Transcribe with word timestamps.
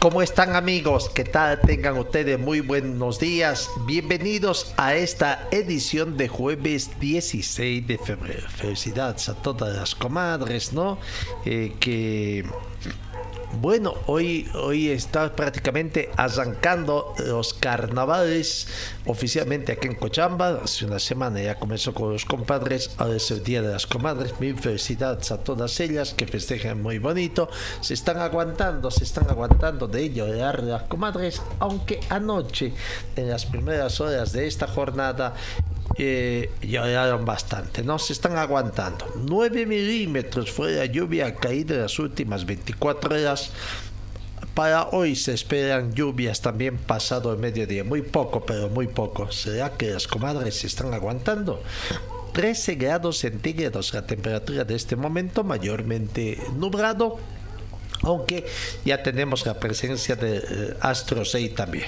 ¿Cómo 0.00 0.22
están 0.22 0.56
amigos? 0.56 1.10
¿Qué 1.10 1.24
tal? 1.24 1.60
Tengan 1.60 1.98
ustedes 1.98 2.38
muy 2.38 2.60
buenos 2.60 3.20
días. 3.20 3.68
Bienvenidos 3.84 4.72
a 4.78 4.94
esta 4.94 5.46
edición 5.50 6.16
de 6.16 6.26
jueves 6.26 6.98
16 6.98 7.86
de 7.86 7.98
febrero. 7.98 8.48
Felicidades 8.48 9.28
a 9.28 9.34
todas 9.34 9.76
las 9.76 9.94
comadres, 9.94 10.72
¿no? 10.72 10.98
Eh, 11.44 11.74
que 11.78 12.46
bueno, 13.54 13.94
hoy, 14.06 14.48
hoy 14.54 14.88
está 14.90 15.34
prácticamente 15.34 16.10
arrancando 16.16 17.14
los 17.18 17.52
carnavales 17.52 18.68
oficialmente 19.06 19.72
aquí 19.72 19.88
en 19.88 19.96
Cochamba. 19.96 20.60
Hace 20.64 20.86
una 20.86 20.98
semana 20.98 21.42
ya 21.42 21.56
comenzó 21.56 21.92
con 21.92 22.12
los 22.12 22.24
compadres, 22.24 22.92
ahora 22.96 23.16
es 23.16 23.30
el 23.30 23.42
Día 23.42 23.60
de 23.62 23.72
las 23.72 23.86
Comadres. 23.86 24.38
Mil 24.40 24.58
felicidades 24.58 25.30
a 25.32 25.38
todas 25.38 25.78
ellas 25.80 26.14
que 26.14 26.26
festejan 26.26 26.80
muy 26.80 26.98
bonito. 26.98 27.50
Se 27.80 27.94
están 27.94 28.18
aguantando, 28.18 28.90
se 28.90 29.04
están 29.04 29.28
aguantando 29.28 29.88
de 29.88 30.10
dar 30.10 30.62
las 30.62 30.84
comadres, 30.84 31.42
aunque 31.58 32.00
anoche, 32.08 32.72
en 33.16 33.28
las 33.28 33.46
primeras 33.46 34.00
horas 34.00 34.32
de 34.32 34.46
esta 34.46 34.66
jornada, 34.66 35.34
eh, 36.02 36.50
lloraron 36.62 37.26
bastante, 37.26 37.82
¿no? 37.82 37.98
Se 37.98 38.14
están 38.14 38.38
aguantando. 38.38 39.06
9 39.16 39.66
milímetros 39.66 40.50
fue 40.50 40.72
la 40.72 40.86
lluvia 40.86 41.34
caída 41.34 41.74
en 41.74 41.82
las 41.82 41.98
últimas 41.98 42.46
24 42.46 43.14
horas. 43.14 43.50
Para 44.54 44.88
hoy 44.88 45.14
se 45.14 45.34
esperan 45.34 45.92
lluvias 45.92 46.40
también 46.40 46.78
pasado 46.78 47.30
el 47.34 47.38
mediodía. 47.38 47.84
Muy 47.84 48.00
poco, 48.00 48.46
pero 48.46 48.70
muy 48.70 48.86
poco. 48.86 49.30
¿Será 49.30 49.72
que 49.76 49.90
las 49.90 50.08
comadres 50.08 50.60
se 50.60 50.68
están 50.68 50.94
aguantando? 50.94 51.62
13 52.32 52.76
grados 52.76 53.18
centígrados 53.18 53.92
la 53.92 54.06
temperatura 54.06 54.64
de 54.64 54.76
este 54.76 54.96
momento, 54.96 55.44
mayormente 55.44 56.38
nublado 56.56 57.18
aunque 58.02 58.46
ya 58.84 59.02
tenemos 59.02 59.44
la 59.46 59.54
presencia 59.54 60.16
de 60.16 60.38
eh, 60.38 60.76
Astro 60.80 61.24
6 61.24 61.54
también. 61.54 61.86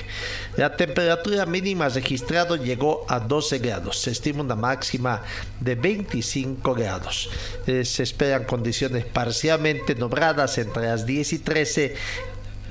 La 0.56 0.76
temperatura 0.76 1.46
mínima 1.46 1.88
registrada 1.88 2.56
llegó 2.56 3.04
a 3.08 3.20
12 3.20 3.58
grados, 3.58 3.98
se 3.98 4.10
estima 4.10 4.42
una 4.42 4.56
máxima 4.56 5.22
de 5.60 5.74
25 5.74 6.74
grados. 6.74 7.30
Eh, 7.66 7.84
se 7.84 8.02
esperan 8.02 8.44
condiciones 8.44 9.04
parcialmente 9.04 9.94
nubladas 9.94 10.58
entre 10.58 10.84
las 10.84 11.06
10 11.06 11.32
y 11.32 11.38
13 11.38 11.94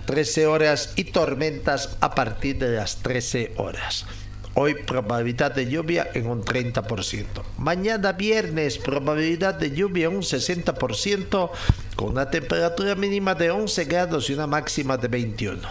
13 0.05 0.47
horas 0.47 0.93
y 0.95 1.05
tormentas 1.05 1.95
a 2.01 2.15
partir 2.15 2.57
de 2.57 2.71
las 2.71 2.97
13 2.97 3.53
horas. 3.57 4.05
Hoy 4.53 4.75
probabilidad 4.75 5.55
de 5.55 5.69
lluvia 5.69 6.09
en 6.13 6.27
un 6.27 6.43
30%. 6.43 7.25
Mañana 7.57 8.11
viernes 8.11 8.77
probabilidad 8.77 9.55
de 9.55 9.71
lluvia 9.71 10.07
en 10.07 10.15
un 10.15 10.23
60% 10.23 11.49
con 11.95 12.09
una 12.09 12.29
temperatura 12.29 12.95
mínima 12.95 13.33
de 13.33 13.49
11 13.49 13.85
grados 13.85 14.29
y 14.29 14.33
una 14.33 14.47
máxima 14.47 14.97
de 14.97 15.07
21. 15.07 15.61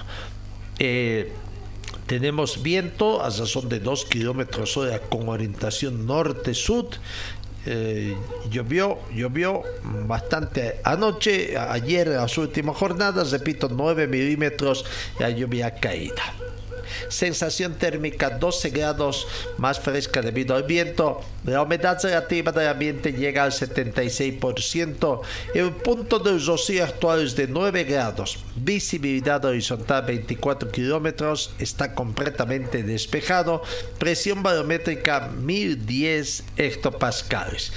Eh, 0.78 1.30
tenemos 2.06 2.62
viento 2.62 3.22
a 3.22 3.28
razón 3.28 3.68
de 3.68 3.80
2 3.80 4.06
kilómetros 4.06 4.76
hora 4.78 4.98
con 4.98 5.28
orientación 5.28 6.06
norte-sud. 6.06 6.86
Eh, 7.66 8.16
llovió, 8.50 8.98
llovió 9.14 9.62
bastante 10.06 10.80
anoche, 10.84 11.58
ayer 11.58 12.08
en 12.08 12.16
las 12.16 12.38
últimas 12.38 12.78
jornadas, 12.78 13.30
repito, 13.30 13.68
9 13.70 14.06
milímetros, 14.06 14.86
la 15.18 15.28
lluvia 15.28 15.74
caída. 15.74 16.34
Sensación 17.08 17.74
térmica 17.74 18.30
12 18.30 18.70
grados 18.70 19.26
más 19.58 19.80
fresca 19.80 20.22
debido 20.22 20.54
al 20.54 20.64
viento. 20.64 21.20
La 21.44 21.62
humedad 21.62 21.98
relativa 22.02 22.52
del 22.52 22.68
ambiente 22.68 23.12
llega 23.12 23.44
al 23.44 23.52
76%. 23.52 25.20
El 25.54 25.72
punto 25.72 26.18
de 26.18 26.38
rocío 26.38 26.84
actual 26.84 27.22
es 27.24 27.36
de 27.36 27.48
9 27.48 27.84
grados. 27.84 28.38
Visibilidad 28.56 29.44
horizontal 29.44 30.04
24 30.06 30.70
kilómetros. 30.70 31.52
Está 31.58 31.94
completamente 31.94 32.82
despejado. 32.82 33.62
Presión 33.98 34.42
barométrica 34.42 35.28
1010 35.28 36.44
hectopascales 36.56 37.72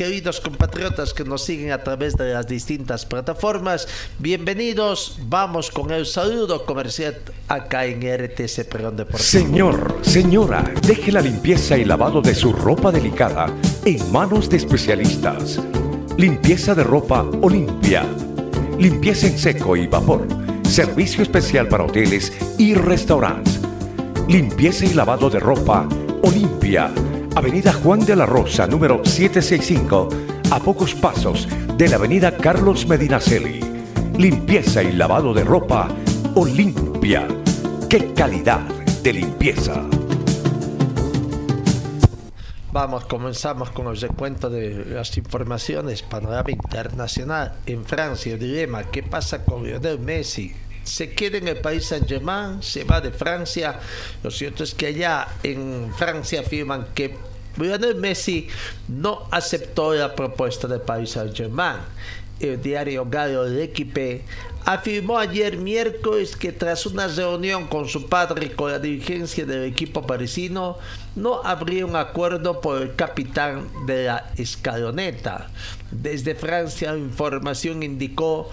queridos 0.00 0.40
compatriotas 0.40 1.12
que 1.12 1.24
nos 1.24 1.44
siguen 1.44 1.72
a 1.72 1.84
través 1.84 2.16
de 2.16 2.32
las 2.32 2.46
distintas 2.46 3.04
plataformas, 3.04 3.86
bienvenidos. 4.18 5.18
Vamos 5.24 5.70
con 5.70 5.90
el 5.90 6.06
saludo 6.06 6.64
comercial 6.64 7.18
acá 7.48 7.84
en 7.84 8.00
RTC 8.00 8.64
Perón 8.64 8.96
Deportivo. 8.96 9.22
Señor, 9.22 9.98
señora, 10.00 10.64
deje 10.80 11.12
la 11.12 11.20
limpieza 11.20 11.76
y 11.76 11.84
lavado 11.84 12.22
de 12.22 12.34
su 12.34 12.50
ropa 12.50 12.90
delicada 12.90 13.54
en 13.84 14.10
manos 14.10 14.48
de 14.48 14.56
especialistas. 14.56 15.60
Limpieza 16.16 16.74
de 16.74 16.82
ropa 16.82 17.20
Olimpia. 17.42 18.06
Limpieza 18.78 19.26
en 19.26 19.38
seco 19.38 19.76
y 19.76 19.86
vapor. 19.86 20.26
Servicio 20.66 21.22
especial 21.22 21.68
para 21.68 21.84
hoteles 21.84 22.32
y 22.56 22.72
restaurantes. 22.72 23.60
Limpieza 24.28 24.86
y 24.86 24.94
lavado 24.94 25.28
de 25.28 25.40
ropa 25.40 25.86
Olimpia 26.22 26.90
Avenida 27.36 27.72
Juan 27.72 28.00
de 28.04 28.16
la 28.16 28.26
Rosa, 28.26 28.66
número 28.66 29.04
765, 29.04 30.08
a 30.50 30.58
pocos 30.58 30.94
pasos 30.94 31.48
de 31.76 31.88
la 31.88 31.96
Avenida 31.96 32.36
Carlos 32.36 32.86
Medinaceli. 32.86 33.60
Limpieza 34.18 34.82
y 34.82 34.92
lavado 34.92 35.32
de 35.32 35.44
ropa 35.44 35.88
Olimpia. 36.34 37.28
¡Qué 37.88 38.12
calidad 38.14 38.60
de 39.02 39.12
limpieza! 39.12 39.80
Vamos, 42.72 43.04
comenzamos 43.04 43.70
con 43.70 43.86
el 43.86 44.00
recuento 44.00 44.50
de 44.50 44.84
las 44.86 45.16
informaciones. 45.16 46.02
Panorama 46.02 46.50
internacional 46.50 47.54
en 47.64 47.84
Francia, 47.84 48.36
dilema, 48.36 48.84
¿qué 48.84 49.04
pasa 49.04 49.44
con 49.44 49.62
Lionel 49.64 50.00
Messi? 50.00 50.52
Se 50.84 51.12
queda 51.12 51.38
en 51.38 51.48
el 51.48 51.58
país 51.58 51.86
Saint-Germain, 51.86 52.62
se 52.62 52.84
va 52.84 53.00
de 53.00 53.10
Francia. 53.10 53.78
Lo 54.22 54.30
cierto 54.30 54.64
es 54.64 54.74
que 54.74 54.86
allá 54.86 55.28
en 55.42 55.92
Francia 55.96 56.40
afirman 56.40 56.88
que 56.94 57.16
Lionel 57.56 57.96
Messi 57.96 58.48
no 58.88 59.26
aceptó 59.30 59.94
la 59.94 60.14
propuesta 60.14 60.66
del 60.68 60.80
país 60.80 61.10
Saint-Germain. 61.10 61.78
El 62.38 62.62
diario 62.62 63.06
Gallo 63.08 63.44
de 63.44 63.64
Equipe 63.64 64.24
afirmó 64.64 65.18
ayer 65.18 65.56
miércoles 65.56 66.36
que 66.36 66.52
tras 66.52 66.86
una 66.86 67.06
reunión 67.06 67.66
con 67.66 67.88
su 67.88 68.08
padre 68.08 68.46
y 68.46 68.48
con 68.50 68.70
la 68.70 68.78
dirigencia 68.78 69.44
del 69.44 69.64
equipo 69.64 70.06
parisino, 70.06 70.78
no 71.16 71.42
habría 71.42 71.86
un 71.86 71.96
acuerdo 71.96 72.60
por 72.60 72.80
el 72.80 72.94
capitán 72.94 73.68
de 73.86 74.04
la 74.04 74.30
escaloneta. 74.36 75.50
Desde 75.90 76.34
Francia, 76.34 76.96
información 76.96 77.82
indicó 77.82 78.50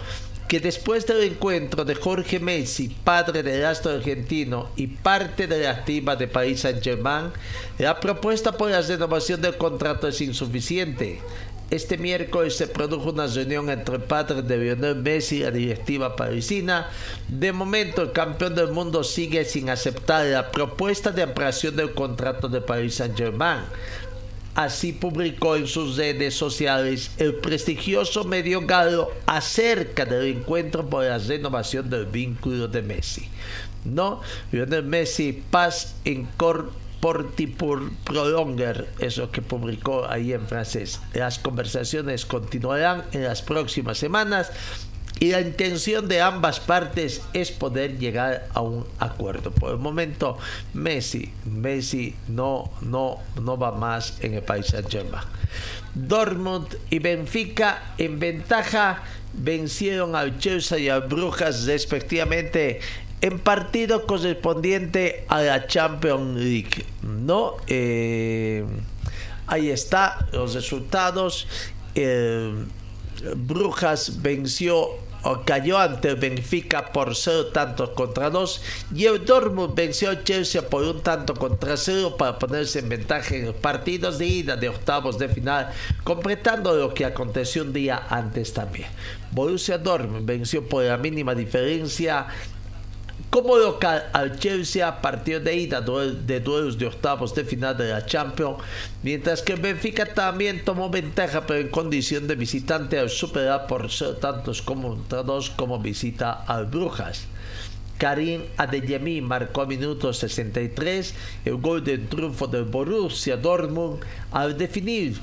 que 0.47 0.59
después 0.61 1.05
del 1.05 1.23
encuentro 1.23 1.83
de 1.83 1.95
Jorge 1.95 2.39
Messi, 2.39 2.87
padre 2.87 3.43
del 3.43 3.65
astro 3.65 3.91
argentino 3.91 4.69
y 4.77 4.87
parte 4.87 5.45
de 5.45 5.63
la 5.63 5.71
activa 5.71 6.15
de 6.15 6.27
Paris 6.27 6.61
Saint-Germain, 6.61 7.31
la 7.77 7.99
propuesta 7.99 8.53
por 8.53 8.71
la 8.71 8.81
renovación 8.81 9.41
del 9.41 9.57
contrato 9.57 10.07
es 10.07 10.21
insuficiente. 10.21 11.19
Este 11.69 11.97
miércoles 11.97 12.55
se 12.55 12.67
produjo 12.67 13.09
una 13.09 13.27
reunión 13.27 13.69
entre 13.69 13.97
el 13.97 14.03
padre 14.03 14.41
de 14.41 14.57
Lionel 14.57 14.95
Messi 14.95 15.37
y 15.37 15.43
la 15.43 15.51
directiva 15.51 16.15
parisina. 16.15 16.89
De 17.27 17.51
momento, 17.51 18.01
el 18.01 18.13
campeón 18.13 18.55
del 18.55 18.71
mundo 18.71 19.03
sigue 19.03 19.43
sin 19.43 19.69
aceptar 19.69 20.25
la 20.27 20.49
propuesta 20.49 21.11
de 21.11 21.23
ampliación 21.23 21.75
del 21.75 21.93
contrato 21.93 22.47
de 22.47 22.61
Paris 22.61 22.95
Saint-Germain. 22.95 23.65
Así 24.57 24.91
publicó 24.91 25.55
en 25.55 25.67
sus 25.67 25.97
redes 25.97 26.33
sociales 26.33 27.11
el 27.19 27.35
prestigioso 27.35 28.23
medio 28.23 28.65
galo 28.65 29.11
acerca 29.27 30.03
del 30.03 30.35
encuentro 30.35 30.89
por 30.89 31.03
la 31.03 31.19
renovación 31.19 31.91
del 31.91 32.07
vínculo 32.07 32.67
de 32.67 32.81
Messi. 32.81 33.29
¿No? 33.85 34.19
Lionel 34.51 34.81
Messi, 34.81 35.31
paz 35.51 35.93
en 36.05 36.25
cor 36.37 36.71
por 36.99 37.35
Prolonger, 38.03 38.89
eso 38.97 39.29
que 39.29 39.43
publicó 39.43 40.07
ahí 40.09 40.33
en 40.33 40.47
francés. 40.47 41.01
Las 41.13 41.37
conversaciones 41.37 42.25
continuarán 42.25 43.03
en 43.11 43.23
las 43.23 43.43
próximas 43.43 43.99
semanas 43.99 44.51
y 45.19 45.31
la 45.31 45.41
intención 45.41 46.07
de 46.07 46.21
ambas 46.21 46.59
partes 46.59 47.21
es 47.33 47.51
poder 47.51 47.97
llegar 47.97 48.47
a 48.53 48.61
un 48.61 48.85
acuerdo. 48.99 49.51
Por 49.51 49.71
el 49.71 49.77
momento, 49.77 50.37
Messi, 50.73 51.31
Messi 51.45 52.15
no, 52.27 52.71
no, 52.81 53.19
no 53.41 53.57
va 53.57 53.71
más 53.71 54.17
en 54.21 54.35
el 54.35 54.43
país 54.43 54.67
Saint-Germain. 54.67 55.23
Dortmund 55.95 56.67
y 56.89 56.99
Benfica 56.99 57.93
en 57.97 58.19
ventaja 58.19 59.03
vencieron 59.33 60.15
al 60.15 60.37
Chelsea 60.37 60.77
y 60.79 60.89
al 60.89 61.01
Brujas 61.01 61.65
respectivamente 61.65 62.79
en 63.21 63.39
partido 63.39 64.05
correspondiente 64.05 65.25
a 65.27 65.41
la 65.41 65.67
Champions 65.67 66.39
League. 66.39 66.85
¿no? 67.01 67.55
Eh, 67.65 68.63
ahí 69.47 69.69
está 69.69 70.27
los 70.31 70.53
resultados. 70.53 71.47
Eh, 71.95 72.53
Brujas 73.35 74.21
venció 74.21 75.06
cayó 75.45 75.77
ante 75.77 76.15
Benfica 76.15 76.91
por 76.91 77.15
0 77.15 77.47
tantos 77.47 77.89
contra 77.89 78.29
2 78.29 78.61
y 78.95 79.05
el 79.05 79.25
Dortmund 79.25 79.75
venció 79.75 80.09
a 80.09 80.23
Chelsea 80.23 80.61
por 80.61 80.83
un 80.83 81.01
tanto 81.01 81.33
contra 81.33 81.77
0 81.77 82.15
para 82.17 82.39
ponerse 82.39 82.79
en 82.79 82.89
ventaja 82.89 83.35
en 83.35 83.47
los 83.47 83.55
partidos 83.55 84.17
de 84.17 84.25
ida 84.25 84.55
de 84.55 84.69
octavos 84.69 85.17
de 85.17 85.29
final, 85.29 85.71
completando 86.03 86.75
lo 86.75 86.93
que 86.93 87.05
aconteció 87.05 87.63
un 87.63 87.73
día 87.73 88.03
antes 88.09 88.53
también. 88.53 88.87
Borussia 89.31 89.77
Dortmund 89.77 90.25
venció 90.25 90.67
por 90.67 90.83
la 90.83 90.97
mínima 90.97 91.35
diferencia 91.35 92.27
como 93.29 93.57
local 93.57 94.09
al 94.13 94.39
Chelsea 94.39 94.87
a 94.87 95.01
de 95.01 95.55
ida 95.55 95.81
de 95.81 96.39
duelos 96.39 96.77
de 96.77 96.87
octavos 96.87 97.35
de 97.35 97.43
final 97.43 97.77
de 97.77 97.89
la 97.89 98.05
Champions, 98.05 98.57
mientras 99.03 99.41
que 99.41 99.55
Benfica 99.55 100.13
también 100.13 100.63
tomó 100.63 100.89
ventaja 100.89 101.45
pero 101.45 101.59
en 101.59 101.69
condición 101.69 102.27
de 102.27 102.35
visitante 102.35 102.97
al 102.97 103.09
superar 103.09 103.67
por 103.67 103.89
tantos 104.19 104.61
como 104.61 104.97
como 105.55 105.79
visita 105.79 106.43
al 106.47 106.65
Brujas. 106.67 107.25
Karim 107.97 108.43
Adeyemi 108.57 109.21
marcó 109.21 109.65
minuto 109.65 110.13
63 110.13 111.13
el 111.45 111.55
gol 111.55 111.83
de 111.83 111.97
triunfo 111.97 112.47
del 112.47 112.65
Borussia 112.65 113.37
Dortmund 113.37 113.99
al 114.31 114.57
definir 114.57 115.19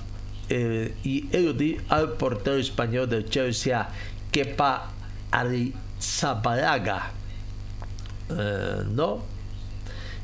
eh, 0.49 0.93
y 1.05 1.29
eludir 1.35 1.83
al 1.89 2.13
portero 2.15 2.57
español 2.57 3.09
del 3.09 3.31
Chelsea 3.31 3.89
Kepa 4.33 4.91
Arrizabalaga 5.31 7.13
eh, 8.31 8.83
no. 8.91 9.23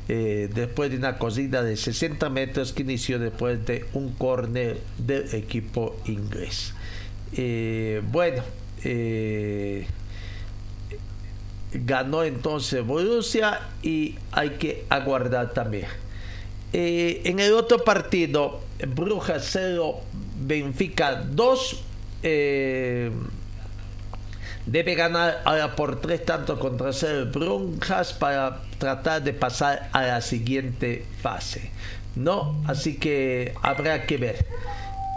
Eh, 0.09 0.51
después 0.53 0.91
de 0.91 0.97
una 0.97 1.19
cosita 1.19 1.63
de 1.63 1.77
60 1.77 2.31
metros 2.31 2.73
que 2.73 2.83
inició 2.83 3.19
después 3.19 3.65
de 3.65 3.85
un 3.93 4.13
córner 4.15 4.81
del 4.99 5.33
equipo 5.35 5.97
inglés. 6.07 6.75
Eh, 7.37 8.03
bueno, 8.11 8.43
ganó 11.73 12.25
entonces 12.25 12.85
Borussia 12.85 13.61
y 13.83 14.17
hay 14.33 14.51
que 14.51 14.85
aguardar 14.89 15.53
también. 15.53 15.87
en 16.73 17.39
el 17.39 17.53
otro 17.53 17.85
partido, 17.85 18.63
Brujas 18.97 19.49
0, 19.53 20.01
Benfica 20.41 21.15
2 21.15 21.85
debe 24.71 24.95
ganar 24.95 25.43
ahora 25.45 25.75
por 25.75 26.01
tres 26.01 26.25
tantos 26.25 26.59
contra 26.61 26.91
el 26.91 27.25
Brunjas 27.25 28.13
para 28.13 28.63
tratar 28.79 29.23
de 29.23 29.33
pasar 29.33 29.89
a 29.93 30.03
la 30.03 30.21
siguiente 30.21 31.05
fase. 31.21 31.71
¿No? 32.15 32.63
Así 32.67 32.97
que 32.97 33.55
habrá 33.63 34.07
que 34.07 34.17
ver. 34.17 34.47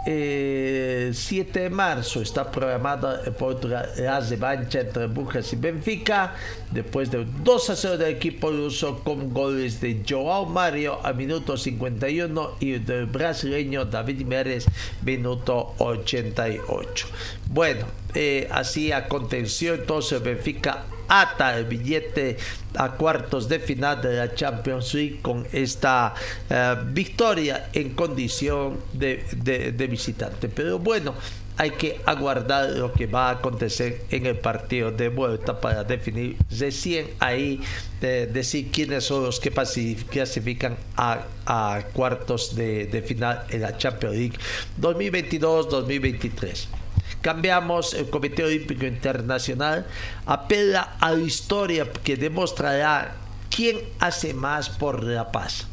Eh, 0.06 1.10
7 1.14 1.60
de 1.60 1.70
marzo 1.70 2.20
está 2.20 2.50
programada 2.50 3.22
la 3.62 4.20
revancha 4.20 4.80
entre 4.80 5.06
Brujas 5.06 5.52
y 5.52 5.56
Benfica. 5.56 6.34
Después 6.70 7.10
de 7.10 7.24
2 7.42 7.70
a 7.70 7.76
0 7.76 7.98
del 7.98 8.14
equipo 8.14 8.50
ruso 8.50 9.00
con 9.02 9.32
goles 9.32 9.80
de 9.80 10.02
Joao 10.06 10.46
Mario 10.46 10.98
a 11.02 11.12
minuto 11.12 11.56
51 11.56 12.56
y 12.60 12.78
del 12.78 13.06
brasileño 13.06 13.84
David 13.84 14.26
Mérez 14.26 14.66
minuto 15.02 15.74
88 15.78 17.06
bueno 17.50 17.86
eh, 18.14 18.48
así 18.50 18.92
aconteció 18.92 19.74
entonces 19.74 20.22
Benfica 20.22 20.84
ata 21.08 21.58
el 21.58 21.64
billete 21.64 22.36
a 22.76 22.92
cuartos 22.92 23.48
de 23.48 23.58
final 23.58 24.00
de 24.02 24.16
la 24.16 24.34
Champions 24.34 24.94
League 24.94 25.20
con 25.22 25.46
esta 25.52 26.14
eh, 26.50 26.76
victoria 26.86 27.70
en 27.72 27.90
condición 27.90 28.78
de, 28.92 29.86
visitante. 29.88 30.48
Pero 30.48 30.78
bueno, 30.78 31.14
hay 31.56 31.70
que 31.70 32.00
aguardar 32.04 32.70
lo 32.70 32.92
que 32.92 33.06
va 33.06 33.28
a 33.28 33.32
acontecer 33.32 34.04
en 34.10 34.26
el 34.26 34.38
partido 34.38 34.90
de 34.90 35.08
vuelta 35.08 35.60
para 35.60 35.84
definir 35.84 36.36
recién 36.50 37.10
ahí 37.20 37.60
decir 38.00 38.70
quiénes 38.70 39.04
son 39.04 39.24
los 39.24 39.40
que 39.40 39.50
clasifican 39.50 40.76
a, 40.96 41.82
cuartos 41.92 42.54
de, 42.54 42.86
de 42.86 43.02
final 43.02 43.44
en 43.48 43.62
la 43.62 43.78
Champions 43.78 44.16
League 44.16 44.38
2022-2023. 44.80 46.83
Cambiamos, 47.24 47.94
el 47.94 48.10
Comité 48.10 48.44
Olímpico 48.44 48.84
Internacional 48.84 49.86
apela 50.26 50.98
a 51.00 51.12
la 51.12 51.22
historia 51.22 51.90
que 51.90 52.18
demostrará 52.18 53.16
quién 53.48 53.80
hace 53.98 54.34
más 54.34 54.68
por 54.68 55.02
la 55.02 55.32
paz. 55.32 55.66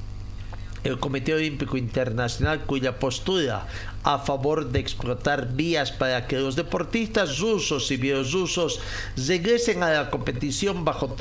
El 0.85 0.97
Comité 0.97 1.33
Olímpico 1.33 1.75
Internacional, 1.75 2.61
cuya 2.61 2.97
postura 2.97 3.67
a 4.05 4.19
favor 4.19 4.71
de 4.71 4.79
explotar 4.79 5.51
vías 5.51 5.91
para 5.91 6.25
que 6.25 6.39
los 6.39 6.55
deportistas 6.55 7.39
rusos 7.39 7.91
y 7.91 7.97
bielorrusos 7.97 8.79
regresen 9.17 9.83
a 9.83 9.89
la 9.89 10.09
competición 10.09 10.85
bajo 10.85 11.13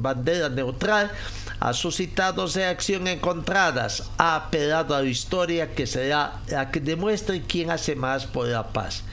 bandera 0.00 0.48
neutral, 0.48 1.12
ha 1.60 1.74
suscitado 1.74 2.46
reacciones 2.46 3.16
encontradas. 3.16 4.10
Ha 4.16 4.36
apelado 4.36 4.96
a 4.96 5.02
la 5.02 5.08
historia 5.08 5.74
que 5.74 5.86
será 5.86 6.40
la 6.48 6.70
que 6.70 6.80
demuestre 6.80 7.42
quién 7.42 7.70
hace 7.70 7.94
más 7.94 8.24
por 8.24 8.46
la 8.46 8.72
paz 8.72 9.04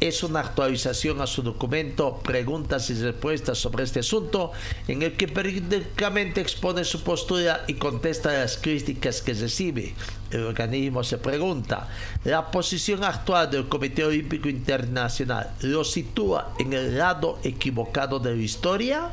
es 0.00 0.22
una 0.22 0.40
actualización 0.40 1.20
a 1.20 1.26
su 1.26 1.42
documento 1.42 2.18
Preguntas 2.22 2.88
y 2.88 2.94
Respuestas 2.94 3.58
sobre 3.58 3.84
este 3.84 4.00
asunto, 4.00 4.52
en 4.88 5.02
el 5.02 5.12
que 5.12 5.28
periódicamente 5.28 6.40
expone 6.40 6.84
su 6.84 7.02
postura 7.02 7.64
y 7.66 7.74
contesta 7.74 8.32
las 8.32 8.56
críticas 8.56 9.20
que 9.20 9.34
recibe. 9.34 9.94
El 10.30 10.44
organismo 10.44 11.04
se 11.04 11.18
pregunta, 11.18 11.88
¿la 12.24 12.50
posición 12.50 13.04
actual 13.04 13.50
del 13.50 13.68
Comité 13.68 14.04
Olímpico 14.04 14.48
Internacional 14.48 15.50
lo 15.60 15.84
sitúa 15.84 16.54
en 16.58 16.72
el 16.72 16.96
lado 16.96 17.38
equivocado 17.42 18.18
de 18.18 18.34
la 18.34 18.42
historia? 18.42 19.10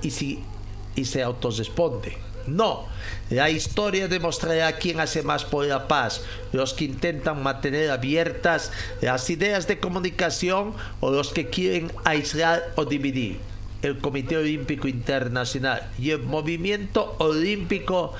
Y, 0.00 0.12
si, 0.12 0.38
y 0.94 1.04
se 1.06 1.24
autorresponde. 1.24 2.27
No, 2.56 2.86
la 3.30 3.50
historia 3.50 4.08
demostrará 4.08 4.72
quién 4.72 5.00
hace 5.00 5.22
más 5.22 5.44
por 5.44 5.66
la 5.66 5.86
paz, 5.88 6.22
los 6.52 6.74
que 6.74 6.86
intentan 6.86 7.42
mantener 7.42 7.90
abiertas 7.90 8.72
las 9.00 9.28
ideas 9.30 9.66
de 9.68 9.78
comunicación 9.78 10.74
o 11.00 11.10
los 11.10 11.32
que 11.32 11.48
quieren 11.48 11.92
aislar 12.04 12.72
o 12.76 12.84
dividir. 12.84 13.38
El 13.82 13.98
Comité 13.98 14.36
Olímpico 14.36 14.88
Internacional 14.88 15.88
y 15.98 16.10
el 16.10 16.22
movimiento 16.22 17.14
olímpico 17.18 18.12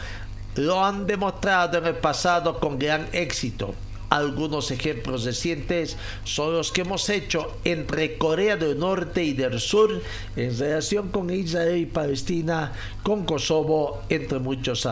lo 0.54 0.84
han 0.84 1.06
demostrado 1.06 1.78
en 1.78 1.86
el 1.86 1.94
pasado 1.94 2.60
con 2.60 2.78
gran 2.78 3.08
éxito. 3.12 3.74
Algunos 4.10 4.70
ejemplos 4.70 5.24
recientes 5.24 5.98
son 6.24 6.54
los 6.54 6.72
que 6.72 6.80
hemos 6.80 7.10
hecho 7.10 7.58
entre 7.64 8.16
Corea 8.16 8.56
del 8.56 8.78
Norte 8.78 9.22
y 9.22 9.34
del 9.34 9.60
Sur 9.60 10.00
en 10.34 10.58
relación 10.58 11.10
con 11.10 11.28
Israel 11.28 11.76
y 11.76 11.84
Palestina, 11.84 12.72
con 13.02 13.26
Kosovo, 13.26 14.00
entre 14.08 14.38
muchos 14.38 14.88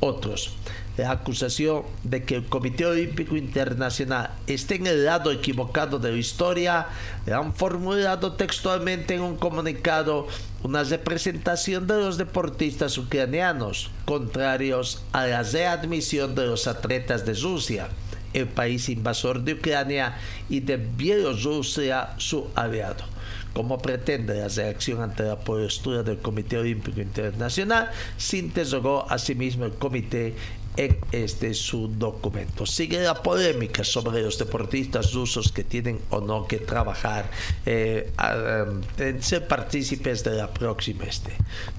otros. 0.00 0.50
La 0.98 1.12
acusación 1.12 1.84
de 2.04 2.24
que 2.24 2.34
el 2.34 2.44
Comité 2.44 2.84
Olímpico 2.84 3.36
Internacional 3.36 4.32
esté 4.46 4.74
en 4.74 4.86
el 4.86 5.06
lado 5.06 5.32
equivocado 5.32 5.98
de 5.98 6.12
la 6.12 6.18
historia 6.18 6.88
la 7.24 7.38
han 7.38 7.54
formulado 7.54 8.34
textualmente 8.34 9.14
en 9.14 9.22
un 9.22 9.36
comunicado 9.36 10.26
una 10.62 10.84
representación 10.84 11.86
de 11.86 11.96
los 11.96 12.18
deportistas 12.18 12.98
ucranianos, 12.98 13.90
contrarios 14.04 15.02
a 15.12 15.26
la 15.26 15.42
readmisión 15.42 16.34
de 16.34 16.46
los 16.46 16.66
atletas 16.66 17.24
de 17.24 17.32
Rusia 17.32 17.88
el 18.32 18.46
país 18.46 18.88
invasor 18.88 19.42
de 19.42 19.54
Ucrania 19.54 20.16
y 20.48 20.60
de 20.60 20.76
Bielorrusia, 20.76 22.10
su 22.18 22.48
aliado. 22.54 23.04
Como 23.52 23.78
pretende 23.78 24.34
la 24.34 24.48
reacción 24.48 25.02
ante 25.02 25.24
la 25.24 25.38
postura 25.38 26.02
del 26.02 26.18
Comité 26.18 26.56
Olímpico 26.56 27.00
Internacional, 27.00 27.90
se 28.16 28.38
interrogó 28.38 29.06
asimismo 29.10 29.66
el 29.66 29.72
Comité 29.72 30.34
en 30.76 30.98
este 31.12 31.52
su 31.54 31.88
documento. 31.88 32.64
Sigue 32.64 33.00
la 33.00 33.22
polémica 33.22 33.84
sobre 33.84 34.22
los 34.22 34.38
deportistas 34.38 35.12
rusos 35.12 35.52
que 35.52 35.64
tienen 35.64 36.00
o 36.10 36.20
no 36.20 36.46
que 36.46 36.58
trabajar 36.58 37.30
eh, 37.66 38.10
en 38.98 39.22
ser 39.22 39.46
partícipes 39.46 40.24
de 40.24 40.32
la 40.32 40.48
próxima 40.48 41.04
este. 41.04 41.32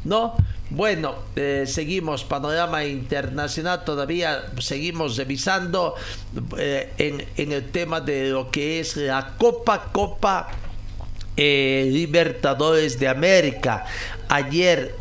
No, 0.03 0.35
bueno, 0.69 1.15
eh, 1.35 1.63
seguimos 1.65 2.23
panorama 2.23 2.85
internacional, 2.85 3.83
todavía 3.83 4.51
seguimos 4.59 5.17
revisando 5.17 5.95
eh, 6.57 6.93
en, 6.97 7.25
en, 7.37 7.51
el 7.51 7.71
tema 7.71 7.99
de 7.99 8.29
lo 8.29 8.51
que 8.51 8.79
es 8.79 8.95
la 8.95 9.35
Copa 9.37 9.91
Copa 9.91 10.49
Libertadores 11.35 12.99
de 12.99 13.07
América. 13.07 13.85
Ayer 14.29 14.95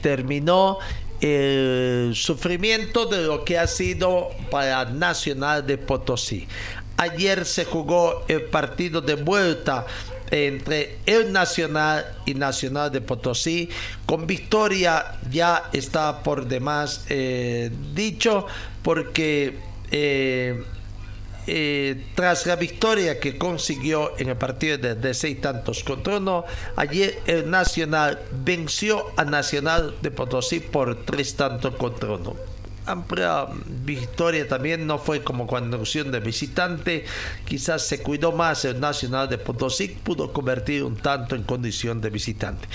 terminó 0.00 0.78
el 1.20 2.12
sufrimiento 2.14 3.06
de 3.06 3.22
lo 3.22 3.44
que 3.44 3.58
ha 3.58 3.66
sido 3.66 4.30
para 4.50 4.84
Nacional 4.86 5.66
de 5.66 5.78
Potosí. 5.78 6.46
Ayer 6.96 7.44
se 7.44 7.64
jugó 7.64 8.24
el 8.28 8.42
partido 8.44 9.00
de 9.00 9.14
vuelta 9.14 9.86
entre 10.30 10.98
el 11.06 11.32
Nacional 11.32 12.04
y 12.26 12.34
Nacional 12.34 12.90
de 12.90 13.00
Potosí. 13.00 13.68
Con 14.06 14.26
victoria 14.26 15.18
ya 15.30 15.70
está 15.72 16.22
por 16.22 16.46
demás 16.46 17.04
eh, 17.08 17.70
dicho 17.94 18.46
porque 18.82 19.58
eh, 19.90 20.62
eh, 21.46 22.06
tras 22.14 22.46
la 22.46 22.56
victoria 22.56 23.20
que 23.20 23.36
consiguió 23.36 24.18
en 24.18 24.30
el 24.30 24.36
partido 24.36 24.78
de, 24.78 25.14
seis 25.14 25.40
tantos 25.40 25.84
contra 25.84 26.16
uno, 26.16 26.44
ayer 26.76 27.20
el 27.26 27.50
Nacional 27.50 28.20
venció 28.44 29.12
a 29.16 29.24
Nacional 29.24 29.94
de 30.00 30.10
Potosí 30.10 30.60
por 30.60 31.04
tres 31.04 31.36
tantos 31.36 31.74
contra 31.76 32.12
uno. 32.12 32.34
Amplia 32.86 33.46
victoria 33.66 34.46
también 34.46 34.86
no 34.86 34.98
fue 34.98 35.22
como 35.22 35.46
conducción 35.46 36.12
de 36.12 36.20
visitante, 36.20 37.04
quizás 37.46 37.86
se 37.86 38.02
cuidó 38.02 38.32
más 38.32 38.64
el 38.64 38.80
Nacional 38.80 39.28
de 39.28 39.38
Potosí, 39.38 39.88
pudo 39.88 40.32
convertir 40.32 40.84
un 40.84 40.96
tanto 40.96 41.34
en 41.34 41.44
condición 41.44 42.00
de 42.00 42.10
visitante 42.10 42.68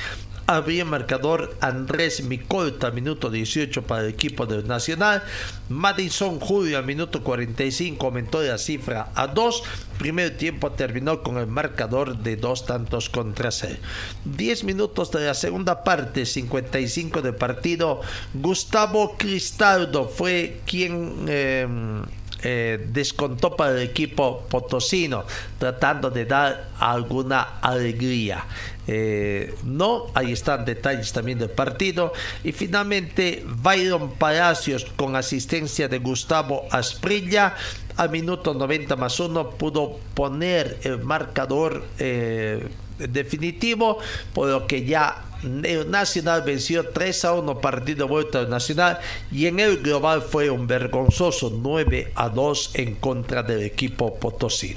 había 0.56 0.84
marcador 0.84 1.56
Andrés 1.62 2.24
Micolta, 2.24 2.90
minuto 2.90 3.30
18 3.30 3.84
para 3.84 4.02
el 4.02 4.10
equipo 4.10 4.48
del 4.48 4.68
Nacional. 4.68 5.22
Madison 5.70 6.40
Julio, 6.40 6.82
minuto 6.82 7.24
45, 7.24 8.04
aumentó 8.08 8.42
la 8.42 8.58
cifra 8.58 9.10
a 9.14 9.28
2. 9.28 9.64
Primer 10.00 10.38
tiempo 10.38 10.72
terminó 10.72 11.22
con 11.22 11.38
el 11.38 11.46
marcador 11.46 12.18
de 12.18 12.36
dos 12.36 12.66
tantos 12.66 13.10
contra 13.10 13.52
6. 13.52 13.78
10 14.26 14.64
minutos 14.64 15.12
de 15.12 15.28
la 15.28 15.36
segunda 15.36 15.84
parte, 15.84 16.26
55 16.26 17.22
de 17.22 17.34
partido. 17.34 18.02
Gustavo 18.34 19.18
Cristaldo 19.18 20.08
fue 20.08 20.62
quien. 20.66 21.26
Em, 21.28 22.02
eh, 22.44 22.86
descontó 22.90 23.56
para 23.56 23.72
el 23.72 23.80
equipo 23.80 24.46
potosino, 24.50 25.26
tratando 25.58 26.10
de 26.10 26.26
dar 26.26 26.70
alguna 26.80 27.60
alegría. 27.62 28.46
Eh, 28.88 29.54
no, 29.64 30.08
ahí 30.16 30.32
están 30.32 30.66
detalles 30.66 31.12
también 31.12 31.38
del 31.38 31.52
partido. 31.52 32.12
Y 32.44 32.52
finalmente, 32.52 33.44
Byron 33.46 34.12
Palacios 34.12 34.86
con 34.96 35.16
asistencia 35.16 35.88
de 35.88 36.00
Gustavo 36.00 36.66
Asprilla 36.72 37.56
al 37.98 38.10
minuto 38.10 38.54
90 38.54 38.96
más 38.96 39.20
1 39.20 39.52
pudo 39.52 40.00
poner 40.14 40.80
el 40.84 41.04
marcador 41.04 41.86
eh, 42.00 42.68
definitivo, 42.98 44.00
por 44.34 44.48
lo 44.48 44.68
que 44.68 44.86
ya 44.86 45.26
Nacional 45.44 46.42
venció 46.42 46.90
3 46.90 47.26
a 47.26 47.34
1 47.34 47.62
partido 47.62 48.08
vuelta 48.08 48.42
del 48.42 48.50
Nacional 48.50 49.00
y 49.32 49.48
en 49.48 49.60
el 49.60 49.82
global 49.82 50.22
fue 50.22 50.50
un 50.50 50.68
vergonzoso 50.68 51.50
9 51.50 52.12
a 52.16 52.30
2 52.30 52.72
en 52.74 52.96
contra 52.96 53.44
del 53.44 53.64
equipo 53.64 54.16
Potosí. 54.16 54.76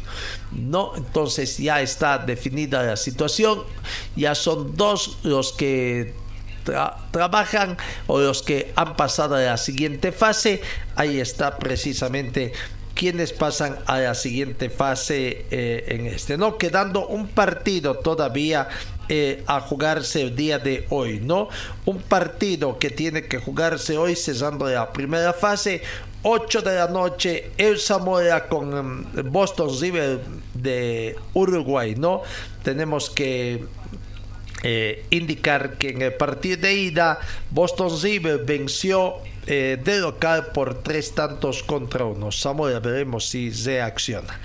No, 0.53 0.93
entonces 0.97 1.59
ya 1.59 1.81
está 1.81 2.19
definida 2.19 2.83
la 2.83 2.97
situación, 2.97 3.63
ya 4.15 4.35
son 4.35 4.77
dos 4.77 5.19
los 5.25 5.53
que 5.53 6.15
trabajan 7.11 7.77
o 8.07 8.21
los 8.21 8.43
que 8.43 8.73
han 8.77 8.97
pasado 8.97 9.35
a 9.35 9.41
la 9.41 9.57
siguiente 9.57 10.13
fase. 10.13 10.61
Ahí 10.95 11.19
está 11.19 11.59
precisamente 11.59 12.53
quienes 12.95 13.33
pasan 13.33 13.79
a 13.87 13.99
la 13.99 14.15
siguiente 14.15 14.71
fase 14.71 15.47
eh, 15.51 15.85
en 15.89 16.07
este, 16.07 16.37
¿no? 16.37 16.59
Quedando 16.59 17.07
un 17.07 17.29
partido 17.29 17.97
todavía 17.97 18.69
eh, 19.09 19.43
a 19.47 19.61
jugarse 19.61 20.23
el 20.23 20.37
día 20.37 20.59
de 20.59 20.87
hoy, 20.91 21.21
¿no? 21.21 21.49
Un 21.85 22.01
partido 22.01 22.79
que 22.79 22.91
tiene 22.91 23.25
que 23.25 23.39
jugarse 23.39 23.97
hoy 23.99 24.17
cesando 24.17 24.69
la 24.69 24.93
primera 24.93 25.33
fase. 25.33 25.83
8 26.23 26.63
de 26.63 26.75
la 26.77 26.87
noche, 26.87 27.51
el 27.59 27.81
Zamora 27.81 28.47
con 28.47 28.77
em, 28.77 29.33
Boston 29.33 29.71
River 29.81 30.21
de 30.55 31.17
Uruguay, 31.35 31.95
¿no? 31.97 32.23
Tenemos 32.63 33.11
que 33.11 33.65
eh, 34.63 35.05
indicar 35.11 35.77
que 35.79 35.91
en 35.91 36.03
el 36.03 36.15
partido 36.15 36.59
de 36.59 36.75
ida, 36.75 37.19
Boston 37.51 37.91
River 38.01 38.45
venció 38.45 39.17
eh, 39.47 39.77
de 39.83 39.99
local 39.99 40.53
por 40.55 40.83
tres 40.83 41.15
tantos 41.15 41.63
contra 41.63 42.05
uno. 42.05 42.31
Zamora 42.31 42.79
veremos 42.79 43.27
si 43.27 43.51
reacciona. 43.51 44.39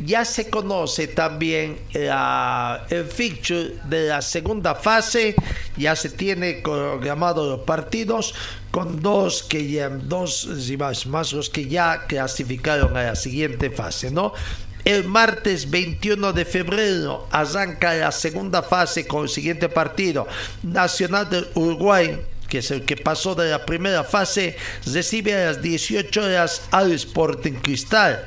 Ya 0.00 0.24
se 0.24 0.48
conoce 0.48 1.08
también 1.08 1.78
el 1.92 3.04
fixture 3.04 3.76
de 3.84 4.08
la 4.08 4.22
segunda 4.22 4.74
fase. 4.74 5.34
Ya 5.76 5.96
se 5.96 6.10
tiene 6.10 6.60
programado 6.62 7.56
los 7.56 7.60
partidos 7.66 8.34
con 8.70 9.02
dos 9.02 9.42
que 9.42 9.68
ya, 9.68 9.88
dos 9.88 10.48
más, 10.78 11.06
más 11.06 11.34
que 11.52 11.66
ya 11.68 12.06
clasificaron 12.06 12.96
a 12.96 13.04
la 13.04 13.16
siguiente 13.16 13.70
fase, 13.70 14.10
¿no? 14.10 14.32
El 14.84 15.04
martes 15.04 15.70
21 15.70 16.32
de 16.34 16.44
febrero 16.44 17.26
arranca 17.30 17.94
la 17.94 18.12
segunda 18.12 18.62
fase 18.62 19.06
con 19.06 19.22
el 19.22 19.28
siguiente 19.30 19.68
partido. 19.70 20.26
Nacional 20.62 21.30
de 21.30 21.46
Uruguay 21.54 22.20
que 22.54 22.60
es 22.60 22.70
el 22.70 22.84
que 22.84 22.96
pasó 22.96 23.34
de 23.34 23.50
la 23.50 23.66
primera 23.66 24.04
fase, 24.04 24.56
recibe 24.86 25.34
a 25.34 25.46
las 25.46 25.60
18 25.60 26.22
horas 26.22 26.62
al 26.70 26.92
Sporting 26.92 27.54
Cristal. 27.54 28.26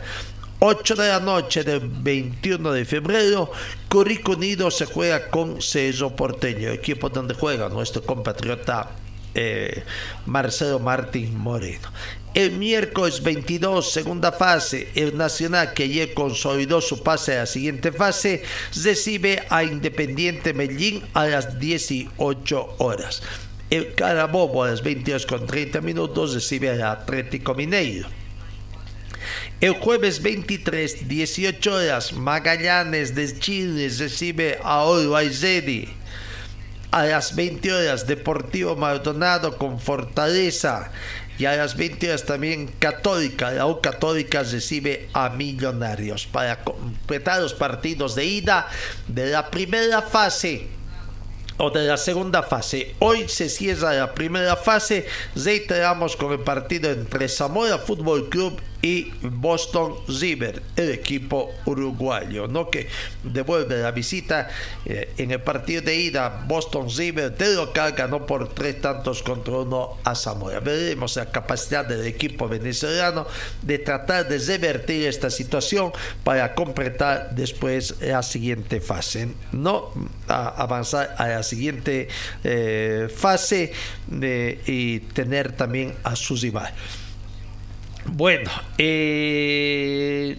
8 0.60 0.96
de 0.96 1.08
la 1.08 1.22
noche 1.22 1.64
del 1.64 1.80
21 1.80 2.74
de 2.74 2.84
febrero, 2.84 3.50
Currico 3.88 4.34
Unido 4.34 4.70
se 4.70 4.86
juega 4.86 5.30
con 5.30 5.62
Cerro 5.62 6.14
Porteño, 6.14 6.72
equipo 6.72 7.08
donde 7.08 7.36
juega 7.36 7.70
nuestro 7.70 8.04
compatriota 8.04 8.92
eh, 9.34 9.86
Marcelo 10.26 10.80
Martín 10.80 11.38
Moreno. 11.38 11.88
El 12.34 12.52
miércoles 12.52 13.24
22, 13.24 13.94
segunda 13.94 14.34
fase, 14.34 14.90
el 14.96 15.16
Nacional 15.16 15.74
que 15.74 15.84
ayer 15.84 16.14
consolidó 16.14 16.82
su 16.82 17.02
pase 17.02 17.38
a 17.38 17.40
la 17.40 17.46
siguiente 17.46 17.94
fase, 17.94 18.44
recibe 18.84 19.46
a 19.50 19.64
Independiente 19.64 20.54
Medellín 20.54 21.02
a 21.14 21.28
las 21.28 21.60
18 21.60 22.76
horas. 22.80 23.24
El 23.70 23.96
Carabobo 23.96 24.64
a 24.64 24.70
las 24.70 24.82
22 24.82 25.26
con 25.26 25.46
30 25.46 25.82
minutos 25.82 26.34
recibe 26.34 26.70
al 26.70 26.84
Atlético 26.84 27.54
Mineiro. 27.54 28.08
El 29.60 29.74
jueves 29.74 30.22
23, 30.22 31.10
18 31.10 31.74
horas, 31.74 32.14
Magallanes 32.14 33.14
de 33.14 33.38
Chile 33.38 33.90
recibe 34.00 34.58
a 34.64 34.86
Zedi. 35.32 35.90
A 36.92 37.04
las 37.08 37.36
20 37.36 37.74
horas, 37.74 38.08
Deportivo 38.08 38.78
Maldonado 38.78 39.58
con 39.58 39.82
Fortaleza. 39.82 40.90
Y 41.38 41.44
a 41.44 41.58
las 41.58 41.76
20 41.76 42.08
horas 42.08 42.26
también 42.26 42.68
Católica, 42.80 43.52
la 43.52 43.68
U 43.68 43.82
Católica 43.82 44.44
recibe 44.44 45.10
a 45.12 45.30
Millonarios 45.30 46.26
para 46.26 46.64
completar 46.64 47.42
los 47.42 47.54
partidos 47.54 48.16
de 48.16 48.26
ida 48.26 48.70
de 49.10 49.26
la 49.26 49.52
primera 49.52 50.02
fase 50.02 50.77
o 51.58 51.70
de 51.70 51.86
la 51.86 51.98
segunda 51.98 52.44
fase. 52.44 52.96
Hoy 53.00 53.28
se 53.28 53.50
cierra 53.50 53.94
la 53.94 54.14
primera 54.14 54.56
fase. 54.56 55.06
Reiteramos 55.36 56.16
con 56.16 56.32
el 56.32 56.40
partido 56.40 56.90
entre 56.92 57.28
Zamora 57.28 57.78
Fútbol 57.78 58.30
Club 58.30 58.60
y 58.82 59.12
Boston 59.22 59.96
River, 60.08 60.62
el 60.76 60.92
equipo 60.92 61.52
uruguayo, 61.66 62.48
¿no? 62.48 62.70
que 62.70 62.88
devuelve 63.24 63.82
la 63.82 63.92
visita 63.92 64.50
eh, 64.86 65.14
en 65.18 65.32
el 65.32 65.42
partido 65.42 65.82
de 65.82 65.96
ida. 65.96 66.44
Boston 66.48 66.88
River 66.96 67.36
de 67.36 67.56
local 67.56 67.94
ganó 67.94 68.26
por 68.26 68.54
tres 68.54 68.82
tantos 68.82 69.24
contra 69.24 69.56
uno 69.56 69.98
a 70.04 70.16
Zamora. 70.16 70.60
Veremos 70.60 71.16
la 71.16 71.32
capacidad 71.32 71.86
del 71.86 72.06
equipo 72.06 72.48
venezolano 72.48 73.26
de 73.62 73.80
tratar 73.80 74.28
de 74.28 74.38
revertir 74.38 75.08
esta 75.08 75.30
situación 75.30 75.92
para 76.24 76.54
completar 76.54 77.32
después 77.32 77.96
la 78.02 78.24
siguiente 78.24 78.82
fase, 78.82 79.30
no 79.52 79.92
avanzar 80.28 81.16
a 81.18 81.28
la 81.28 81.44
siguiente 81.44 82.08
eh, 82.44 83.10
fase 83.14 83.72
eh, 84.22 84.62
y 84.66 85.00
tener 85.00 85.54
también 85.54 85.96
a 86.04 86.16
su 86.16 86.36
rival. 86.36 86.74
Bueno, 88.08 88.50
eh, 88.78 90.38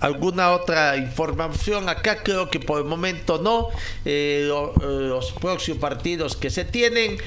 ¿Alguna 0.00 0.52
otra 0.52 0.96
información? 0.96 1.90
Acá 1.90 2.22
creo 2.22 2.48
que 2.48 2.58
por 2.58 2.78
el 2.78 2.86
momento 2.86 3.38
no. 3.38 3.68
Eh, 4.06 4.46
los 4.48 5.32
próximos 5.32 5.78
partidos 5.78 6.36
que 6.36 6.48
se 6.48 6.64
tienen 6.64 7.18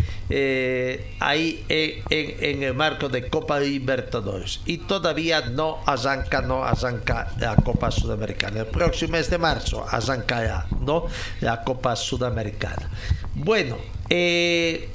ahí 1.19 1.63
en, 1.69 2.63
el 2.63 2.73
marco 2.73 3.09
de 3.09 3.29
Copa 3.29 3.59
Libertadores. 3.59 4.61
Y 4.65 4.79
todavía 4.79 5.41
no 5.41 5.81
arranca, 5.85 6.41
no 6.41 6.63
arranca 6.63 7.31
la 7.37 7.55
Copa 7.57 7.91
Sudamericana. 7.91 8.61
El 8.61 8.65
próximo 8.65 9.11
mes 9.11 9.29
de 9.29 9.37
marzo 9.37 9.85
arrancará 9.87 10.65
¿no? 10.81 11.05
la 11.41 11.63
Copa 11.63 11.95
Sudamericana. 11.95 12.89
Bueno, 13.35 13.77
eh, 14.09 14.89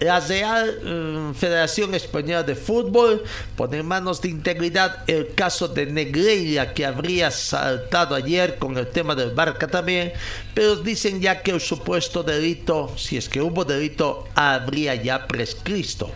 la 0.00 0.20
Real 0.20 0.78
mm, 0.82 1.34
Federación 1.34 1.94
Española 1.94 2.42
de 2.42 2.54
Fútbol 2.54 3.24
pone 3.56 3.78
en 3.78 3.86
manos 3.86 4.20
de 4.22 4.28
integridad 4.28 5.02
el 5.08 5.34
caso 5.34 5.66
de 5.66 5.86
Negreira 5.86 6.72
que 6.72 6.86
habría 6.86 7.30
saltado 7.30 8.14
ayer 8.14 8.58
con 8.58 8.76
el 8.78 8.86
tema 8.88 9.14
del 9.14 9.32
Barca 9.32 9.66
también, 9.66 10.12
pero 10.54 10.76
dicen 10.76 11.20
ya 11.20 11.42
que 11.42 11.50
el 11.50 11.60
supuesto 11.60 12.22
delito, 12.22 12.92
si 12.96 13.16
es 13.16 13.28
que 13.28 13.40
hubo 13.40 13.64
delito, 13.64 14.28
habría 14.34 14.94
ya 14.94 15.26
prescrito 15.26 16.12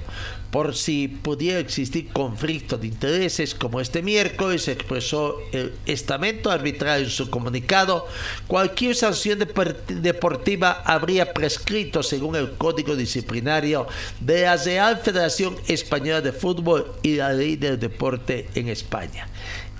por 0.52 0.76
si 0.76 1.08
pudiera 1.08 1.58
existir 1.58 2.12
conflicto 2.12 2.76
de 2.76 2.86
intereses, 2.86 3.54
como 3.54 3.80
este 3.80 4.02
miércoles 4.02 4.68
expresó 4.68 5.38
el 5.50 5.72
estamento 5.86 6.50
arbitral 6.50 7.04
en 7.04 7.10
su 7.10 7.30
comunicado, 7.30 8.06
cualquier 8.46 8.94
sanción 8.94 9.38
deportiva 9.38 10.82
habría 10.84 11.32
prescrito 11.32 12.02
según 12.02 12.36
el 12.36 12.52
Código 12.52 12.94
Disciplinario 12.94 13.86
de 14.20 14.42
la 14.42 14.58
Real 14.58 14.98
Federación 14.98 15.56
Española 15.68 16.20
de 16.20 16.32
Fútbol 16.32 16.92
y 17.02 17.16
la 17.16 17.32
Ley 17.32 17.56
del 17.56 17.80
Deporte 17.80 18.46
en 18.54 18.68
España. 18.68 19.28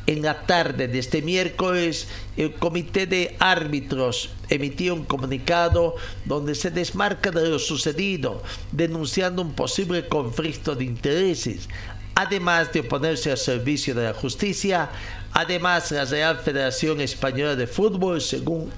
En 0.07 0.23
la 0.23 0.47
tarde 0.47 0.89
de 0.89 0.99
este 0.99 1.23
miércoles, 1.23 2.09
el 2.37 2.55
Comité 2.55 3.07
de 3.07 3.37
Árbitros 3.39 4.31
emitió 4.49 4.95
un 4.95 5.05
comunicado 5.05 5.95
donde 6.25 6.57
se 6.57 6.73
desmarca 6.73 7.31
de 7.31 7.49
lo 7.49 7.61
sucedido, 7.61 8.43
denunciando 8.73 9.43
un 9.43 9.53
posible 9.53 10.09
conflicto 10.09 10.75
de 10.75 10.85
intereses. 10.85 11.69
Además 12.17 12.73
de 12.73 12.81
oponerse 12.81 13.31
al 13.31 13.39
servicio 13.39 13.95
de 13.95 14.03
la 14.03 14.13
justicia, 14.13 14.91
además 15.33 15.93
la 15.93 16.05
Real 16.05 16.39
Federación 16.39 17.01
Española 17.01 17.55
de 17.55 17.69
Fútbol, 17.69 18.21
según 18.21 18.71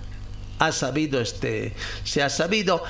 ha 0.58 0.72
sabido 0.72 1.22
este, 1.22 1.72
se 2.04 2.22
ha 2.22 2.28
sabido, 2.28 2.84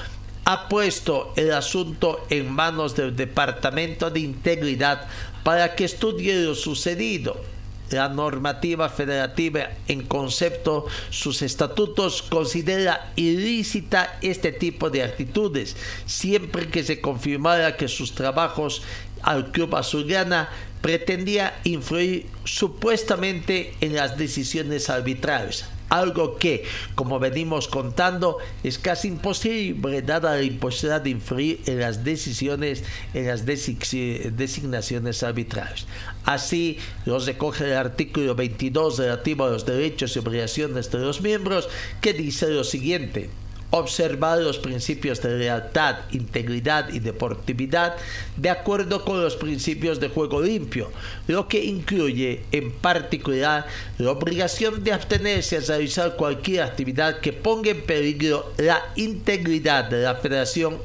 ha 0.44 0.68
puesto 0.68 1.32
el 1.36 1.52
asunto 1.52 2.26
en 2.30 2.50
manos 2.50 2.96
del 2.96 3.14
Departamento 3.14 4.10
de 4.10 4.20
Integridad 4.20 5.06
para 5.44 5.76
que 5.76 5.84
estudie 5.84 6.34
lo 6.42 6.56
sucedido 6.56 7.53
la 7.90 8.08
normativa 8.08 8.88
federativa 8.88 9.70
en 9.88 10.02
concepto, 10.02 10.86
sus 11.10 11.42
estatutos 11.42 12.22
considera 12.22 13.12
ilícita 13.16 14.18
este 14.22 14.52
tipo 14.52 14.90
de 14.90 15.02
actitudes, 15.02 15.76
siempre 16.06 16.68
que 16.68 16.84
se 16.84 17.00
confirmara 17.00 17.76
que 17.76 17.88
sus 17.88 18.14
trabajos 18.14 18.82
al 19.22 19.50
club 19.52 19.74
azulgrana 19.76 20.48
pretendía 20.80 21.58
influir 21.64 22.26
supuestamente 22.44 23.74
en 23.80 23.94
las 23.94 24.18
decisiones 24.18 24.90
arbitrales 24.90 25.64
algo 25.98 26.36
que, 26.36 26.64
como 26.94 27.18
venimos 27.18 27.68
contando, 27.68 28.38
es 28.62 28.78
casi 28.78 29.08
imposible 29.08 30.02
dada 30.02 30.36
la 30.36 30.42
imposibilidad 30.42 31.00
de 31.00 31.10
influir 31.10 31.60
en 31.66 31.80
las 31.80 32.04
decisiones, 32.04 32.84
en 33.14 33.26
las 33.26 33.46
designaciones 33.46 35.22
arbitrales. 35.22 35.86
Así 36.24 36.78
lo 37.04 37.18
recoge 37.18 37.64
el 37.66 37.76
artículo 37.76 38.34
22 38.34 38.98
relativo 38.98 39.44
a 39.44 39.50
los 39.50 39.66
derechos 39.66 40.16
y 40.16 40.18
obligaciones 40.18 40.90
de 40.90 40.98
los 40.98 41.20
miembros, 41.20 41.68
que 42.00 42.12
dice 42.12 42.48
lo 42.48 42.64
siguiente 42.64 43.30
observar 43.74 44.38
los 44.38 44.58
principios 44.58 45.20
de 45.20 45.36
lealtad, 45.36 45.96
integridad 46.12 46.90
y 46.90 47.00
deportividad 47.00 47.96
de 48.36 48.48
acuerdo 48.48 49.04
con 49.04 49.20
los 49.20 49.34
principios 49.34 49.98
de 49.98 50.10
juego 50.10 50.40
limpio, 50.40 50.92
lo 51.26 51.48
que 51.48 51.64
incluye 51.64 52.44
en 52.52 52.70
particular 52.70 53.66
la 53.98 54.12
obligación 54.12 54.84
de 54.84 54.92
abstenerse 54.92 55.56
a 55.56 55.60
realizar 55.60 56.14
cualquier 56.14 56.62
actividad 56.62 57.18
que 57.18 57.32
ponga 57.32 57.72
en 57.72 57.82
peligro 57.82 58.52
la 58.58 58.80
integridad 58.94 59.90
de 59.90 60.02
la 60.02 60.14
Federación 60.14 60.78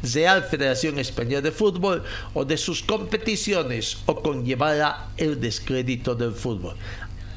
Real 0.00 0.44
Federación 0.44 1.00
Española 1.00 1.40
de 1.40 1.50
Fútbol 1.50 2.04
o 2.32 2.44
de 2.44 2.56
sus 2.56 2.84
competiciones 2.84 3.98
o 4.06 4.22
conllevará 4.22 5.08
el 5.16 5.40
descrédito 5.40 6.14
del 6.14 6.34
fútbol 6.34 6.76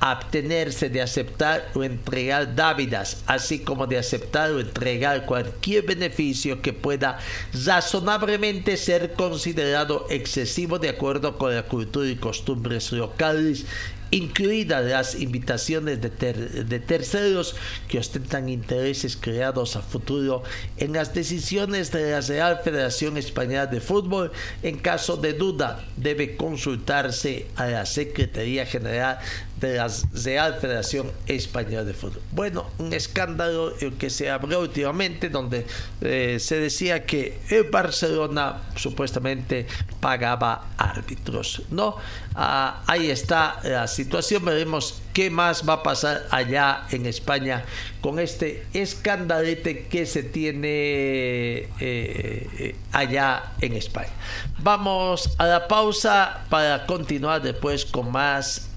abstenerse 0.01 0.89
de 0.89 0.99
aceptar 0.99 1.69
o 1.75 1.83
entregar 1.83 2.55
dávidas, 2.55 3.23
así 3.27 3.59
como 3.59 3.85
de 3.85 3.99
aceptar 3.99 4.49
o 4.49 4.59
entregar 4.59 5.27
cualquier 5.27 5.85
beneficio 5.85 6.61
que 6.61 6.73
pueda 6.73 7.19
razonablemente 7.65 8.77
ser 8.77 9.13
considerado 9.13 10.07
excesivo 10.09 10.79
de 10.79 10.89
acuerdo 10.89 11.37
con 11.37 11.53
la 11.53 11.63
cultura 11.63 12.09
y 12.09 12.15
costumbres 12.15 12.91
locales 12.91 13.65
incluidas 14.11 14.85
las 14.85 15.15
invitaciones 15.15 16.01
de, 16.01 16.09
de, 16.09 16.79
terceros 16.79 17.55
que 17.87 17.97
ostentan 17.97 18.49
intereses 18.49 19.17
creados 19.17 19.77
a 19.77 19.81
futuro 19.81 20.43
en 20.77 20.93
las 20.93 21.13
decisiones 21.13 21.91
de 21.91 22.11
la 22.11 22.21
Real 22.21 22.59
Federación 22.61 23.17
Española 23.17 23.67
de 23.67 23.79
Fútbol. 23.79 24.31
En 24.63 24.77
caso 24.77 25.15
de 25.15 25.33
duda, 25.33 25.85
debe 25.95 26.35
consultarse 26.35 27.47
a 27.55 27.67
la 27.67 27.85
Secretaría 27.85 28.65
General 28.65 29.19
de 29.61 29.77
la 29.77 29.87
Real 30.13 30.57
Federación 30.59 31.11
Española 31.27 31.83
de 31.83 31.93
Fútbol. 31.93 32.21
Bueno, 32.31 32.65
un 32.79 32.93
escándalo 32.93 33.73
que 33.97 34.09
se 34.09 34.29
abrió 34.29 34.59
últimamente 34.59 35.29
donde 35.29 35.65
eh, 36.01 36.37
se 36.39 36.59
decía 36.59 37.05
que 37.05 37.39
el 37.49 37.63
Barcelona 37.69 38.63
supuestamente 38.75 39.67
pagaba 39.99 40.71
árbitros. 40.77 41.61
No, 41.69 41.95
ah, 42.35 42.81
ahí 42.87 43.11
está 43.11 43.59
la 43.63 43.87
situación. 43.87 44.43
Veremos 44.43 45.01
qué 45.13 45.29
más 45.29 45.67
va 45.67 45.73
a 45.73 45.83
pasar 45.83 46.25
allá 46.31 46.85
en 46.89 47.05
España 47.05 47.63
con 48.01 48.19
este 48.19 48.65
escandalete 48.73 49.85
que 49.87 50.07
se 50.07 50.23
tiene 50.23 50.69
eh, 50.69 51.67
eh, 51.79 52.75
allá 52.91 53.53
en 53.61 53.73
España. 53.73 54.09
Vamos 54.57 55.35
a 55.37 55.45
la 55.45 55.67
pausa 55.67 56.45
para 56.49 56.87
continuar 56.87 57.43
después 57.43 57.85
con 57.85 58.11
más 58.11 58.70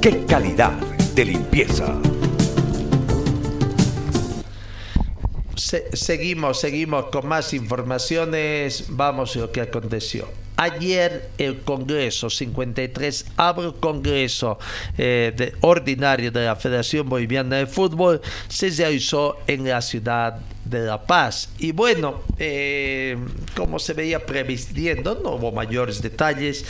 ¡Qué 0.00 0.24
calidad 0.26 0.72
de 1.14 1.24
limpieza! 1.24 1.96
seguimos, 5.92 6.60
seguimos 6.60 7.06
con 7.06 7.26
más 7.26 7.54
informaciones. 7.54 8.86
Vamos 8.88 9.36
a 9.36 9.40
lo 9.40 9.52
que 9.52 9.60
aconteció. 9.60 10.28
Ayer 10.56 11.30
el 11.38 11.60
Congreso 11.60 12.28
53 12.28 13.26
abre 13.36 13.66
el 13.66 13.74
Congreso 13.74 14.58
eh, 14.98 15.54
ordinario 15.60 16.30
de 16.30 16.44
la 16.44 16.56
Federación 16.56 17.08
Boliviana 17.08 17.56
de 17.56 17.66
Fútbol 17.66 18.20
se 18.48 18.70
realizó 18.70 19.38
en 19.46 19.66
la 19.66 19.80
ciudad 19.80 20.40
de 20.64 20.80
La 20.80 21.02
Paz. 21.02 21.48
Y 21.58 21.72
bueno, 21.72 22.22
eh, 22.38 23.16
como 23.56 23.78
se 23.78 23.94
veía 23.94 24.24
previstiendo, 24.26 25.20
no 25.22 25.36
hubo 25.36 25.52
mayores 25.52 26.02
detalles. 26.02 26.64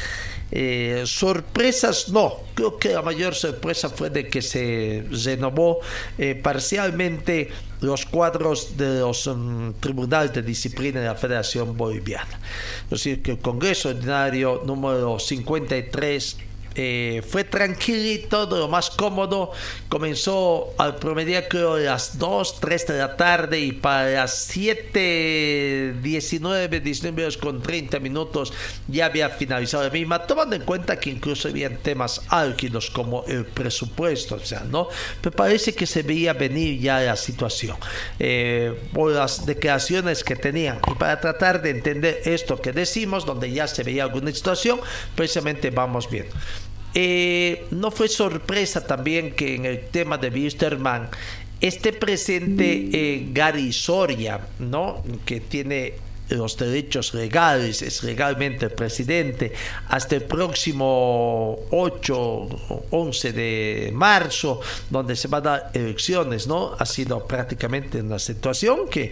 Eh, 0.55 1.05
sorpresas 1.07 2.11
no, 2.11 2.35
creo 2.55 2.77
que 2.79 2.91
la 2.91 3.01
mayor 3.01 3.35
sorpresa 3.35 3.89
fue 3.89 4.11
de 4.11 4.29
que 4.29 4.43
se 4.43 5.03
renovó 5.25 5.81
eh, 6.19 6.35
parcialmente 6.35 7.49
los 7.81 8.05
cuadros 8.05 8.77
de 8.77 9.01
los 9.01 9.27
um, 9.27 9.73
tribunales 9.81 10.35
de 10.35 10.43
disciplina 10.43 11.01
de 11.01 11.07
la 11.07 11.15
Federación 11.15 11.75
Boliviana. 11.75 12.39
Es 12.85 12.91
decir, 12.91 13.23
que 13.23 13.33
el 13.33 13.39
Congreso 13.39 13.89
Ordinario 13.89 14.63
número 14.67 15.19
53 15.19 16.37
eh, 16.75 17.23
fue 17.29 17.45
tranquilito, 17.45 18.47
lo 18.47 18.69
más 18.69 18.91
cómodo. 18.91 19.53
Comenzó 19.89 20.75
al 20.79 20.97
promedio 20.97 21.43
creo 21.49 21.79
las 21.79 22.19
2, 22.19 22.61
3 22.61 22.87
de 22.87 22.99
la 22.99 23.17
tarde 23.17 23.61
y 23.61 23.73
para 23.73 24.11
las 24.11 24.35
7, 24.45 25.97
19, 26.03 26.81
19 26.81 27.39
con 27.39 27.63
30 27.63 28.01
minutos 28.01 28.53
ya 28.89 29.07
había 29.07 29.29
finalizado 29.31 29.85
la 29.85 29.91
misma, 29.91 30.27
tomando 30.27 30.57
en 30.57 30.63
cuenta 30.63 30.99
que 30.99 31.11
incluso 31.11 31.49
habían 31.49 31.77
temas 31.79 32.23
álgidos 32.29 32.91
como 32.91 33.25
el 33.27 33.45
presupuesto, 33.45 34.37
o 34.37 34.41
sea, 34.41 34.61
¿no? 34.61 34.89
Pero 35.21 35.35
parece 35.35 35.75
que 35.75 35.87
se 35.87 36.03
veía 36.03 36.33
venir 36.33 36.81
ya 36.81 37.01
la 37.01 37.17
situación 37.17 37.77
eh, 38.19 38.89
por 38.93 39.13
las 39.13 39.47
declaraciones 39.47 40.25
que 40.25 40.37
tenían 40.37 40.81
y 40.91 40.95
para 40.95 41.21
tratar 41.21 41.63
de 41.63 41.71
entender 41.71 42.23
esto 42.25 42.61
que 42.61 42.73
decimos, 42.73 43.27
donde 43.27 43.51
ya 43.51 43.67
se 43.67 43.83
veía 43.83 44.05
alguna 44.05 44.33
situación, 44.33 44.81
precisamente 45.15 45.71
vamos 45.71 46.11
viendo. 46.11 46.35
Eh, 46.95 47.67
no 47.71 47.91
fue 47.91 48.09
sorpresa 48.09 48.87
también 48.87 49.33
que 49.33 49.55
en 49.55 49.65
el 49.65 49.89
tema 49.89 50.19
de 50.19 50.29
Wisterman 50.29 51.09
esté 51.61 51.93
presente 51.93 52.91
eh, 52.93 53.29
Gary 53.33 53.73
Soria, 53.73 54.41
¿no? 54.59 55.03
que 55.25 55.41
tiene 55.41 55.95
los 56.29 56.57
derechos 56.57 57.15
legales, 57.15 57.83
es 57.83 58.03
legalmente 58.05 58.67
el 58.67 58.73
presidente, 58.73 59.53
hasta 59.89 60.17
el 60.17 60.23
próximo 60.23 61.59
8 61.71 62.17
o 62.17 62.85
11 62.91 63.33
de 63.33 63.91
marzo, 63.93 64.61
donde 64.89 65.15
se 65.17 65.29
van 65.29 65.47
a 65.47 65.51
dar 65.51 65.71
elecciones, 65.75 66.47
¿no? 66.47 66.75
Ha 66.79 66.87
sido 66.87 67.27
prácticamente 67.27 68.01
una 68.01 68.19
situación 68.19 68.89
que 68.89 69.11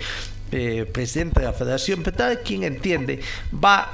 eh, 0.52 0.86
presidente 0.90 1.40
de 1.40 1.46
la 1.46 1.52
Federación 1.52 2.02
Petal, 2.02 2.40
quien 2.42 2.64
entiende, 2.64 3.20
va, 3.52 3.92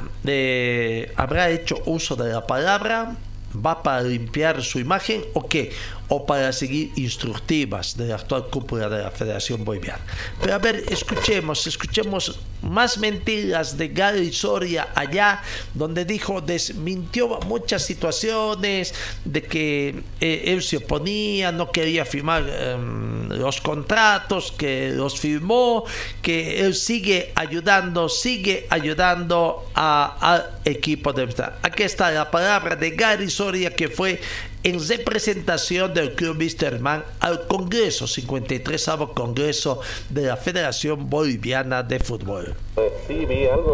habrá 1.16 1.50
hecho 1.50 1.82
uso 1.86 2.14
de 2.14 2.32
la 2.32 2.46
palabra 2.46 3.16
va 3.64 3.82
para 3.82 4.02
limpiar 4.02 4.62
su 4.62 4.78
imagen 4.78 5.22
o 5.34 5.48
qué? 5.48 5.72
O 6.08 6.24
para 6.24 6.52
seguir 6.52 6.92
instructivas 6.96 7.96
de 7.96 8.06
la 8.06 8.14
actual 8.16 8.46
cúpula 8.48 8.88
de 8.88 9.02
la 9.02 9.10
Federación 9.10 9.64
Boliviana. 9.64 10.04
Pero 10.40 10.54
a 10.54 10.58
ver, 10.58 10.84
escuchemos, 10.88 11.66
escuchemos 11.66 12.38
más 12.62 12.98
mentiras 12.98 13.76
de 13.76 13.88
Gary 13.88 14.32
Soria 14.32 14.88
allá, 14.94 15.42
donde 15.74 16.04
dijo, 16.04 16.40
desmintió 16.40 17.40
muchas 17.46 17.84
situaciones 17.84 18.94
de 19.24 19.42
que 19.42 20.02
eh, 20.20 20.42
él 20.46 20.62
se 20.62 20.78
oponía, 20.78 21.52
no 21.52 21.70
quería 21.70 22.04
firmar 22.04 22.44
em, 22.48 23.28
los 23.28 23.60
contratos, 23.60 24.52
que 24.52 24.90
los 24.90 25.18
firmó, 25.18 25.84
que 26.22 26.60
él 26.60 26.74
sigue 26.74 27.32
ayudando, 27.34 28.08
sigue 28.08 28.66
ayudando 28.70 29.70
al 29.74 30.58
equipo 30.64 31.12
de... 31.12 31.26
Aquí 31.62 31.82
está 31.82 32.10
la 32.10 32.30
palabra 32.30 32.76
de 32.76 32.90
Gary 32.90 33.30
Soria 33.30 33.74
que 33.74 33.88
fue 33.88 34.20
en 34.66 34.80
representación 34.84 35.94
del 35.94 36.16
Club 36.16 36.38
Misterman 36.38 37.04
al 37.20 37.46
Congreso, 37.46 38.08
53 38.08 38.90
Congreso 39.14 39.78
de 40.10 40.22
la 40.22 40.36
Federación 40.36 41.08
Boliviana 41.08 41.84
de 41.84 42.00
Fútbol. 42.00 42.52
Pues 42.74 42.90
sí, 43.06 43.26
vi 43.26 43.46
algo 43.46 43.72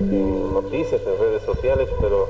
en, 0.00 0.54
noticias, 0.54 1.00
en 1.04 1.18
redes 1.18 1.42
sociales, 1.42 1.88
pero 2.00 2.28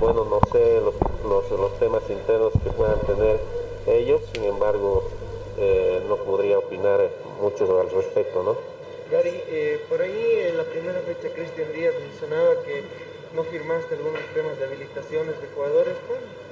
bueno, 0.00 0.24
no 0.24 0.40
sé 0.50 0.80
los, 0.80 1.48
los, 1.48 1.78
temas 1.78 2.02
internos 2.10 2.52
que 2.64 2.70
puedan 2.70 2.98
tener 3.02 3.38
ellos, 3.86 4.20
sin 4.32 4.42
embargo, 4.42 5.08
eh, 5.56 6.02
no 6.08 6.16
podría 6.16 6.58
opinar 6.58 7.08
mucho 7.40 7.80
al 7.80 7.88
respecto, 7.88 8.42
¿no? 8.42 8.56
Gary, 9.12 9.42
eh, 9.46 9.80
por 9.88 10.02
ahí 10.02 10.48
en 10.48 10.56
la 10.56 10.64
primera 10.64 11.00
fecha 11.02 11.32
Cristian 11.32 11.72
Díaz 11.72 11.94
mencionaba 12.00 12.50
que 12.66 12.82
no 13.34 13.42
firmaste 13.42 13.96
algunos 13.96 14.22
temas 14.32 14.58
de 14.58 14.64
habilitaciones 14.64 15.40
de 15.40 15.48
jugadores. 15.54 15.94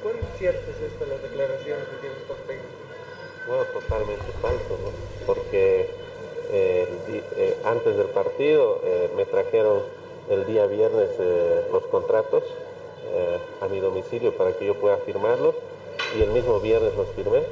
¿Cuán, 0.02 0.16
cierto 0.36 0.70
es 0.70 0.92
esto, 0.92 1.06
las 1.06 1.22
declaraciones 1.22 1.84
que 1.86 1.96
tiene 2.00 2.14
por? 2.26 2.36
Bueno, 3.46 3.64
totalmente 3.72 4.32
falso. 4.40 4.78
Porque 5.26 5.88
eh, 6.50 6.88
eh, 7.36 7.56
antes 7.64 7.96
del 7.96 8.08
partido 8.08 8.80
eh, 8.84 9.10
me 9.16 9.24
trajeron 9.24 9.82
el 10.28 10.46
día 10.46 10.66
viernes 10.66 11.10
los 11.72 11.82
contratos 11.84 12.44
a 13.60 13.68
mi 13.68 13.78
domicilio 13.78 14.32
para 14.32 14.52
que 14.52 14.64
yo 14.64 14.74
pueda 14.74 14.96
firmarlos 14.98 15.54
y 16.16 16.22
el 16.22 16.30
mismo 16.30 16.60
viernes 16.60 16.94
los 16.96 17.08
firmé. 17.10 17.42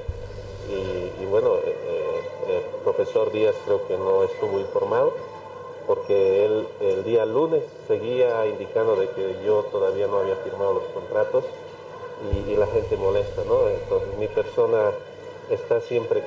Y, 0.70 1.22
y 1.22 1.26
bueno, 1.26 1.56
el 1.56 2.62
profesor 2.82 3.30
Díaz 3.30 3.54
creo 3.66 3.86
que 3.86 3.96
no 3.98 4.24
estuvo 4.24 4.60
informado 4.60 5.12
porque 5.86 6.44
él 6.44 6.66
el 6.80 7.04
día 7.04 7.26
lunes 7.26 7.62
seguía 7.88 8.46
indicando 8.46 8.96
de 8.96 9.08
que 9.10 9.36
yo 9.44 9.64
todavía 9.64 10.06
no 10.06 10.18
había 10.18 10.36
firmado 10.36 10.74
los 10.74 10.84
contratos 10.94 11.44
y, 12.48 12.54
la 12.54 12.66
gente 12.66 12.96
molesta, 12.96 13.42
¿no? 13.46 13.68
Entonces 13.68 14.08
mi 14.18 14.28
persona 14.28 14.92
está 15.48 15.80
siempre 15.80 16.22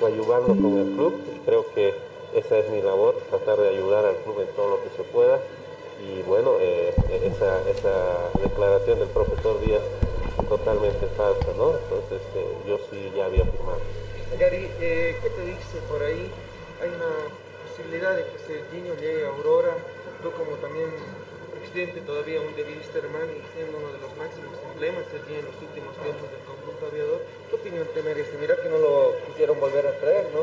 coayuvando 0.00 0.48
con 0.48 0.78
el 0.78 0.94
club 0.94 1.20
y 1.34 1.38
creo 1.40 1.66
que 1.74 1.94
esa 2.34 2.58
es 2.58 2.70
mi 2.70 2.80
labor, 2.80 3.16
tratar 3.30 3.58
de 3.58 3.68
ayudar 3.68 4.04
al 4.04 4.16
club 4.16 4.40
en 4.40 4.48
todo 4.54 4.70
lo 4.70 4.82
que 4.82 4.90
se 4.96 5.02
pueda 5.02 5.40
y 6.00 6.22
bueno, 6.22 6.52
eh, 6.60 6.94
esa, 7.24 7.60
declaración 8.40 9.00
del 9.00 9.08
profesor 9.08 9.60
Díaz 9.60 9.82
totalmente 10.48 11.06
falsa, 11.16 11.52
¿no? 11.56 11.72
Entonces 11.76 12.22
eh, 12.36 12.46
yo 12.66 12.78
sí 12.90 13.12
ya 13.16 13.26
había 13.26 13.44
firmado. 13.44 13.80
Gary, 14.38 14.70
eh, 14.80 15.16
¿qué 15.20 15.30
te 15.30 15.44
dice 15.44 15.78
por 15.88 16.02
ahí? 16.02 16.30
Hay 16.80 16.88
una 16.88 17.47
posibilidad 17.78 18.16
de 18.16 18.24
que 18.26 18.38
Serginho 18.42 18.94
llegue 18.98 19.24
a 19.24 19.28
Aurora, 19.28 19.70
tú 20.22 20.32
como 20.32 20.58
también 20.58 20.90
presidente 21.54 22.00
todavía 22.02 22.40
un 22.40 22.50
de 22.56 22.64
Wisterman 22.66 23.30
y 23.30 23.42
siendo 23.54 23.78
uno 23.78 23.94
de 23.94 24.02
los 24.02 24.10
máximos 24.18 24.58
emblemas 24.74 25.06
Serginho 25.14 25.46
en 25.46 25.46
los 25.46 25.58
últimos 25.62 25.94
tiempos 26.02 26.26
del 26.26 26.42
conjunto 26.42 26.82
aviador, 26.90 27.22
¿qué 27.48 27.54
opinión 27.54 27.86
te 27.94 28.02
merece? 28.02 28.34
Mira 28.42 28.58
que 28.58 28.68
no 28.68 28.78
lo 28.78 29.14
quisieron 29.30 29.60
volver 29.62 29.86
a 29.86 29.94
traer, 30.02 30.26
¿no? 30.34 30.42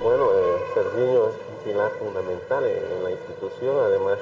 Bueno, 0.00 0.32
eh, 0.32 0.56
es 0.72 1.36
un 1.36 1.58
pilar 1.64 1.92
fundamental 2.00 2.64
en, 2.64 3.04
la 3.04 3.10
institución, 3.10 3.76
además 3.76 4.18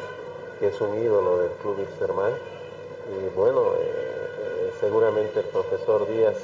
que 0.59 0.67
es 0.67 0.81
un 0.81 0.99
ídolo 0.99 1.39
del 1.39 1.51
club 1.63 1.79
Wisterman 1.79 2.35
y 2.35 3.37
bueno, 3.39 3.79
eh, 3.79 3.87
eh, 3.87 4.71
seguramente 4.81 5.41
el 5.41 5.47
profesor 5.47 6.11
Díaz 6.11 6.37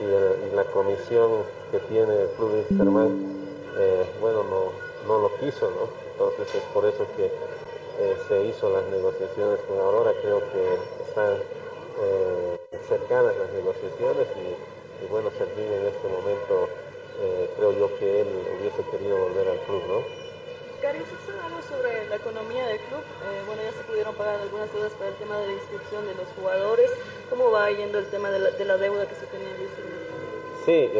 y, 0.00 0.56
la 0.56 0.64
comisión 0.64 1.44
que 1.70 1.78
tiene 1.78 2.22
el 2.22 2.28
club 2.36 2.52
Wisterman, 2.54 3.32
eh, 3.78 4.04
bueno, 4.20 4.44
no, 4.44 4.91
no 5.06 5.18
lo 5.18 5.34
quiso, 5.36 5.70
¿no? 5.70 5.88
Entonces 6.12 6.54
es 6.54 6.62
por 6.72 6.84
eso 6.84 7.06
que 7.16 7.26
eh, 7.26 8.16
se 8.28 8.44
hizo 8.44 8.70
las 8.70 8.84
negociaciones 8.86 9.60
con 9.68 9.78
Aurora, 9.78 10.12
creo 10.22 10.40
que 10.40 10.78
están 11.06 11.36
eh, 12.00 12.58
cercanas 12.88 13.36
las 13.36 13.52
negociaciones 13.52 14.26
y, 14.36 15.06
bueno, 15.10 15.30
Serginho 15.36 15.74
en 15.74 15.86
este 15.86 16.08
momento 16.08 16.68
eh, 17.20 17.50
creo 17.56 17.72
yo 17.72 17.98
que 17.98 18.22
él 18.22 18.28
hubiese 18.58 18.82
querido 18.90 19.18
volver 19.18 19.48
al 19.48 19.58
club, 19.60 19.82
¿no? 19.88 20.22
Cari, 20.80 20.98
¿se 20.98 21.32
algo 21.38 21.62
sobre 21.62 22.08
la 22.08 22.16
economía 22.16 22.66
del 22.66 22.78
club? 22.80 23.02
bueno, 23.46 23.62
ya 23.62 23.72
se 23.72 23.84
pudieron 23.84 24.14
pagar 24.14 24.40
algunas 24.40 24.72
deudas 24.72 24.92
para 24.94 25.10
el 25.10 25.16
tema 25.16 25.38
de 25.38 25.46
la 25.46 25.52
inscripción 25.52 26.06
de 26.06 26.14
los 26.14 26.26
jugadores. 26.34 26.90
¿Cómo 27.30 27.50
va 27.50 27.70
yendo 27.70 27.98
el 27.98 28.06
tema 28.06 28.30
de 28.30 28.64
la, 28.64 28.76
deuda 28.78 29.06
que 29.06 29.14
se 29.14 29.26
tenía 29.26 29.48
en 29.48 29.62
Sí, 30.64 30.90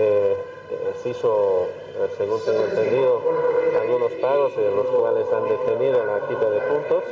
se 1.03 1.09
hizo, 1.11 1.67
según 2.17 2.41
tengo 2.45 2.65
entendido, 2.65 3.21
algunos 3.81 4.13
pagos, 4.13 4.53
en 4.57 4.77
los 4.77 4.87
cuales 4.87 5.27
han 5.33 5.49
detenido 5.49 6.05
la 6.05 6.27
quita 6.29 6.51
de 6.51 6.61
puntos, 6.61 7.05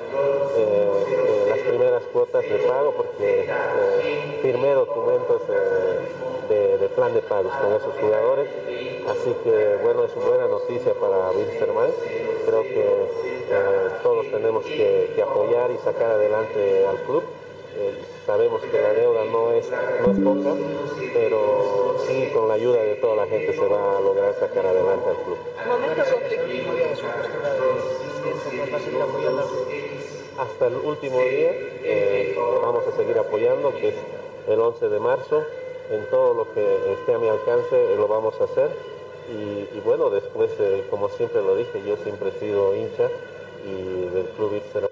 eh, 0.57 0.91
eh, 1.09 1.47
las 1.49 1.59
primeras 1.59 2.03
cuotas 2.13 2.43
de 2.43 2.59
pago, 2.59 2.93
porque 2.93 3.47
eh, 3.49 4.39
firmé 4.43 4.73
documentos 4.73 5.43
de, 6.49 6.89
plan 6.97 7.15
de 7.15 7.23
pagos 7.23 7.53
con 7.53 7.73
esos 7.73 7.95
jugadores, 8.01 8.49
así 9.09 9.33
que 9.45 9.79
bueno, 9.83 10.05
es 10.05 10.15
buena 10.17 10.49
noticia 10.49 10.93
para 10.95 11.31
Wilstermann, 11.31 11.91
creo 12.45 12.63
que 12.63 13.07
todos 14.03 14.27
tenemos 14.31 14.65
que 14.65 15.23
apoyar 15.23 15.71
y 15.71 15.79
sacar 15.79 16.11
adelante 16.11 16.87
al 16.87 16.97
club. 17.03 17.23
Sabemos 18.27 18.61
que 18.63 18.81
la 18.81 18.93
deuda 18.93 19.25
no 19.25 19.53
es, 19.53 19.69
no 19.71 20.13
es 20.13 20.19
poca, 20.21 20.55
pero 21.13 21.97
sí 22.07 22.31
con 22.33 22.49
la 22.49 22.55
ayuda 22.55 22.83
de 22.83 22.95
toda 22.97 23.17
la 23.17 23.27
gente 23.27 23.53
se 23.53 23.67
va 23.67 23.99
a 23.99 24.01
lograr 24.01 24.35
sacar 24.35 24.67
adelante 24.67 25.09
al 25.09 25.17
club. 25.17 25.39
Hasta 30.39 30.67
el 30.69 30.77
último 30.77 31.19
día 31.19 31.51
eh, 31.83 32.35
vamos 32.63 32.87
a 32.87 32.97
seguir 32.97 33.19
apoyando, 33.19 33.73
que 33.73 33.89
es 33.89 33.95
el 34.49 34.61
11 34.61 34.89
de 34.89 35.01
marzo. 35.01 35.45
En 35.91 36.05
todo 36.07 36.35
lo 36.35 36.55
que 36.55 36.93
esté 36.93 37.15
a 37.15 37.19
mi 37.19 37.29
alcance 37.29 37.93
eh, 37.93 37.97
lo 37.97 38.07
vamos 38.09 38.41
a 38.41 38.45
hacer. 38.45 38.71
Y, 39.31 39.81
bueno, 39.81 40.11
después, 40.11 40.51
eh, 40.59 40.85
como 40.91 41.09
siempre 41.09 41.41
lo 41.43 41.55
dije, 41.57 41.83
yo 41.87 41.97
siempre 41.99 42.31
he 42.31 42.41
sido 42.41 42.75
hincha 42.75 43.09
y 43.65 44.09
del 44.15 44.27
club 44.37 44.90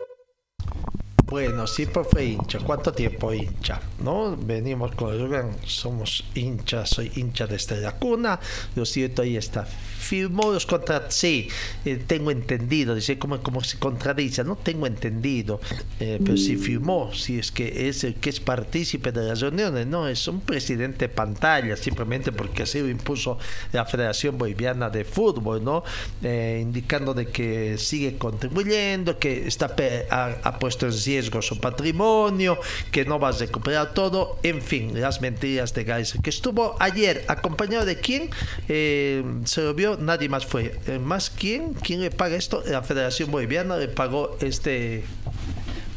bueno, 1.28 1.66
siempre 1.66 2.04
fue 2.04 2.24
hincha. 2.24 2.58
¿Cuánto 2.60 2.92
tiempo 2.92 3.32
hincha? 3.32 3.80
¿No? 4.02 4.36
Venimos 4.36 4.94
con 4.94 5.14
el 5.14 5.28
somos 5.64 6.24
hinchas, 6.34 6.90
soy 6.90 7.12
hincha 7.16 7.46
desde 7.46 7.80
la 7.80 7.92
cuna. 7.92 8.40
Lo 8.74 8.86
cierto 8.86 9.22
ahí 9.22 9.36
está 9.36 9.66
firmó 10.08 10.52
los 10.52 10.64
contratos. 10.64 11.14
Sí, 11.14 11.48
eh, 11.84 12.02
tengo 12.06 12.30
entendido. 12.30 12.94
Dice, 12.94 13.18
como, 13.18 13.40
como 13.42 13.62
se 13.62 13.78
contradice, 13.78 14.42
no 14.42 14.56
tengo 14.56 14.86
entendido. 14.86 15.60
Eh, 16.00 16.18
pero 16.24 16.36
si 16.36 16.56
firmó, 16.56 17.12
si 17.14 17.38
es 17.38 17.52
que 17.52 17.88
es 17.88 18.04
el 18.04 18.14
que 18.14 18.30
es 18.30 18.40
partícipe 18.40 19.12
de 19.12 19.28
las 19.28 19.40
reuniones, 19.40 19.86
no, 19.86 20.08
es 20.08 20.26
un 20.26 20.40
presidente 20.40 21.08
pantalla, 21.08 21.76
simplemente 21.76 22.32
porque 22.32 22.62
así 22.62 22.80
lo 22.80 22.88
impuso 22.88 23.38
la 23.72 23.84
Federación 23.84 24.38
Boliviana 24.38 24.88
de 24.88 25.04
Fútbol, 25.04 25.62
¿no? 25.62 25.84
Eh, 26.22 26.60
indicando 26.62 27.12
de 27.12 27.26
que 27.26 27.76
sigue 27.76 28.16
contribuyendo, 28.16 29.18
que 29.18 29.46
está 29.46 29.74
ha, 30.10 30.36
ha 30.42 30.58
puesto 30.58 30.86
en 30.86 30.92
riesgo 30.92 31.42
su 31.42 31.60
patrimonio, 31.60 32.58
que 32.90 33.04
no 33.04 33.18
va 33.18 33.28
a 33.28 33.32
recuperar 33.32 33.92
todo, 33.92 34.38
en 34.42 34.62
fin, 34.62 34.98
las 34.98 35.20
mentiras 35.20 35.74
de 35.74 35.84
Geiser, 35.84 36.22
que 36.22 36.30
estuvo 36.30 36.76
ayer 36.80 37.24
acompañado 37.28 37.84
de 37.84 37.96
quién 37.96 38.30
eh, 38.68 39.22
se 39.44 39.62
lo 39.62 39.74
vio, 39.74 39.97
nadie 39.98 40.28
más 40.28 40.46
fue. 40.46 40.78
Eh, 40.86 40.98
¿Más 40.98 41.30
quién? 41.30 41.74
¿Quién 41.74 42.00
le 42.00 42.10
paga 42.10 42.36
esto? 42.36 42.62
La 42.66 42.82
Federación 42.82 43.30
Boliviana 43.30 43.76
le 43.76 43.88
pagó 43.88 44.36
este 44.40 45.04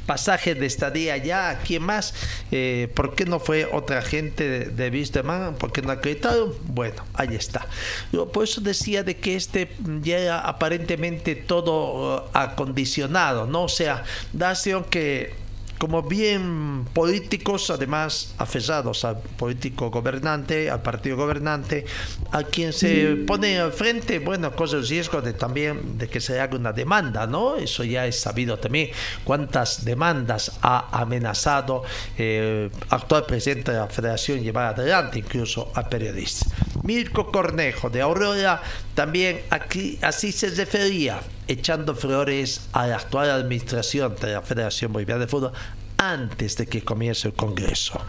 pasaje 0.05 0.55
de 0.55 0.65
estadía 0.65 1.13
allá, 1.13 1.59
¿quién 1.65 1.83
más? 1.83 2.13
Eh, 2.51 2.89
¿Por 2.95 3.15
qué 3.15 3.25
no 3.25 3.39
fue 3.39 3.65
otra 3.71 4.01
gente 4.01 4.49
de, 4.49 4.89
de? 4.89 5.55
¿Por 5.57 5.71
qué 5.71 5.81
no 5.81 5.91
acreditaron? 5.91 6.53
Bueno, 6.65 7.05
ahí 7.13 7.35
está. 7.35 7.65
Yo 8.11 8.29
por 8.29 8.43
eso 8.43 8.59
decía 8.59 9.03
de 9.03 9.15
que 9.17 9.35
este 9.35 9.71
ya 10.01 10.17
era 10.17 10.39
aparentemente 10.41 11.35
todo 11.35 12.17
uh, 12.17 12.29
acondicionado, 12.33 13.45
¿no? 13.45 13.63
O 13.63 13.69
sea, 13.69 14.03
da 14.33 14.53
que 14.89 15.33
como 15.81 16.03
bien 16.03 16.85
políticos, 16.93 17.71
además 17.71 18.35
aferrados 18.37 19.03
al 19.03 19.17
político 19.17 19.89
gobernante, 19.89 20.69
al 20.69 20.83
partido 20.83 21.17
gobernante, 21.17 21.85
a 22.31 22.43
quien 22.43 22.71
se 22.71 23.15
pone 23.25 23.57
al 23.57 23.73
frente, 23.73 24.19
bueno, 24.19 24.55
cosa 24.55 24.77
el 24.77 24.87
riesgo 24.87 25.23
de 25.23 25.33
también 25.33 25.97
de 25.97 26.07
que 26.07 26.21
se 26.21 26.39
haga 26.39 26.55
una 26.55 26.71
demanda, 26.71 27.25
¿no? 27.25 27.55
Eso 27.55 27.83
ya 27.83 28.05
es 28.05 28.19
sabido 28.19 28.59
también 28.59 28.91
cuántas 29.23 29.83
demandas 29.83 30.51
ha 30.61 30.87
amenazado 31.01 31.81
eh, 32.15 32.69
actual 32.91 33.25
presidente 33.25 33.71
de 33.71 33.79
la 33.79 33.87
Federación 33.87 34.39
llevar 34.43 34.79
adelante, 34.79 35.17
incluso 35.17 35.71
a 35.73 35.89
periodistas. 35.89 36.47
Mirko 36.83 37.31
Cornejo 37.31 37.89
de 37.89 38.01
Aurora 38.01 38.61
también 38.93 39.41
aquí 39.49 39.97
así 40.03 40.31
se 40.31 40.51
refería 40.51 41.21
echando 41.51 41.95
flores 41.95 42.69
a 42.71 42.87
la 42.87 42.95
actual 42.95 43.29
administración 43.29 44.15
de 44.15 44.33
la 44.33 44.41
Federación 44.41 44.93
Boliviana 44.93 45.21
de 45.21 45.27
Fútbol 45.27 45.51
antes 45.97 46.55
de 46.55 46.65
que 46.65 46.83
comience 46.83 47.27
el 47.27 47.33
Congreso. 47.33 47.99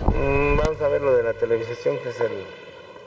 Mm, 0.00 0.56
vamos 0.56 0.80
a 0.80 0.88
ver 0.88 1.02
lo 1.02 1.16
de 1.16 1.24
la 1.24 1.32
televisación, 1.34 1.98
que 1.98 2.10
es 2.10 2.20
el, 2.20 2.30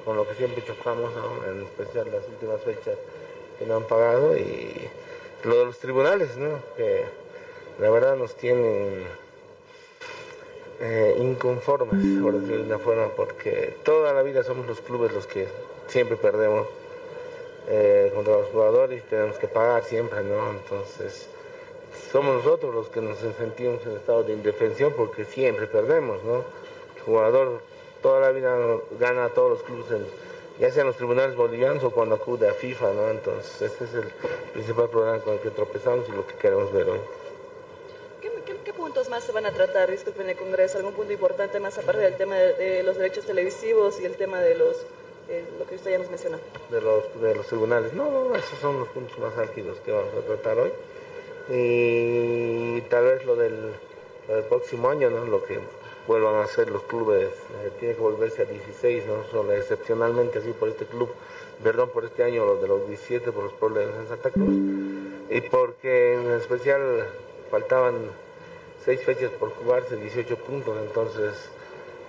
con 0.03 0.17
lo 0.17 0.27
que 0.27 0.35
siempre 0.35 0.63
chocamos, 0.65 1.11
en 1.49 1.63
especial 1.63 2.07
las 2.11 2.27
últimas 2.27 2.61
fechas 2.61 2.97
que 3.57 3.65
no 3.65 3.77
han 3.77 3.83
pagado, 3.83 4.37
y 4.37 4.89
lo 5.45 5.59
de 5.59 5.65
los 5.65 5.79
tribunales, 5.79 6.35
¿no? 6.35 6.59
que 6.75 7.05
la 7.79 7.89
verdad 7.89 8.17
nos 8.17 8.35
tienen 8.35 9.05
eh, 10.81 11.15
inconformes, 11.19 12.21
por 12.21 12.33
decirlo 12.33 12.57
de 12.57 12.63
una 12.63 12.79
forma, 12.79 13.07
porque 13.15 13.77
toda 13.83 14.13
la 14.13 14.23
vida 14.23 14.43
somos 14.43 14.67
los 14.67 14.81
clubes 14.81 15.13
los 15.13 15.25
que 15.25 15.47
siempre 15.87 16.17
perdemos 16.17 16.67
eh, 17.71 18.11
contra 18.15 18.33
los 18.33 18.47
jugadores 18.47 19.03
tenemos 19.03 19.37
que 19.37 19.47
pagar 19.47 19.83
siempre, 19.83 20.23
¿no? 20.23 20.49
Entonces, 20.49 21.27
somos 22.11 22.43
nosotros 22.43 22.73
los 22.73 22.89
que 22.89 22.99
nos 22.99 23.19
sentimos 23.19 23.85
en 23.85 23.97
estado 23.97 24.23
de 24.23 24.33
indefensión 24.33 24.91
porque 24.97 25.23
siempre 25.23 25.67
perdemos, 25.67 26.23
¿no? 26.23 26.43
El 26.95 27.01
jugador 27.03 27.61
toda 28.01 28.21
la 28.21 28.31
vida 28.31 28.57
gana 28.99 29.25
a 29.25 29.29
todos 29.29 29.51
los 29.51 29.63
clubes, 29.63 29.85
ya 30.59 30.71
sea 30.71 30.81
en 30.81 30.87
los 30.87 30.97
tribunales 30.97 31.35
bolivianos 31.35 31.83
o 31.83 31.91
cuando 31.91 32.15
acude 32.15 32.49
a 32.49 32.53
FIFA, 32.53 32.93
¿no? 32.93 33.09
Entonces, 33.11 33.61
este 33.61 33.85
es 33.85 33.93
el 33.93 34.07
principal 34.53 34.89
problema 34.89 35.19
con 35.19 35.35
el 35.35 35.39
que 35.39 35.51
tropezamos 35.51 36.09
y 36.09 36.11
lo 36.11 36.25
que 36.25 36.35
queremos 36.35 36.73
ver 36.73 36.89
hoy. 36.89 36.99
¿Qué, 38.65 38.73
puntos 38.73 39.09
más 39.09 39.23
se 39.23 39.31
van 39.31 39.45
a 39.45 39.51
tratar, 39.51 39.91
disculpen, 39.91 40.23
en 40.23 40.29
el 40.31 40.37
Congreso? 40.37 40.77
¿Algún 40.77 40.93
punto 40.93 41.13
importante 41.13 41.59
más 41.59 41.77
aparte 41.77 42.01
del 42.01 42.15
tema 42.15 42.35
de 42.35 42.81
los 42.81 42.97
derechos 42.97 43.25
televisivos 43.25 43.99
y 44.01 44.05
el 44.05 44.15
tema 44.15 44.39
de 44.41 44.55
los 44.55 44.75
lo 45.57 45.65
que 45.65 45.75
usted 45.75 45.91
ya 45.91 45.97
nos 45.99 46.09
mencionó. 46.09 46.37
De 46.69 46.81
los, 46.81 47.21
de 47.21 47.35
los 47.35 47.47
tribunales. 47.47 47.93
No, 47.93 48.35
esos 48.35 48.59
son 48.59 48.79
los 48.79 48.87
puntos 48.89 49.17
más 49.19 49.37
álgidos 49.37 49.77
que 49.79 49.91
vamos 49.91 50.13
a 50.15 50.21
tratar 50.21 50.57
hoy. 50.59 50.71
Y 51.49 52.81
tal 52.89 53.05
vez 53.05 53.25
lo 53.25 53.35
del, 53.35 53.73
próximo 54.47 54.89
año, 54.89 55.09
¿no? 55.09 55.25
lo 55.25 55.43
que 55.43 55.59
vuelvan 56.07 56.35
a 56.35 56.43
hacer 56.43 56.69
los 56.69 56.83
clubes, 56.83 57.29
eh, 57.63 57.71
tiene 57.79 57.95
que 57.95 58.01
volverse 58.01 58.43
a 58.43 58.45
16, 58.45 59.05
¿no? 59.07 59.23
solo 59.31 59.53
excepcionalmente 59.53 60.37
así 60.37 60.51
por 60.51 60.69
este 60.69 60.85
club, 60.85 61.09
perdón, 61.63 61.89
por 61.89 62.05
este 62.05 62.23
año, 62.23 62.45
los 62.45 62.61
de 62.61 62.67
los 62.67 62.87
17 62.87 63.31
por 63.31 63.45
los 63.45 63.53
problemas 63.53 63.95
en 63.95 64.07
Santa 64.07 64.29
Cruz, 64.29 64.53
y 65.29 65.41
porque 65.41 66.13
en 66.13 66.31
especial 66.31 67.07
faltaban 67.49 67.95
seis 68.85 69.03
fechas 69.03 69.31
por 69.31 69.49
jugarse, 69.49 69.95
18 69.95 70.35
puntos, 70.37 70.77
entonces 70.79 71.33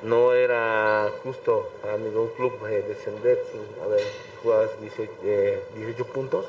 no 0.03 0.33
era 0.33 1.11
justo 1.23 1.69
para 1.83 1.97
ningún 1.97 2.29
club 2.29 2.53
eh, 2.67 2.85
descender 2.87 3.45
sin 3.51 3.83
haber 3.83 4.05
jugado 4.43 4.71
18, 4.81 5.13
eh, 5.25 5.63
puntos. 6.13 6.47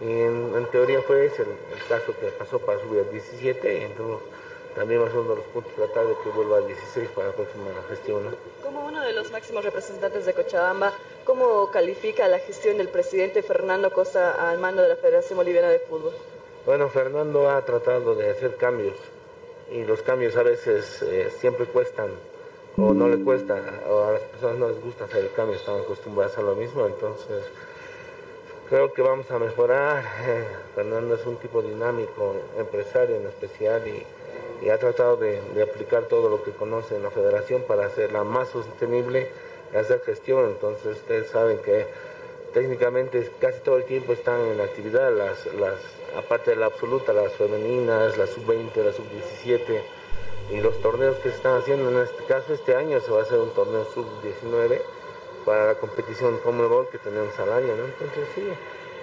Y 0.00 0.10
en, 0.10 0.66
teoría 0.72 1.02
fue 1.02 1.26
ese 1.26 1.42
el, 1.42 1.48
caso 1.88 2.14
que 2.18 2.28
pasó 2.28 2.58
para 2.58 2.80
subir 2.80 3.04
a 3.06 3.10
17, 3.10 3.78
y 3.78 3.82
entonces 3.82 4.26
también 4.74 5.02
va 5.02 5.06
a 5.06 5.10
ser 5.10 5.18
uno 5.18 5.30
de 5.30 5.36
los 5.36 5.44
puntos 5.46 5.74
tratar 5.74 6.06
de 6.06 6.14
que 6.24 6.30
vuelva 6.30 6.58
a 6.58 6.60
16 6.62 7.10
para 7.10 7.28
la 7.28 7.34
próxima 7.34 7.66
gestión. 7.88 8.34
Como 8.62 8.86
uno 8.86 9.02
de 9.02 9.12
los 9.12 9.30
máximos 9.30 9.62
representantes 9.62 10.24
de 10.24 10.32
Cochabamba, 10.32 10.94
¿cómo 11.24 11.70
califica 11.70 12.28
la 12.28 12.38
gestión 12.38 12.78
del 12.78 12.88
presidente 12.88 13.42
Fernando 13.42 13.90
Costa 13.92 14.50
al 14.50 14.58
mando 14.58 14.80
de 14.80 14.88
la 14.88 14.96
Federación 14.96 15.36
Boliviana 15.36 15.68
de 15.68 15.80
Fútbol? 15.80 16.14
Bueno, 16.64 16.88
Fernando 16.88 17.50
ha 17.50 17.62
tratado 17.64 18.14
de 18.14 18.30
hacer 18.30 18.56
cambios 18.56 18.96
y 19.70 19.84
los 19.84 20.02
cambios 20.02 20.36
a 20.36 20.42
veces 20.42 21.02
eh, 21.02 21.30
siempre 21.38 21.66
cuestan 21.66 22.10
o 22.76 22.94
no 22.94 23.08
le 23.08 23.22
cuesta, 23.22 23.56
o 23.88 24.04
a 24.04 24.12
las 24.12 24.22
personas 24.22 24.58
no 24.58 24.68
les 24.68 24.80
gusta 24.80 25.04
hacer 25.04 25.24
el 25.24 25.32
cambio, 25.32 25.56
están 25.56 25.80
acostumbradas 25.80 26.36
a 26.38 26.42
lo 26.42 26.54
mismo, 26.54 26.86
entonces 26.86 27.44
creo 28.68 28.92
que 28.92 29.02
vamos 29.02 29.30
a 29.30 29.38
mejorar. 29.38 30.04
Fernando 30.74 31.16
es 31.16 31.26
un 31.26 31.36
tipo 31.36 31.60
dinámico, 31.60 32.34
empresario 32.56 33.16
en 33.16 33.26
especial, 33.26 33.82
y, 33.86 34.68
ha 34.68 34.78
tratado 34.78 35.16
de, 35.16 35.40
aplicar 35.62 36.04
todo 36.04 36.28
lo 36.28 36.42
que 36.42 36.52
conoce 36.52 36.94
en 36.94 37.02
la 37.02 37.10
federación 37.10 37.62
para 37.62 37.86
hacerla 37.86 38.24
más 38.24 38.50
sostenible 38.50 39.28
y 39.72 39.76
hacer 39.76 40.00
gestión, 40.02 40.50
entonces 40.50 40.98
ustedes 40.98 41.30
saben 41.30 41.58
que 41.58 41.86
técnicamente 42.52 43.30
casi 43.40 43.60
todo 43.60 43.78
el 43.78 43.84
tiempo 43.84 44.12
están 44.12 44.40
en 44.46 44.60
actividad, 44.60 45.12
las, 45.12 45.46
las, 45.54 45.76
aparte 46.16 46.50
de 46.50 46.56
la 46.56 46.66
absoluta, 46.66 47.12
las 47.12 47.32
femeninas, 47.32 48.18
la 48.18 48.26
sub-20, 48.26 48.76
la 48.84 48.92
sub-17, 48.92 49.82
y 50.50 50.60
los 50.60 50.80
torneos 50.80 51.16
que 51.16 51.30
se 51.30 51.36
están 51.36 51.58
haciendo, 51.58 51.90
en 51.90 51.98
este 52.04 52.24
caso 52.24 52.52
este 52.52 52.74
año 52.74 53.00
se 53.00 53.10
va 53.10 53.20
a 53.20 53.22
hacer 53.22 53.38
un 53.38 53.50
torneo 53.50 53.86
sub-19 53.94 54.80
para 55.44 55.66
la 55.66 55.74
competición 55.76 56.38
Comebol 56.38 56.88
que 56.88 56.98
tenemos 56.98 57.38
al 57.38 57.52
año, 57.52 57.76
¿no? 57.76 57.84
Entonces 57.84 58.28
sí, 58.34 58.42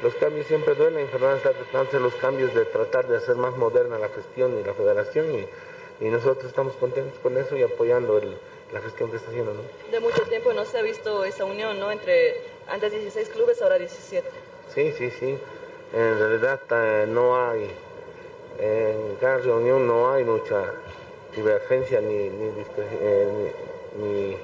los 0.03 0.13
cambios 0.15 0.45
siempre 0.47 0.75
duelen, 0.75 1.07
Fernando 1.07 1.38
está 1.38 1.51
tratando 1.51 1.83
de 1.83 1.88
hacer 1.88 2.01
los 2.01 2.15
cambios 2.15 2.53
de 2.53 2.65
tratar 2.65 3.07
de 3.07 3.17
hacer 3.17 3.36
más 3.36 3.55
moderna 3.57 3.97
la 3.97 4.10
gestión 4.10 4.60
y 4.60 4.63
la 4.63 4.73
federación 4.73 5.25
y, 5.33 5.47
nosotros 5.99 6.45
estamos 6.45 6.73
contentos 6.75 7.17
con 7.23 7.36
eso 7.38 7.57
y 7.57 7.63
apoyando 7.63 8.21
la 8.71 8.81
gestión 8.81 9.10
que 9.10 9.17
está 9.17 9.29
haciendo, 9.29 9.51
¿no? 9.55 9.62
De 9.91 9.99
mucho 9.99 10.21
tiempo 10.23 10.53
no 10.53 10.63
se 10.63 10.77
ha 10.77 10.83
visto 10.83 11.25
esa 11.25 11.43
unión, 11.43 11.79
¿no? 11.79 11.91
Entre 11.91 12.36
antes 12.67 12.91
16 12.91 13.29
clubes, 13.29 13.60
ahora 13.63 13.79
17. 13.79 14.29
Sí, 14.75 14.93
sí, 14.95 15.10
sí. 15.10 15.39
En 15.93 16.19
realidad 16.19 16.60
eh, 16.69 17.05
no 17.10 17.49
hay, 17.49 17.71
en 18.60 19.15
cada 19.19 19.39
reunión 19.39 19.88
no 19.88 20.13
hay 20.13 20.23
mucha 20.23 20.71
divergencia 21.38 22.02
ni, 22.02 22.30
ni, 22.30 22.52
eh, 23.02 23.54
ni, 23.97 24.38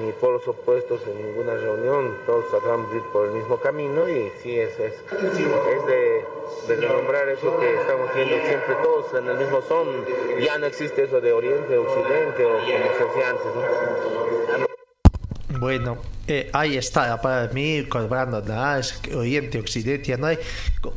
ni, 0.00 0.12
polos 0.12 0.48
opuestos 0.48 1.02
en 1.06 1.26
ninguna 1.26 1.54
reunión, 1.54 2.16
todos 2.26 2.48
tratamos 2.50 2.90
de 2.90 2.96
ir 2.96 3.02
por 3.12 3.26
el 3.28 3.34
mismo 3.34 3.58
camino 3.58 4.08
y 4.08 4.32
sí, 4.42 4.58
es, 4.58 4.78
es, 4.80 4.94
es 4.94 5.86
de, 5.86 6.24
de 6.68 6.76
renombrar 6.76 7.28
eso 7.28 7.58
que 7.60 7.74
estamos 7.74 8.08
haciendo 8.10 8.36
siempre 8.46 8.74
todos 8.82 9.14
en 9.14 9.28
el 9.28 9.36
mismo 9.36 9.60
son, 9.62 9.86
ya 10.40 10.56
no 10.58 10.66
existe 10.66 11.04
eso 11.04 11.20
de 11.20 11.32
Oriente, 11.32 11.76
Occidente 11.76 12.46
o 12.46 12.52
como 12.52 12.66
se 12.66 13.04
hacía 13.04 13.30
antes. 13.30 13.46
Bueno, 15.60 15.98
eh, 16.28 16.48
ahí 16.52 16.76
está, 16.76 17.20
para 17.20 17.48
mí, 17.48 17.82
cobrando 17.88 18.40
nada, 18.42 18.78
es 18.78 18.94
Oriente, 19.12 19.58
Occidente, 19.58 20.16
no 20.16 20.28
hay, 20.28 20.38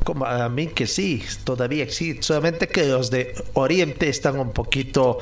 como 0.03 0.23
a 0.23 0.47
mí 0.49 0.67
que 0.67 0.85
sí, 0.85 1.23
todavía 1.43 1.83
existe, 1.83 2.21
solamente 2.21 2.67
que 2.67 2.85
los 2.85 3.09
de 3.09 3.33
Oriente 3.53 4.07
están 4.07 4.39
un 4.39 4.51
poquito, 4.51 5.17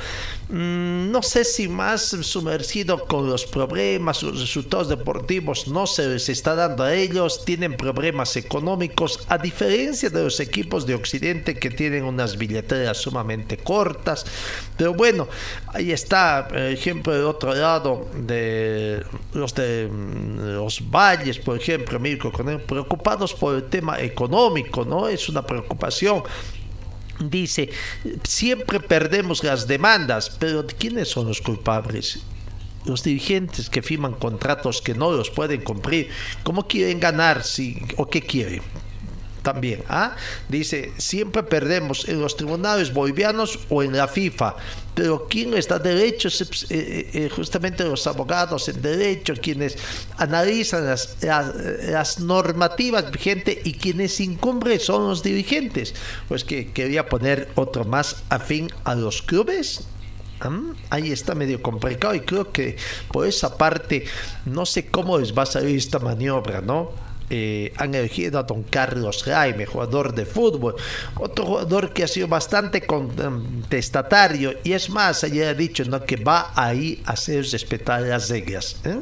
mmm, 0.49 1.09
no 1.09 1.23
sé 1.23 1.45
si 1.45 1.69
más 1.69 2.01
sumergidos 2.01 3.03
con 3.03 3.29
los 3.29 3.45
problemas, 3.45 4.21
los 4.23 4.41
resultados 4.41 4.89
deportivos 4.89 5.69
no 5.69 5.87
se 5.87 6.09
les 6.09 6.27
está 6.27 6.53
dando 6.53 6.83
a 6.83 6.93
ellos, 6.93 7.45
tienen 7.45 7.77
problemas 7.77 8.35
económicos, 8.35 9.21
a 9.29 9.37
diferencia 9.37 10.09
de 10.09 10.21
los 10.21 10.41
equipos 10.41 10.85
de 10.85 10.95
Occidente 10.95 11.55
que 11.55 11.69
tienen 11.69 12.03
unas 12.03 12.37
billeteras 12.37 12.97
sumamente 12.97 13.55
cortas, 13.55 14.25
pero 14.75 14.93
bueno, 14.93 15.29
ahí 15.67 15.93
está, 15.93 16.49
ejemplo, 16.51 17.15
el 17.15 17.23
otro 17.23 17.55
lado 17.55 18.09
de 18.17 19.01
los 19.33 19.55
de 19.55 19.87
mm, 19.89 19.92
los 20.37 20.89
valles, 20.89 21.39
por 21.39 21.57
ejemplo, 21.57 21.99
Mirko, 21.99 22.31
preocupados 22.65 23.33
por 23.33 23.55
el 23.55 23.63
tema 23.63 23.99
económico, 23.99 24.85
¿no? 24.85 25.07
Es 25.07 25.29
una 25.29 25.45
preocupación. 25.45 26.23
Dice, 27.19 27.69
siempre 28.23 28.79
perdemos 28.79 29.43
las 29.43 29.67
demandas, 29.67 30.29
pero 30.39 30.65
¿quiénes 30.65 31.09
son 31.09 31.27
los 31.27 31.41
culpables? 31.41 32.23
los 32.85 33.03
dirigentes 33.03 33.69
que 33.69 33.81
firman 33.81 34.13
contratos 34.13 34.81
que 34.81 34.93
no 34.93 35.11
los 35.11 35.29
pueden 35.29 35.61
cumplir, 35.61 36.09
¿cómo 36.43 36.67
quieren 36.67 36.99
ganar 36.99 37.43
si, 37.43 37.81
o 37.97 38.09
qué 38.09 38.21
quieren? 38.21 38.61
También. 39.43 39.83
¿ah? 39.89 40.15
Dice, 40.49 40.91
siempre 40.97 41.43
perdemos 41.43 42.07
en 42.07 42.19
los 42.19 42.35
tribunales 42.35 42.91
bolivianos 42.91 43.59
o 43.69 43.83
en 43.83 43.95
la 43.95 44.07
FIFA. 44.07 44.55
Pero 44.95 45.27
¿quién 45.29 45.53
está 45.55 45.77
derecho? 45.79 46.29
Eh, 46.29 46.47
eh, 46.69 47.09
eh, 47.13 47.29
justamente 47.29 47.83
los 47.83 48.07
abogados 48.07 48.69
en 48.69 48.81
derecho, 48.81 49.33
quienes 49.41 49.77
analizan 50.17 50.85
las, 50.85 51.17
las, 51.21 52.19
normativas 52.19 53.11
vigentes 53.11 53.57
y 53.63 53.73
quienes 53.73 54.19
incumplen 54.19 54.79
son 54.79 55.07
los 55.07 55.21
dirigentes. 55.21 55.93
Pues 56.27 56.43
que 56.43 56.71
quería 56.71 57.07
poner 57.07 57.49
otro 57.55 57.85
más 57.85 58.23
afín 58.29 58.69
a 58.83 58.95
los 58.95 59.21
clubes. 59.21 59.81
¿ah? 60.39 60.61
Ahí 60.89 61.11
está 61.11 61.35
medio 61.35 61.61
complicado 61.61 62.15
y 62.15 62.21
creo 62.21 62.51
que 62.51 62.77
por 63.11 63.27
esa 63.27 63.57
parte 63.57 64.05
no 64.45 64.65
sé 64.65 64.85
cómo 64.87 65.17
les 65.17 65.35
va 65.35 65.43
a 65.43 65.47
salir 65.47 65.75
esta 65.77 65.99
maniobra, 65.99 66.61
¿no? 66.61 67.02
Eh, 67.29 67.73
han 67.77 67.95
elegido 67.95 68.37
a 68.37 68.43
don 68.43 68.63
Carlos 68.63 69.23
Jaime, 69.23 69.65
jugador 69.65 70.13
de 70.13 70.25
fútbol, 70.25 70.75
otro 71.15 71.45
jugador 71.45 71.93
que 71.93 72.03
ha 72.03 72.07
sido 72.07 72.27
bastante 72.27 72.85
contestatario 72.85 74.55
y 74.63 74.73
es 74.73 74.89
más, 74.89 75.23
ayer 75.23 75.47
ha 75.47 75.53
dicho 75.53 75.85
¿no? 75.85 76.03
que 76.03 76.17
va 76.17 76.51
ahí 76.55 77.01
a 77.05 77.13
hacer 77.13 77.45
respetar 77.45 78.01
las 78.01 78.29
reglas. 78.29 78.77
¿eh? 78.83 78.99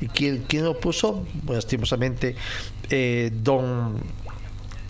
¿Y 0.00 0.06
quién, 0.08 0.44
quién, 0.48 0.64
lo 0.64 0.78
puso? 0.78 1.26
Lastimosamente, 1.48 2.36
eh, 2.88 3.30
don 3.32 3.96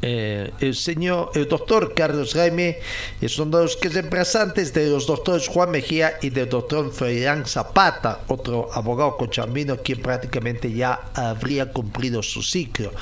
eh, 0.08 0.52
el 0.60 0.76
señor, 0.76 1.32
el 1.34 1.48
doctor 1.48 1.92
Carlos 1.92 2.32
Jaime 2.32 2.78
son 3.26 3.50
los 3.50 3.76
que 3.76 3.88
reemplazantes 3.88 4.72
de 4.72 4.88
los 4.88 5.04
doctores 5.04 5.48
Juan 5.48 5.72
Mejía 5.72 6.18
y 6.22 6.30
del 6.30 6.48
doctor 6.48 6.92
Freirán 6.92 7.44
Zapata, 7.44 8.20
otro 8.28 8.68
abogado 8.72 9.16
cochambino 9.16 9.78
quien 9.78 10.00
prácticamente 10.00 10.72
ya 10.72 11.10
habría 11.12 11.72
cumplido 11.72 12.22
su 12.22 12.40
ciclo 12.40 12.92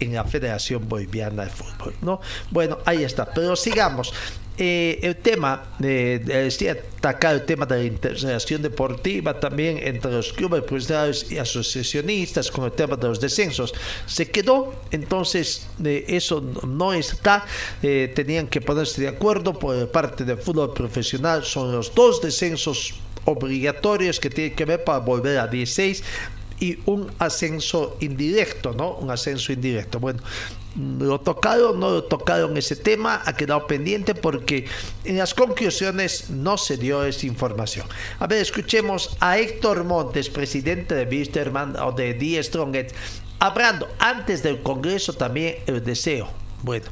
en 0.00 0.14
la 0.14 0.24
Federación 0.24 0.88
Boliviana 0.88 1.44
de 1.44 1.50
Fútbol. 1.50 1.94
¿no? 2.00 2.22
Bueno, 2.50 2.78
ahí 2.86 3.04
está, 3.04 3.26
pero 3.26 3.56
sigamos. 3.56 4.14
Eh, 4.56 5.00
el 5.02 5.16
tema, 5.16 5.64
de, 5.80 6.20
decía, 6.20 6.76
atacar 6.98 7.34
el 7.34 7.44
tema 7.44 7.66
de 7.66 7.76
la 7.76 7.84
integración 7.84 8.62
deportiva 8.62 9.40
también 9.40 9.78
entre 9.82 10.12
los 10.12 10.32
clubes 10.32 10.62
profesionales 10.62 11.26
y 11.28 11.38
asociacionistas 11.38 12.52
con 12.52 12.64
el 12.64 12.72
tema 12.72 12.96
de 12.96 13.08
los 13.08 13.18
descensos. 13.18 13.74
Se 14.06 14.30
quedó, 14.30 14.72
entonces 14.92 15.66
eh, 15.84 16.04
eso 16.06 16.40
no 16.40 16.92
está, 16.92 17.44
eh, 17.82 18.12
tenían 18.14 18.46
que 18.46 18.60
ponerse 18.60 19.02
de 19.02 19.08
acuerdo 19.08 19.58
por 19.58 19.90
parte 19.90 20.24
del 20.24 20.38
fútbol 20.38 20.72
profesional, 20.72 21.44
son 21.44 21.72
los 21.72 21.92
dos 21.92 22.22
descensos 22.22 22.94
obligatorios 23.24 24.20
que 24.20 24.30
tienen 24.30 24.54
que 24.54 24.64
ver 24.64 24.84
para 24.84 24.98
volver 24.98 25.38
a 25.38 25.48
16 25.48 26.04
y 26.60 26.78
un 26.86 27.10
ascenso 27.18 27.96
indirecto, 28.00 28.72
¿no? 28.72 28.94
Un 28.94 29.10
ascenso 29.10 29.52
indirecto. 29.52 29.98
Bueno, 29.98 30.22
lo 30.76 31.20
tocaron, 31.20 31.78
no 31.78 31.90
lo 31.90 32.04
tocaron 32.04 32.56
ese 32.56 32.76
tema, 32.76 33.22
ha 33.24 33.36
quedado 33.36 33.66
pendiente 33.66 34.14
porque 34.14 34.66
en 35.04 35.18
las 35.18 35.34
conclusiones 35.34 36.30
no 36.30 36.58
se 36.58 36.76
dio 36.76 37.04
esa 37.04 37.26
información. 37.26 37.86
A 38.18 38.26
ver, 38.26 38.40
escuchemos 38.40 39.16
a 39.20 39.38
Héctor 39.38 39.84
Montes, 39.84 40.28
presidente 40.28 40.94
de 40.94 41.04
Wisterman 41.04 41.76
o 41.76 41.92
de 41.92 42.14
Die 42.14 42.42
Stronget, 42.42 42.92
hablando 43.38 43.88
antes 43.98 44.42
del 44.42 44.62
Congreso 44.62 45.12
también 45.12 45.56
el 45.66 45.84
deseo. 45.84 46.28
Bueno, 46.62 46.86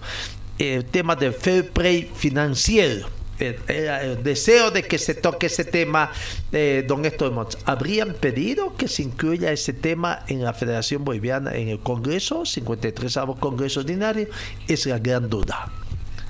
el 0.58 0.84
tema 0.84 1.16
del 1.16 1.32
fair 1.32 1.70
play 1.70 2.10
financiero 2.14 3.21
el, 3.42 4.22
deseo 4.22 4.70
de 4.70 4.82
que 4.82 4.98
se 4.98 5.14
toque 5.14 5.46
ese 5.46 5.64
tema, 5.64 6.12
eh, 6.52 6.84
don 6.86 7.04
Héctor 7.04 7.32
Montes, 7.32 7.58
¿habrían 7.64 8.14
pedido 8.14 8.76
que 8.76 8.88
se 8.88 9.02
incluya 9.02 9.52
ese 9.52 9.72
tema 9.72 10.24
en 10.28 10.42
la 10.42 10.52
Federación 10.52 11.04
Boliviana 11.04 11.54
en 11.54 11.68
el 11.68 11.80
Congreso, 11.80 12.44
53 12.44 13.18
Congreso 13.40 13.80
Ordinario? 13.80 14.28
Es 14.68 14.86
la 14.86 14.98
gran 14.98 15.28
duda. 15.28 15.70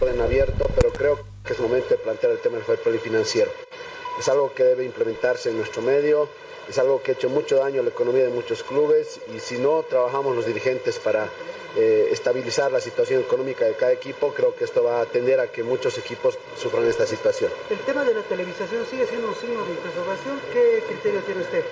En 0.01 0.21
abierto, 0.21 0.69
pero 0.75 0.93
creo 0.93 1.19
que 1.45 1.53
es 1.53 1.61
momento 1.61 1.91
de 1.91 1.97
plantear 1.99 2.33
el 2.33 2.39
tema 2.39 2.57
del 2.57 2.65
fair 2.65 2.79
play 2.81 2.99
financiero. 2.99 3.51
Es 4.19 4.29
algo 4.29 4.53
que 4.53 4.65
debe 4.65 4.85
implementarse 4.85 5.51
en 5.51 5.59
nuestro 5.59 5.83
medio, 5.83 6.29
es 6.69 6.79
algo 6.79 7.03
que 7.03 7.13
ha 7.13 7.15
hecho 7.15 7.29
mucho 7.29 7.57
daño 7.57 7.81
a 7.81 7.85
la 7.85 7.91
economía 7.91 8.25
de 8.25 8.31
muchos 8.31 8.63
clubes 8.63 9.21
y 9.35 9.39
si 9.41 9.59
no 9.59 9.83
trabajamos 9.89 10.35
los 10.35 10.47
dirigentes 10.47 10.99
para 10.99 11.29
eh, 11.75 12.09
estabilizar 12.11 12.71
la 12.71 12.81
situación 12.81 13.23
económica 13.23 13.65
de 13.65 13.75
cada 13.75 13.93
equipo, 13.93 14.35
creo 14.35 14.55
que 14.55 14.65
esto 14.65 14.85
va 14.85 15.01
a 15.01 15.07
tender 15.07 15.41
a 15.41 15.47
que 15.47 15.63
muchos 15.63 15.97
equipos 15.97 16.39
sufran 16.57 16.87
esta 16.87 17.07
situación. 17.07 17.51
El 17.71 17.79
tema 17.79 18.05
de 18.05 18.13
la 18.13 18.23
televisación 18.23 18.85
sigue 18.91 19.07
siendo 19.07 19.29
un 19.29 19.35
signo 19.35 19.65
de 19.65 19.73
interrogación. 19.73 20.41
¿Qué 20.53 20.83
criterio 20.87 21.21
tiene 21.21 21.41
usted? 21.41 21.65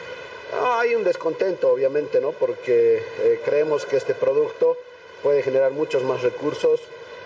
hay 0.53 0.97
un 0.97 1.05
descontento, 1.05 1.71
obviamente, 1.71 2.21
¿no? 2.21 2.33
porque 2.33 3.03
eh, 3.21 3.41
creemos 3.45 3.87
que 3.87 3.97
este 3.97 4.15
producto 4.15 4.77
puede 5.23 5.43
generar 5.43 5.71
muchos 5.71 6.03
más 6.03 6.23
recursos. 6.23 6.81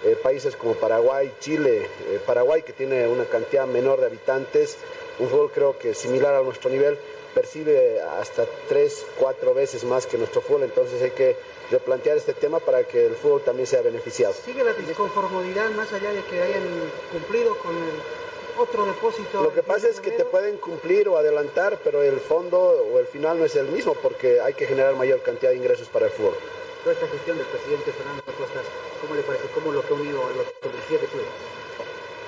Eh, 0.05 0.17
países 0.23 0.57
como 0.57 0.75
Paraguay, 0.75 1.33
Chile, 1.41 1.89
Paraguay 2.27 2.63
que 2.63 2.75
tiene 2.75 3.09
una 3.09 3.25
cantidad 3.25 3.67
menor 3.67 4.01
de 4.01 4.07
habitantes, 4.07 4.77
un 5.19 5.31
fútbol 5.31 5.51
creo 5.51 5.79
que 5.79 5.95
similar 5.95 6.35
a 6.35 6.43
nuestro 6.43 6.69
nivel, 6.69 6.99
percibe 7.35 8.01
hasta 8.01 8.47
tres, 8.69 9.05
cuatro 9.19 9.53
veces 9.53 9.85
más 9.85 10.07
que 10.07 10.17
nuestro 10.17 10.41
fútbol, 10.41 10.63
entonces 10.63 11.03
hay 11.03 11.11
que 11.11 11.37
replantear 11.71 12.17
este 12.17 12.35
tema 12.35 12.61
para 12.61 12.85
que 12.85 13.07
el 13.07 13.15
fútbol 13.15 13.43
también 13.43 13.67
sea 13.67 13.83
beneficiado. 13.83 14.35
¿Sigue 14.45 14.63
la 14.63 14.73
disconformidad 14.73 15.71
más 15.71 15.93
allá 15.93 16.13
de 16.13 16.23
que 16.25 16.41
hayan 16.41 16.63
cumplido 17.11 17.57
con 17.59 17.75
el 17.75 18.59
otro 18.59 18.87
depósito? 18.87 19.43
Lo 19.43 19.53
que 19.53 19.63
pasa 19.63 19.89
es 19.89 20.01
que 20.01 20.13
te 20.13 20.25
pueden 20.25 20.57
cumplir 20.59 21.09
o 21.09 21.19
adelantar, 21.19 21.79
pero 21.83 22.03
el 22.03 22.21
fondo 22.21 22.59
o 22.59 22.99
el 22.99 23.07
final 23.07 23.39
no 23.39 23.45
es 23.45 23.57
el 23.57 23.67
mismo 23.67 23.95
porque 23.95 24.41
hay 24.41 24.55
que 24.55 24.67
generar 24.67 24.95
mayor 24.95 25.21
cantidad 25.23 25.51
de 25.51 25.57
ingresos 25.57 25.89
para 25.89 26.07
el 26.07 26.13
fútbol. 26.13 26.35
Toda 26.83 26.95
esta 26.95 27.09
gestión 27.09 27.39
del 27.39 27.47
presidente 27.47 27.93
Fernando 27.93 28.23
Costas, 28.25 28.65
¿cómo 29.01 29.15
le 29.15 29.23
parece? 29.23 29.45
¿Cómo 29.55 29.73
lo 29.73 29.81
que 29.83 29.89
ha 29.93 29.97
unido 29.97 30.25
a 30.25 30.31
los 30.31 30.61
37 30.61 31.07
clubes? 31.07 31.29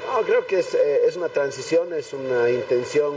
No, 0.06 0.22
creo 0.22 0.46
que 0.46 0.60
es, 0.60 0.72
eh, 0.74 1.02
es 1.06 1.16
una 1.16 1.28
transición, 1.28 1.92
es 1.92 2.12
una 2.12 2.48
intención 2.48 3.12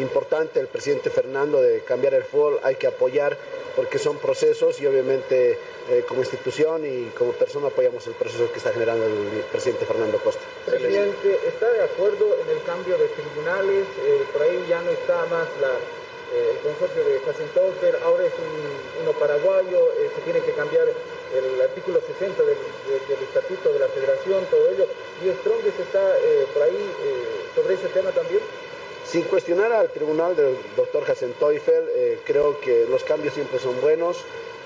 importante 0.00 0.58
del 0.58 0.68
presidente 0.68 1.10
Fernando 1.10 1.60
de 1.60 1.80
cambiar 1.80 2.14
el 2.14 2.24
fútbol, 2.24 2.60
hay 2.62 2.76
que 2.76 2.86
apoyar 2.86 3.36
porque 3.76 3.98
son 3.98 4.18
procesos 4.18 4.80
y 4.80 4.86
obviamente 4.86 5.58
eh, 5.90 6.04
como 6.06 6.20
institución 6.20 6.84
y 6.84 7.10
como 7.16 7.32
persona 7.32 7.68
apoyamos 7.68 8.06
el 8.06 8.14
proceso 8.14 8.50
que 8.52 8.58
está 8.58 8.72
generando 8.72 9.06
el 9.06 9.44
presidente 9.50 9.84
Fernando 9.84 10.18
Costa. 10.18 10.42
Presidente, 10.66 11.38
¿está 11.46 11.70
de 11.70 11.82
acuerdo 11.82 12.36
en 12.42 12.56
el 12.56 12.62
cambio 12.64 12.96
de 12.98 13.08
tribunales? 13.08 13.86
Eh, 14.04 14.24
por 14.32 14.42
ahí 14.42 14.64
ya 14.68 14.80
no 14.82 14.90
está 14.90 15.24
más 15.26 15.48
eh, 16.32 16.52
el 16.52 16.58
consorcio 16.58 17.04
de 17.04 17.20
Jacintoper, 17.20 17.98
ahora 18.04 18.24
es 18.24 18.32
uno 19.02 19.12
paraguayo, 19.12 19.92
se 20.14 20.20
tiene 20.22 20.40
que 20.40 20.52
cambiar 20.52 20.86
el 20.88 21.60
artículo 21.60 22.00
60 22.00 22.42
del, 22.42 22.56
estatuto 23.22 23.72
de 23.72 23.78
la 23.78 23.88
federación, 23.88 24.44
todo 24.46 24.70
ello. 24.70 24.86
¿Y 25.24 25.30
Strongest 25.40 25.80
está 25.80 26.16
por 26.52 26.62
ahí 26.62 26.90
sobre 27.54 27.74
ese 27.74 27.88
tema 27.88 28.10
también? 28.12 28.40
Sin 29.12 29.24
cuestionar 29.24 29.70
al 29.72 29.90
tribunal 29.90 30.34
del 30.34 30.56
doctor 30.74 31.04
Hassen 31.06 31.34
Teufel, 31.34 31.84
eh, 31.94 32.20
creo 32.24 32.58
que 32.60 32.86
los 32.88 33.04
cambios 33.04 33.34
siempre 33.34 33.58
son 33.58 33.78
buenos. 33.82 34.16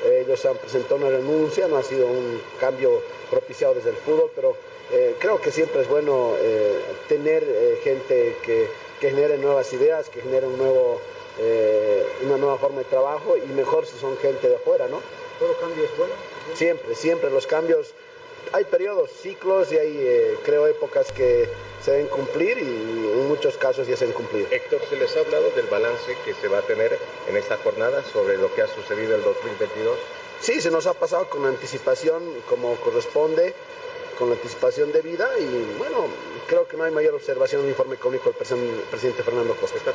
ellos 0.09 0.45
han 0.47 0.57
presentado 0.59 0.95
una 0.95 1.09
renuncia, 1.09 1.67
no 1.67 1.79
ha 1.79 1.83
sido 1.83 2.07
un 2.07 2.41
cambio 2.61 3.03
propiciado 3.29 3.75
desde 3.75 3.91
el 3.91 3.97
fútbol, 3.97 4.31
pero 4.37 4.57
eh, 4.93 5.17
creo 5.19 5.41
que 5.41 5.51
siempre 5.51 5.81
es 5.81 5.89
bueno 5.89 6.37
eh, 6.39 6.81
tener 7.09 7.45
gente 7.83 8.37
que, 8.45 8.69
genere 9.01 9.37
nuevas 9.37 9.73
ideas, 9.73 10.09
que 10.09 10.21
genere 10.21 10.47
un 10.47 10.59
nuevo, 10.59 11.01
una 12.23 12.37
nueva 12.37 12.57
forma 12.57 12.79
de 12.79 12.85
trabajo 12.85 13.37
y 13.37 13.49
mejor 13.49 13.85
si 13.85 13.99
son 13.99 14.17
gente 14.19 14.49
de 14.49 14.55
afuera, 14.55 14.87
¿no? 14.87 15.01
¿Todo 15.41 15.55
cambio 15.59 15.85
es 15.85 15.97
bueno? 15.99 16.15
Siempre, 16.55 16.95
siempre. 16.95 17.31
Los 17.31 17.49
cambios, 17.49 17.95
hay 18.53 18.65
periodos, 18.65 19.11
ciclos 19.11 19.73
y 19.73 19.79
hay, 19.79 20.39
creo, 20.45 20.67
épocas 20.67 21.11
que 21.13 21.49
se 21.83 21.93
deben 21.93 22.09
cumplir 22.09 22.59
y 22.59 22.63
en 22.63 23.29
muchos 23.29 23.57
casos 23.57 23.87
ya 23.87 23.97
se 23.97 24.07
han 24.07 24.13
cumplido. 24.13 24.49
Héctor, 24.51 24.81
¿se 24.89 24.97
les 24.97 25.17
ha 25.17 25.21
hablado 25.21 25.51
del 25.51 25.67
balance 25.67 26.17
que 26.25 26.35
se 26.35 26.49
va 26.49 26.59
a 26.59 26.63
tener 26.63 26.99
en 27.29 27.37
esta 27.37 27.57
jornada 27.59 28.03
sobre 28.13 28.37
lo 28.39 28.53
que 28.55 28.63
ha 28.63 28.69
sucedido 28.69 29.15
el 29.15 29.23
2022? 29.23 29.97
Sí, 30.41 30.61
se 30.61 30.71
nos 30.71 30.87
ha 30.87 30.95
pasado 30.95 31.29
con 31.31 31.47
anticipación 31.47 32.23
como 32.49 32.75
corresponde, 32.77 33.55
con 34.19 34.29
la 34.29 34.35
anticipación 34.35 34.93
debida 34.93 35.29
y 35.39 35.77
bueno, 35.79 36.07
creo 36.47 36.67
que 36.67 36.77
no 36.77 36.85
hay 36.85 36.93
mayor 36.93 37.15
observación 37.15 37.61
en 37.61 37.67
el 37.67 37.71
informe 37.73 37.97
económico 37.97 38.31
del 38.31 38.83
presidente 38.91 39.23
Fernando 39.23 39.55
Costa. 39.57 39.79
Está 39.79 39.93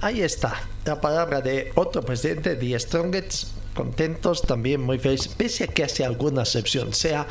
Ahí 0.00 0.22
está 0.22 0.62
la 0.84 1.00
palabra 1.00 1.40
de 1.40 1.72
otro 1.74 2.02
presidente, 2.02 2.54
de 2.54 2.78
Strongets, 2.78 3.52
contentos, 3.78 4.42
también 4.42 4.80
muy 4.82 4.98
felices, 4.98 5.28
pese 5.28 5.62
a 5.62 5.66
que 5.68 5.84
hace 5.84 6.04
alguna 6.04 6.42
excepción, 6.42 6.92
sea 6.92 7.28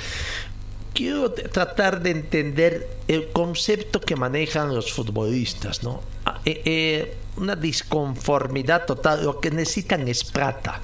quiero 0.93 1.29
tratar 1.31 2.01
de 2.01 2.11
entender 2.11 2.87
el 3.09 3.27
concepto 3.33 3.99
que 3.99 4.15
manejan 4.15 4.73
los 4.73 4.93
futbolistas, 4.93 5.83
¿no? 5.83 6.01
Ah, 6.25 6.39
eh, 6.45 6.61
eh, 6.63 7.15
una 7.37 7.55
disconformidad 7.55 8.85
total. 8.85 9.23
Lo 9.23 9.39
que 9.39 9.51
necesitan 9.51 10.07
es 10.07 10.23
plata. 10.23 10.81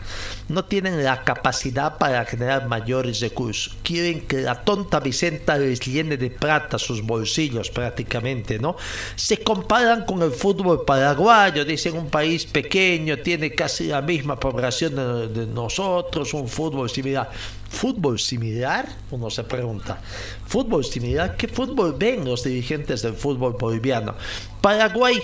No 0.49 0.65
tienen 0.65 1.03
la 1.03 1.23
capacidad 1.23 1.97
para 1.97 2.25
generar 2.25 2.67
mayores 2.67 3.19
recursos. 3.19 3.75
Quieren 3.83 4.21
que 4.21 4.41
la 4.41 4.63
tonta 4.63 4.99
Vicenta 4.99 5.57
les 5.57 5.79
llene 5.79 6.17
de 6.17 6.29
plata 6.29 6.77
sus 6.77 7.01
bolsillos 7.01 7.69
prácticamente, 7.69 8.59
¿no? 8.59 8.75
Se 9.15 9.37
comparan 9.43 10.05
con 10.05 10.21
el 10.21 10.31
fútbol 10.31 10.85
paraguayo, 10.85 11.65
dicen 11.65 11.97
un 11.97 12.09
país 12.09 12.45
pequeño, 12.45 13.19
tiene 13.19 13.53
casi 13.53 13.87
la 13.87 14.01
misma 14.01 14.39
población 14.39 14.95
de, 14.95 15.27
de 15.27 15.47
nosotros, 15.47 16.33
un 16.33 16.47
fútbol 16.47 16.89
similar. 16.89 17.29
¿Fútbol 17.73 18.19
similar? 18.19 18.87
Uno 19.09 19.31
se 19.31 19.43
pregunta. 19.43 19.99
¿Fútbol 20.45 20.85
similar? 20.85 21.35
¿Qué 21.35 21.47
fútbol 21.47 21.95
ven 21.97 22.23
los 22.23 22.43
dirigentes 22.43 23.01
del 23.01 23.15
fútbol 23.15 23.53
boliviano? 23.53 24.13
Paraguay 24.61 25.19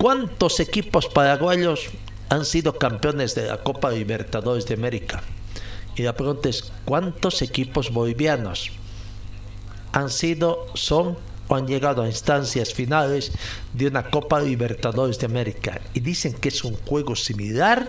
¿Cuántos 0.00 0.60
equipos 0.60 1.08
paraguayos 1.08 1.90
han 2.30 2.46
sido 2.46 2.78
campeones 2.78 3.34
de 3.34 3.48
la 3.48 3.58
Copa 3.58 3.90
Libertadores 3.90 4.64
de 4.64 4.72
América? 4.72 5.22
Y 5.94 6.00
la 6.00 6.14
pregunta 6.14 6.48
es, 6.48 6.72
¿cuántos 6.86 7.42
equipos 7.42 7.92
bolivianos 7.92 8.70
han 9.92 10.08
sido, 10.08 10.68
son 10.72 11.18
o 11.48 11.54
han 11.54 11.66
llegado 11.66 12.02
a 12.02 12.06
instancias 12.06 12.72
finales 12.72 13.30
de 13.74 13.88
una 13.88 14.08
Copa 14.08 14.40
Libertadores 14.40 15.18
de 15.18 15.26
América? 15.26 15.82
Y 15.92 16.00
dicen 16.00 16.32
que 16.32 16.48
es 16.48 16.64
un 16.64 16.76
juego 16.76 17.14
similar. 17.14 17.86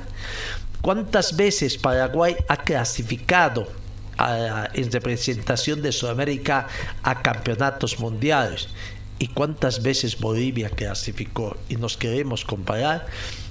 ¿Cuántas 0.82 1.38
veces 1.38 1.78
Paraguay 1.78 2.36
ha 2.50 2.58
clasificado 2.58 3.70
en 4.74 4.92
representación 4.92 5.82
de 5.82 5.94
Sudamérica 5.94 6.68
a 7.04 7.22
campeonatos 7.22 7.98
mundiales? 8.02 8.68
Y 9.22 9.28
cuántas 9.28 9.84
veces 9.84 10.20
Bolivia 10.20 10.72
clasificó 10.72 11.56
y 11.70 11.76
nos 11.76 11.96
queremos 11.96 12.44
comparar 12.44 13.06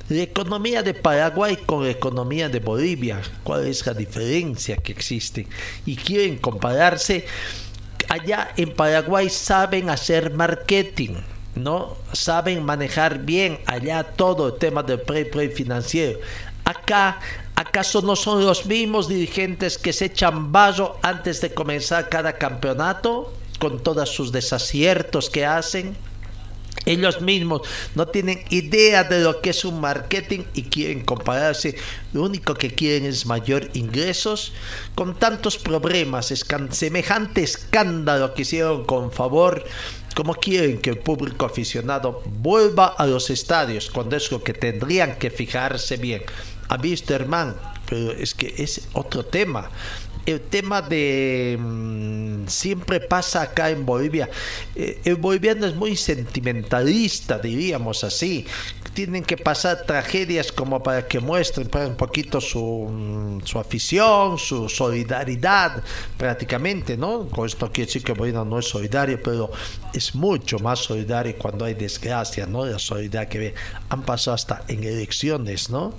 la 0.08 0.22
economía 0.22 0.82
de 0.82 0.94
Paraguay 0.94 1.56
con 1.64 1.84
la 1.84 1.92
economía 1.92 2.48
de 2.48 2.58
Bolivia, 2.58 3.22
cuál 3.44 3.68
es 3.68 3.86
la 3.86 3.94
diferencia 3.94 4.76
que 4.78 4.90
existe 4.90 5.46
y 5.86 5.94
quieren 5.94 6.38
compararse. 6.38 7.24
Allá 8.08 8.52
en 8.56 8.74
Paraguay 8.74 9.30
saben 9.30 9.90
hacer 9.90 10.34
marketing, 10.34 11.14
¿no? 11.54 11.96
Saben 12.12 12.64
manejar 12.64 13.20
bien 13.20 13.60
allá 13.66 14.02
todo 14.02 14.48
el 14.48 14.58
tema 14.58 14.82
del 14.82 15.00
pre-pre 15.00 15.50
financiero. 15.50 16.18
Acá 16.64 17.20
¿Acaso 17.54 18.00
no 18.00 18.16
son 18.16 18.46
los 18.46 18.64
mismos 18.64 19.06
dirigentes 19.06 19.76
que 19.76 19.92
se 19.92 20.06
echan 20.06 20.50
vaso 20.50 20.98
antes 21.02 21.42
de 21.42 21.52
comenzar 21.52 22.08
cada 22.08 22.32
campeonato? 22.32 23.34
Con 23.60 23.80
todos 23.80 24.08
sus 24.08 24.32
desaciertos 24.32 25.30
que 25.30 25.46
hacen. 25.46 25.96
Ellos 26.86 27.20
mismos 27.20 27.62
no 27.94 28.08
tienen 28.08 28.42
idea 28.48 29.04
de 29.04 29.20
lo 29.20 29.40
que 29.40 29.50
es 29.50 29.64
un 29.64 29.80
marketing 29.80 30.40
y 30.54 30.62
quieren 30.62 31.04
compararse. 31.04 31.76
Lo 32.12 32.22
único 32.22 32.54
que 32.54 32.74
quieren 32.74 33.04
es 33.04 33.26
mayor 33.26 33.68
ingresos. 33.74 34.52
Con 34.94 35.18
tantos 35.18 35.58
problemas, 35.58 36.32
semejante 36.70 37.42
escándalo 37.42 38.34
que 38.34 38.42
hicieron 38.42 38.84
con 38.84 39.12
favor. 39.12 39.64
como 40.16 40.34
quieren 40.34 40.80
que 40.80 40.90
el 40.90 40.98
público 40.98 41.46
aficionado 41.46 42.22
vuelva 42.26 42.86
a 42.86 43.06
los 43.06 43.30
estadios? 43.30 43.90
Cuando 43.90 44.16
es 44.16 44.32
lo 44.32 44.42
que 44.42 44.54
tendrían 44.54 45.18
que 45.18 45.30
fijarse 45.30 45.98
bien. 45.98 46.22
Ha 46.68 46.78
visto, 46.78 47.14
hermano, 47.14 47.54
pero 47.88 48.12
es 48.12 48.34
que 48.34 48.54
es 48.56 48.88
otro 48.92 49.24
tema 49.24 49.70
el 50.26 50.40
tema 50.40 50.82
de 50.82 51.58
mm, 51.58 52.46
siempre 52.46 53.00
pasa 53.00 53.42
acá 53.42 53.70
en 53.70 53.86
Bolivia. 53.86 54.28
Eh, 54.74 55.00
el 55.04 55.16
boliviano 55.16 55.66
es 55.66 55.74
muy 55.74 55.96
sentimentalista, 55.96 57.38
diríamos 57.38 58.04
así. 58.04 58.46
Tienen 58.94 59.22
que 59.22 59.36
pasar 59.36 59.84
tragedias 59.86 60.50
como 60.50 60.82
para 60.82 61.06
que 61.06 61.20
muestren 61.20 61.68
un 61.86 61.96
poquito 61.96 62.40
su, 62.40 62.88
mm, 62.90 63.46
su 63.46 63.58
afición, 63.58 64.38
su 64.38 64.68
solidaridad, 64.68 65.82
prácticamente, 66.16 66.96
¿no? 66.96 67.28
Con 67.28 67.46
esto 67.46 67.70
quiere 67.70 67.86
decir 67.86 68.02
que 68.02 68.12
Bolivia 68.12 68.44
no 68.44 68.58
es 68.58 68.66
solidario, 68.66 69.20
pero 69.22 69.50
es 69.94 70.14
mucho 70.14 70.58
más 70.58 70.80
solidario 70.80 71.36
cuando 71.38 71.64
hay 71.64 71.74
desgracia, 71.74 72.46
¿no? 72.46 72.66
La 72.66 72.78
solidaridad 72.78 73.28
que 73.28 73.54
han 73.88 74.02
pasado 74.02 74.34
hasta 74.34 74.64
en 74.68 74.84
elecciones, 74.84 75.70
¿no? 75.70 75.94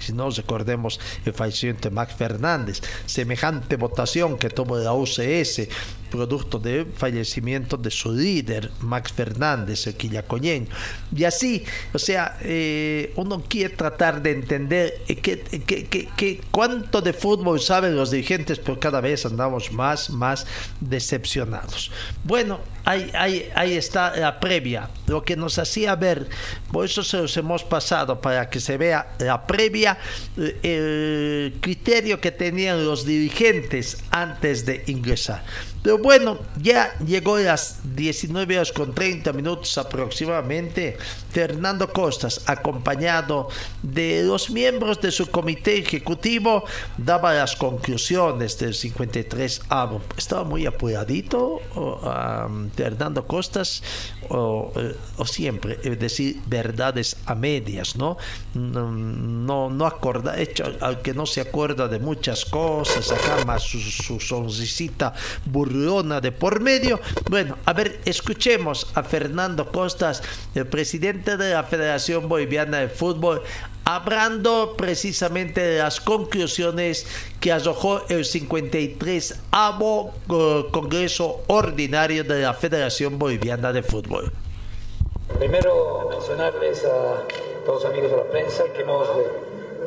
Si 0.00 0.12
no 0.12 0.30
recordemos 0.30 1.00
el 1.24 1.32
fallecimiento 1.32 1.88
de 1.88 1.94
Max 1.94 2.14
Fernández, 2.14 2.80
semejante 3.06 3.76
votación 3.76 4.38
que 4.38 4.50
tuvo 4.50 4.76
la 4.76 4.92
UCS, 4.92 5.68
producto 6.14 6.60
del 6.60 6.86
fallecimiento 6.86 7.76
de 7.76 7.90
su 7.90 8.12
líder, 8.12 8.70
Max 8.78 9.12
Fernández, 9.12 9.88
el 9.88 9.96
quillacoñeño. 9.96 10.68
Y 11.14 11.24
así, 11.24 11.64
o 11.92 11.98
sea, 11.98 12.38
eh, 12.40 13.12
uno 13.16 13.42
quiere 13.48 13.74
tratar 13.74 14.22
de 14.22 14.30
entender 14.30 15.02
eh, 15.08 15.16
que, 15.16 15.40
que, 16.16 16.40
cuánto 16.52 17.00
de 17.00 17.12
fútbol 17.12 17.60
saben 17.60 17.96
los 17.96 18.12
dirigentes, 18.12 18.60
pero 18.60 18.78
cada 18.78 19.00
vez 19.00 19.26
andamos 19.26 19.72
más, 19.72 20.08
más 20.10 20.46
decepcionados. 20.80 21.90
Bueno, 22.22 22.60
ahí, 22.84 23.10
ahí, 23.14 23.50
ahí 23.56 23.72
está 23.74 24.14
la 24.14 24.38
previa, 24.38 24.90
lo 25.08 25.24
que 25.24 25.34
nos 25.34 25.58
hacía 25.58 25.96
ver, 25.96 26.28
por 26.70 26.84
eso 26.84 27.02
se 27.02 27.16
los 27.16 27.36
hemos 27.36 27.64
pasado 27.64 28.20
para 28.20 28.48
que 28.48 28.60
se 28.60 28.76
vea 28.76 29.16
la 29.18 29.44
previa, 29.48 29.98
eh, 30.36 30.60
el 30.62 31.60
criterio 31.60 32.20
que 32.20 32.30
tenían 32.30 32.84
los 32.86 33.04
dirigentes 33.04 33.98
antes 34.12 34.64
de 34.64 34.84
ingresar. 34.86 35.42
Pero 35.84 35.98
bueno, 35.98 36.38
ya 36.62 36.98
llegó 37.00 37.36
a 37.36 37.40
las 37.40 37.80
19 37.94 38.56
horas 38.56 38.72
con 38.72 38.94
30 38.94 39.34
minutos 39.34 39.76
aproximadamente. 39.76 40.96
Fernando 41.30 41.92
Costas, 41.92 42.40
acompañado 42.46 43.48
de 43.82 44.22
los 44.22 44.48
miembros 44.48 44.98
de 45.02 45.10
su 45.10 45.30
comité 45.30 45.76
ejecutivo, 45.76 46.64
daba 46.96 47.34
las 47.34 47.54
conclusiones 47.56 48.58
del 48.58 48.72
53 48.72 49.60
avo. 49.68 50.00
Estaba 50.16 50.44
muy 50.44 50.64
apuradito 50.64 51.60
Fernando 52.74 53.26
Costas 53.26 53.82
o, 54.30 54.72
eh, 54.76 54.96
o, 55.18 55.26
siempre, 55.26 55.78
es 55.84 55.98
decir, 55.98 56.40
verdades 56.46 57.18
a 57.26 57.34
medias, 57.34 57.96
¿no? 57.96 58.16
No, 58.54 59.68
no, 59.68 59.86
acorda, 59.86 60.40
hecho, 60.40 60.64
al 60.80 61.02
que 61.02 61.12
no 61.12 61.26
se 61.26 61.42
acuerda 61.42 61.88
de 61.88 61.98
muchas 61.98 62.46
cosas, 62.46 63.12
acá 63.12 63.44
más 63.44 63.62
su, 63.64 63.78
su 63.80 64.18
sonrisita 64.18 65.12
de 65.74 66.30
por 66.30 66.60
medio. 66.60 67.00
Bueno, 67.28 67.58
a 67.64 67.72
ver, 67.72 67.98
escuchemos 68.04 68.86
a 68.94 69.02
Fernando 69.02 69.72
Costas, 69.72 70.22
el 70.54 70.66
presidente 70.66 71.36
de 71.36 71.52
la 71.52 71.64
Federación 71.64 72.28
Boliviana 72.28 72.78
de 72.78 72.88
Fútbol, 72.88 73.42
hablando 73.84 74.74
precisamente 74.76 75.60
de 75.60 75.78
las 75.78 76.00
conclusiones 76.00 77.06
que 77.40 77.50
arrojó 77.50 78.02
el 78.08 78.24
53 78.24 79.40
avo 79.50 80.14
eh, 80.30 80.64
Congreso 80.70 81.42
Ordinario 81.48 82.22
de 82.22 82.42
la 82.42 82.54
Federación 82.54 83.18
Boliviana 83.18 83.72
de 83.72 83.82
Fútbol. 83.82 84.30
Primero 85.38 86.08
mencionarles 86.08 86.84
a 86.84 87.24
todos 87.66 87.84
amigos 87.86 88.12
de 88.12 88.16
la 88.16 88.24
prensa 88.24 88.62
que 88.76 88.82
hemos 88.82 89.08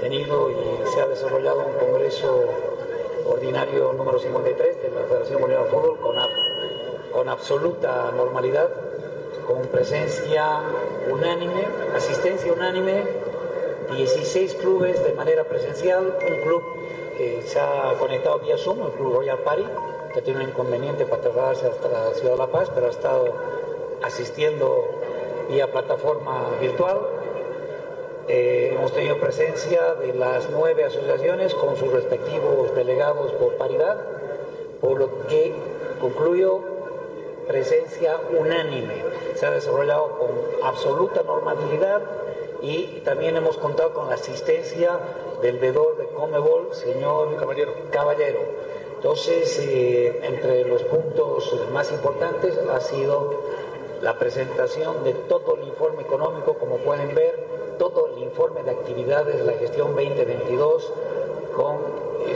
tenido 0.02 0.52
y 0.52 0.94
se 0.94 1.02
ha 1.02 1.08
desarrollado 1.08 1.66
un 1.66 1.80
Congreso 1.80 2.78
Ordinario 3.28 3.94
número 3.94 4.20
53 4.20 4.82
de 4.82 4.90
la 4.90 5.02
Federación 5.08 5.42
Boliviana 5.42 5.66
de 5.66 5.72
Fútbol 5.72 5.98
con, 6.00 6.16
con 7.12 7.30
absoluta 7.30 8.12
normalidad, 8.16 8.70
con 9.46 9.68
presencia 9.68 10.62
unánime, 11.10 11.68
asistencia 11.96 12.52
unánime 12.54 13.04
16 13.96 14.56
clubes 14.56 15.04
de 15.04 15.14
manera 15.14 15.46
presencial, 15.46 16.18
un 16.28 16.42
club 16.42 16.64
que 17.18 17.42
se 17.46 17.60
ha 17.60 17.94
conectado 17.98 18.40
vía 18.40 18.58
Zoom, 18.58 18.86
el 18.86 18.92
Club 18.92 19.16
Royal 19.16 19.40
Party, 19.40 19.64
que 20.14 20.22
tiene 20.22 20.44
un 20.44 20.50
inconveniente 20.50 21.06
para 21.06 21.22
trasladarse 21.22 21.68
hasta 21.68 21.88
la 21.88 22.14
Ciudad 22.14 22.34
de 22.34 22.38
La 22.38 22.48
Paz, 22.48 22.70
pero 22.74 22.88
ha 22.88 22.90
estado 22.90 23.34
asistiendo 24.04 24.86
vía 25.50 25.72
plataforma 25.72 26.50
virtual. 26.60 27.00
Eh, 28.30 28.74
hemos 28.76 28.92
tenido 28.92 29.18
presencia 29.20 29.94
de 29.94 30.14
las 30.14 30.50
nueve 30.50 30.84
asociaciones 30.84 31.54
con 31.54 31.78
sus 31.78 31.94
respectivos 31.94 32.76
delegados 32.76 33.32
por 33.34 33.56
paridad, 33.56 33.98
por 34.82 35.00
lo 35.00 35.28
que 35.28 35.54
concluyo 36.02 36.60
presencia 37.48 38.20
unánime. 38.38 38.96
Se 39.36 39.46
ha 39.46 39.52
desarrollado 39.52 40.20
con 40.20 40.30
absoluta 40.62 41.24
normalidad 41.24 42.02
y 42.62 43.02
también 43.06 43.38
hemos 43.38 43.56
contado 43.58 43.94
con 43.94 44.10
la 44.10 44.16
asistencia 44.16 45.00
del 45.42 45.58
vedor 45.60 45.98
de 45.98 46.08
Comebol, 46.08 46.74
señor 46.74 47.38
Caballero. 47.38 47.74
Caballero. 47.92 48.40
Entonces, 48.98 49.58
eh, 49.60 50.20
entre 50.24 50.66
los 50.66 50.84
puntos 50.84 51.56
más 51.72 51.92
importantes 51.92 52.58
ha 52.58 52.80
sido 52.82 53.42
la 54.02 54.18
presentación 54.18 55.04
de 55.04 55.14
todo 55.14 55.56
el 55.56 55.68
informe 55.68 56.04
económico, 56.04 56.54
como 56.56 56.78
pueden 56.78 57.14
ver, 57.16 57.76
todo 57.78 58.08
el 58.08 58.24
informe 58.24 58.64
de 58.64 58.72
actividades 58.72 59.38
de 59.38 59.44
la 59.44 59.54
gestión 59.54 59.96
2022 59.96 60.92
con 61.56 61.76
eh, 61.76 62.36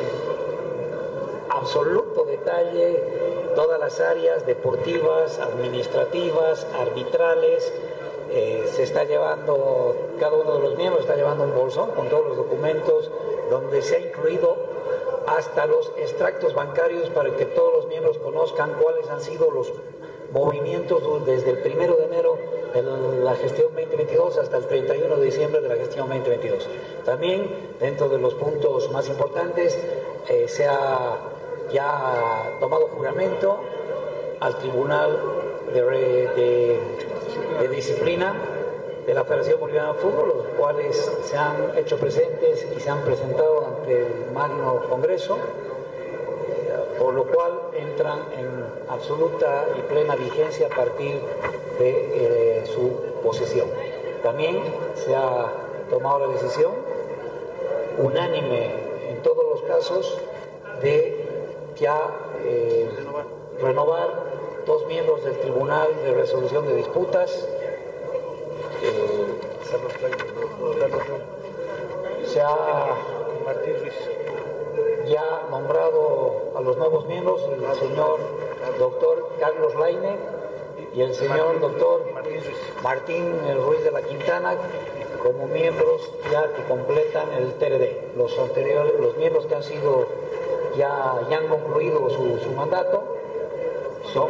absoluto 1.50 2.26
detalle 2.26 3.52
todas 3.56 3.80
las 3.80 4.00
áreas 4.00 4.46
deportivas, 4.46 5.40
administrativas, 5.40 6.66
arbitrales, 6.80 7.72
eh, 8.32 8.66
se 8.74 8.84
está 8.84 9.04
llevando, 9.04 9.96
cada 10.20 10.36
uno 10.38 10.54
de 10.54 10.60
los 10.70 10.78
miembros 10.78 11.02
está 11.02 11.16
llevando 11.16 11.44
un 11.44 11.54
bolsón 11.54 11.92
con 11.92 12.08
todos 12.08 12.28
los 12.28 12.38
documentos 12.38 13.12
donde 13.50 13.82
se 13.82 13.98
ha 13.98 14.00
incluido 14.00 14.56
hasta 15.28 15.66
los 15.66 15.92
extractos 15.98 16.54
bancarios 16.54 17.10
para 17.10 17.36
que 17.36 17.46
todos 17.46 17.74
los 17.74 17.88
miembros 17.88 18.18
conozcan 18.20 18.74
cuáles 18.82 19.10
han 19.10 19.22
sido 19.22 19.52
los 19.52 19.72
movimientos 20.32 21.26
desde 21.26 21.52
el 21.52 21.58
primero 21.60 21.96
de 21.96 22.06
enero 22.06 22.38
de 22.74 23.24
la 23.24 23.36
gestión 23.36 23.74
2022 23.74 24.38
hasta 24.38 24.58
el 24.58 24.66
31 24.68 25.18
de 25.18 25.26
diciembre 25.26 25.62
de 25.62 25.70
la 25.70 25.76
gestión 25.76 26.08
2022. 26.08 26.68
También, 27.06 27.50
dentro 27.80 28.08
de 28.08 28.18
los 28.18 28.34
puntos 28.36 28.90
más 28.92 29.08
importantes, 29.10 29.78
eh, 30.30 30.46
se 30.48 30.66
ha 30.68 31.18
ya 31.74 32.58
tomado 32.60 32.88
juramento 32.88 33.60
al 34.40 34.56
Tribunal 34.58 35.20
de, 35.74 36.80
de 37.60 37.68
Disciplina 37.68 38.34
de 39.06 39.14
la 39.14 39.24
Federación 39.24 39.60
Boliviana 39.60 39.94
de 39.94 40.00
Fútbol, 40.00 40.34
los 40.38 40.48
cuales 40.58 41.12
se 41.24 41.38
han 41.38 41.78
hecho 41.78 41.98
presentes 41.98 42.68
y 42.76 42.80
se 42.80 42.90
han 42.90 43.02
presentado 43.02 43.66
ante 43.68 43.98
el 43.98 44.32
Magno 44.34 44.82
Congreso, 44.90 45.38
por 47.02 47.16
lo 47.16 47.24
cual 47.24 47.54
entran 47.74 48.20
en 48.38 48.64
absoluta 48.88 49.66
y 49.76 49.82
plena 49.82 50.16
vigencia 50.16 50.68
a 50.68 50.70
partir 50.70 51.20
de 51.80 51.90
eh, 51.90 52.66
su 52.68 52.92
posesión. 53.24 53.68
También 54.22 54.60
se 54.94 55.16
ha 55.16 55.52
tomado 55.90 56.28
la 56.28 56.34
decisión 56.34 56.74
unánime 57.98 58.70
en 59.10 59.18
todos 59.24 59.44
los 59.44 59.62
casos 59.64 60.20
de 60.84 61.26
ya 61.76 61.98
eh, 62.46 62.88
renovar 63.60 64.10
dos 64.68 64.86
miembros 64.86 65.24
del 65.24 65.40
Tribunal 65.40 65.88
de 66.04 66.14
Resolución 66.14 66.68
de 66.68 66.76
Disputas. 66.76 67.48
Eh, 68.84 69.26
se 72.28 72.42
ha 72.42 72.96
ya 75.12 75.48
nombrado 75.50 76.54
a 76.56 76.62
los 76.62 76.78
nuevos 76.78 77.06
miembros 77.06 77.42
el 77.44 77.76
señor 77.76 78.20
doctor 78.80 79.28
Carlos 79.40 79.76
Laine 79.76 80.16
y 80.96 81.02
el 81.02 81.14
señor 81.14 81.60
doctor 81.60 82.06
Martín 82.82 83.34
Ruiz 83.66 83.84
de 83.84 83.92
la 83.92 84.02
Quintana 84.02 84.56
como 85.22 85.48
miembros 85.48 86.10
ya 86.32 86.48
que 86.54 86.64
completan 86.64 87.32
el 87.34 87.54
TRD. 87.56 88.16
Los 88.16 88.38
anteriores, 88.40 88.94
los 89.00 89.16
miembros 89.18 89.46
que 89.46 89.56
han 89.56 89.64
sido 89.64 90.08
ya, 90.78 91.20
ya 91.30 91.38
han 91.38 91.48
concluido 91.48 92.10
su, 92.10 92.40
su 92.40 92.52
mandato 92.52 93.04
son 94.14 94.30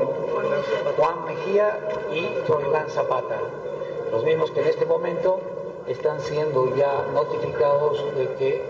Juan 0.98 1.26
Mejía 1.26 1.78
y 2.12 2.26
Froilán 2.46 2.90
Zapata, 2.90 3.38
los 4.12 4.24
mismos 4.24 4.52
que 4.52 4.62
en 4.62 4.68
este 4.68 4.86
momento 4.86 5.40
están 5.88 6.20
siendo 6.20 6.76
ya 6.76 7.06
notificados 7.14 8.04
de 8.16 8.28
que 8.36 8.64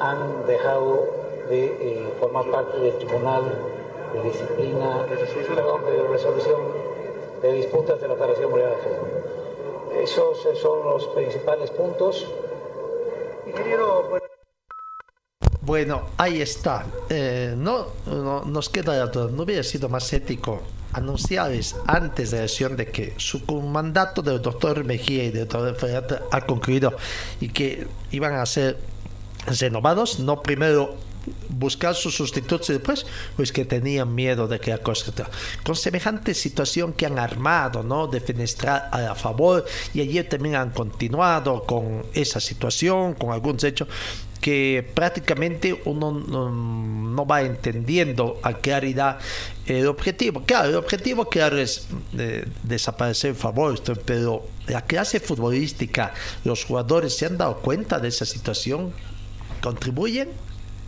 han 0.00 0.46
dejado 0.46 1.19
de 1.50 1.66
eh, 1.66 2.14
formar 2.20 2.48
parte 2.50 2.78
del 2.78 2.96
Tribunal 2.98 3.42
de 4.14 4.22
Disciplina, 4.22 5.04
perdón, 5.08 5.84
de 5.84 6.08
Resolución 6.08 6.60
de 7.42 7.52
Disputas 7.52 8.00
de 8.00 8.08
la 8.08 8.14
Federación 8.14 8.50
Boliviana 8.50 8.76
de 8.76 8.82
Fútbol. 8.82 10.02
Esos 10.02 10.38
son 10.60 10.84
los 10.84 11.06
principales 11.08 11.70
puntos. 11.70 12.26
Bueno, 15.62 16.02
ahí 16.16 16.40
está. 16.40 16.86
Eh, 17.08 17.54
no, 17.56 17.86
no, 18.06 18.44
nos 18.44 18.68
queda 18.68 19.06
no 19.06 19.42
hubiera 19.42 19.62
sido 19.62 19.88
más 19.88 20.12
ético 20.12 20.60
anunciarles 20.92 21.76
antes 21.86 22.30
de 22.30 22.38
la 22.38 22.42
elección 22.44 22.76
de 22.76 22.86
que 22.86 23.14
su 23.16 23.40
mandato 23.62 24.22
del 24.22 24.40
doctor 24.40 24.84
Mejía 24.84 25.24
y 25.24 25.30
del 25.30 25.48
doctor 25.48 25.74
Ferreira 25.76 26.22
ha 26.30 26.40
concluido 26.46 26.92
y 27.40 27.48
que 27.48 27.86
iban 28.10 28.34
a 28.34 28.46
ser 28.46 28.78
renovados, 29.46 30.18
no 30.20 30.42
primero 30.42 30.94
buscar 31.48 31.94
sus 31.94 32.14
sustitutos 32.14 32.68
después, 32.68 33.06
pues 33.36 33.52
que 33.52 33.64
tenían 33.64 34.14
miedo 34.14 34.48
de 34.48 34.60
que 34.60 34.70
la 34.70 34.78
cosa 34.78 35.12
con 35.64 35.76
semejante 35.76 36.34
situación 36.34 36.92
que 36.92 37.06
han 37.06 37.18
armado, 37.18 37.82
¿no? 37.82 38.06
De 38.06 38.20
fenestrar 38.20 38.88
a 38.92 39.14
favor 39.14 39.64
y 39.94 40.00
ayer 40.00 40.28
también 40.28 40.56
han 40.56 40.70
continuado 40.70 41.64
con 41.64 42.04
esa 42.14 42.40
situación, 42.40 43.14
con 43.14 43.32
algunos 43.32 43.64
hechos 43.64 43.88
que 44.40 44.90
prácticamente 44.94 45.82
uno 45.84 46.12
no, 46.12 47.26
va 47.26 47.42
entendiendo 47.42 48.40
a 48.42 48.54
claridad 48.54 49.18
el 49.66 49.86
objetivo. 49.86 50.42
Claro, 50.46 50.70
el 50.70 50.76
objetivo 50.76 51.26
claro 51.26 51.58
es 51.58 51.86
eh, 52.16 52.46
desaparecer 52.62 53.34
favor, 53.34 53.78
pero 54.06 54.46
la 54.66 54.82
clase 54.82 55.20
futbolística, 55.20 56.14
los 56.44 56.64
jugadores 56.64 57.14
se 57.16 57.26
han 57.26 57.36
dado 57.36 57.58
cuenta 57.58 57.98
de 57.98 58.08
esa 58.08 58.24
situación, 58.24 58.92
contribuyen 59.60 60.30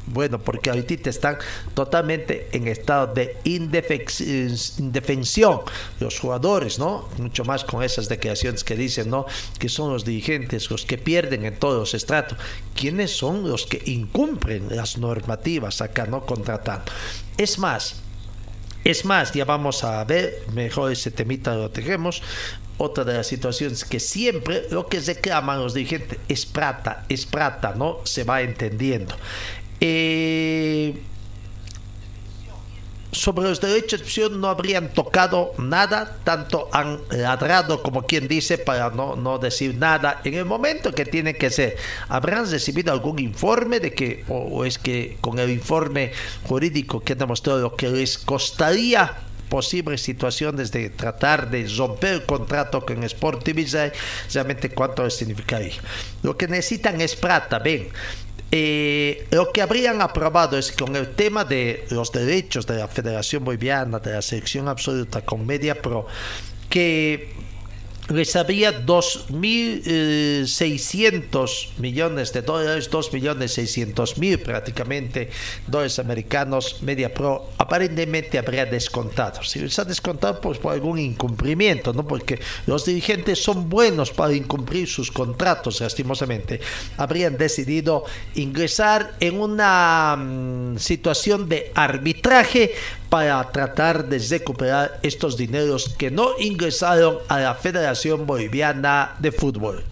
bueno, 0.07 0.41
porque 0.41 0.71
ahorita 0.71 1.09
están 1.09 1.39
totalmente 1.75 2.49
en 2.53 2.69
estado 2.69 3.15
de 3.15 3.37
indefensión 3.45 5.61
los 6.01 6.19
jugadores, 6.19 6.79
¿no? 6.79 7.09
Mucho 7.19 7.45
más 7.45 7.65
con 7.65 7.83
esas 7.83 8.09
declaraciones 8.09 8.65
que 8.65 8.77
dicen, 8.77 9.11
¿no? 9.11 9.27
Que 9.59 9.69
son 9.69 9.93
los 9.93 10.05
dirigentes 10.05 10.71
los 10.71 10.85
que 10.85 10.99
pierden 10.99 11.45
en 11.45 11.57
todos 11.57 11.79
los 11.79 11.95
estratos. 11.95 12.39
¿Quiénes 12.75 13.17
son 13.17 13.49
los 13.49 13.67
que 13.67 13.83
incumplen 13.87 14.75
las 14.75 14.99
normativas 14.99 15.81
acá, 15.81 16.07
no 16.07 16.27
contratando? 16.27 16.91
Es 17.37 17.59
más, 17.59 17.97
es 18.85 19.05
más, 19.05 19.33
ya 19.33 19.45
vamos 19.45 19.85
a 19.85 20.05
ver, 20.05 20.45
mejor 20.53 20.91
ese 20.91 21.13
temita 21.13 21.55
lo 21.55 21.71
tenemos. 21.71 22.23
Otra 22.79 23.05
de 23.05 23.15
las 23.15 23.29
situaciones 23.29 23.85
que 23.85 24.01
siempre 24.01 24.65
lo 24.71 24.89
que 24.89 24.99
reclaman 24.99 25.61
los 25.61 25.75
dirigentes 25.75 26.19
es 26.29 26.47
plata, 26.47 27.05
es 27.09 27.27
plata, 27.27 27.75
¿no? 27.77 27.99
Se 28.03 28.25
va 28.25 28.43
entendiendo. 28.43 29.15
Eh, 29.85 30.95
sobre 33.11 33.49
los 33.49 33.61
derechos 33.61 33.99
de 33.99 34.05
opción 34.05 34.41
no 34.41 34.47
habrían 34.47 34.95
tocado 34.95 35.55
nada, 35.59 36.19
tanto 36.23 36.69
han 36.73 37.01
ladrado 37.11 37.83
como 37.83 38.03
quien 38.03 38.29
dice 38.29 38.59
para 38.59 38.91
no, 38.91 39.17
no 39.17 39.39
decir 39.39 39.75
nada 39.75 40.21
en 40.23 40.35
el 40.35 40.45
momento 40.45 40.95
que 40.95 41.05
tiene 41.05 41.35
que 41.35 41.51
ser. 41.51 41.77
¿Habrán 42.09 42.49
recibido 42.49 42.93
algún 42.93 43.19
informe 43.19 43.81
de 43.81 43.93
que, 43.93 44.25
o, 44.29 44.65
es 44.65 44.79
que 44.79 45.19
con 45.21 45.41
el 45.41 45.51
informe 45.51 46.13
jurídico 46.45 47.01
que 47.01 47.15
ha 47.15 47.17
demostrado 47.17 47.59
lo 47.59 47.75
que 47.75 47.89
les 47.89 48.19
costaría 48.19 49.17
posibles 49.49 50.01
situaciones 50.01 50.71
de 50.71 50.89
tratar 50.89 51.51
de 51.51 51.69
romper 51.77 52.15
el 52.15 52.23
contrato 52.23 52.87
con 52.87 53.03
Sport 53.03 53.43
TV, 53.43 53.93
realmente 54.33 54.71
cuánto 54.71 55.11
significaría. 55.11 55.75
Lo 56.23 56.39
que 56.39 56.49
necesitan 56.49 57.01
es 57.01 57.17
plata, 57.17 57.59
ven. 57.59 57.89
Eh, 58.55 59.27
lo 59.31 59.51
que 59.51 59.63
habrían 59.63 60.03
aprobado 60.03 60.59
es 60.59 60.73
con 60.73 60.95
el 60.95 61.15
tema 61.15 61.47
de 61.47 61.87
los 61.89 62.13
derechos 62.13 62.67
de 62.67 62.77
la 62.77 62.87
Federación 62.87 63.45
Boliviana, 63.45 63.99
de 63.99 64.13
la 64.13 64.21
selección 64.21 64.69
absoluta 64.69 65.25
con 65.25 65.47
Media 65.47 65.81
Pro, 65.81 66.07
que 66.69 67.33
les 68.13 68.37
había 68.37 68.85
2.600 68.85 71.69
millones 71.79 72.33
de 72.33 72.43
dólares, 72.43 72.91
2.600.000 72.91 74.43
prácticamente 74.43 75.31
dólares 75.67 75.99
americanos, 75.99 76.83
Media 76.83 77.13
Pro 77.13 77.51
aparentemente 77.59 78.39
habría 78.39 78.67
descontado. 78.67 79.43
Si 79.43 79.59
les 79.59 79.79
ha 79.79 79.85
descontado, 79.85 80.41
pues 80.41 80.59
por 80.59 80.73
algún 80.73 80.99
incumplimiento, 80.99 81.93
¿no? 81.93 82.07
Porque 82.07 82.39
los 82.67 82.85
dirigentes 82.85 83.43
son 83.43 83.69
buenos 83.69 84.11
para 84.11 84.35
incumplir 84.35 84.89
sus 84.89 85.11
contratos, 85.11 85.81
lastimosamente. 85.81 86.61
Habrían 86.97 87.37
decidido 87.37 88.05
ingresar 88.35 89.15
en 89.21 89.41
una 89.41 90.17
mm, 90.17 90.79
situación 90.79 91.49
de 91.49 91.73
arbitraje 91.75 92.75
para 93.13 93.45
tratar 93.53 94.07
de 94.07 94.19
recuperar 94.19 94.99
estos 95.03 95.37
dineros 95.37 95.95
que 95.99 96.11
no 96.11 96.31
ingresaron 96.39 97.19
a 97.29 97.41
la 97.41 97.55
Federación 97.55 98.27
Boliviana 98.27 99.17
de 99.19 99.31
Fútbol. 99.31 99.85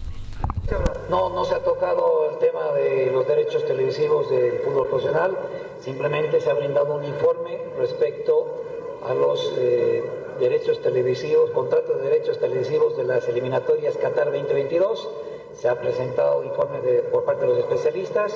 No, 1.07 1.29
no 1.29 1.45
se 1.45 1.53
ha 1.53 1.59
tocado 1.59 2.31
el 2.31 2.39
tema 2.39 2.73
de 2.73 3.11
los 3.13 3.27
derechos 3.27 3.63
televisivos 3.67 4.27
del 4.31 4.57
fútbol 4.61 4.87
profesional, 4.87 5.37
simplemente 5.83 6.41
se 6.41 6.49
ha 6.49 6.55
brindado 6.55 6.95
un 6.95 7.03
informe 7.03 7.59
respecto 7.77 8.63
a 9.07 9.13
los 9.13 9.53
eh, 9.55 10.03
derechos 10.39 10.81
televisivos, 10.81 11.51
contratos 11.51 11.97
de 11.97 12.09
derechos 12.09 12.39
televisivos 12.39 12.97
de 12.97 13.03
las 13.03 13.27
eliminatorias 13.29 13.97
Qatar 13.97 14.31
2022. 14.31 15.07
Se 15.53 15.69
ha 15.69 15.79
presentado 15.79 16.43
informe 16.43 16.79
por 17.11 17.25
parte 17.25 17.45
de 17.45 17.49
los 17.49 17.59
especialistas. 17.59 18.35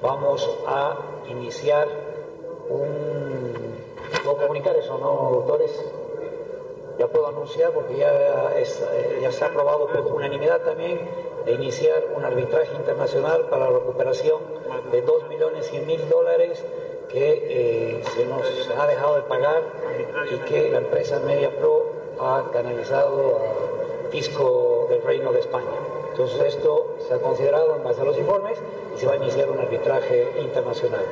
Vamos 0.00 0.48
a 0.68 0.96
iniciar 1.28 1.88
un 2.68 3.69
¿Puedo 4.22 4.36
comunicar 4.36 4.76
eso, 4.76 4.98
no, 4.98 5.30
doctores? 5.32 5.70
Ya 6.98 7.06
puedo 7.06 7.28
anunciar, 7.28 7.72
porque 7.72 7.96
ya, 7.96 8.12
ya 9.20 9.32
se 9.32 9.44
ha 9.44 9.48
aprobado 9.48 9.86
por 9.88 10.06
unanimidad 10.12 10.60
también, 10.60 11.00
de 11.44 11.52
iniciar 11.52 12.04
un 12.14 12.24
arbitraje 12.24 12.74
internacional 12.76 13.46
para 13.48 13.70
la 13.70 13.78
recuperación 13.78 14.40
de 14.92 15.00
2 15.00 15.28
millones 15.28 15.66
100 15.70 15.86
mil 15.86 16.08
dólares 16.08 16.62
que 17.08 17.98
eh, 17.98 18.04
se 18.14 18.26
nos 18.26 18.42
ha 18.78 18.86
dejado 18.86 19.16
de 19.16 19.22
pagar 19.22 19.62
y 20.30 20.36
que 20.48 20.70
la 20.70 20.78
empresa 20.78 21.18
Media 21.20 21.50
Pro 21.50 21.86
ha 22.20 22.44
canalizado 22.52 23.38
a 23.38 24.10
fisco 24.10 24.86
del 24.90 25.02
Reino 25.02 25.32
de 25.32 25.40
España. 25.40 25.70
Entonces 26.10 26.54
esto 26.54 26.96
se 27.08 27.14
ha 27.14 27.18
considerado 27.18 27.76
en 27.76 27.84
base 27.84 28.00
a 28.00 28.04
los 28.04 28.18
informes 28.18 28.58
y 28.94 29.00
se 29.00 29.06
va 29.06 29.14
a 29.14 29.16
iniciar 29.16 29.48
un 29.48 29.58
arbitraje 29.58 30.28
internacional. 30.40 31.04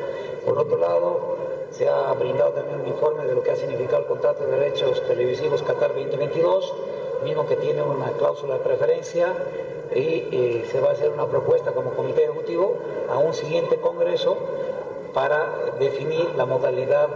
Por 0.45 0.59
otro 0.59 0.77
lado, 0.77 1.37
se 1.71 1.89
ha 1.89 2.12
brindado 2.12 2.53
también 2.53 2.81
un 2.81 2.87
informe 2.87 3.25
de 3.25 3.35
lo 3.35 3.43
que 3.43 3.51
ha 3.51 3.57
significado 3.57 4.03
el 4.03 4.09
contrato 4.09 4.45
de 4.45 4.59
derechos 4.59 5.03
televisivos 5.07 5.62
Qatar 5.62 5.95
2022, 5.95 6.75
mismo 7.25 7.47
que 7.47 7.57
tiene 7.57 7.83
una 7.83 8.11
cláusula 8.12 8.55
de 8.55 8.61
preferencia 8.61 9.35
y 9.95 10.29
eh, 10.31 10.69
se 10.71 10.81
va 10.81 10.91
a 10.91 10.93
hacer 10.93 11.11
una 11.11 11.27
propuesta 11.27 11.73
como 11.73 11.91
comité 11.91 12.25
ejecutivo 12.25 12.77
a 13.11 13.19
un 13.19 13.35
siguiente 13.35 13.77
congreso 13.77 14.37
para 15.14 15.73
definir 15.79 16.35
la 16.37 16.47
modalidad 16.47 17.09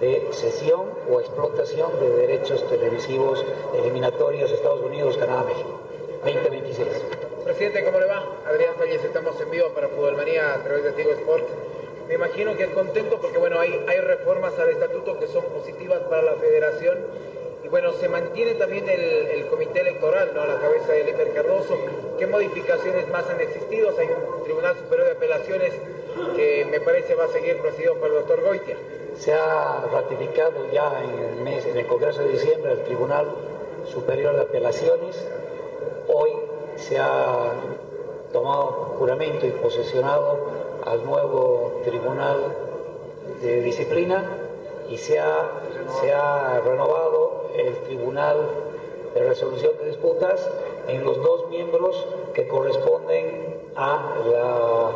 de 0.00 0.28
cesión 0.32 0.90
o 1.10 1.20
explotación 1.20 1.90
de 2.00 2.10
derechos 2.10 2.66
televisivos 2.68 3.44
eliminatorios 3.74 4.50
Estados 4.50 4.80
Unidos, 4.80 5.16
Canadá, 5.16 5.44
México. 5.44 5.80
2026. 6.24 6.88
Presidente, 7.44 7.84
¿cómo 7.84 8.00
le 8.00 8.06
va? 8.06 8.24
Adrián 8.46 8.74
Falles, 8.76 9.04
estamos 9.04 9.40
en 9.40 9.50
vivo 9.50 9.68
para 9.68 9.88
Manía 10.16 10.54
a 10.54 10.62
través 10.62 10.84
de 10.84 10.92
Tigo 10.92 11.12
Sport. 11.12 11.44
Me 12.08 12.14
imagino 12.14 12.56
que 12.56 12.64
es 12.64 12.70
contento 12.70 13.18
porque 13.20 13.38
bueno, 13.38 13.58
hay, 13.58 13.84
hay 13.88 14.00
reformas 14.00 14.58
al 14.58 14.70
estatuto 14.70 15.18
que 15.18 15.26
son 15.26 15.44
positivas 15.44 16.00
para 16.08 16.22
la 16.22 16.34
federación 16.34 16.98
y 17.66 17.68
bueno, 17.68 17.92
se 17.94 18.08
mantiene 18.08 18.54
también 18.54 18.88
el, 18.88 19.46
comité 19.46 19.80
electoral, 19.80 20.30
¿no? 20.34 20.42
A 20.42 20.46
la 20.46 20.60
cabeza 20.60 20.92
de 20.92 21.02
Limer 21.02 21.32
Cardoso. 21.32 21.76
¿Qué 22.16 22.26
modificaciones 22.28 23.08
más 23.08 23.28
han 23.28 23.40
existido? 23.40 23.90
hay 23.98 24.06
un 24.06 24.44
Tribunal 24.44 24.76
Superior 24.76 25.06
de 25.06 25.12
Apelaciones 25.14 25.72
que 26.36 26.64
me 26.70 26.78
parece 26.78 27.16
va 27.16 27.24
a 27.24 27.28
seguir 27.28 27.58
presidido 27.58 27.94
por 27.96 28.08
el 28.08 28.14
doctor 28.14 28.40
Goitia. 28.42 28.76
Se 29.16 29.32
ha 29.32 29.84
ratificado 29.92 30.70
ya 30.72 31.02
en 31.02 31.18
el 31.18 31.42
mes, 31.42 31.66
en 31.66 31.76
el 31.76 31.86
Congreso 31.88 32.22
de 32.22 32.28
diciembre, 32.28 32.72
el 32.72 32.84
Tribunal 32.84 33.26
Superior 33.92 34.36
de 34.36 34.42
Apelaciones. 34.42 35.26
Hoy 36.06 36.30
se 36.76 36.98
ha 36.98 37.50
tomado 38.32 38.94
juramento 38.96 39.44
y 39.44 39.50
posesionado 39.50 40.65
al 40.86 41.04
nuevo 41.04 41.80
Tribunal 41.84 42.38
de 43.42 43.60
Disciplina 43.60 44.24
y 44.88 44.96
se 44.96 45.18
ha, 45.18 45.50
se 46.00 46.12
ha 46.12 46.60
renovado 46.60 47.50
el 47.56 47.74
Tribunal 47.78 48.36
de 49.14 49.28
Resolución 49.28 49.72
de 49.80 49.88
Disputas 49.88 50.48
en 50.88 51.04
los 51.04 51.20
dos 51.22 51.48
miembros 51.50 52.06
que 52.34 52.46
corresponden 52.46 53.56
a 53.74 54.14
la 54.30 54.90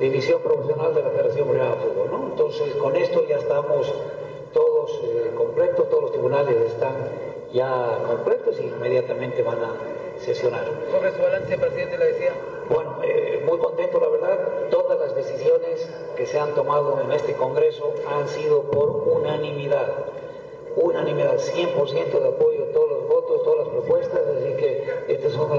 división 0.00 0.40
profesional 0.42 0.94
de 0.94 1.02
la 1.02 1.10
Federación 1.10 1.46
Boliviana 1.46 1.74
de 1.74 1.80
Fútbol. 1.82 2.10
¿no? 2.10 2.28
Entonces, 2.30 2.74
con 2.76 2.96
esto 2.96 3.24
ya 3.28 3.36
estamos 3.36 3.92
todos 4.52 5.00
eh, 5.04 5.32
completos, 5.36 5.88
todos 5.90 6.02
los 6.04 6.12
tribunales 6.12 6.56
están 6.72 6.94
ya 7.52 7.98
completos 8.06 8.58
y 8.60 8.64
inmediatamente 8.64 9.42
van 9.42 9.58
a 9.58 9.72
sesionar. 10.20 10.64
¿Sobre 10.90 11.12
su 11.12 11.22
balance, 11.22 11.58
presidente, 11.58 11.98
le 11.98 12.06
decía? 12.12 12.32
Bueno, 12.68 12.98
eh, 13.02 13.42
muy 13.46 13.58
contento, 13.58 13.98
la 14.00 14.08
verdad. 14.08 14.38
Todas 14.70 14.98
las 14.98 15.14
decisiones 15.14 15.88
que 16.16 16.26
se 16.26 16.38
han 16.38 16.54
tomado 16.54 17.00
en 17.00 17.12
este 17.12 17.32
Congreso 17.34 17.94
han 18.06 18.28
sido 18.28 18.62
por 18.62 18.90
unanimidad. 18.90 19.88
Unanimidad, 20.76 21.38
100% 21.38 22.20
de 22.20 22.28
apoyo, 22.28 22.64
todos 22.72 22.90
los 22.90 23.08
votos, 23.08 23.42
todas 23.42 23.66
las 23.66 23.68
propuestas. 23.68 24.20
Así 24.20 24.56
que 24.56 25.04
esta 25.08 25.28
es, 25.28 25.34
una, 25.34 25.56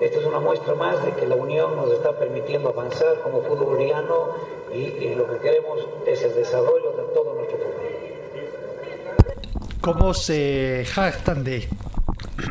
es 0.00 0.24
una 0.24 0.40
muestra 0.40 0.74
más 0.74 1.04
de 1.04 1.12
que 1.12 1.26
la 1.26 1.36
unión 1.36 1.76
nos 1.76 1.92
está 1.92 2.18
permitiendo 2.18 2.70
avanzar 2.70 3.20
como 3.22 3.40
fútbol 3.42 3.80
y, 3.80 5.14
lo 5.14 5.26
que 5.30 5.38
queremos 5.38 5.80
es 6.06 6.22
el 6.22 6.34
desarrollo 6.34 6.90
de 6.92 7.02
todo 7.14 7.34
nuestro 7.34 7.58
fútbol. 7.58 7.88
¿Cómo 9.80 10.12
se 10.12 10.84
jactan 10.86 11.44
de 11.44 11.68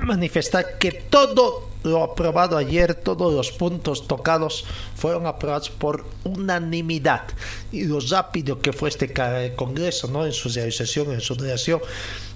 manifestar 0.04 0.78
que 0.80 0.92
todo 0.92 1.67
lo 1.84 2.04
aprobado 2.04 2.58
ayer, 2.58 2.96
todos 2.96 3.34
los 3.34 3.52
puntos 3.52 4.08
tocados 4.08 4.66
fueron 4.96 5.26
aprobados 5.26 5.70
por 5.70 6.06
unanimidad. 6.24 7.24
Y 7.72 7.86
lo 7.86 8.00
rápido 8.00 8.60
que 8.60 8.74
fue 8.74 8.90
este 8.90 9.14
Congreso, 9.56 10.08
¿no? 10.08 10.26
En 10.26 10.34
su 10.34 10.50
realización, 10.50 11.12
en 11.14 11.22
su 11.22 11.36
relación. 11.36 11.80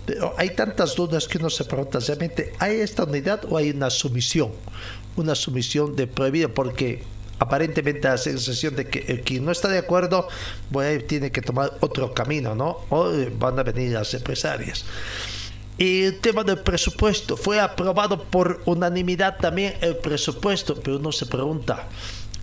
Pero 0.05 0.33
hay 0.37 0.55
tantas 0.55 0.95
dudas 0.95 1.27
que 1.27 1.37
uno 1.37 1.49
se 1.49 1.63
pregunta, 1.65 1.99
¿realmente 1.99 2.53
hay 2.59 2.79
esta 2.79 3.03
unidad 3.03 3.45
o 3.49 3.57
hay 3.57 3.69
una 3.71 3.89
sumisión? 3.89 4.51
Una 5.15 5.35
sumisión 5.35 5.95
de 5.95 6.07
prohibido, 6.07 6.53
porque 6.53 7.03
aparentemente 7.37 8.07
la 8.07 8.17
sensación 8.17 8.75
de 8.75 8.87
que 8.87 8.99
el 9.07 9.21
que 9.21 9.39
no 9.39 9.51
está 9.51 9.67
de 9.67 9.79
acuerdo 9.79 10.27
tiene 11.07 11.31
que 11.31 11.41
tomar 11.41 11.77
otro 11.81 12.13
camino, 12.13 12.55
¿no? 12.55 12.79
O 12.89 13.11
van 13.37 13.59
a 13.59 13.63
venir 13.63 13.91
las 13.91 14.13
empresarias. 14.13 14.85
Y 15.77 16.03
el 16.03 16.19
tema 16.19 16.43
del 16.43 16.59
presupuesto 16.59 17.35
fue 17.35 17.59
aprobado 17.59 18.23
por 18.23 18.61
unanimidad 18.65 19.37
también 19.37 19.75
el 19.81 19.95
presupuesto, 19.97 20.75
pero 20.75 20.97
uno 20.97 21.11
se 21.11 21.25
pregunta, 21.25 21.87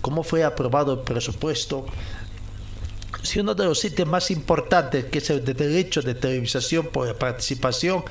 ¿cómo 0.00 0.22
fue 0.22 0.42
aprobado 0.42 0.94
el 0.94 1.00
presupuesto? 1.00 1.86
Si 3.22 3.40
uno 3.40 3.54
de 3.54 3.64
los 3.64 3.78
sitios 3.78 4.08
más 4.08 4.30
importantes, 4.30 5.04
que 5.06 5.18
es 5.18 5.30
el 5.30 5.44
de 5.44 5.54
derecho 5.54 6.02
de 6.02 6.14
televisación 6.14 6.86
por 6.86 7.06
la 7.06 7.14
participación 7.14 8.02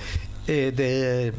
eh, 0.47 0.71
de, 0.75 1.33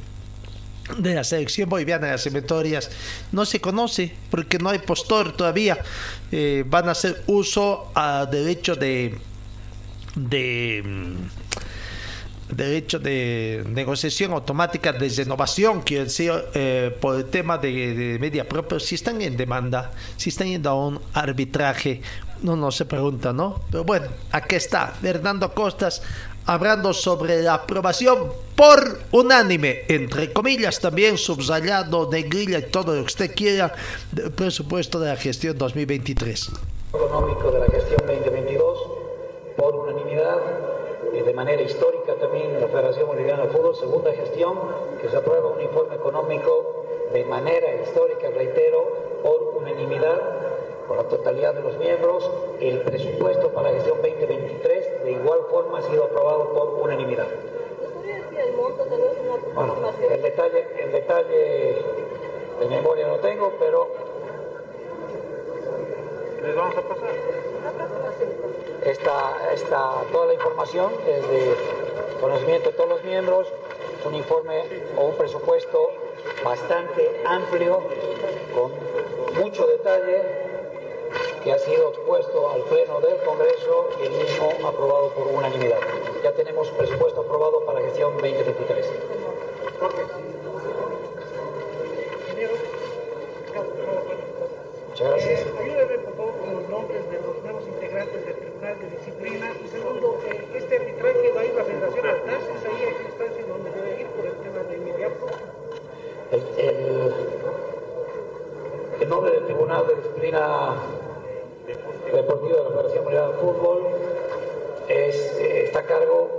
de 0.99 1.15
la 1.15 1.25
selección 1.25 1.69
boliviana 1.69 2.07
de 2.07 2.13
las 2.13 2.27
eliminatorias, 2.27 2.91
no 3.33 3.47
se 3.47 3.61
conoce 3.61 4.15
porque 4.31 4.59
no 4.59 4.71
hay 4.71 4.81
postor 4.81 5.37
todavía, 5.37 5.79
eh, 6.33 6.65
van 6.67 6.89
a 6.89 6.93
hacer 6.93 7.23
uso 7.27 7.91
a 7.95 8.27
derecho 8.27 8.75
de 8.75 9.19
de 10.19 10.83
derecho 12.51 12.99
de 12.99 13.65
negociación 13.69 14.33
automática 14.33 14.93
de 14.93 15.09
renovación, 15.09 15.83
quiero 15.83 16.05
decir, 16.05 16.33
eh, 16.55 16.97
por 17.01 17.17
el 17.17 17.27
tema 17.27 17.59
de, 17.59 18.17
media 18.21 18.49
propia, 18.49 18.81
si 18.81 18.95
están 18.95 19.21
en 19.21 19.37
demanda, 19.37 19.93
si 20.17 20.31
están 20.31 20.49
yendo 20.49 20.71
a 20.71 20.75
un 20.75 21.01
arbitraje, 21.13 22.01
no 22.43 22.57
no 22.57 22.71
se 22.71 22.85
pregunta, 22.85 23.33
¿no? 23.33 23.61
Pero 23.71 23.85
bueno, 23.85 24.07
aquí 24.33 24.55
está 24.55 24.89
Fernando 24.89 25.53
Costas 25.53 26.03
hablando 26.47 26.95
sobre 26.95 27.43
la 27.43 27.55
aprobación 27.55 28.33
por 28.57 29.01
unánime, 29.13 29.83
entre 29.89 30.33
comillas 30.33 30.81
también 30.81 31.19
subrayado, 31.19 32.09
negrilla 32.11 32.59
y 32.59 32.63
todo 32.63 32.95
lo 32.95 33.03
que 33.03 33.07
usted 33.07 33.35
quiera, 33.35 33.75
del 34.13 34.33
presupuesto 34.33 34.99
de 34.99 35.11
la 35.11 35.17
gestión 35.17 35.59
2023. 35.59 36.51
Económico 36.95 37.51
de 37.51 37.61
la 37.61 37.67
gestión 37.67 38.01
2022, 38.07 38.79
por 39.59 39.75
unanimidad 39.75 40.37
de 41.23 41.35
manera 41.35 41.63
histórica 41.63 42.15
también 42.15 42.61
la 42.61 42.69
Federación 42.69 43.07
Boliviana 43.07 43.45
de 43.45 43.49
Fútbol, 43.49 43.75
segunda 43.75 44.13
gestión, 44.13 44.59
que 45.01 45.09
se 45.09 45.17
aprueba 45.17 45.49
un 45.49 45.61
informe 45.61 45.97
económico 45.97 46.85
de 47.13 47.25
manera 47.25 47.75
histórica, 47.83 48.31
reitero, 48.31 48.89
por 49.23 49.43
unanimidad, 49.57 50.21
por 50.87 50.97
la 50.97 51.05
totalidad 51.05 51.55
de 51.55 51.63
los 51.63 51.77
miembros. 51.79 52.31
El 52.61 52.81
presupuesto 52.83 53.49
para 53.49 53.71
la 53.71 53.75
gestión 53.77 53.99
2023 54.03 55.05
de 55.05 55.13
igual 55.13 55.41
forma 55.51 55.79
ha 55.79 55.83
sido 55.83 56.05
aprobado 56.05 56.53
por 56.53 56.69
unanimidad. 56.83 57.27
Bueno, 59.55 59.75
el 60.11 60.23
detalle, 60.23 60.67
el 60.79 60.93
detalle 60.93 61.77
de 62.61 62.67
memoria 62.69 63.09
no 63.09 63.17
tengo, 63.17 63.53
pero 63.59 63.89
les 66.43 66.57
vamos 66.57 66.77
a 66.77 66.81
pasar. 66.83 67.48
Esta, 68.85 70.03
toda 70.13 70.27
la 70.27 70.35
información 70.35 70.93
es 71.07 71.29
de 71.29 71.55
conocimiento 72.21 72.71
de 72.71 72.77
todos 72.77 72.91
los 72.91 73.05
miembros, 73.05 73.49
un 74.05 74.15
informe 74.15 74.65
o 74.97 75.07
un 75.07 75.17
presupuesto 75.17 75.91
bastante 76.45 77.21
amplio, 77.25 77.81
con 78.55 78.73
mucho 79.43 79.67
detalle, 79.67 80.23
que 81.43 81.53
ha 81.53 81.59
sido 81.59 81.91
expuesto 81.91 82.51
al 82.51 82.63
Pleno 82.63 83.01
del 83.01 83.17
Congreso 83.19 83.89
y 84.01 84.07
el 84.07 84.13
mismo 84.13 84.53
aprobado 84.67 85.11
por 85.11 85.27
unanimidad. 85.29 85.79
Ya 86.23 86.33
tenemos 86.33 86.69
presupuesto 86.71 87.21
aprobado 87.21 87.61
para 87.65 87.81
la 87.81 87.87
gestión 87.87 88.13
2023. 88.15 88.87
Muchas 94.89 95.11
gracias. 95.11 95.41
Eh, 95.41 95.55
ayúdeme, 95.61 95.99
por 95.99 96.17
favor, 96.17 96.35
con 96.39 96.55
los 96.55 96.69
nombres 96.89 97.11
de 97.11 97.21
los 97.21 97.43
nuevos 97.43 97.63
integrantes 97.69 98.25
del 98.25 98.35
Tribunal 98.37 98.79
de 98.79 98.91
Disciplina. 98.97 99.53
Y 99.63 99.69
segundo, 99.69 100.21
eh, 100.27 100.45
este 100.55 100.77
arbitraje 100.77 101.33
va 101.37 101.41
a 101.41 101.45
ir 101.45 101.55
la 101.55 101.65
Federación 101.65 102.07
a 102.07 102.15
Tarsis, 102.25 102.65
ahí 102.65 102.85
hay 102.85 103.07
instancia 103.07 103.41
en 103.43 103.49
donde 103.49 103.71
debe 103.71 104.01
ir 104.01 104.07
por 104.09 104.27
el 104.27 104.33
tema 104.37 104.63
de 104.63 104.77
inmediato. 104.77 105.27
El, 106.33 106.43
el, 106.59 107.13
el, 109.01 109.09
nombre 109.09 109.33
del 109.33 109.45
Tribunal 109.45 109.87
de 109.87 109.95
Disciplina 109.97 110.77
Deportiva 112.13 112.57
de 112.57 112.65
la 112.65 112.71
Federación 112.71 113.05
Mundial 113.05 113.33
de 113.33 113.39
Fútbol 113.39 113.79
es, 114.89 115.17
eh, 115.39 115.65
está 115.65 115.81
a 115.81 115.85
cargo 115.85 116.31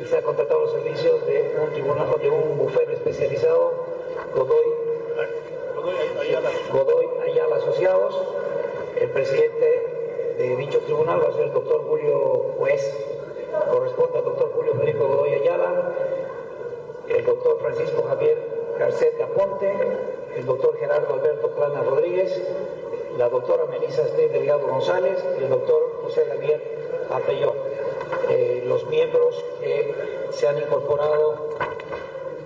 y 0.00 0.04
se 0.04 0.18
ha 0.18 0.22
contratado 0.22 0.60
los 0.60 0.72
servicios 0.72 1.26
de 1.26 1.56
un 1.62 1.72
tribunal, 1.72 2.06
de 2.20 2.30
un 2.30 2.58
bufete 2.58 2.94
especializado, 2.94 3.72
Godoy 4.34 4.66
Godoy 6.72 7.08
Ayala 7.24 7.56
Asociados. 7.56 8.20
El 9.00 9.10
presidente 9.10 9.75
dicho 10.56 10.80
tribunal 10.80 11.22
va 11.22 11.28
a 11.28 11.32
ser 11.32 11.44
el 11.44 11.52
doctor 11.52 11.82
Julio 11.86 12.46
Juez, 12.58 12.94
corresponde 13.70 14.18
al 14.18 14.24
doctor 14.24 14.52
Julio 14.54 14.74
Federico 14.74 15.06
Godoy 15.06 15.34
Ayala, 15.34 15.92
el 17.08 17.24
doctor 17.24 17.58
Francisco 17.60 18.04
Javier 18.08 18.38
Garcet 18.78 19.20
Aponte 19.22 19.72
el 20.36 20.44
doctor 20.44 20.76
Gerardo 20.78 21.14
Alberto 21.14 21.48
Plana 21.52 21.82
Rodríguez, 21.82 22.42
la 23.16 23.28
doctora 23.30 23.64
Melissa 23.66 24.02
Esther 24.02 24.30
Delgado 24.32 24.66
González 24.66 25.24
y 25.40 25.44
el 25.44 25.48
doctor 25.48 26.00
José 26.02 26.26
Javier 26.26 27.06
Apellón. 27.10 27.54
Eh, 28.28 28.62
los 28.66 28.86
miembros 28.88 29.42
que 29.60 29.94
se 30.30 30.46
han 30.46 30.58
incorporado 30.58 31.48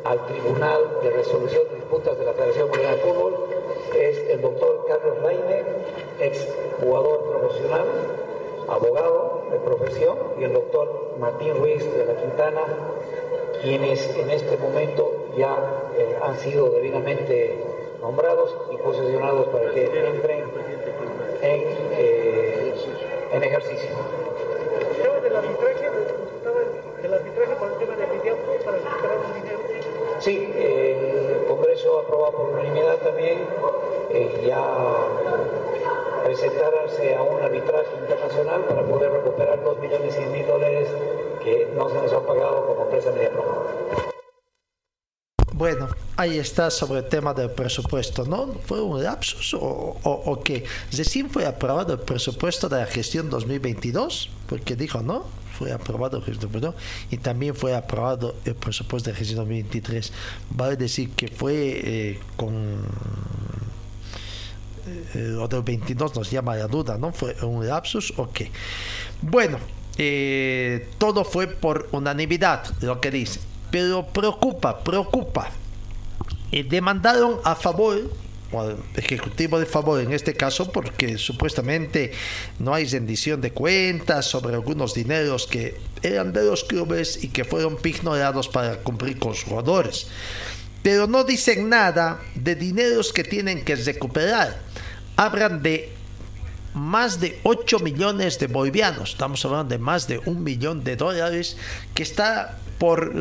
al 0.05 0.27
Tribunal 0.27 1.01
de 1.03 1.11
Resolución 1.11 1.65
de 1.69 1.75
Disputas 1.77 2.17
de 2.17 2.25
la 2.25 2.33
Federación 2.33 2.69
Boliviana 2.69 2.97
de 2.97 3.03
Fútbol 3.03 3.50
es 3.95 4.19
el 4.29 4.41
doctor 4.41 4.85
Carlos 4.89 5.19
Laine, 5.23 5.63
ex 6.21 6.47
jugador 6.81 7.25
profesional, 7.31 7.85
abogado 8.69 9.43
de 9.51 9.59
profesión, 9.59 10.17
y 10.39 10.45
el 10.45 10.53
doctor 10.53 11.15
Martín 11.19 11.55
Ruiz 11.59 11.85
de 11.95 12.05
la 12.05 12.15
Quintana, 12.15 12.63
quienes 13.63 14.17
en 14.17 14.31
este 14.31 14.57
momento 14.57 15.13
ya 15.37 15.57
eh, 15.97 16.17
han 16.23 16.39
sido 16.39 16.71
debidamente 16.71 17.65
nombrados 18.01 18.57
y 18.73 18.77
posicionados 18.79 19.49
para 19.49 19.71
que 19.71 19.85
entren 19.85 20.45
en, 21.43 21.63
eh, 21.93 22.75
en 23.33 23.43
ejercicio. 23.43 23.91
del 25.23 25.37
arbitraje, 25.37 25.89
del 27.03 27.15
arbitraje 27.15 27.55
por 27.57 27.73
el 27.73 27.79
tema 27.79 27.97
de 27.97 28.07
video 28.07 28.37
para 28.65 28.79
recuperar 28.79 29.19
un 29.19 29.35
dinero. 29.43 29.59
Sí, 30.21 30.53
eh, 30.55 31.20
Congreso 31.61 32.01
aprobado 32.01 32.33
por 32.33 32.49
unanimidad 32.55 32.97
también 33.05 33.39
eh, 34.15 34.45
ya 34.49 34.65
presentarse 36.25 37.15
a 37.15 37.23
un 37.23 37.43
arbitraje 37.43 37.91
internacional 38.01 38.65
para 38.65 38.83
poder 38.83 39.13
recuperar 39.13 39.63
2 39.63 39.79
millones 39.81 40.17
y 40.17 40.25
mil 40.33 40.47
dólares 40.47 40.89
que 41.45 41.69
no 41.77 41.91
se 41.91 41.97
nos 41.97 42.13
han 42.15 42.25
pagado 42.25 42.65
como 42.65 42.85
empresa 42.85 43.13
media 43.13 43.31
Bueno, 45.53 45.89
ahí 46.17 46.39
está 46.39 46.71
sobre 46.71 47.01
el 47.01 47.09
tema 47.11 47.35
del 47.35 47.51
presupuesto, 47.51 48.25
¿no? 48.25 48.55
¿Fue 48.65 48.81
un 48.81 49.03
lapsus 49.05 49.53
o, 49.53 49.99
o, 50.03 50.11
o 50.11 50.41
que 50.41 50.65
recién 50.97 51.29
fue 51.29 51.45
aprobado 51.45 51.93
el 51.93 52.01
presupuesto 52.01 52.71
de 52.71 52.79
la 52.79 52.87
gestión 52.87 53.29
2022? 53.29 54.31
Porque 54.49 54.77
dijo, 54.77 55.03
¿no? 55.03 55.25
Fue 55.61 55.73
aprobado 55.73 56.17
el 56.17 56.23
presupuesto 56.23 56.75
y 57.11 57.19
también 57.19 57.55
fue 57.55 57.77
aprobado 57.77 58.35
el 58.47 58.55
presupuesto 58.55 59.11
de 59.11 59.17
gestión 59.17 59.41
2023. 59.41 60.11
Vale 60.49 60.77
decir 60.77 61.11
que 61.11 61.29
fue 61.29 61.81
eh, 61.85 62.21
con 62.39 62.79
eh, 65.15 65.47
del 65.51 65.63
22 65.63 66.17
nos 66.17 66.31
llama 66.31 66.57
la 66.57 66.67
duda, 66.67 66.97
¿no? 66.97 67.13
¿Fue 67.13 67.37
un 67.43 67.67
lapsus 67.67 68.15
o 68.17 68.31
qué? 68.31 68.51
Bueno, 69.21 69.59
eh, 69.99 70.89
todo 70.97 71.25
fue 71.25 71.47
por 71.47 71.91
unanimidad, 71.93 72.65
lo 72.81 72.99
que 73.03 73.11
dice. 73.11 73.39
Pero 73.71 74.07
preocupa, 74.07 74.83
preocupa. 74.83 75.51
Eh, 76.53 76.65
demandaron 76.65 77.37
a 77.45 77.55
favor 77.55 78.11
ejecutivo 78.97 79.59
de 79.59 79.67
favor 79.67 80.01
en 80.01 80.13
este 80.13 80.35
caso 80.35 80.73
porque 80.73 81.19
supuestamente 81.19 82.13
no 82.59 82.75
hay 82.75 82.85
rendición 82.87 83.41
de 83.41 83.53
cuentas 83.53 84.27
sobre 84.27 84.55
algunos 84.55 84.95
dineros 84.95 85.47
que 85.47 85.77
eran 86.03 86.33
de 86.33 86.45
los 86.45 86.65
clubes 86.65 87.23
y 87.23 87.29
que 87.29 87.45
fueron 87.45 87.79
ignorados 87.85 88.49
para 88.49 88.79
cumplir 88.79 89.19
con 89.19 89.35
sus 89.35 89.45
jugadores 89.45 90.09
pero 90.83 91.07
no 91.07 91.25
dicen 91.25 91.69
nada 91.69 92.21
de 92.35 92.55
dineros 92.55 93.13
que 93.13 93.25
tienen 93.25 93.65
que 93.65 93.77
recuperar. 93.77 94.59
Hablan 95.17 95.63
de 95.63 95.93
más 96.75 97.21
de 97.21 97.39
8 97.43 97.81
millones 97.81 98.39
de 98.39 98.47
bolivianos, 98.47 99.11
estamos 99.11 99.45
hablando 99.45 99.71
de 99.71 99.79
más 99.79 100.07
de 100.07 100.19
un 100.25 100.43
millón 100.45 100.85
de 100.85 100.97
dólares 100.97 101.57
que 101.95 102.03
está 102.03 102.59
por 102.81 103.15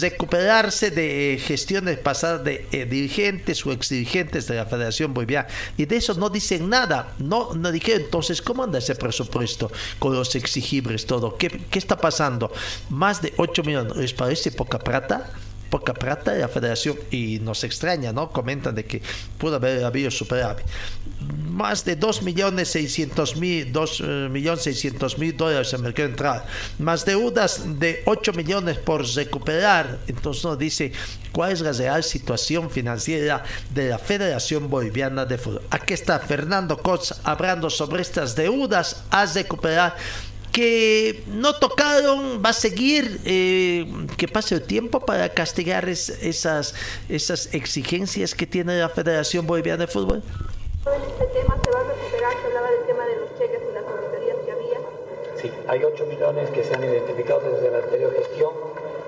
recuperarse 0.00 0.90
de 0.90 1.40
gestiones 1.40 1.96
pasadas 1.98 2.42
de 2.42 2.66
eh, 2.72 2.86
dirigentes 2.86 3.64
o 3.64 3.70
exdirigentes 3.70 4.48
de 4.48 4.56
la 4.56 4.66
Federación 4.66 5.14
Boliviana. 5.14 5.46
Y 5.76 5.84
de 5.84 5.96
eso 5.96 6.14
no 6.14 6.28
dicen 6.28 6.68
nada. 6.68 7.14
No, 7.18 7.54
no 7.54 7.70
dijeron, 7.70 8.02
entonces, 8.02 8.42
¿cómo 8.42 8.64
anda 8.64 8.80
ese 8.80 8.96
presupuesto 8.96 9.70
con 10.00 10.12
los 10.12 10.34
exigibles, 10.34 11.06
todo? 11.06 11.36
¿Qué, 11.36 11.48
qué 11.70 11.78
está 11.78 11.98
pasando? 11.98 12.50
Más 12.88 13.22
de 13.22 13.32
8 13.36 13.62
millones. 13.62 13.96
¿Les 13.96 14.12
parece 14.12 14.50
poca 14.50 14.80
plata? 14.80 15.30
poca 15.70 15.94
plata 15.94 16.32
de 16.32 16.40
la 16.40 16.48
federación 16.48 16.98
y 17.10 17.38
nos 17.38 17.62
extraña, 17.64 18.12
¿no? 18.12 18.30
Comentan 18.30 18.74
de 18.74 18.84
que 18.84 19.00
pudo 19.38 19.56
haber 19.56 19.84
habido 19.84 20.10
superávit. 20.10 20.66
Más 21.50 21.84
de 21.84 21.94
2 21.94 22.22
millones 22.22 22.68
600 22.68 23.36
mil, 23.36 23.70
2 23.70 24.00
eh, 24.00 24.28
millones 24.30 24.62
600 24.62 25.18
mil 25.18 25.36
dólares 25.36 25.72
en 25.74 25.82
mercado 25.82 26.08
entrar, 26.08 26.46
más 26.78 27.04
deudas 27.04 27.78
de 27.78 28.02
8 28.06 28.32
millones 28.32 28.78
por 28.78 29.06
recuperar. 29.06 29.98
Entonces 30.06 30.44
nos 30.44 30.58
dice 30.58 30.92
cuál 31.32 31.52
es 31.52 31.60
la 31.60 31.72
real 31.72 32.02
situación 32.02 32.70
financiera 32.70 33.44
de 33.74 33.90
la 33.90 33.98
Federación 33.98 34.70
Boliviana 34.70 35.26
de 35.26 35.36
Fútbol. 35.36 35.62
Aquí 35.70 35.92
está 35.92 36.18
Fernando 36.18 36.78
Coz 36.78 37.14
hablando 37.24 37.68
sobre 37.68 38.02
estas 38.02 38.34
deudas 38.34 39.04
a 39.10 39.26
recuperar 39.26 39.96
que 40.52 41.22
no 41.28 41.54
tocaron, 41.54 42.42
va 42.44 42.50
a 42.50 42.52
seguir 42.52 43.20
eh, 43.24 43.86
que 44.16 44.26
pase 44.26 44.56
el 44.56 44.62
tiempo 44.62 45.00
para 45.00 45.28
castigar 45.28 45.88
esas, 45.88 46.74
esas 47.08 47.48
exigencias 47.52 48.34
que 48.34 48.46
tiene 48.46 48.78
la 48.78 48.88
Federación 48.88 49.46
Boliviana 49.46 49.86
de 49.86 49.86
Fútbol? 49.86 50.22
Este 50.80 51.26
tema 51.26 51.58
se 51.62 51.70
va 51.70 51.80
a 51.80 51.84
recuperar, 51.84 52.32
se 52.40 52.46
hablaba 52.46 52.70
del 52.70 52.86
tema 52.86 53.04
de 53.04 53.16
los 53.16 53.28
cheques 53.38 53.60
y 53.68 53.74
las 53.74 53.84
auditorías 53.84 54.36
que 54.46 54.50
había. 54.50 54.80
Sí, 55.36 55.52
hay 55.68 55.84
8 55.84 56.06
millones 56.06 56.48
que 56.50 56.64
se 56.64 56.74
han 56.74 56.82
identificado 56.82 57.40
desde 57.40 57.70
la 57.70 57.78
anterior 57.84 58.14
gestión, 58.14 58.54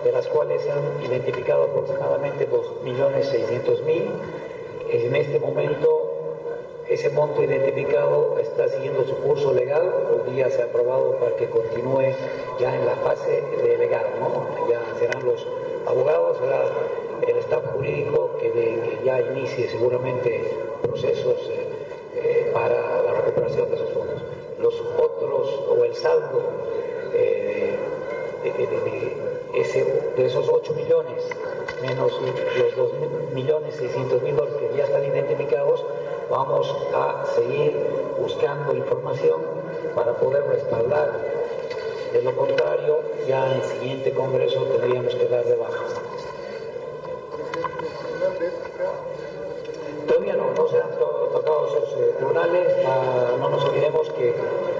de 0.04 0.12
las 0.12 0.26
cuales 0.28 0.60
se 0.60 0.70
han 0.70 1.02
identificado 1.02 1.64
aproximadamente 1.64 2.44
2 2.44 2.82
millones 2.82 3.26
600 3.26 3.82
mil. 3.84 4.10
En 4.90 5.16
este 5.16 5.40
momento 5.40 6.12
ese 6.90 7.08
monto 7.08 7.42
identificado 7.42 8.38
está 8.38 8.68
siguiendo 8.68 9.06
su 9.06 9.16
curso 9.16 9.54
legal, 9.54 9.90
hoy 10.12 10.34
día 10.34 10.50
se 10.50 10.60
ha 10.60 10.66
aprobado 10.66 11.16
para 11.16 11.36
que 11.36 11.48
continúe 11.48 12.12
ya 12.60 12.74
en 12.74 12.84
la 12.84 12.96
fase 12.96 13.42
de 13.64 13.78
legal, 13.78 14.04
¿no? 14.20 14.68
Ya 14.68 14.78
serán 14.98 15.24
los 15.24 15.46
abogados, 15.86 16.36
será 16.36 16.64
el 17.28 17.36
staff 17.38 17.64
jurídico 17.74 18.36
que, 18.40 18.98
ya 19.04 19.20
inicie 19.20 19.68
seguramente 19.68 20.44
procesos 20.82 21.38
eh, 21.48 21.68
eh, 22.14 22.50
para 22.52 23.02
la 23.02 23.12
recuperación 23.20 23.68
de 23.68 23.76
esos 23.76 23.90
fondos. 23.90 24.22
Los 24.60 24.80
otros, 24.98 25.60
o 25.68 25.84
el 25.84 25.94
saldo 25.94 26.42
eh, 27.14 27.76
de, 30.16 30.26
esos 30.26 30.48
8 30.48 30.74
millones, 30.74 31.24
menos 31.82 32.12
los 32.58 32.76
2 32.76 32.92
millones 33.34 33.74
600 33.76 34.22
mil 34.22 34.36
dólares 34.36 34.58
que 34.60 34.76
ya 34.76 34.84
están 34.84 35.04
identificados, 35.04 35.84
vamos 36.30 36.74
a 36.94 37.24
seguir 37.34 37.76
buscando 38.20 38.74
información 38.74 39.40
para 39.94 40.12
poder 40.14 40.44
respaldar. 40.46 41.10
De 42.12 42.22
lo 42.22 42.36
contrario, 42.36 43.00
ya 43.26 43.46
en 43.46 43.60
el 43.60 43.62
siguiente 43.62 44.12
Congreso 44.12 44.62
tendríamos 44.64 45.14
que 45.14 45.26
dar 45.26 45.44
de 45.44 45.56
baja. 45.56 45.84
Todavía 50.06 50.34
no, 50.34 50.52
no 50.52 50.68
se 50.68 50.78
han 50.78 50.90
tocado 51.32 51.66
esos 51.68 51.96
eh, 51.98 52.14
tribunales, 52.18 52.68
ah, 52.86 53.36
no 53.38 53.48
nos 53.48 53.64
olvidemos 53.64 54.08
que 54.10 54.34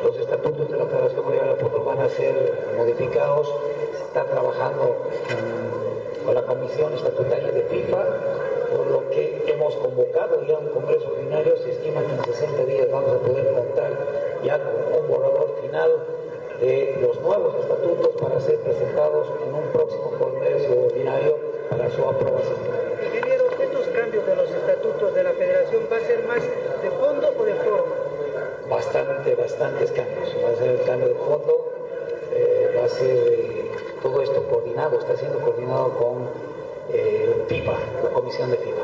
los 0.05 0.17
estatutos 0.17 0.71
de 0.71 0.77
la 0.77 0.85
Federación 0.87 1.25
Boliviana 1.25 1.55
de 1.55 1.57
Fútbol 1.57 1.85
van 1.85 2.01
a 2.01 2.09
ser 2.09 2.75
modificados, 2.77 3.49
está 4.07 4.25
trabajando 4.25 4.97
con 6.25 6.35
la 6.35 6.43
Comisión 6.43 6.93
Estatutaria 6.95 7.51
de 7.53 7.63
FIFA 7.63 8.05
por 8.77 8.87
lo 8.87 9.11
que 9.11 9.45
hemos 9.47 9.75
convocado 9.77 10.43
ya 10.47 10.59
un 10.59 10.69
congreso 10.69 11.13
ordinario, 11.13 11.57
se 11.59 11.71
estima 11.73 12.01
que 12.01 12.13
en 12.13 12.25
60 12.25 12.65
días 12.65 12.91
vamos 12.91 13.11
a 13.13 13.19
poder 13.19 13.53
contar 13.53 13.93
ya 14.43 14.59
con 14.59 15.03
un 15.03 15.09
borrador 15.09 15.55
final 15.61 15.91
de 16.61 16.99
los 17.03 17.21
nuevos 17.21 17.55
estatutos 17.61 18.09
para 18.21 18.41
ser 18.41 18.57
presentados 18.61 19.29
en 19.47 19.55
un 19.55 19.65
próximo 19.73 20.13
congreso 20.19 20.73
ordinario 20.87 21.37
para 21.69 21.91
su 21.91 22.03
aprobación. 22.03 22.57
Ingeniero, 23.05 23.45
estos 23.61 23.87
cambios 23.89 24.27
de 24.27 24.37
los 24.37 24.51
de 25.15 25.23
la 25.23 25.33
federación 25.33 25.83
va 25.91 25.97
a 25.97 26.01
ser 26.01 26.27
más 26.27 26.43
de 26.83 26.91
fondo 26.91 27.35
o 27.39 27.45
de 27.45 27.55
forma? 27.55 27.95
Bastante, 28.69 29.35
bastantes 29.35 29.91
cambios. 29.93 30.37
Va 30.45 30.51
a 30.51 30.57
ser 30.57 30.71
el 30.71 30.83
cambio 30.83 31.09
de 31.09 31.15
fondo, 31.15 31.73
eh, 32.33 32.77
va 32.79 32.85
a 32.85 32.89
ser 32.89 33.17
eh, 33.29 33.71
todo 34.03 34.23
esto 34.23 34.43
coordinado, 34.49 34.99
está 34.99 35.17
siendo 35.17 35.39
coordinado 35.41 35.91
con 35.99 36.29
eh, 36.93 37.45
FIFA, 37.49 37.73
la 38.05 38.11
comisión 38.11 38.51
de 38.51 38.57
FIFA. 38.57 38.83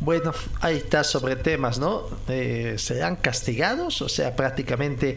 Bueno, 0.00 0.32
ahí 0.60 0.78
está 0.78 1.04
sobre 1.04 1.36
temas, 1.36 1.78
¿no? 1.78 2.02
Eh, 2.28 2.74
¿Serán 2.76 3.14
castigados? 3.14 4.02
O 4.02 4.08
sea, 4.08 4.34
prácticamente 4.34 5.16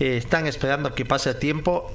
eh, 0.00 0.16
están 0.16 0.46
esperando 0.46 0.94
que 0.94 1.04
pase 1.04 1.30
el 1.30 1.36
tiempo. 1.36 1.90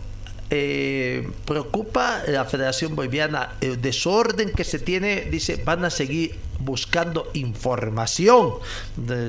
Eh, 0.50 1.30
preocupa 1.46 2.24
la 2.28 2.46
Federación 2.46 2.96
Boliviana 2.96 3.56
el 3.62 3.82
desorden 3.82 4.52
que 4.52 4.64
se 4.64 4.80
tiene, 4.80 5.28
dice, 5.30 5.62
van 5.64 5.84
a 5.84 5.90
seguir 5.90 6.36
buscando 6.60 7.30
información 7.34 8.54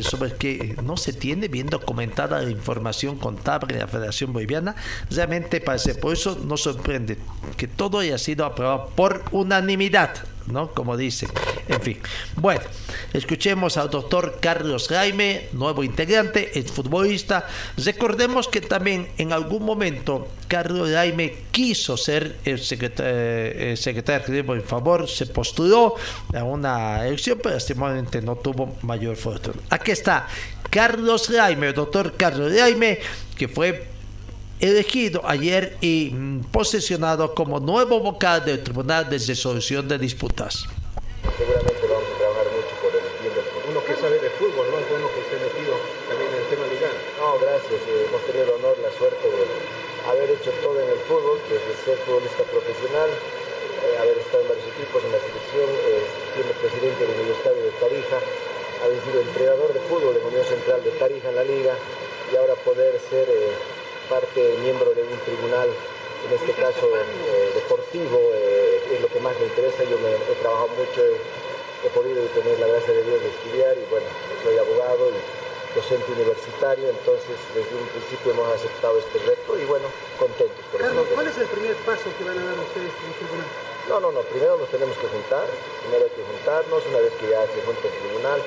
sobre 0.00 0.34
que 0.34 0.76
no 0.82 0.96
se 0.96 1.12
tiene 1.12 1.48
bien 1.48 1.66
documentada 1.66 2.40
la 2.40 2.50
información 2.50 3.18
contable 3.18 3.74
de 3.74 3.80
la 3.80 3.86
Federación 3.86 4.32
Boliviana, 4.32 4.76
realmente 5.10 5.60
parece, 5.60 5.94
por 5.94 6.12
eso 6.12 6.38
nos 6.44 6.62
sorprende 6.62 7.18
que 7.56 7.68
todo 7.68 7.98
haya 7.98 8.18
sido 8.18 8.44
aprobado 8.44 8.90
por 8.94 9.24
unanimidad, 9.32 10.10
¿no? 10.50 10.72
Como 10.72 10.96
dicen. 10.96 11.28
En 11.68 11.80
fin. 11.80 11.98
Bueno, 12.36 12.62
escuchemos 13.12 13.76
al 13.76 13.90
doctor 13.90 14.38
Carlos 14.40 14.88
Jaime, 14.88 15.48
nuevo 15.52 15.84
integrante, 15.84 16.58
es 16.58 16.70
futbolista. 16.70 17.46
Recordemos 17.76 18.48
que 18.48 18.60
también 18.60 19.08
en 19.18 19.32
algún 19.32 19.64
momento 19.64 20.28
Carlos 20.48 20.90
Jaime 20.90 21.34
quiso 21.50 21.96
ser 21.96 22.36
el 22.44 22.58
secretario, 22.58 23.12
el 23.12 23.76
secretario 23.76 24.54
en 24.54 24.62
favor, 24.62 25.08
se 25.08 25.26
postuló 25.26 25.94
a 26.34 26.44
una 26.44 27.06
elección, 27.06 27.38
pero 27.42 27.54
lastimosamente 27.54 28.22
no 28.22 28.36
tuvo 28.36 28.76
mayor 28.82 29.16
fortuna. 29.16 29.60
Aquí 29.70 29.90
está 29.90 30.26
Carlos 30.70 31.28
Jaime, 31.28 31.68
el 31.68 31.74
doctor 31.74 32.14
Carlos 32.16 32.52
Jaime, 32.56 32.98
que 33.36 33.48
fue 33.48 33.97
elegido 34.60 35.22
ayer 35.24 35.76
y 35.80 36.10
mm, 36.12 36.50
posesionado 36.50 37.34
como 37.34 37.60
nuevo 37.60 38.00
vocal 38.00 38.44
del 38.44 38.62
Tribunal 38.62 39.08
de 39.08 39.18
Resolución 39.18 39.86
de 39.88 39.98
Disputas. 39.98 40.66
Seguramente 41.36 41.86
vamos 41.86 42.08
a 42.08 42.18
trabajar 42.18 42.46
mucho 42.50 42.74
por 42.82 42.90
el 42.90 43.04
bien 43.22 43.34
del 43.34 43.44
fútbol. 43.46 43.70
Uno 43.70 43.80
que 43.84 43.94
sabe 43.94 44.18
de 44.18 44.30
fútbol, 44.40 44.66
¿no? 44.70 44.78
Es 44.78 44.88
bueno 44.90 45.06
que 45.14 45.20
esté 45.22 45.36
metido 45.38 45.74
también 46.08 46.30
en 46.34 46.38
el 46.42 46.46
tema 46.50 46.66
legal. 46.66 46.96
No, 47.20 47.38
gracias. 47.38 47.78
eh, 47.86 48.06
hemos 48.08 48.22
tenido 48.26 48.44
el 48.44 48.52
honor, 48.58 48.74
la 48.82 48.90
suerte 48.98 49.22
de 49.22 49.42
haber 50.08 50.30
hecho 50.30 50.50
todo 50.64 50.80
en 50.80 50.88
el 50.88 51.00
fútbol, 51.06 51.38
desde 51.46 51.70
ser 51.84 51.96
futbolista 52.02 52.42
profesional, 52.48 53.10
eh, 53.12 54.02
haber 54.02 54.18
estado 54.18 54.42
en 54.42 54.48
varios 54.48 54.68
equipos, 54.74 54.98
en 55.04 55.12
la 55.12 55.20
selección, 55.20 55.68
eh, 55.68 56.02
siendo 56.34 56.52
presidente 56.58 56.98
del 57.06 57.12
Universitario 57.14 57.62
de 57.62 57.72
Tarija, 57.78 58.18
haber 58.82 58.98
sido 59.04 59.18
entrenador 59.20 59.70
de 59.74 59.80
fútbol 59.86 60.16
en 60.16 60.24
Unión 60.26 60.46
Central 60.46 60.82
de 60.82 60.90
Tarija 60.98 61.28
en 61.28 61.36
la 61.36 61.44
liga 61.44 61.74
y 62.32 62.36
ahora 62.36 62.54
poder 62.64 62.98
ser 63.10 63.28
eh, 63.28 63.52
parte, 64.08 64.56
miembro 64.62 64.92
de 64.94 65.02
un 65.02 65.18
tribunal, 65.20 65.68
en 65.68 66.32
este 66.34 66.52
caso 66.52 66.88
eh, 66.96 67.52
deportivo, 67.54 68.18
eh, 68.34 68.96
es 68.96 69.00
lo 69.00 69.08
que 69.08 69.20
más 69.20 69.38
me 69.38 69.46
interesa. 69.46 69.84
Yo 69.84 69.98
me, 69.98 70.10
he 70.10 70.36
trabajado 70.40 70.68
mucho, 70.74 70.98
he, 71.04 71.86
he 71.86 71.90
podido 71.94 72.24
tener 72.34 72.58
la 72.58 72.66
gracia 72.66 72.92
de 72.92 73.02
Dios 73.04 73.20
de 73.22 73.28
estudiar 73.28 73.76
y 73.78 73.84
bueno, 73.90 74.06
soy 74.42 74.58
abogado 74.58 75.10
y 75.10 75.20
docente 75.76 76.10
universitario, 76.10 76.88
entonces 76.88 77.36
desde 77.54 77.70
un 77.76 77.86
principio 77.92 78.32
hemos 78.32 78.48
aceptado 78.50 78.98
este 78.98 79.18
reto 79.20 79.58
y 79.58 79.64
bueno, 79.64 79.86
contentos 80.18 80.64
por 80.72 80.80
Carlos, 80.80 81.06
eso. 81.06 81.14
¿cuál 81.14 81.26
es 81.28 81.38
el 81.38 81.46
primer 81.46 81.76
paso 81.84 82.08
que 82.16 82.24
van 82.24 82.38
a 82.38 82.44
dar 82.44 82.58
ustedes 82.58 82.88
en 82.88 83.06
el 83.06 83.16
tribunal? 83.20 83.48
No, 83.88 84.00
no, 84.00 84.12
no, 84.12 84.20
primero 84.26 84.56
nos 84.56 84.68
tenemos 84.68 84.96
que 84.96 85.06
juntar, 85.06 85.46
primero 85.84 86.04
hay 86.08 86.14
que 86.16 86.24
juntarnos, 86.24 86.82
una 86.88 86.98
vez 86.98 87.12
que 87.20 87.28
ya 87.28 87.46
se 87.46 87.60
junta 87.62 87.84
el 87.84 87.94
tribunal, 88.00 88.40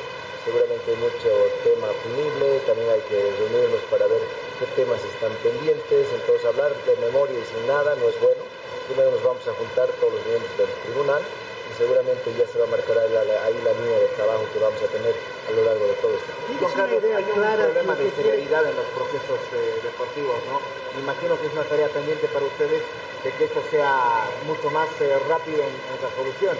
seguramente 0.45 0.85
hay 0.89 0.97
mucho 0.97 1.29
tema 1.63 1.89
punible, 2.01 2.59
también 2.65 2.89
hay 2.89 3.01
que 3.05 3.19
reunirnos 3.37 3.81
para 3.89 4.07
ver 4.07 4.21
qué 4.59 4.65
temas 4.75 4.99
están 5.03 5.33
pendientes, 5.45 6.07
entonces 6.13 6.45
hablar 6.45 6.73
de 6.85 6.93
memoria 6.97 7.37
y 7.37 7.45
sin 7.45 7.67
nada 7.67 7.95
no 7.95 8.09
es 8.09 8.17
bueno, 8.21 8.41
primero 8.89 9.11
nos 9.11 9.23
vamos 9.23 9.45
a 9.47 9.53
juntar 9.53 9.87
todos 10.01 10.13
los 10.13 10.25
miembros 10.25 10.53
del 10.57 10.71
tribunal 10.85 11.21
y 11.21 11.71
seguramente 11.77 12.27
ya 12.35 12.45
se 12.49 12.57
va 12.59 12.65
a 12.65 12.73
marcar 12.73 12.97
ahí 12.99 13.11
la, 13.13 13.21
ahí 13.45 13.55
la 13.63 13.73
línea 13.77 13.99
de 14.01 14.09
trabajo 14.17 14.43
que 14.51 14.59
vamos 14.59 14.81
a 14.81 14.89
tener 14.91 15.13
a 15.13 15.51
lo 15.53 15.61
largo 15.63 15.85
de 15.85 15.95
todo 16.01 16.13
este 16.17 16.31
tiempo. 16.49 16.67
Don 16.67 16.73
Carlos, 16.73 16.99
hay 17.05 17.23
un 17.23 17.41
problema 17.41 17.93
de 17.95 18.07
celeridad 18.11 18.63
en 18.65 18.75
los 18.75 18.89
procesos 18.97 19.41
eh, 19.55 19.79
deportivos, 19.85 20.37
¿no? 20.49 20.59
Me 20.97 21.01
imagino 21.05 21.39
que 21.39 21.47
es 21.47 21.53
una 21.53 21.63
tarea 21.69 21.87
pendiente 21.87 22.27
para 22.27 22.45
ustedes 22.45 22.81
de 23.23 23.29
que 23.37 23.43
esto 23.45 23.61
sea 23.69 24.25
mucho 24.49 24.69
más 24.73 24.89
eh, 24.99 25.15
rápido 25.29 25.61
en, 25.63 25.71
en 25.71 25.97
resolución. 26.01 26.57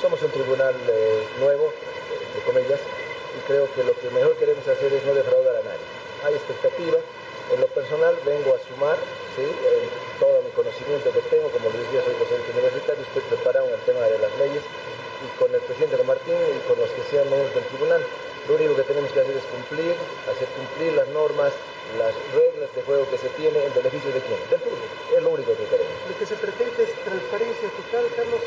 Somos 0.00 0.20
un 0.22 0.30
tribunal 0.32 0.74
eh, 0.88 1.22
nuevo, 1.38 1.70
entre 2.10 2.42
comillas, 2.42 2.80
y 3.36 3.38
creo 3.46 3.68
que 3.74 3.84
lo 3.84 3.94
que 3.96 4.10
mejor 4.10 4.36
queremos 4.36 4.66
hacer 4.66 4.92
es 4.92 5.04
no 5.04 5.14
defraudar 5.14 5.56
a 5.56 5.62
nadie. 5.62 5.86
Hay 6.24 6.34
expectativa. 6.34 6.98
En 7.52 7.60
lo 7.60 7.66
personal 7.66 8.16
vengo 8.24 8.54
a 8.54 8.58
sumar 8.68 8.96
todo 10.20 10.42
mi 10.42 10.50
conocimiento 10.50 11.10
que 11.12 11.20
tengo, 11.28 11.48
como 11.50 11.68
les 11.70 11.82
decía, 11.88 12.04
soy 12.04 12.14
docente 12.14 12.52
universitario, 12.52 13.02
estoy 13.02 13.24
preparado 13.28 13.66
en 13.68 13.74
el 13.74 13.82
tema 13.88 14.00
de 14.06 14.18
las 14.20 14.32
leyes 14.38 14.62
y 14.62 15.28
con 15.38 15.48
el 15.52 15.60
presidente 15.60 15.96
Martín 16.04 16.36
y 16.36 16.60
con 16.68 16.78
los 16.78 16.90
que 16.90 17.02
sean 17.10 17.26
miembros 17.28 17.54
del 17.54 17.64
tribunal, 17.72 18.02
lo 18.48 18.54
único 18.54 18.76
que 18.76 18.82
tenemos 18.82 19.10
que 19.12 19.20
hacer 19.20 19.36
es 19.36 19.46
cumplir, 19.48 19.94
hacer 20.26 20.48
cumplir 20.58 20.92
las 20.94 21.08
normas, 21.14 21.52
las 21.98 22.14
reglas 22.34 22.70
de 22.74 22.82
juego 22.82 23.08
que 23.08 23.18
se 23.18 23.28
tiene 23.38 23.54
en 23.54 23.72
beneficio 23.74 24.10
de 24.10 24.20
quién, 24.20 24.38
del 24.50 24.60
público. 24.60 24.94
Es 25.14 25.22
lo 25.22 25.30
único 25.30 25.54
que 25.54 25.66
queremos. 25.70 25.94
Lo 26.10 26.14
que 26.18 26.26
se 26.26 26.36
pretende 26.36 26.82
es 26.82 26.92
transparencia 27.06 27.68
total, 27.70 28.04
Carlos. 28.16 28.42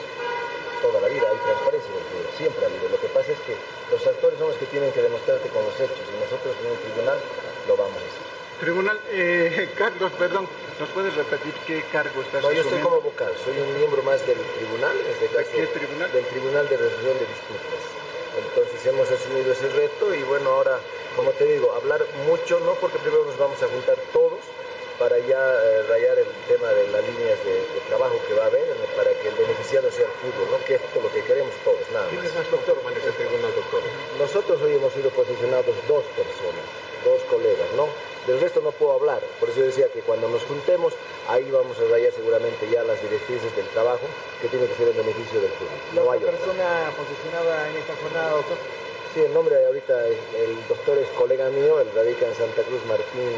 Toda 0.95 1.09
la 1.09 1.13
vida 1.13 1.27
hay 1.27 1.37
transparencia 1.43 1.91
en 1.91 1.97
el 1.99 2.07
fútbol, 2.07 2.27
siempre 2.39 2.61
ha 2.63 2.67
habido. 2.71 2.87
Lo 2.87 2.99
que 3.03 3.11
pasa 3.11 3.31
es 3.35 3.39
que 3.43 3.53
los 3.91 3.99
actores 4.07 4.39
son 4.39 4.47
los 4.47 4.57
que 4.57 4.65
tienen 4.71 4.91
que 4.95 5.01
demostrarte 5.03 5.49
con 5.49 5.63
los 5.67 5.75
hechos 5.75 6.05
y 6.07 6.15
nosotros 6.23 6.55
en 6.55 6.71
un 6.71 6.79
tribunal 6.79 7.19
lo 7.67 7.75
vamos 7.75 7.99
a 7.99 8.07
hacer. 8.07 8.23
Tribunal, 8.63 8.97
eh, 9.11 9.69
Carlos, 9.77 10.11
perdón, 10.15 10.47
¿nos 10.79 10.89
puedes 10.95 11.13
repetir 11.15 11.51
qué 11.67 11.83
cargo 11.91 12.21
estás 12.21 12.41
No, 12.41 12.51
yo 12.51 12.61
estoy 12.63 12.79
como 12.79 13.01
vocal, 13.01 13.33
soy 13.43 13.59
un 13.59 13.75
miembro 13.75 14.03
más 14.03 14.25
del 14.25 14.39
tribunal, 14.39 14.95
en 14.95 15.11
este 15.11 15.27
caso, 15.27 15.51
qué 15.51 15.67
tribunal? 15.67 16.11
del 16.13 16.25
Tribunal 16.31 16.69
de 16.69 16.77
Resolución 16.77 17.19
de 17.19 17.27
Disputas. 17.27 17.83
Entonces 18.35 18.79
hemos 18.87 19.11
asumido 19.11 19.51
ese 19.51 19.67
reto 19.69 20.15
y 20.15 20.23
bueno, 20.23 20.49
ahora, 20.49 20.79
como 21.15 21.31
te 21.31 21.43
digo, 21.43 21.73
hablar 21.75 22.05
mucho, 22.27 22.59
no 22.61 22.75
porque 22.75 22.99
primero 22.99 23.25
nos 23.25 23.37
vamos 23.37 23.61
a 23.63 23.67
juntar 23.67 23.95
todos 24.13 24.39
para 24.99 25.17
ya 25.19 25.35
eh, 25.37 25.83
rayar 25.89 26.17
el 26.19 26.27
tema 26.47 26.69
de 26.69 26.87
las 26.87 27.03
líneas 27.03 27.39
de, 27.43 27.53
de 27.53 27.79
trabajo 27.87 28.15
que 28.27 28.33
va 28.33 28.43
a 28.43 28.47
haber, 28.47 28.63
para 28.95 29.11
que 29.11 29.27
el 29.27 29.35
beneficiado 29.35 29.91
sea 29.91 30.05
el 30.05 30.15
fútbol, 30.23 30.47
¿no? 30.51 30.65
que 30.65 30.75
es 30.75 30.81
lo 30.95 31.11
que 31.11 31.21
queremos 31.23 31.53
todos, 31.63 31.83
nada 31.91 32.05
más. 32.05 32.11
¿Quién 32.13 32.25
es 32.25 32.35
más 32.35 32.49
doctor 32.51 32.77
en 32.79 32.97
ese 32.97 33.11
tribunal, 33.11 33.51
doctor? 33.55 33.81
Nosotros 34.19 34.61
hoy 34.61 34.75
hemos 34.75 34.93
sido 34.93 35.09
posicionados 35.11 35.75
dos 35.87 36.03
personas, 36.15 36.65
dos 37.03 37.21
colegas, 37.29 37.67
¿no? 37.75 37.87
Del 38.25 38.39
resto 38.41 38.59
no 38.61 38.71
puedo 38.71 38.93
hablar, 38.93 39.21
por 39.39 39.49
eso 39.49 39.59
yo 39.59 39.65
decía 39.67 39.87
que 39.89 39.99
cuando 40.01 40.27
nos 40.27 40.41
juntemos, 40.43 40.93
ahí 41.29 41.45
vamos 41.51 41.77
a 41.77 41.83
rayar 41.91 42.11
seguramente 42.11 42.65
ya 42.71 42.81
las 42.83 42.99
directrices 43.01 43.55
del 43.55 43.67
trabajo 43.69 44.01
que 44.41 44.47
tiene 44.47 44.65
que 44.65 44.73
ser 44.75 44.87
en 44.89 44.97
beneficio 44.97 45.39
del 45.41 45.51
público. 45.51 45.85
La 45.93 46.01
No 46.01 46.11
hay 46.11 46.19
otra. 46.23 46.31
persona 46.31 46.89
posicionada 46.97 47.69
en 47.69 47.75
esta 47.77 47.93
jornada, 48.01 48.31
doctor. 48.31 48.57
Sí, 49.13 49.21
el 49.21 49.33
nombre 49.33 49.63
ahorita, 49.65 50.07
el 50.07 50.57
doctor 50.67 50.97
es 50.97 51.07
colega 51.09 51.49
mío, 51.49 51.79
él 51.79 51.87
radica 51.93 52.25
en 52.25 52.33
Santa 52.35 52.63
Cruz, 52.63 52.81
Martín, 52.87 53.37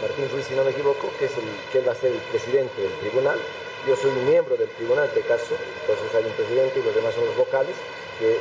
Martín 0.00 0.28
Ruiz, 0.30 0.46
si 0.46 0.54
no 0.54 0.64
me 0.64 0.70
equivoco, 0.70 1.10
que 1.18 1.26
es 1.26 1.32
el 1.36 1.44
que 1.72 1.78
él 1.78 1.88
va 1.88 1.92
a 1.92 1.96
ser 1.96 2.12
el 2.12 2.20
presidente 2.30 2.80
del 2.80 2.92
tribunal. 3.00 3.38
Yo 3.86 3.96
soy 3.96 4.10
un 4.10 4.28
miembro 4.28 4.56
del 4.56 4.68
tribunal, 4.70 5.04
en 5.04 5.10
este 5.10 5.22
caso, 5.22 5.54
entonces 5.80 6.14
hay 6.14 6.24
un 6.24 6.32
presidente 6.32 6.80
y 6.80 6.82
los 6.82 6.94
demás 6.94 7.14
son 7.14 7.24
los 7.24 7.36
vocales, 7.36 7.76
que 8.18 8.40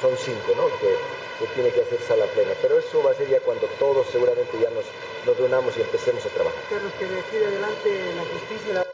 son 0.00 0.16
cinco, 0.16 0.52
¿no? 0.56 0.66
Que 0.80 0.96
tiene 1.54 1.70
que 1.70 1.82
hacer 1.82 2.00
sala 2.00 2.24
plena. 2.26 2.52
Pero 2.62 2.78
eso 2.78 3.02
va 3.02 3.10
a 3.10 3.14
ser 3.14 3.28
ya 3.28 3.40
cuando 3.40 3.66
todos 3.78 4.06
seguramente 4.10 4.56
ya 4.60 4.70
nos, 4.70 4.84
nos 5.26 5.36
reunamos 5.36 5.76
y 5.76 5.82
empecemos 5.82 6.24
a 6.24 6.28
trabajar. 6.30 6.62
Carlos, 6.70 6.92
que 6.98 7.04
de 7.04 7.40
de 7.40 7.46
adelante 7.46 8.14
la 8.16 8.24
justicia... 8.24 8.86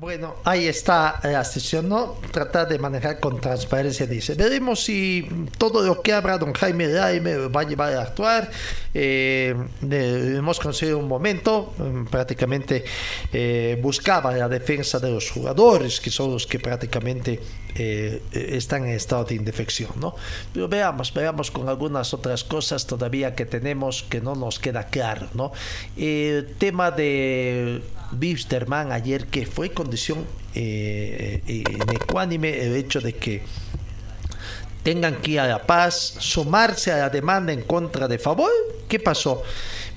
Bueno, 0.00 0.36
ahí 0.44 0.66
está 0.66 1.20
la 1.22 1.44
sesión, 1.44 1.90
¿no? 1.90 2.16
Tratar 2.32 2.66
de 2.66 2.78
manejar 2.78 3.20
con 3.20 3.38
transparencia, 3.38 4.06
dice. 4.06 4.34
Veremos 4.34 4.82
si 4.82 5.28
todo 5.58 5.82
lo 5.82 6.00
que 6.00 6.14
habla 6.14 6.38
don 6.38 6.54
Jaime 6.54 6.90
Jaime 6.90 7.36
va 7.48 7.60
a 7.60 7.64
llevar 7.64 7.92
a 7.92 8.02
actuar. 8.04 8.50
Eh, 8.94 9.54
eh, 9.90 10.34
hemos 10.38 10.58
conseguido 10.58 10.96
un 10.96 11.06
momento, 11.06 11.74
mm, 11.76 12.04
prácticamente 12.06 12.82
eh, 13.30 13.78
buscaba 13.82 14.32
la 14.32 14.48
defensa 14.48 14.98
de 14.98 15.10
los 15.10 15.30
jugadores, 15.30 16.00
que 16.00 16.10
son 16.10 16.32
los 16.32 16.46
que 16.46 16.58
prácticamente 16.58 17.38
eh, 17.74 18.22
están 18.32 18.86
en 18.86 18.92
estado 18.92 19.24
de 19.24 19.34
indefección, 19.34 19.90
¿no? 19.96 20.14
Pero 20.54 20.66
veamos, 20.66 21.12
veamos 21.12 21.50
con 21.50 21.68
algunas 21.68 22.14
otras 22.14 22.42
cosas 22.42 22.86
todavía 22.86 23.34
que 23.34 23.44
tenemos 23.44 24.02
que 24.08 24.22
no 24.22 24.34
nos 24.34 24.58
queda 24.58 24.86
claro, 24.86 25.28
¿no? 25.34 25.52
El 25.94 26.54
tema 26.58 26.90
de 26.90 27.82
Wisterman 28.12 28.92
ayer 28.92 29.26
que 29.26 29.46
fue 29.46 29.70
condición 29.70 30.24
eh, 30.54 31.42
eh, 31.46 31.64
inecuánime 31.68 32.64
el 32.64 32.76
hecho 32.76 33.00
de 33.00 33.14
que 33.14 33.42
tengan 34.82 35.16
que 35.20 35.32
ir 35.32 35.40
a 35.40 35.46
La 35.46 35.66
Paz, 35.66 36.14
sumarse 36.18 36.90
a 36.90 36.98
la 36.98 37.10
demanda 37.10 37.52
en 37.52 37.62
contra 37.62 38.08
de 38.08 38.18
favor. 38.18 38.50
¿Qué 38.88 38.98
pasó? 38.98 39.42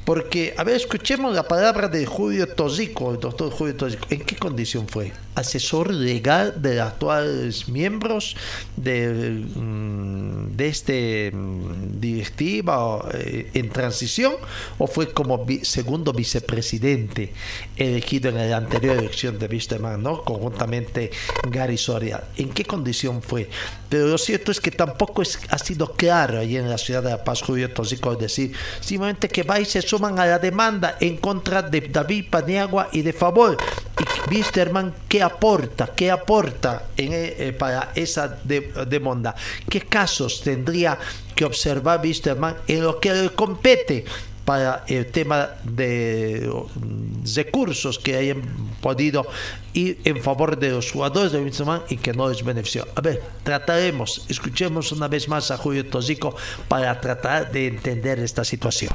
Porque, 0.05 0.53
a 0.57 0.63
ver, 0.65 0.75
escuchemos 0.75 1.33
la 1.33 1.47
palabra 1.47 1.87
de 1.87 2.05
Julio 2.05 2.47
Tosico, 2.49 3.13
el 3.13 3.19
doctor 3.21 3.49
Julio 3.51 3.75
Tosico. 3.75 4.05
¿En 4.09 4.21
qué 4.21 4.35
condición 4.35 4.85
fue? 4.87 5.13
¿Asesor 5.35 5.93
legal 5.93 6.61
de 6.61 6.75
los 6.75 6.87
actuales 6.87 7.69
miembros 7.69 8.35
de, 8.75 9.09
mm, 9.55 10.55
de 10.57 10.67
este 10.67 11.31
mm, 11.33 12.01
directiva 12.01 13.09
eh, 13.13 13.49
en 13.53 13.69
transición? 13.69 14.33
¿O 14.77 14.87
fue 14.87 15.13
como 15.13 15.45
segundo 15.61 16.11
vicepresidente 16.11 17.31
elegido 17.77 18.29
en 18.29 18.49
la 18.49 18.57
anterior 18.57 18.97
elección 18.97 19.39
de 19.39 19.47
Wisterman, 19.47 20.03
¿no? 20.03 20.21
Conjuntamente 20.23 21.11
Gary 21.49 21.77
Soria. 21.77 22.25
¿En 22.35 22.49
qué 22.49 22.65
condición 22.65 23.21
fue? 23.23 23.49
Pero 23.87 24.07
lo 24.07 24.17
cierto 24.17 24.51
es 24.51 24.59
que 24.59 24.71
tampoco 24.71 25.21
es- 25.21 25.39
ha 25.49 25.57
sido 25.57 25.93
claro 25.93 26.39
allí 26.39 26.57
en 26.57 26.69
la 26.69 26.77
ciudad 26.77 27.01
de 27.03 27.09
La 27.11 27.23
Paz, 27.23 27.41
Julio 27.41 27.71
Tosico, 27.71 28.15
decir, 28.15 28.51
simplemente 28.81 29.29
que 29.29 29.43
va 29.43 29.59
y 29.59 29.65
se 29.65 29.79
suman 29.93 30.17
a 30.17 30.25
la 30.25 30.39
demanda 30.39 30.97
en 30.99 31.17
contra 31.17 31.61
de 31.61 31.81
David 31.81 32.25
Paniagua 32.31 32.89
y 32.91 33.03
de 33.03 33.13
favor. 33.13 33.55
Y 33.99 34.33
Wisterman, 34.33 34.91
¿qué 35.07 35.21
aporta? 35.21 35.91
¿Qué 35.95 36.09
aporta 36.09 36.87
en, 36.97 37.13
eh, 37.13 37.35
eh, 37.37 37.53
para 37.53 37.91
esa 37.93 38.27
de- 38.43 38.71
demanda? 38.87 39.35
¿Qué 39.69 39.81
casos 39.81 40.41
tendría 40.41 40.97
que 41.35 41.45
observar 41.45 42.01
Wisterman 42.03 42.55
en 42.67 42.81
lo 42.81 42.99
que 42.99 43.13
le 43.13 43.29
compete? 43.29 44.03
para 44.43 44.83
el 44.89 45.05
tema 45.05 45.51
de 45.63 46.51
mm, 46.75 47.23
recursos 47.33 47.97
que 47.97 48.17
hayan 48.17 48.41
podido 48.81 49.25
ir 49.71 50.01
en 50.03 50.21
favor 50.21 50.59
de 50.59 50.71
los 50.71 50.91
jugadores 50.91 51.31
de 51.31 51.39
Wisterman 51.39 51.83
y 51.87 51.95
que 51.95 52.11
no 52.11 52.27
les 52.27 52.43
benefició. 52.43 52.85
A 52.93 52.99
ver, 52.99 53.23
trataremos, 53.43 54.25
escuchemos 54.27 54.91
una 54.91 55.07
vez 55.07 55.29
más 55.29 55.49
a 55.49 55.55
Julio 55.55 55.85
Tosico 55.85 56.35
para 56.67 56.99
tratar 56.99 57.53
de 57.53 57.67
entender 57.67 58.19
esta 58.19 58.43
situación. 58.43 58.91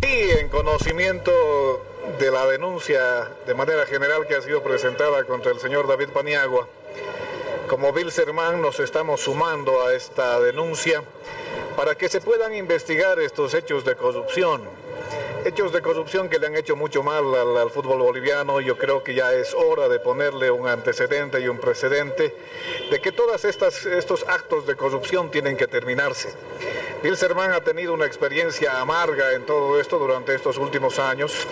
Y 0.00 0.30
en 0.30 0.48
conocimiento 0.48 1.84
de 2.20 2.30
la 2.30 2.46
denuncia 2.46 3.28
de 3.46 3.54
manera 3.54 3.84
general 3.84 4.28
que 4.28 4.36
ha 4.36 4.40
sido 4.40 4.62
presentada 4.62 5.24
contra 5.24 5.50
el 5.50 5.58
señor 5.58 5.88
David 5.88 6.10
Paniagua, 6.10 6.68
como 7.68 7.92
Bilserman 7.92 8.62
nos 8.62 8.78
estamos 8.78 9.20
sumando 9.22 9.84
a 9.84 9.94
esta 9.94 10.38
denuncia 10.40 11.02
para 11.76 11.96
que 11.96 12.08
se 12.08 12.20
puedan 12.20 12.54
investigar 12.54 13.18
estos 13.18 13.54
hechos 13.54 13.84
de 13.84 13.96
corrupción. 13.96 14.62
Hechos 15.44 15.72
de 15.72 15.82
corrupción 15.82 16.28
que 16.28 16.38
le 16.38 16.46
han 16.46 16.56
hecho 16.56 16.76
mucho 16.76 17.02
mal 17.02 17.34
al, 17.34 17.56
al 17.56 17.70
fútbol 17.70 17.98
boliviano. 17.98 18.60
Yo 18.60 18.78
creo 18.78 19.02
que 19.02 19.14
ya 19.14 19.32
es 19.32 19.52
hora 19.54 19.88
de 19.88 19.98
ponerle 19.98 20.50
un 20.50 20.68
antecedente 20.68 21.40
y 21.40 21.48
un 21.48 21.58
precedente 21.58 22.36
de 22.90 23.00
que 23.00 23.12
todos 23.12 23.44
estos 23.44 24.24
actos 24.28 24.66
de 24.66 24.76
corrupción 24.76 25.30
tienen 25.30 25.56
que 25.56 25.66
terminarse. 25.66 26.32
Bilserman 27.02 27.52
ha 27.52 27.60
tenido 27.60 27.94
una 27.94 28.06
experiencia 28.06 28.80
amarga 28.80 29.32
en 29.34 29.46
todo 29.46 29.80
esto 29.80 29.98
durante 29.98 30.34
estos 30.34 30.58
últimos 30.58 30.98
años 30.98 31.46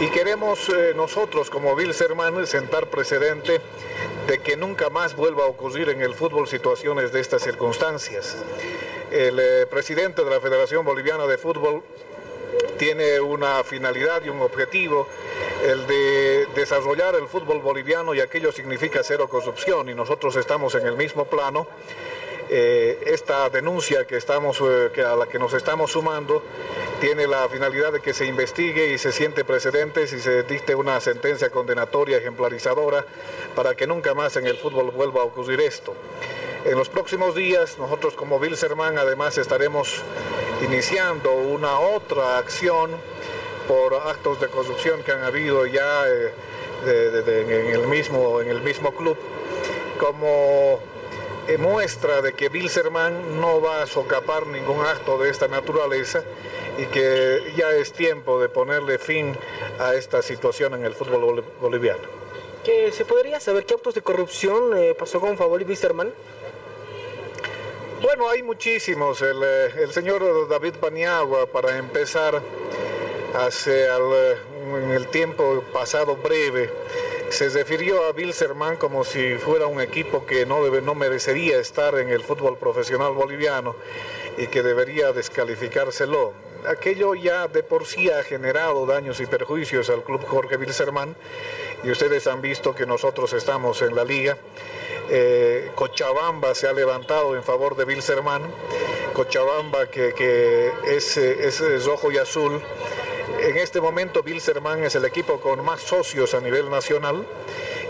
y 0.00 0.08
queremos 0.08 0.66
eh, 0.70 0.94
nosotros 0.96 1.50
como 1.50 1.76
Bilserman 1.76 2.46
sentar 2.46 2.86
precedente 2.86 3.60
de 4.26 4.38
que 4.38 4.56
nunca 4.56 4.88
más 4.88 5.14
vuelva 5.14 5.44
a 5.44 5.48
ocurrir 5.48 5.90
en 5.90 6.00
el 6.00 6.14
fútbol 6.14 6.48
situaciones 6.48 7.12
de 7.12 7.20
estas 7.20 7.42
circunstancias. 7.42 8.38
El 9.10 9.38
eh, 9.38 9.66
presidente 9.66 10.24
de 10.24 10.30
la 10.30 10.40
Federación 10.40 10.86
Boliviana 10.86 11.26
de 11.26 11.36
Fútbol 11.36 11.82
tiene 12.78 13.20
una 13.20 13.62
finalidad 13.64 14.24
y 14.24 14.30
un 14.30 14.40
objetivo, 14.40 15.06
el 15.66 15.86
de 15.86 16.46
desarrollar 16.54 17.14
el 17.14 17.28
fútbol 17.28 17.60
boliviano 17.60 18.14
y 18.14 18.20
aquello 18.20 18.50
significa 18.52 19.02
cero 19.02 19.28
corrupción 19.28 19.90
y 19.90 19.94
nosotros 19.94 20.34
estamos 20.36 20.74
en 20.76 20.86
el 20.86 20.96
mismo 20.96 21.26
plano. 21.26 21.66
Eh, 22.54 23.04
esta 23.06 23.48
denuncia 23.48 24.06
que 24.06 24.18
estamos, 24.18 24.60
eh, 24.60 25.02
a 25.02 25.16
la 25.16 25.24
que 25.24 25.38
nos 25.38 25.54
estamos 25.54 25.92
sumando 25.92 26.42
tiene 27.00 27.26
la 27.26 27.48
finalidad 27.48 27.94
de 27.94 28.00
que 28.00 28.12
se 28.12 28.26
investigue 28.26 28.92
y 28.92 28.98
se 28.98 29.10
siente 29.10 29.42
precedentes 29.42 30.12
y 30.12 30.20
se 30.20 30.42
dicte 30.42 30.74
una 30.74 31.00
sentencia 31.00 31.48
condenatoria 31.48 32.18
ejemplarizadora 32.18 33.06
para 33.56 33.74
que 33.74 33.86
nunca 33.86 34.12
más 34.12 34.36
en 34.36 34.46
el 34.46 34.58
fútbol 34.58 34.90
vuelva 34.90 35.22
a 35.22 35.24
ocurrir 35.24 35.62
esto. 35.62 35.94
En 36.66 36.76
los 36.76 36.90
próximos 36.90 37.34
días, 37.34 37.78
nosotros 37.78 38.12
como 38.12 38.38
Bilserman 38.38 38.98
además 38.98 39.38
estaremos 39.38 40.02
iniciando 40.62 41.32
una 41.32 41.78
otra 41.78 42.36
acción 42.36 42.90
por 43.66 43.94
actos 43.94 44.42
de 44.42 44.48
corrupción 44.48 45.02
que 45.02 45.12
han 45.12 45.24
habido 45.24 45.64
ya 45.64 46.04
eh, 46.06 46.34
en, 46.84 47.50
el 47.72 47.86
mismo, 47.88 48.42
en 48.42 48.50
el 48.50 48.60
mismo 48.60 48.92
club, 48.94 49.16
como 49.98 50.91
eh, 51.48 51.58
muestra 51.58 52.22
de 52.22 52.34
que 52.34 52.48
Bilserman 52.48 53.40
no 53.40 53.60
va 53.60 53.82
a 53.82 53.86
socapar 53.86 54.46
ningún 54.46 54.84
acto 54.84 55.18
de 55.18 55.30
esta 55.30 55.48
naturaleza 55.48 56.22
y 56.78 56.86
que 56.86 57.52
ya 57.56 57.70
es 57.72 57.92
tiempo 57.92 58.40
de 58.40 58.48
ponerle 58.48 58.98
fin 58.98 59.36
a 59.78 59.94
esta 59.94 60.22
situación 60.22 60.74
en 60.74 60.84
el 60.84 60.94
fútbol 60.94 61.44
boliviano. 61.60 62.02
¿Que 62.64 62.92
¿Se 62.92 63.04
podría 63.04 63.40
saber 63.40 63.66
qué 63.66 63.74
actos 63.74 63.94
de 63.94 64.02
corrupción 64.02 64.76
eh, 64.76 64.94
pasó 64.96 65.20
con 65.20 65.36
Favor 65.36 65.60
y 65.60 65.64
Bilserman? 65.64 66.12
Bueno, 68.00 68.28
hay 68.28 68.42
muchísimos. 68.42 69.20
El, 69.22 69.42
el, 69.42 69.92
señor 69.92 70.48
David 70.48 70.74
Paniagua, 70.80 71.46
para 71.46 71.78
empezar, 71.78 72.40
hace 73.34 73.88
al, 73.88 74.38
en 74.74 74.90
el 74.90 75.08
tiempo 75.08 75.62
pasado 75.72 76.16
breve, 76.16 76.70
se 77.32 77.48
refirió 77.48 78.04
a 78.04 78.12
Bilserman 78.12 78.76
como 78.76 79.04
si 79.04 79.36
fuera 79.36 79.66
un 79.66 79.80
equipo 79.80 80.26
que 80.26 80.44
no, 80.44 80.62
debe, 80.62 80.82
no 80.82 80.94
merecería 80.94 81.58
estar 81.58 81.98
en 81.98 82.10
el 82.10 82.22
fútbol 82.22 82.58
profesional 82.58 83.12
boliviano 83.12 83.74
y 84.36 84.48
que 84.48 84.62
debería 84.62 85.12
descalificárselo. 85.12 86.34
Aquello 86.68 87.14
ya 87.14 87.48
de 87.48 87.62
por 87.62 87.86
sí 87.86 88.10
ha 88.10 88.22
generado 88.22 88.84
daños 88.84 89.18
y 89.20 89.26
perjuicios 89.26 89.88
al 89.88 90.04
club 90.04 90.26
Jorge 90.26 90.58
Bilserman 90.58 91.16
y 91.82 91.90
ustedes 91.90 92.26
han 92.26 92.42
visto 92.42 92.74
que 92.74 92.84
nosotros 92.84 93.32
estamos 93.32 93.80
en 93.80 93.96
la 93.96 94.04
liga. 94.04 94.36
Eh, 95.08 95.70
Cochabamba 95.74 96.54
se 96.54 96.68
ha 96.68 96.74
levantado 96.74 97.34
en 97.34 97.42
favor 97.42 97.76
de 97.76 97.86
Bilserman, 97.86 98.42
Cochabamba 99.14 99.86
que, 99.86 100.12
que 100.12 100.70
es, 100.86 101.16
es 101.16 101.84
rojo 101.86 102.12
y 102.12 102.18
azul. 102.18 102.60
En 103.40 103.56
este 103.56 103.80
momento 103.80 104.22
Bilserman 104.22 104.84
es 104.84 104.94
el 104.94 105.04
equipo 105.04 105.40
con 105.40 105.64
más 105.64 105.80
socios 105.80 106.34
a 106.34 106.40
nivel 106.40 106.70
nacional 106.70 107.26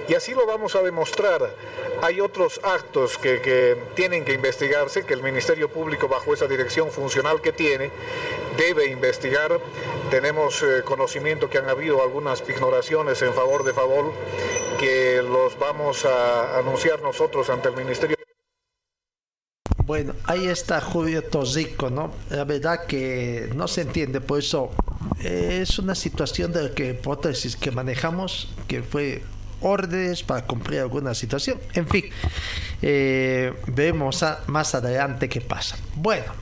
y 0.08 0.14
así 0.14 0.34
lo 0.34 0.46
vamos 0.46 0.74
a 0.74 0.82
demostrar. 0.82 1.54
Hay 2.02 2.20
otros 2.20 2.60
actos 2.62 3.18
que, 3.18 3.40
que, 3.40 3.76
tienen 3.94 4.24
que 4.24 4.32
investigarse, 4.32 5.04
que 5.04 5.14
el 5.14 5.22
Ministerio 5.22 5.68
Público 5.68 6.08
bajo 6.08 6.34
esa 6.34 6.46
dirección 6.46 6.90
funcional 6.90 7.40
que 7.40 7.52
tiene 7.52 7.90
debe 8.56 8.86
investigar. 8.86 9.60
Tenemos 10.10 10.62
eh, 10.62 10.82
conocimiento 10.84 11.48
que 11.48 11.58
han 11.58 11.68
habido 11.68 12.02
algunas 12.02 12.42
ignoraciones 12.48 13.22
en 13.22 13.32
favor 13.34 13.64
de 13.64 13.72
favor 13.72 14.12
que 14.78 15.22
los 15.22 15.58
vamos 15.58 16.04
a 16.04 16.58
anunciar 16.58 17.00
nosotros 17.02 17.48
ante 17.50 17.68
el 17.68 17.76
Ministerio. 17.76 18.21
Bueno, 19.84 20.14
ahí 20.24 20.46
está 20.46 20.80
Julio 20.80 21.22
Tosico, 21.24 21.90
¿no? 21.90 22.12
La 22.30 22.44
verdad 22.44 22.86
que 22.86 23.50
no 23.56 23.66
se 23.66 23.80
entiende, 23.80 24.20
por 24.20 24.38
eso 24.38 24.70
eh, 25.20 25.58
es 25.62 25.78
una 25.78 25.96
situación 25.96 26.52
de 26.52 26.70
que 26.72 26.90
hipótesis 26.90 27.56
que 27.56 27.72
manejamos, 27.72 28.48
que 28.68 28.82
fue 28.82 29.22
órdenes 29.60 30.22
para 30.22 30.46
cumplir 30.46 30.80
alguna 30.80 31.14
situación. 31.14 31.58
En 31.74 31.88
fin, 31.88 32.04
eh, 32.80 33.52
vemos 33.66 34.24
más 34.46 34.74
adelante 34.74 35.28
qué 35.28 35.40
pasa. 35.40 35.76
Bueno, 35.96 36.32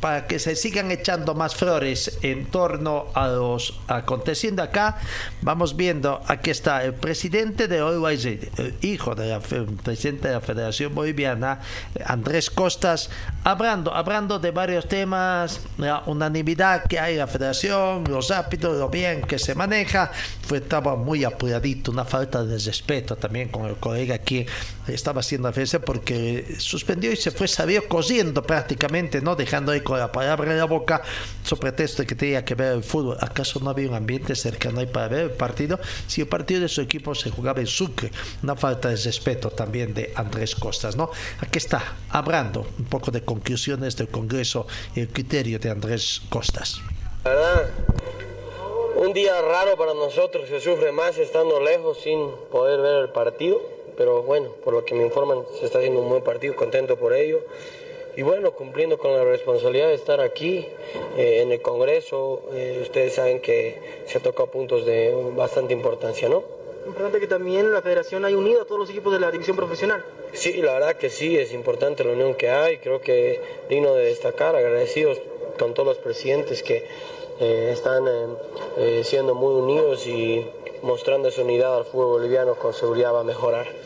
para 0.00 0.26
que 0.26 0.38
se 0.38 0.56
sigan 0.56 0.90
echando 0.90 1.34
más 1.34 1.54
flores 1.54 2.18
en 2.22 2.46
torno 2.46 3.06
a 3.14 3.28
los 3.28 3.78
aconteciendo 3.86 4.62
acá, 4.62 4.98
vamos 5.42 5.76
viendo, 5.76 6.22
aquí 6.26 6.50
está 6.50 6.84
el 6.84 6.94
presidente 6.94 7.68
de 7.68 7.78
Always 7.78 8.24
el 8.24 8.74
hijo 8.82 9.14
del 9.14 9.40
presidente 9.82 10.28
de 10.28 10.34
la 10.34 10.40
Federación 10.40 10.94
Boliviana, 10.94 11.60
Andrés 12.04 12.50
Costas, 12.50 13.10
hablando, 13.44 13.94
hablando 13.94 14.38
de 14.38 14.50
varios 14.50 14.88
temas, 14.88 15.60
la 15.78 16.02
unanimidad 16.06 16.84
que 16.84 16.98
hay 16.98 17.14
en 17.14 17.20
la 17.20 17.26
federación, 17.26 18.04
los 18.04 18.28
rápidos, 18.28 18.78
lo 18.78 18.88
bien 18.88 19.22
que 19.22 19.38
se 19.38 19.54
maneja, 19.54 20.10
fue, 20.42 20.58
estaba 20.58 20.96
muy 20.96 21.24
apuradito, 21.24 21.90
una 21.90 22.04
falta 22.04 22.44
de 22.44 22.58
respeto 22.58 23.16
también 23.16 23.48
con 23.48 23.66
el 23.66 23.76
colega 23.76 24.18
que 24.18 24.46
estaba 24.94 25.20
haciendo 25.20 25.48
referencia 25.48 25.80
porque 25.80 26.56
suspendió 26.58 27.12
y 27.12 27.16
se 27.16 27.30
fue, 27.30 27.48
salió 27.48 27.88
cosiendo 27.88 28.42
prácticamente, 28.42 29.20
no 29.20 29.36
dejando 29.36 29.72
ahí 29.72 29.80
con 29.80 29.98
la 29.98 30.12
palabra 30.12 30.50
en 30.50 30.58
la 30.58 30.64
boca, 30.64 31.02
sobre 31.42 31.60
pretexto 31.60 32.02
de 32.02 32.06
que 32.06 32.14
tenía 32.14 32.44
que 32.44 32.54
ver 32.54 32.72
el 32.72 32.82
fútbol. 32.82 33.16
¿Acaso 33.20 33.60
no 33.60 33.70
había 33.70 33.88
un 33.88 33.94
ambiente 33.94 34.34
cercano 34.34 34.80
ahí 34.80 34.86
para 34.86 35.08
ver 35.08 35.20
el 35.24 35.30
partido? 35.30 35.78
Si 36.06 36.20
el 36.20 36.28
partido 36.28 36.60
de 36.60 36.68
su 36.68 36.80
equipo 36.80 37.14
se 37.14 37.30
jugaba 37.30 37.60
en 37.60 37.66
Sucre, 37.66 38.10
una 38.42 38.56
falta 38.56 38.88
de 38.88 38.96
respeto 38.96 39.50
también 39.50 39.94
de 39.94 40.12
Andrés 40.14 40.54
Costas, 40.54 40.96
¿no? 40.96 41.10
Aquí 41.40 41.58
está, 41.58 41.96
hablando 42.10 42.66
un 42.78 42.84
poco 42.86 43.10
de 43.10 43.22
conclusiones 43.22 43.96
del 43.96 44.08
Congreso 44.08 44.66
y 44.94 45.00
el 45.00 45.08
criterio 45.08 45.58
de 45.58 45.70
Andrés 45.70 46.22
Costas. 46.28 46.80
Un 48.96 49.14
día 49.14 49.40
raro 49.40 49.76
para 49.76 49.94
nosotros, 49.94 50.48
se 50.48 50.60
sufre 50.60 50.92
más 50.92 51.16
estando 51.16 51.60
lejos 51.60 51.98
sin 52.02 52.30
poder 52.50 52.80
ver 52.80 52.96
el 52.96 53.08
partido, 53.10 53.60
pero 54.00 54.22
bueno, 54.22 54.48
por 54.64 54.72
lo 54.72 54.82
que 54.82 54.94
me 54.94 55.04
informan, 55.04 55.44
se 55.58 55.66
está 55.66 55.76
haciendo 55.76 56.00
un 56.00 56.08
buen 56.08 56.22
partido, 56.22 56.56
contento 56.56 56.96
por 56.96 57.12
ello 57.12 57.40
y 58.16 58.22
bueno, 58.22 58.52
cumpliendo 58.52 58.96
con 58.96 59.12
la 59.12 59.24
responsabilidad 59.24 59.88
de 59.88 59.94
estar 59.94 60.22
aquí 60.22 60.66
eh, 61.18 61.42
en 61.42 61.52
el 61.52 61.60
Congreso, 61.60 62.40
eh, 62.54 62.78
ustedes 62.80 63.12
saben 63.12 63.42
que 63.42 64.02
se 64.06 64.16
ha 64.16 64.22
tocado 64.22 64.50
puntos 64.50 64.86
de 64.86 65.14
bastante 65.36 65.74
importancia, 65.74 66.30
¿no? 66.30 66.42
Importante 66.86 67.20
que 67.20 67.26
también 67.26 67.74
la 67.74 67.82
federación 67.82 68.24
haya 68.24 68.38
unido 68.38 68.62
a 68.62 68.64
todos 68.64 68.78
los 68.78 68.88
equipos 68.88 69.12
de 69.12 69.20
la 69.20 69.30
división 69.30 69.54
profesional. 69.54 70.02
Sí, 70.32 70.62
la 70.62 70.72
verdad 70.72 70.96
que 70.96 71.10
sí, 71.10 71.36
es 71.36 71.52
importante 71.52 72.02
la 72.02 72.12
unión 72.12 72.34
que 72.36 72.48
hay, 72.48 72.78
creo 72.78 73.02
que 73.02 73.38
digno 73.68 73.92
de 73.92 74.06
destacar, 74.06 74.56
agradecidos 74.56 75.20
con 75.58 75.74
todos 75.74 75.88
los 75.88 75.98
presidentes 75.98 76.62
que 76.62 76.86
eh, 77.38 77.70
están 77.74 78.08
siendo 79.02 79.34
muy 79.34 79.52
unidos 79.60 80.06
y 80.06 80.46
mostrando 80.80 81.28
esa 81.28 81.42
unidad 81.42 81.76
al 81.76 81.84
fútbol 81.84 82.20
boliviano 82.20 82.54
con 82.54 82.72
seguridad 82.72 83.12
va 83.12 83.20
a 83.20 83.24
mejorar. 83.24 83.79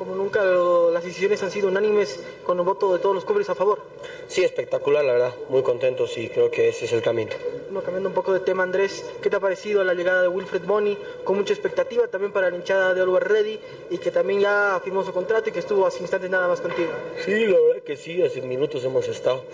Como 0.00 0.14
nunca 0.14 0.42
las 0.42 1.04
decisiones 1.04 1.42
han 1.42 1.50
sido 1.50 1.68
unánimes 1.68 2.18
con 2.46 2.58
el 2.58 2.64
voto 2.64 2.94
de 2.94 3.00
todos 3.00 3.14
los 3.14 3.26
clubes 3.26 3.50
a 3.50 3.54
favor. 3.54 3.80
Sí, 4.28 4.42
espectacular, 4.42 5.04
la 5.04 5.12
verdad. 5.12 5.34
Muy 5.50 5.62
contentos 5.62 6.16
y 6.16 6.30
creo 6.30 6.50
que 6.50 6.70
ese 6.70 6.86
es 6.86 6.92
el 6.94 7.02
camino. 7.02 7.32
Bueno, 7.64 7.82
cambiando 7.82 8.08
un 8.08 8.14
poco 8.14 8.32
de 8.32 8.40
tema, 8.40 8.62
Andrés, 8.62 9.04
¿qué 9.20 9.28
te 9.28 9.36
ha 9.36 9.40
parecido 9.40 9.84
la 9.84 9.92
llegada 9.92 10.22
de 10.22 10.28
Wilfred 10.28 10.62
Boni? 10.62 10.96
Con 11.22 11.36
mucha 11.36 11.52
expectativa 11.52 12.08
también 12.08 12.32
para 12.32 12.48
la 12.48 12.56
hinchada 12.56 12.94
de 12.94 13.02
Oliver 13.02 13.28
Ready 13.28 13.60
y 13.90 13.98
que 13.98 14.10
también 14.10 14.40
ya 14.40 14.80
firmó 14.82 15.04
su 15.04 15.12
contrato 15.12 15.50
y 15.50 15.52
que 15.52 15.58
estuvo 15.58 15.86
hace 15.86 16.00
instantes 16.00 16.30
nada 16.30 16.48
más 16.48 16.62
contigo. 16.62 16.92
Sí, 17.22 17.46
la 17.46 17.60
verdad 17.60 17.82
que 17.82 17.98
sí, 17.98 18.22
hace 18.22 18.40
minutos 18.40 18.82
hemos 18.84 19.06
estado 19.06 19.44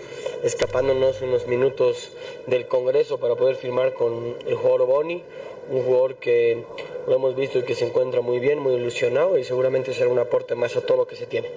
escapándonos 0.43 1.21
unos 1.21 1.45
minutos 1.45 2.13
del 2.45 2.69
Congreso 2.69 3.19
para 3.19 3.35
poder 3.35 3.57
firmar 3.57 3.93
con 3.93 4.37
el 4.45 4.55
jugador 4.55 4.87
Boni 4.87 5.23
un 5.69 5.83
jugador 5.83 6.15
que 6.15 6.63
lo 7.07 7.15
hemos 7.15 7.35
visto 7.35 7.59
y 7.59 7.63
que 7.63 7.73
se 7.73 7.85
encuentra 7.87 8.21
muy 8.21 8.39
bien, 8.39 8.59
muy 8.59 8.73
ilusionado 8.73 9.37
y 9.37 9.43
seguramente 9.43 9.93
será 9.93 10.09
un 10.09 10.19
aporte 10.19 10.55
más 10.55 10.75
a 10.75 10.81
todo 10.81 10.97
lo 10.97 11.07
que 11.07 11.15
se 11.15 11.25
tiene. 11.25 11.49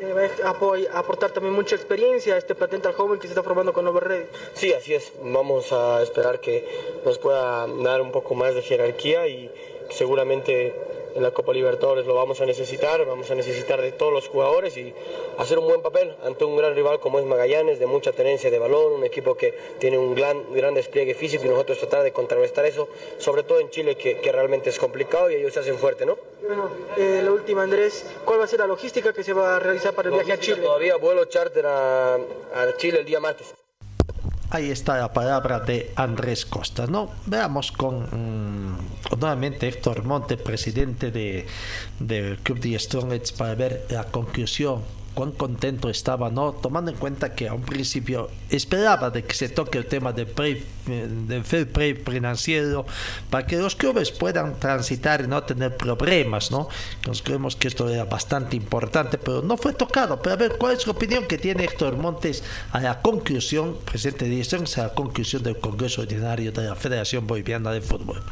Eh, 0.00 0.12
va 0.12 0.22
a 0.92 0.98
aportar 0.98 1.30
también 1.30 1.54
mucha 1.54 1.76
experiencia 1.76 2.34
a 2.34 2.38
este 2.38 2.54
patente 2.54 2.88
al 2.88 2.94
joven 2.94 3.18
que 3.18 3.28
se 3.28 3.32
está 3.32 3.42
formando 3.42 3.72
con 3.72 3.84
Red. 4.00 4.24
Sí, 4.54 4.72
así 4.72 4.94
es. 4.94 5.12
Vamos 5.22 5.72
a 5.72 6.02
esperar 6.02 6.40
que 6.40 6.66
nos 7.04 7.18
pueda 7.18 7.66
dar 7.66 8.00
un 8.00 8.10
poco 8.10 8.34
más 8.34 8.54
de 8.54 8.62
jerarquía 8.62 9.28
y 9.28 9.50
seguramente 9.94 10.74
en 11.14 11.22
la 11.22 11.30
Copa 11.30 11.52
Libertadores 11.52 12.06
lo 12.06 12.14
vamos 12.14 12.40
a 12.40 12.46
necesitar, 12.46 13.04
vamos 13.06 13.30
a 13.30 13.34
necesitar 13.34 13.80
de 13.80 13.92
todos 13.92 14.12
los 14.12 14.28
jugadores 14.28 14.76
y 14.76 14.92
hacer 15.38 15.58
un 15.58 15.66
buen 15.66 15.80
papel 15.80 16.16
ante 16.24 16.44
un 16.44 16.56
gran 16.56 16.74
rival 16.74 16.98
como 16.98 17.18
es 17.18 17.24
Magallanes, 17.24 17.78
de 17.78 17.86
mucha 17.86 18.12
tenencia 18.12 18.50
de 18.50 18.58
balón, 18.58 18.94
un 18.94 19.04
equipo 19.04 19.36
que 19.36 19.54
tiene 19.78 19.96
un 19.96 20.14
gran, 20.14 20.52
gran 20.52 20.74
despliegue 20.74 21.14
físico 21.14 21.44
y 21.44 21.48
nosotros 21.48 21.78
tratar 21.78 22.02
de 22.02 22.12
contrarrestar 22.12 22.66
eso, 22.66 22.88
sobre 23.18 23.44
todo 23.44 23.60
en 23.60 23.70
Chile 23.70 23.96
que, 23.96 24.18
que 24.18 24.32
realmente 24.32 24.70
es 24.70 24.78
complicado 24.78 25.30
y 25.30 25.36
ellos 25.36 25.54
se 25.54 25.60
hacen 25.60 25.78
fuerte, 25.78 26.04
¿no? 26.04 26.18
Bueno, 26.42 26.70
eh, 26.96 27.20
la 27.24 27.30
última 27.30 27.62
Andrés, 27.62 28.04
¿cuál 28.24 28.40
va 28.40 28.44
a 28.44 28.48
ser 28.48 28.60
la 28.60 28.66
logística 28.66 29.12
que 29.12 29.22
se 29.22 29.32
va 29.32 29.56
a 29.56 29.58
realizar 29.60 29.94
para 29.94 30.08
el 30.08 30.14
viaje 30.14 30.32
a 30.32 30.38
Chile? 30.38 30.62
Todavía 30.62 30.96
vuelo 30.96 31.24
charter 31.26 31.64
a, 31.66 32.14
a 32.14 32.76
Chile 32.76 32.98
el 32.98 33.04
día 33.04 33.20
martes. 33.20 33.54
Ahí 34.54 34.70
está 34.70 34.98
la 34.98 35.12
palabra 35.12 35.58
de 35.58 35.90
Andrés 35.96 36.46
Costa, 36.46 36.86
¿no? 36.86 37.10
Veamos 37.26 37.72
con 37.72 38.04
mm, 38.04 39.18
nuevamente 39.18 39.66
Héctor 39.66 40.04
Monte, 40.04 40.36
presidente 40.36 41.10
del 41.10 41.46
de 41.98 42.38
Club 42.40 42.60
de 42.60 42.78
Strongets, 42.78 43.32
para 43.32 43.56
ver 43.56 43.84
la 43.90 44.04
conclusión 44.04 44.82
cuán 45.14 45.32
contento 45.32 45.88
estaba, 45.88 46.30
¿no? 46.30 46.52
Tomando 46.52 46.90
en 46.90 46.96
cuenta 46.96 47.34
que 47.34 47.48
a 47.48 47.54
un 47.54 47.62
principio 47.62 48.28
esperaba 48.50 49.10
de 49.10 49.24
que 49.24 49.34
se 49.34 49.48
toque 49.48 49.78
el 49.78 49.86
tema 49.86 50.12
del, 50.12 50.26
pre, 50.26 50.62
del 50.86 51.44
fair 51.44 51.70
play 51.70 51.94
financiero 51.94 52.84
para 53.30 53.46
que 53.46 53.56
los 53.56 53.76
clubes 53.76 54.10
puedan 54.10 54.58
transitar 54.58 55.22
y 55.22 55.28
no 55.28 55.42
tener 55.44 55.76
problemas, 55.76 56.50
¿no? 56.50 56.68
Nos 57.06 57.22
creemos 57.22 57.56
que 57.56 57.68
esto 57.68 57.88
era 57.88 58.04
bastante 58.04 58.56
importante, 58.56 59.18
pero 59.18 59.42
no 59.42 59.56
fue 59.56 59.72
tocado. 59.72 60.20
Pero 60.20 60.34
a 60.34 60.36
ver, 60.36 60.56
¿cuál 60.58 60.76
es 60.76 60.86
la 60.86 60.92
opinión 60.92 61.26
que 61.26 61.38
tiene 61.38 61.64
Héctor 61.64 61.96
Montes 61.96 62.42
a 62.72 62.80
la 62.80 63.00
conclusión, 63.00 63.78
presidente 63.84 64.24
de 64.24 64.32
dirección, 64.32 64.64
a 64.76 64.82
la 64.82 64.94
conclusión 64.94 65.42
del 65.42 65.58
Congreso 65.58 66.02
Ordinario 66.02 66.52
de 66.52 66.64
la 66.64 66.74
Federación 66.74 67.26
Boliviana 67.26 67.72
de 67.72 67.80
Fútbol? 67.80 68.22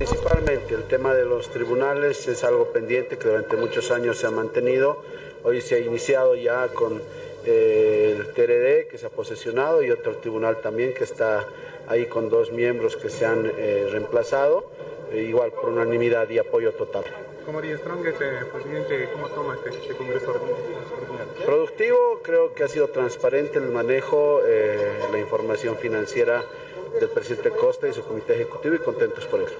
Principalmente 0.00 0.74
el 0.74 0.84
tema 0.84 1.12
de 1.12 1.26
los 1.26 1.50
tribunales 1.50 2.26
es 2.26 2.42
algo 2.42 2.72
pendiente 2.72 3.18
que 3.18 3.28
durante 3.28 3.54
muchos 3.56 3.90
años 3.90 4.16
se 4.16 4.26
ha 4.26 4.30
mantenido 4.30 5.04
Hoy 5.42 5.62
se 5.62 5.76
ha 5.76 5.78
iniciado 5.78 6.34
ya 6.34 6.68
con 6.68 7.00
eh, 7.46 8.14
el 8.18 8.26
TRD 8.34 8.88
que 8.90 8.98
se 8.98 9.06
ha 9.06 9.08
posesionado 9.08 9.82
y 9.82 9.90
otro 9.90 10.16
tribunal 10.16 10.60
también 10.60 10.92
que 10.92 11.04
está 11.04 11.46
ahí 11.88 12.06
con 12.06 12.28
dos 12.28 12.52
miembros 12.52 12.96
que 12.96 13.08
se 13.08 13.24
han 13.24 13.50
eh, 13.56 13.88
reemplazado, 13.90 14.70
eh, 15.10 15.22
igual 15.22 15.50
por 15.52 15.70
unanimidad 15.70 16.28
y 16.28 16.38
apoyo 16.38 16.72
total. 16.72 17.04
Como 17.46 17.60
Strong, 17.60 18.02
presidente, 18.52 19.08
¿cómo 19.14 19.28
toma 19.30 19.54
este, 19.54 19.70
este 19.70 19.94
Congreso 19.94 20.34
Productivo, 21.46 22.20
creo 22.22 22.52
que 22.52 22.64
ha 22.64 22.68
sido 22.68 22.88
transparente 22.88 23.58
el 23.58 23.70
manejo, 23.70 24.42
la 25.10 25.18
información 25.18 25.76
financiera 25.76 26.44
del 27.00 27.08
presidente 27.08 27.50
Costa 27.50 27.88
y 27.88 27.94
su 27.94 28.04
comité 28.04 28.34
ejecutivo 28.34 28.74
y 28.74 28.78
contentos 28.78 29.24
por 29.26 29.40
eso. 29.40 29.56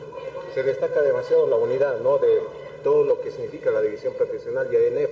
Se 0.55 0.63
destaca 0.63 1.01
demasiado 1.01 1.47
la 1.47 1.57
unidad 1.57 1.99
¿no? 2.01 2.19
de 2.19 2.43
todo 2.85 3.03
lo 3.03 3.21
que 3.21 3.31
significa 3.31 3.71
la 3.71 3.81
división 3.81 4.13
profesional 4.15 4.69
y 4.71 4.77
ANF 4.77 5.11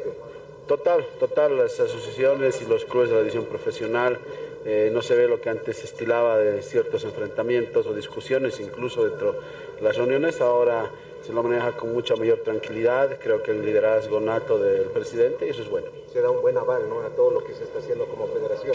Total, 0.69 1.03
total, 1.19 1.57
las 1.57 1.81
asociaciones 1.81 2.61
y 2.61 2.67
los 2.67 2.85
clubes 2.85 3.09
de 3.09 3.15
la 3.15 3.23
división 3.23 3.47
profesional, 3.47 4.19
eh, 4.67 4.91
no 4.93 5.01
se 5.01 5.17
ve 5.17 5.27
lo 5.27 5.41
que 5.41 5.49
antes 5.49 5.79
se 5.79 5.87
estilaba 5.87 6.37
de 6.37 6.61
ciertos 6.61 7.05
enfrentamientos 7.05 7.87
o 7.87 7.95
discusiones, 7.95 8.61
incluso 8.61 9.03
dentro 9.03 9.33
de 9.77 9.81
las 9.81 9.97
reuniones, 9.97 10.43
ahora 10.43 10.91
se 11.23 11.33
lo 11.33 11.43
maneja 11.43 11.73
con 11.73 11.95
mucha 11.95 12.17
mayor 12.17 12.41
tranquilidad, 12.41 13.19
creo 13.19 13.43
que 13.43 13.53
el 13.53 13.65
liderazgo 13.65 14.21
nato 14.21 14.59
del 14.59 14.89
presidente 14.91 15.47
y 15.47 15.51
eso 15.51 15.63
es 15.63 15.71
bueno. 15.71 15.87
Se 16.13 16.21
da 16.21 16.29
un 16.29 16.43
buen 16.43 16.59
aval 16.59 16.87
¿no? 16.87 17.01
a 17.01 17.09
todo 17.17 17.31
lo 17.31 17.43
que 17.43 17.55
se 17.55 17.65
está 17.65 17.79
haciendo 17.79 18.05
como 18.05 18.27
federación. 18.27 18.75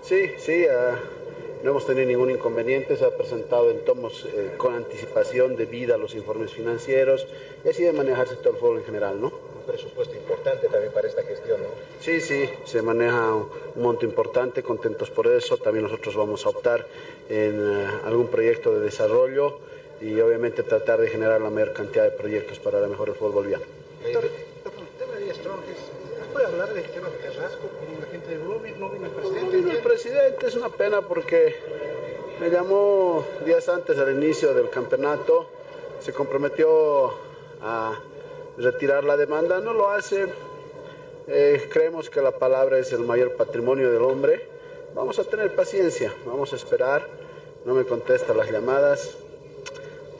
Sí, 0.00 0.32
sí, 0.38 0.64
ah, 0.66 0.98
no 1.62 1.72
hemos 1.72 1.84
tenido 1.84 2.06
ningún 2.08 2.30
inconveniente, 2.30 2.96
se 2.96 3.04
ha 3.04 3.10
presentado 3.14 3.70
en 3.70 3.84
tomos 3.84 4.24
eh, 4.24 4.54
con 4.56 4.74
anticipación 4.74 5.56
de 5.56 5.66
vida 5.66 5.98
los 5.98 6.14
informes 6.14 6.54
financieros 6.54 7.26
y 7.66 7.68
así 7.68 7.82
de 7.82 7.92
manejarse 7.92 8.36
todo 8.36 8.54
el 8.54 8.56
foro 8.56 8.78
en 8.78 8.84
general, 8.86 9.20
¿no? 9.20 9.53
Presupuesto 9.64 10.14
importante 10.14 10.68
también 10.68 10.92
para 10.92 11.08
esta 11.08 11.22
gestión, 11.22 11.62
¿no? 11.62 11.68
Sí, 12.00 12.20
sí, 12.20 12.48
se 12.64 12.82
maneja 12.82 13.34
un 13.34 13.48
monto 13.82 14.04
importante, 14.04 14.62
contentos 14.62 15.10
por 15.10 15.26
eso. 15.26 15.56
También 15.56 15.84
nosotros 15.84 16.14
vamos 16.16 16.44
a 16.46 16.50
optar 16.50 16.86
en 17.28 17.54
eh, 17.60 17.86
algún 18.04 18.28
proyecto 18.28 18.72
de 18.72 18.80
desarrollo 18.80 19.58
y 20.00 20.20
obviamente 20.20 20.62
tratar 20.62 21.00
de 21.00 21.08
generar 21.08 21.40
la 21.40 21.50
mayor 21.50 21.72
cantidad 21.72 22.04
de 22.04 22.10
proyectos 22.10 22.58
para 22.58 22.80
la 22.80 22.88
mejor 22.88 23.08
el 23.08 23.14
fútbol 23.14 23.32
boliviano. 23.32 23.64
Doctor, 24.02 24.24
el 24.24 24.98
tema 24.98 25.14
de 25.18 25.34
Strong 25.34 25.60
¿puede 26.32 26.46
hablar 26.46 26.74
del 26.74 26.84
tema 26.90 27.08
de 27.08 27.16
Carrasco 27.18 27.68
con 27.68 28.00
la 28.00 28.06
gente 28.06 28.28
de 28.28 28.38
Blooming? 28.38 28.78
¿No 28.78 28.90
vino 28.90 29.06
el 29.06 29.12
presidente? 29.12 29.56
No 29.62 29.70
el 29.70 29.78
presidente, 29.78 30.46
es 30.46 30.54
una 30.56 30.68
pena 30.68 31.00
porque 31.00 31.56
me 32.40 32.50
llamó 32.50 33.24
días 33.44 33.68
antes 33.68 33.96
del 33.96 34.16
inicio 34.16 34.52
del 34.52 34.68
campeonato, 34.68 35.46
se 36.00 36.12
comprometió 36.12 37.14
a 37.62 37.98
retirar 38.58 39.04
la 39.04 39.16
demanda, 39.16 39.60
no 39.60 39.72
lo 39.72 39.90
hace. 39.90 40.26
Eh, 41.26 41.68
creemos 41.72 42.10
que 42.10 42.20
la 42.20 42.32
palabra 42.32 42.78
es 42.78 42.92
el 42.92 43.00
mayor 43.00 43.36
patrimonio 43.36 43.90
del 43.90 44.02
hombre. 44.02 44.48
Vamos 44.94 45.18
a 45.18 45.24
tener 45.24 45.54
paciencia, 45.54 46.12
vamos 46.24 46.52
a 46.52 46.56
esperar. 46.56 47.06
No 47.64 47.74
me 47.74 47.84
contesta 47.84 48.34
las 48.34 48.50
llamadas, 48.50 49.16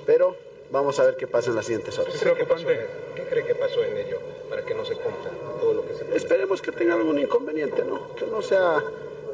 pero 0.07 0.35
vamos 0.71 0.99
a 0.99 1.05
ver 1.05 1.17
qué 1.17 1.27
pasa 1.27 1.51
en 1.51 1.57
las 1.57 1.67
siguientes 1.67 1.99
horas. 1.99 2.15
¿Qué 2.15 2.19
cree 2.21 2.37
que 3.45 3.55
pasó 3.55 3.85
en, 3.85 3.97
ello 3.97 4.19
para 4.49 4.65
que 4.65 4.75
no 4.75 4.85
se 4.85 4.95
cumpla 4.95 5.31
todo 5.61 5.75
lo 5.75 5.87
que 5.87 5.95
se 5.95 6.17
Esperemos 6.17 6.63
que 6.63 6.73
tenga 6.73 6.95
algún 6.95 7.19
inconveniente, 7.19 7.85
¿no? 7.85 8.15
Que 8.15 8.27
no 8.27 8.41
sea 8.41 8.83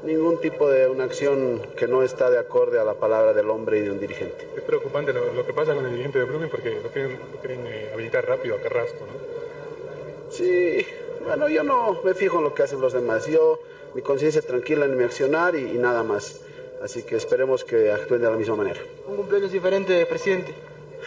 ningún 0.02 0.40
tipo 0.40 0.68
de 0.68 0.88
una 0.88 1.04
acción 1.04 1.60
que 1.76 1.86
no 1.86 2.02
está 2.02 2.30
de 2.30 2.38
acorde 2.38 2.78
a 2.78 2.84
la 2.84 2.94
palabra 2.94 3.32
del 3.32 3.50
hombre 3.50 3.78
y 3.78 3.82
de 3.82 3.90
un 3.90 4.00
dirigente. 4.00 4.48
Es 4.56 4.62
preocupante 4.62 5.12
lo, 5.12 5.44
que 5.44 5.52
pasa 5.52 5.74
con 5.74 5.84
el 5.84 5.90
dirigente 5.90 6.18
de 6.18 6.24
Blooming 6.24 6.48
porque 6.48 6.80
lo 6.82 6.88
quieren, 6.90 7.66
eh, 7.66 7.90
habilitar 7.92 8.26
rápido 8.26 8.56
a 8.56 8.60
Carrasco, 8.60 9.06
¿no? 9.06 10.30
Sí, 10.30 10.86
bueno, 11.24 11.48
yo 11.48 11.64
no 11.64 12.00
me 12.04 12.14
fijo 12.14 12.38
en 12.38 12.44
lo 12.44 12.54
que 12.54 12.62
hacen 12.62 12.80
los 12.80 12.92
demás. 12.92 13.26
Yo, 13.26 13.60
mi 13.94 14.02
conciencia 14.02 14.40
tranquila 14.42 14.84
en 14.84 14.96
mi 14.96 15.04
accionar 15.04 15.54
y, 15.56 15.64
nada 15.78 16.02
más. 16.02 16.40
Así 16.82 17.02
que 17.02 17.16
esperemos 17.16 17.64
que 17.64 17.90
actúen 17.90 18.22
de 18.22 18.30
la 18.30 18.36
misma 18.36 18.56
manera. 18.56 18.80
Un 19.06 19.16
cumpleaños 19.16 19.52
diferente, 19.52 20.06
presidente. 20.06 20.54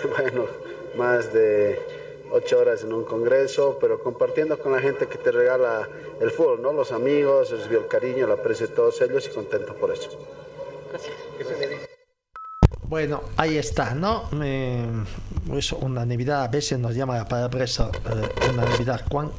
bueno, 0.18 0.46
más 0.96 1.34
de 1.34 1.80
ocho 2.34 2.60
horas 2.60 2.84
en 2.84 2.92
un 2.92 3.04
congreso, 3.04 3.78
pero 3.80 4.00
compartiendo 4.00 4.58
con 4.58 4.72
la 4.72 4.80
gente 4.80 5.08
que 5.08 5.18
te 5.18 5.32
regala 5.32 5.88
el 6.20 6.32
fútbol, 6.32 6.62
¿no? 6.62 6.74
Los 6.74 6.92
amigos, 6.92 7.52
recibió 7.52 7.80
el 7.80 7.88
cariño, 7.88 8.28
la 8.28 8.34
aprecio 8.34 8.68
de 8.68 8.74
todos 8.74 9.00
ellos 9.02 9.28
y 9.28 9.30
contento 9.30 9.76
por 9.76 9.92
eso. 9.92 10.10
Bueno, 12.94 13.24
ahí 13.38 13.58
está, 13.58 13.96
¿no? 13.96 14.30
Eh, 14.44 14.86
una 15.82 16.06
Navidad, 16.06 16.44
a 16.44 16.48
veces 16.48 16.78
nos 16.78 16.96
llama 16.96 17.18
la 17.18 17.28
palabra 17.28 17.64
esa, 17.64 17.88
eh, 17.88 18.50
una 18.52 18.66
Navidad, 18.66 19.02
cuán 19.10 19.32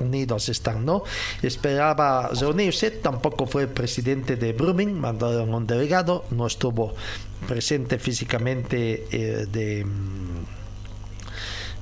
unidos 0.00 0.48
están, 0.48 0.84
¿no? 0.84 1.04
Esperaba 1.42 2.28
reunirse, 2.28 2.90
tampoco 2.90 3.46
fue 3.46 3.62
el 3.62 3.68
presidente 3.68 4.36
de 4.36 4.52
Brumming, 4.52 4.98
mandaron 4.98 5.52
un 5.52 5.66
delegado, 5.66 6.24
no 6.30 6.46
estuvo 6.46 6.94
presente 7.46 7.98
físicamente 7.98 9.06
eh, 9.10 9.46
de 9.46 9.84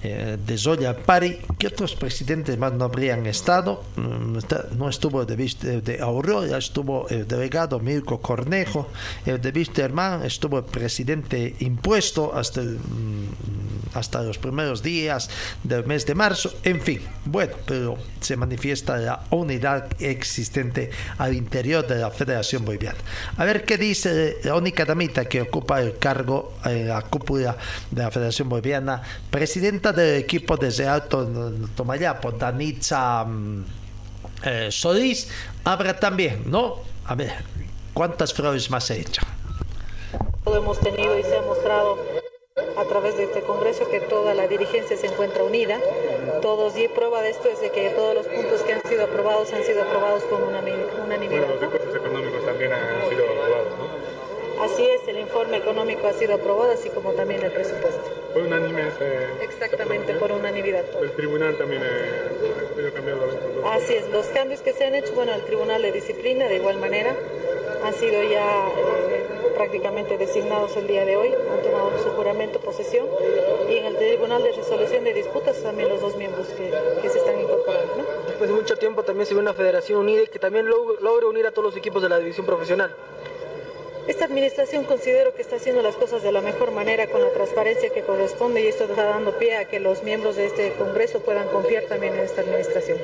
eh, 0.03 0.39
de 0.45 0.57
Zoya 0.57 0.97
Pari, 0.97 1.39
que 1.59 1.67
otros 1.67 1.95
presidentes 1.95 2.57
más 2.59 2.73
no 2.73 2.85
habrían 2.87 3.27
estado. 3.27 3.83
Mm, 3.97 4.39
no 4.79 4.89
estuvo 4.89 5.25
de, 5.27 5.37
de 5.37 6.01
Aurora, 6.01 6.57
estuvo 6.57 7.09
el 7.09 7.29
delegado 7.29 7.79
Mirko 7.81 8.21
Cornejo, 8.21 8.89
el 9.27 9.41
de 9.41 9.51
Wisterman, 9.51 10.25
estuvo 10.25 10.59
el 10.59 10.65
presidente 10.65 11.55
impuesto 11.61 12.35
hasta 12.35 12.63
mm, 12.63 13.71
hasta 13.95 14.23
los 14.23 14.39
primeros 14.39 14.83
días 14.83 15.31
del 15.63 15.85
mes 15.87 16.07
de 16.07 16.15
marzo. 16.15 16.53
En 16.63 16.81
fin, 16.81 17.01
bueno, 17.25 17.55
pero 17.67 17.97
se 18.21 18.37
manifiesta 18.37 18.97
la 18.97 19.25
unidad 19.31 19.89
existente 20.01 20.91
al 21.19 21.35
interior 21.35 21.87
de 21.87 21.97
la 21.97 22.11
Federación 22.11 22.65
Boliviana. 22.65 22.99
A 23.37 23.45
ver 23.45 23.65
qué 23.65 23.77
dice 23.77 24.39
la 24.45 24.55
única 24.55 24.85
damita 24.85 25.25
que 25.25 25.43
ocupa 25.43 25.81
el 25.81 25.99
cargo 25.99 26.55
en 26.65 26.89
la 26.89 27.03
cúpula 27.03 27.57
de 27.91 28.03
la 28.03 28.11
Federación 28.11 28.49
Boliviana, 28.49 29.03
presidenta 29.31 29.90
del 29.93 30.17
equipo 30.21 30.57
desde 30.57 30.87
Alto 30.87 31.29
Tomayapo, 31.75 32.33
Danitza 32.33 33.25
mm, 33.25 33.65
eh, 34.45 34.69
Solís, 34.71 35.29
habrá 35.65 35.99
también, 35.99 36.43
¿no? 36.47 36.79
A 37.07 37.15
ver, 37.15 37.33
¿cuántas 37.93 38.33
flores 38.33 38.71
más 38.71 38.85
se 38.85 39.01
echan? 39.01 39.27
hemos 40.47 40.81
tenido 40.81 41.17
y 41.19 41.23
se 41.23 41.37
ha 41.37 41.43
mostrado 41.43 41.99
a 42.77 42.85
través 42.85 43.17
de 43.17 43.25
este 43.25 43.41
Congreso 43.43 43.89
que 43.89 44.01
toda 44.01 44.35
la 44.35 44.49
dirigencia 44.49 44.97
se 44.97 45.07
encuentra 45.07 45.45
unida. 45.45 45.79
Todos, 46.43 46.77
y 46.77 46.89
prueba 46.89 47.23
de 47.23 47.31
esto 47.31 47.49
es 47.49 47.61
de 47.61 47.71
que 47.71 47.91
todos 47.91 48.15
los 48.15 48.27
puntos 48.27 48.63
que 48.63 48.73
han 48.73 48.83
sido 48.83 49.05
aprobados 49.05 49.53
han 49.53 49.63
sido 49.63 49.83
aprobados 49.83 50.23
con 50.25 50.43
una 50.43 50.59
unanimidad. 50.59 51.47
Bueno, 51.47 51.55
los 51.55 51.61
recursos 51.61 51.95
económicos 51.95 52.45
también 52.45 52.73
han 52.73 53.09
sido 53.09 53.25
aprobados, 53.25 53.79
¿no? 53.79 54.65
Así 54.65 54.87
es, 54.87 55.09
el 55.09 55.19
informe 55.19 55.57
económico 55.57 56.07
ha 56.07 56.13
sido 56.13 56.35
aprobado, 56.35 56.73
así 56.73 56.91
como 56.91 57.13
también 57.13 57.43
el 57.43 57.53
presupuesto. 57.53 58.20
Fue 58.33 58.43
unánime. 58.43 58.83
Eh, 59.01 59.29
Exactamente, 59.43 60.15
por 60.15 60.33
unanimidad. 60.33 60.85
El 61.03 61.11
tribunal 61.13 61.57
también 61.57 61.83
eh, 61.83 62.69
ha 62.71 62.77
sido 62.77 62.93
cambiado. 62.93 63.21
Así 63.67 63.95
es, 63.95 64.09
los 64.11 64.27
cambios 64.27 64.61
que 64.61 64.73
se 64.73 64.85
han 64.85 64.95
hecho, 64.95 65.13
bueno, 65.15 65.35
el 65.35 65.43
tribunal 65.43 65.83
de 65.83 65.93
disciplina 65.93 66.47
de 66.47 66.57
igual 66.57 66.79
manera 66.79 67.15
han 67.83 67.95
sido 67.95 68.23
ya 68.23 68.69
eh, 68.69 69.27
prácticamente 69.57 70.17
designados 70.17 70.77
el 70.77 70.87
día 70.87 71.05
de 71.05 71.17
hoy, 71.17 71.29
han 71.29 71.63
tomado 71.63 71.91
su 72.03 72.11
juramento, 72.11 72.61
posesión, 72.61 73.07
y 73.69 73.77
en 73.77 73.87
el 73.87 73.97
Tribunal 73.97 74.43
de 74.43 74.53
Resolución 74.53 75.05
de 75.05 75.15
Disputas 75.15 75.63
también 75.63 75.89
los 75.89 76.01
dos 76.01 76.17
miembros 76.17 76.47
que, 76.49 76.73
que 77.03 77.09
se 77.09 77.19
están 77.19 77.41
incorporando. 77.41 77.97
¿no? 77.97 78.05
Después 78.27 78.49
de 78.51 78.57
mucho 78.57 78.77
tiempo 78.77 79.03
también 79.03 79.27
se 79.27 79.35
ve 79.35 79.41
una 79.41 79.55
federación 79.55 79.99
unida 80.01 80.23
y 80.23 80.27
que 80.29 80.39
también 80.39 80.67
logre 80.67 81.27
unir 81.27 81.47
a 81.47 81.51
todos 81.51 81.65
los 81.65 81.77
equipos 81.77 82.03
de 82.03 82.09
la 82.09 82.19
división 82.19 82.47
profesional. 82.47 82.95
Esta 84.11 84.25
administración 84.25 84.83
considero 84.83 85.33
que 85.37 85.41
está 85.41 85.55
haciendo 85.55 85.83
las 85.83 85.95
cosas 85.95 86.21
de 86.25 86.33
la 86.33 86.41
mejor 86.41 86.73
manera, 86.73 87.07
con 87.07 87.23
la 87.23 87.31
transparencia 87.31 87.91
que 87.95 88.03
corresponde, 88.03 88.61
y 88.61 88.67
esto 88.67 88.83
está 88.83 89.05
dando 89.05 89.39
pie 89.39 89.57
a 89.57 89.69
que 89.69 89.79
los 89.79 90.03
miembros 90.03 90.35
de 90.35 90.47
este 90.47 90.73
Congreso 90.73 91.21
puedan 91.21 91.47
confiar 91.47 91.85
también 91.85 92.15
en 92.15 92.25
esta 92.25 92.41
administración 92.41 92.99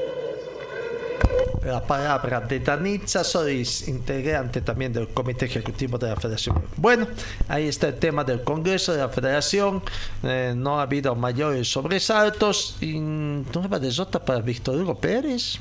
la 1.64 1.82
palabra 1.82 2.40
de 2.40 2.60
Danitza 2.60 3.24
Solís, 3.24 3.88
integrante 3.88 4.60
también 4.60 4.92
del 4.92 5.08
Comité 5.08 5.46
Ejecutivo 5.46 5.98
de 5.98 6.08
la 6.08 6.16
Federación. 6.16 6.62
Bueno, 6.76 7.08
ahí 7.48 7.66
está 7.66 7.88
el 7.88 7.98
tema 7.98 8.22
del 8.22 8.42
Congreso 8.42 8.92
de 8.92 8.98
la 8.98 9.08
Federación. 9.08 9.82
Eh, 10.22 10.54
no 10.56 10.78
ha 10.78 10.82
habido 10.82 11.16
mayores 11.16 11.68
sobresaltos. 11.68 12.76
Y 12.80 13.00
nueva 13.00 13.80
desota 13.80 14.24
para 14.24 14.40
Víctor 14.40 14.76
Hugo 14.76 14.94
Pérez. 14.94 15.58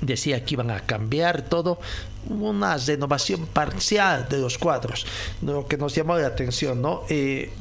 Decía 0.00 0.44
que 0.44 0.54
iban 0.54 0.70
a 0.70 0.80
cambiar 0.80 1.42
todo 1.42 1.78
una 2.28 2.76
renovación 2.76 3.46
parcial 3.46 4.26
de 4.28 4.38
los 4.38 4.58
cuadros, 4.58 5.06
lo 5.42 5.66
que 5.66 5.76
nos 5.76 5.94
llamó 5.94 6.16
la 6.16 6.26
atención, 6.26 6.80
¿no? 6.80 7.02
Eh, 7.08 7.52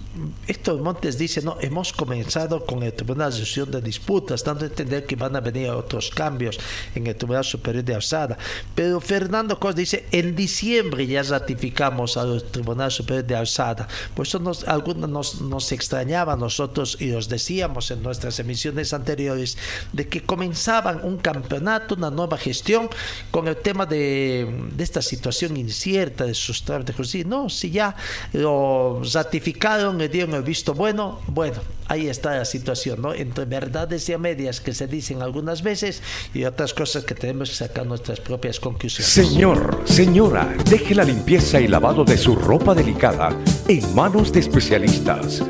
Héctor 0.48 0.80
Montes 0.82 1.18
dice, 1.18 1.42
no, 1.42 1.58
hemos 1.60 1.92
comenzado 1.92 2.66
con 2.66 2.84
el 2.84 2.94
Tribunal 2.94 3.32
de 3.32 3.40
Resolución 3.40 3.72
de 3.72 3.82
Disputas, 3.82 4.44
dando 4.44 4.66
a 4.66 4.68
entender 4.68 5.06
que 5.06 5.16
van 5.16 5.36
a 5.36 5.40
venir 5.40 5.70
otros 5.72 6.12
cambios 6.12 6.60
en 6.94 7.08
el 7.08 7.16
Tribunal 7.16 7.44
Superior 7.44 7.84
de 7.84 7.96
Alzada. 7.96 8.38
Pero 8.76 9.02
Fernando 9.02 9.60
Cos 9.60 9.76
dice, 9.76 10.06
en 10.12 10.36
diciembre 10.36 11.08
ya 11.08 11.24
ratificamos 11.24 12.16
al 12.18 12.44
Tribunal 12.44 12.92
Superior 12.92 13.26
de 13.26 13.36
Alzada. 13.36 13.88
Por 14.14 14.28
eso 14.28 14.38
nos, 14.38 14.68
algunos 14.68 15.10
nos, 15.10 15.42
nos 15.42 15.72
extrañaba 15.72 16.34
a 16.34 16.38
nosotros 16.38 16.98
y 17.00 17.12
os 17.12 17.28
decíamos 17.28 17.90
en 17.90 18.04
nuestras 18.04 18.40
emisiones 18.40 18.94
anteriores 18.94 19.58
de 19.94 20.08
que 20.08 20.22
comenzaban 20.22 21.02
un 21.04 21.18
campeonato, 21.18 21.96
una 21.96 22.12
nueva 22.12 22.38
gestión 22.38 22.88
con 23.32 23.48
el 23.48 23.58
tema 23.58 23.88
de, 23.88 24.70
de 24.76 24.84
esta 24.84 25.02
situación 25.02 25.58
incierta 25.58 26.26
de 26.26 26.36
sus 26.36 26.64
trámites. 26.64 26.84
No, 27.26 27.50
si 27.50 27.72
ya 27.72 27.96
lo 28.34 29.02
ratificaron 29.12 30.03
me 30.04 30.10
dieron 30.10 30.36
el 30.36 30.44
visto 30.44 30.74
bueno, 30.74 31.20
bueno, 31.28 31.62
ahí 31.88 32.10
está 32.10 32.36
la 32.36 32.44
situación, 32.44 33.02
¿no? 33.02 33.14
Entre 33.14 33.46
verdades 33.46 34.10
y 34.10 34.14
a 34.14 34.18
medias 34.18 34.60
que 34.60 34.74
se 34.74 34.86
dicen 34.86 35.22
algunas 35.22 35.64
veces 35.64 36.04
y 36.34 36.44
otras 36.44 36.74
cosas 36.74 37.06
que 37.06 37.16
tenemos 37.16 37.52
que 37.52 37.56
sacar 37.56 37.86
nuestras 37.86 38.20
propias 38.20 38.60
conclusiones. 38.60 39.10
Señor, 39.10 39.82
señora, 39.86 40.54
deje 40.70 40.94
la 40.94 41.06
limpieza 41.06 41.62
y 41.62 41.70
lavado 41.70 42.04
de 42.04 42.18
su 42.18 42.36
ropa 42.36 42.76
delicada 42.76 43.30
en 43.70 43.96
manos 43.96 44.34
de 44.34 44.42
especialistas. 44.42 45.42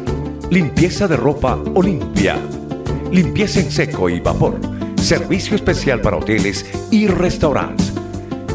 Limpieza 0.51 1.07
de 1.07 1.17
ropa 1.17 1.55
Olimpia. 1.73 2.39
Limpieza 3.11 3.59
en 3.59 3.71
seco 3.71 4.07
y 4.07 4.19
vapor. 4.19 4.59
Servicio 5.01 5.55
especial 5.55 5.99
para 5.99 6.17
hoteles 6.17 6.63
y 6.91 7.07
restaurantes. 7.07 7.91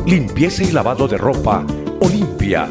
Limpieza 0.06 0.62
y 0.62 0.70
lavado 0.70 1.08
de 1.08 1.18
ropa 1.18 1.66
Olimpia 2.00 2.70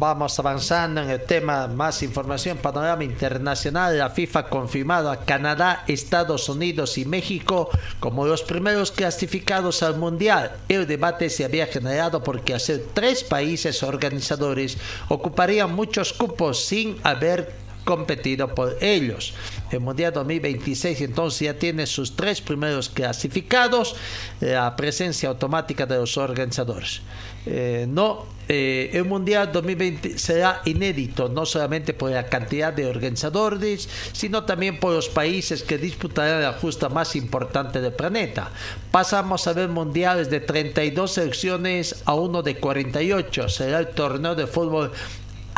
Vamos 0.00 0.38
avanzando 0.38 1.02
en 1.02 1.10
el 1.10 1.22
tema, 1.22 1.66
más 1.66 2.04
información, 2.04 2.58
panorama 2.58 3.02
internacional. 3.02 3.98
La 3.98 4.10
FIFA 4.10 4.48
confirmado 4.48 5.10
a 5.10 5.24
Canadá, 5.24 5.82
Estados 5.88 6.48
Unidos 6.48 6.98
y 6.98 7.04
México 7.04 7.68
como 7.98 8.24
los 8.24 8.44
primeros 8.44 8.92
clasificados 8.92 9.82
al 9.82 9.96
Mundial. 9.96 10.52
El 10.68 10.86
debate 10.86 11.28
se 11.30 11.44
había 11.44 11.66
generado 11.66 12.22
porque 12.22 12.54
hacer 12.54 12.84
tres 12.94 13.24
países 13.24 13.82
organizadores 13.82 14.78
ocuparían 15.08 15.74
muchos 15.74 16.12
cupos 16.12 16.64
sin 16.64 16.96
haber 17.02 17.67
competido 17.88 18.54
por 18.54 18.76
ellos. 18.82 19.32
El 19.70 19.80
Mundial 19.80 20.12
2026 20.12 21.00
entonces 21.00 21.40
ya 21.40 21.54
tiene 21.54 21.86
sus 21.86 22.14
tres 22.14 22.42
primeros 22.42 22.90
clasificados, 22.90 23.96
la 24.40 24.76
presencia 24.76 25.30
automática 25.30 25.86
de 25.86 25.96
los 25.96 26.18
organizadores. 26.18 27.00
Eh, 27.46 27.86
no, 27.88 28.26
eh, 28.46 28.90
el 28.92 29.06
Mundial 29.06 29.52
2020 29.52 30.18
será 30.18 30.60
inédito, 30.66 31.30
no 31.30 31.46
solamente 31.46 31.94
por 31.94 32.10
la 32.10 32.26
cantidad 32.26 32.74
de 32.74 32.84
organizadores, 32.84 33.88
sino 34.12 34.44
también 34.44 34.78
por 34.80 34.92
los 34.92 35.08
países 35.08 35.62
que 35.62 35.78
disputarán 35.78 36.42
la 36.42 36.52
justa 36.52 36.90
más 36.90 37.16
importante 37.16 37.80
del 37.80 37.94
planeta. 37.94 38.50
Pasamos 38.90 39.46
a 39.46 39.54
ver 39.54 39.70
mundiales 39.70 40.28
de 40.28 40.40
32 40.40 41.10
selecciones 41.10 42.02
a 42.04 42.12
uno 42.12 42.42
de 42.42 42.56
48. 42.56 43.48
Será 43.48 43.78
el 43.78 43.88
torneo 43.88 44.34
de 44.34 44.46
fútbol 44.46 44.92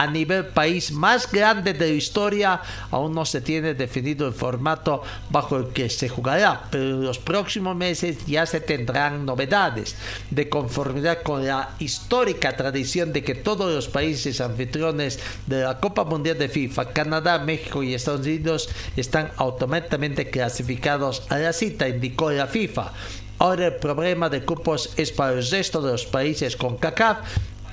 a 0.00 0.06
nivel 0.06 0.46
país 0.46 0.92
más 0.92 1.30
grande 1.30 1.74
de 1.74 1.88
la 1.90 1.92
historia, 1.92 2.62
aún 2.90 3.12
no 3.12 3.26
se 3.26 3.42
tiene 3.42 3.74
definido 3.74 4.26
el 4.26 4.32
formato 4.32 5.02
bajo 5.28 5.58
el 5.58 5.66
que 5.74 5.90
se 5.90 6.08
jugará, 6.08 6.68
pero 6.70 6.84
en 6.84 7.04
los 7.04 7.18
próximos 7.18 7.76
meses 7.76 8.24
ya 8.24 8.46
se 8.46 8.62
tendrán 8.62 9.26
novedades. 9.26 9.96
De 10.30 10.48
conformidad 10.48 11.22
con 11.22 11.46
la 11.46 11.74
histórica 11.80 12.56
tradición 12.56 13.12
de 13.12 13.22
que 13.22 13.34
todos 13.34 13.70
los 13.74 13.88
países 13.88 14.40
anfitriones 14.40 15.18
de 15.46 15.64
la 15.64 15.78
Copa 15.78 16.04
Mundial 16.04 16.38
de 16.38 16.48
FIFA, 16.48 16.94
Canadá, 16.94 17.38
México 17.38 17.82
y 17.82 17.92
Estados 17.92 18.22
Unidos 18.22 18.70
están 18.96 19.30
automáticamente 19.36 20.30
clasificados 20.30 21.24
a 21.28 21.36
la 21.36 21.52
cita, 21.52 21.86
indicó 21.86 22.30
la 22.30 22.46
FIFA. 22.46 22.90
Ahora 23.38 23.66
el 23.66 23.76
problema 23.76 24.30
de 24.30 24.46
cupos 24.46 24.94
es 24.96 25.12
para 25.12 25.34
el 25.34 25.46
resto 25.46 25.82
de 25.82 25.92
los 25.92 26.06
países 26.06 26.56
con 26.56 26.78
CACAF 26.78 27.18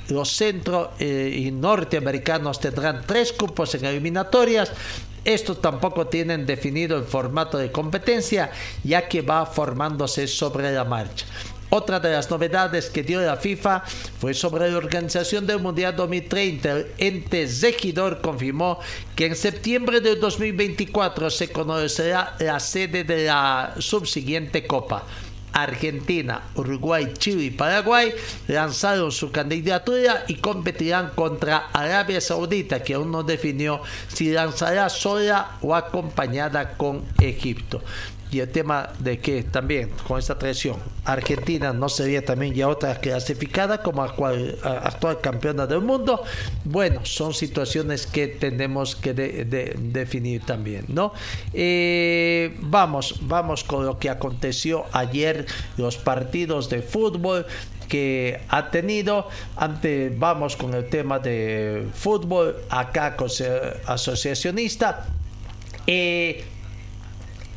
los 0.09 0.29
centro 0.29 0.91
eh, 0.99 1.33
y 1.35 1.51
norteamericanos 1.51 2.59
tendrán 2.59 3.03
tres 3.05 3.33
cupos 3.33 3.75
en 3.75 3.85
eliminatorias. 3.85 4.71
Estos 5.25 5.61
tampoco 5.61 6.07
tienen 6.07 6.45
definido 6.45 6.97
el 6.97 7.03
formato 7.03 7.57
de 7.57 7.71
competencia, 7.71 8.49
ya 8.83 9.09
que 9.09 9.21
va 9.21 9.45
formándose 9.45 10.27
sobre 10.27 10.71
la 10.71 10.85
marcha. 10.85 11.25
Otra 11.69 11.99
de 11.99 12.11
las 12.11 12.31
novedades 12.31 12.89
que 12.89 13.03
dio 13.03 13.19
la 13.19 13.35
FIFA 13.35 13.83
fue 14.19 14.33
sobre 14.33 14.71
la 14.71 14.77
organización 14.77 15.45
del 15.45 15.59
Mundial 15.59 15.97
2030. 15.97 16.71
El 16.71 16.87
ente 16.97 17.45
regidor 17.61 18.21
confirmó 18.21 18.79
que 19.17 19.25
en 19.25 19.35
septiembre 19.35 19.99
del 19.99 20.17
2024 20.21 21.29
se 21.29 21.51
conocerá 21.51 22.37
la 22.39 22.61
sede 22.61 23.03
de 23.03 23.25
la 23.25 23.75
subsiguiente 23.79 24.65
Copa. 24.65 25.03
Argentina, 25.57 26.41
Uruguay, 26.53 27.13
Chile 27.17 27.45
y 27.45 27.49
Paraguay 27.49 28.13
lanzaron 28.47 29.11
su 29.11 29.31
candidatura 29.31 30.23
y 30.27 30.35
competirán 30.35 31.11
contra 31.15 31.69
Arabia 31.73 32.21
Saudita, 32.21 32.83
que 32.83 32.93
aún 32.93 33.11
no 33.11 33.23
definió 33.23 33.81
si 34.07 34.31
lanzará 34.31 34.87
sola 34.89 35.57
o 35.61 35.75
acompañada 35.75 36.77
con 36.77 37.03
Egipto. 37.19 37.81
Y 38.31 38.39
el 38.39 38.49
tema 38.49 38.89
de 38.99 39.19
que 39.19 39.43
también 39.43 39.89
con 40.07 40.19
esta 40.19 40.37
traición 40.37 40.77
Argentina 41.05 41.71
no 41.71 41.87
sería 41.87 42.23
también 42.23 42.53
ya 42.53 42.67
otra 42.67 42.99
clasificada 42.99 43.81
como 43.81 44.03
actual, 44.03 44.57
campeona 45.21 45.65
del 45.65 45.81
mundo. 45.81 46.23
Bueno, 46.65 47.05
son 47.05 47.33
situaciones 47.33 48.05
que 48.05 48.27
tenemos 48.27 48.95
que 48.95 49.13
definir 49.13 50.45
también, 50.45 50.85
¿no? 50.89 51.13
Eh, 51.53 52.55
vamos, 52.59 53.15
vamos 53.21 53.63
con 53.63 53.85
lo 53.85 53.97
que 53.97 54.09
aconteció 54.09 54.85
ayer, 54.91 55.45
los 55.77 55.97
partidos 55.97 56.69
de 56.69 56.81
fútbol 56.81 57.45
que 57.87 58.41
ha 58.49 58.69
tenido. 58.69 59.29
Antes 59.55 60.17
vamos 60.19 60.57
con 60.57 60.73
el 60.73 60.89
tema 60.89 61.19
de 61.19 61.87
fútbol 61.93 62.57
acá 62.69 63.15
con 63.15 63.29
asociacionista. 63.85 65.05
Eh, 65.85 66.43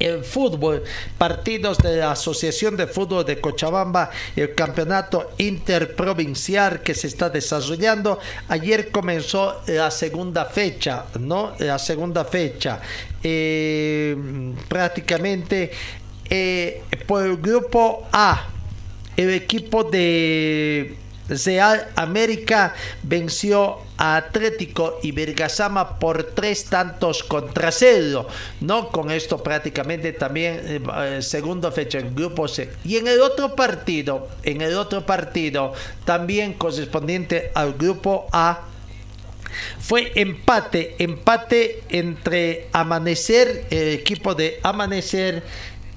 el 0.00 0.24
fútbol, 0.24 0.82
partidos 1.16 1.78
de 1.78 1.98
la 1.98 2.12
Asociación 2.12 2.76
de 2.76 2.86
Fútbol 2.86 3.24
de 3.24 3.40
Cochabamba, 3.40 4.10
el 4.34 4.54
campeonato 4.54 5.32
interprovincial 5.38 6.82
que 6.82 6.94
se 6.94 7.06
está 7.06 7.30
desarrollando. 7.30 8.18
Ayer 8.48 8.90
comenzó 8.90 9.62
la 9.66 9.90
segunda 9.90 10.46
fecha, 10.46 11.04
¿no? 11.20 11.52
La 11.58 11.78
segunda 11.78 12.24
fecha. 12.24 12.80
Eh, 13.22 14.16
prácticamente 14.66 15.70
eh, 16.28 16.82
por 17.06 17.26
el 17.26 17.36
grupo 17.36 18.08
A 18.10 18.48
el 19.16 19.30
equipo 19.30 19.84
de 19.84 20.96
Real 21.30 21.88
América 21.94 22.74
venció 23.02 23.78
a 23.96 24.16
Atlético 24.16 24.98
y 25.02 25.12
Bergasama 25.12 25.98
por 25.98 26.24
tres 26.24 26.64
tantos 26.64 27.22
contra 27.22 27.70
cero, 27.70 28.26
¿no? 28.60 28.88
Con 28.88 29.10
esto 29.10 29.42
prácticamente 29.42 30.12
también 30.12 30.60
eh, 30.64 30.80
eh, 30.96 31.22
segundo 31.22 31.70
fecha 31.70 31.98
en 31.98 32.14
grupo 32.14 32.48
C. 32.48 32.70
Y 32.84 32.96
en 32.96 33.06
el 33.06 33.20
otro 33.20 33.54
partido, 33.54 34.28
en 34.42 34.60
el 34.60 34.76
otro 34.76 35.06
partido, 35.06 35.72
también 36.04 36.54
correspondiente 36.54 37.52
al 37.54 37.74
grupo 37.74 38.26
A, 38.32 38.62
fue 39.78 40.12
empate, 40.14 40.96
empate 40.98 41.82
entre 41.88 42.68
Amanecer, 42.72 43.66
el 43.70 43.88
equipo 43.88 44.34
de 44.34 44.60
Amanecer 44.62 45.42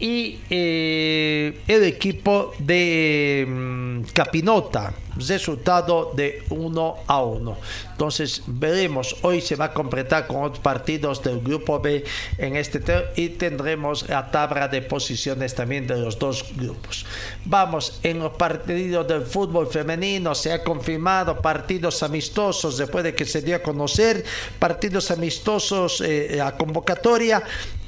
y 0.04 0.42
eh, 0.50 1.62
el 1.66 1.84
equipo 1.86 2.52
de 2.60 3.46
mm, 3.48 4.02
Capinota 4.12 4.94
resultado 5.16 6.12
de 6.16 6.44
1 6.50 6.96
a 7.08 7.24
1. 7.24 7.58
Entonces 7.92 8.44
veremos, 8.48 9.16
hoy 9.22 9.42
se 9.42 9.56
va 9.56 9.66
a 9.66 9.74
completar 9.74 10.28
con 10.28 10.44
otros 10.44 10.60
partidos 10.60 11.22
del 11.22 11.40
grupo 11.40 11.80
B 11.80 12.04
en 12.38 12.56
este 12.56 12.82
y 13.16 13.30
tendremos 13.30 14.10
la 14.10 14.30
tabla 14.32 14.68
de 14.68 14.82
posiciones 14.82 15.54
también 15.56 15.88
de 15.88 15.98
los 15.98 16.18
dos 16.20 16.46
grupos. 16.56 17.06
Vamos, 17.46 18.00
en 18.04 18.20
los 18.20 18.34
partidos 18.34 19.08
del 19.08 19.22
fútbol 19.22 19.68
femenino 19.68 20.36
se 20.36 20.52
ha 20.52 20.64
confirmado 20.64 21.42
partidos 21.42 22.04
amistosos 22.04 22.78
después 22.78 23.04
de 23.04 23.16
que 23.16 23.26
se 23.26 23.42
dio 23.42 23.56
a 23.56 23.60
conocer 23.60 24.24
partidos 24.60 25.12
amistosos 25.12 26.02
eh, 26.02 26.42
a 26.42 26.58
convocatoria 26.58 27.44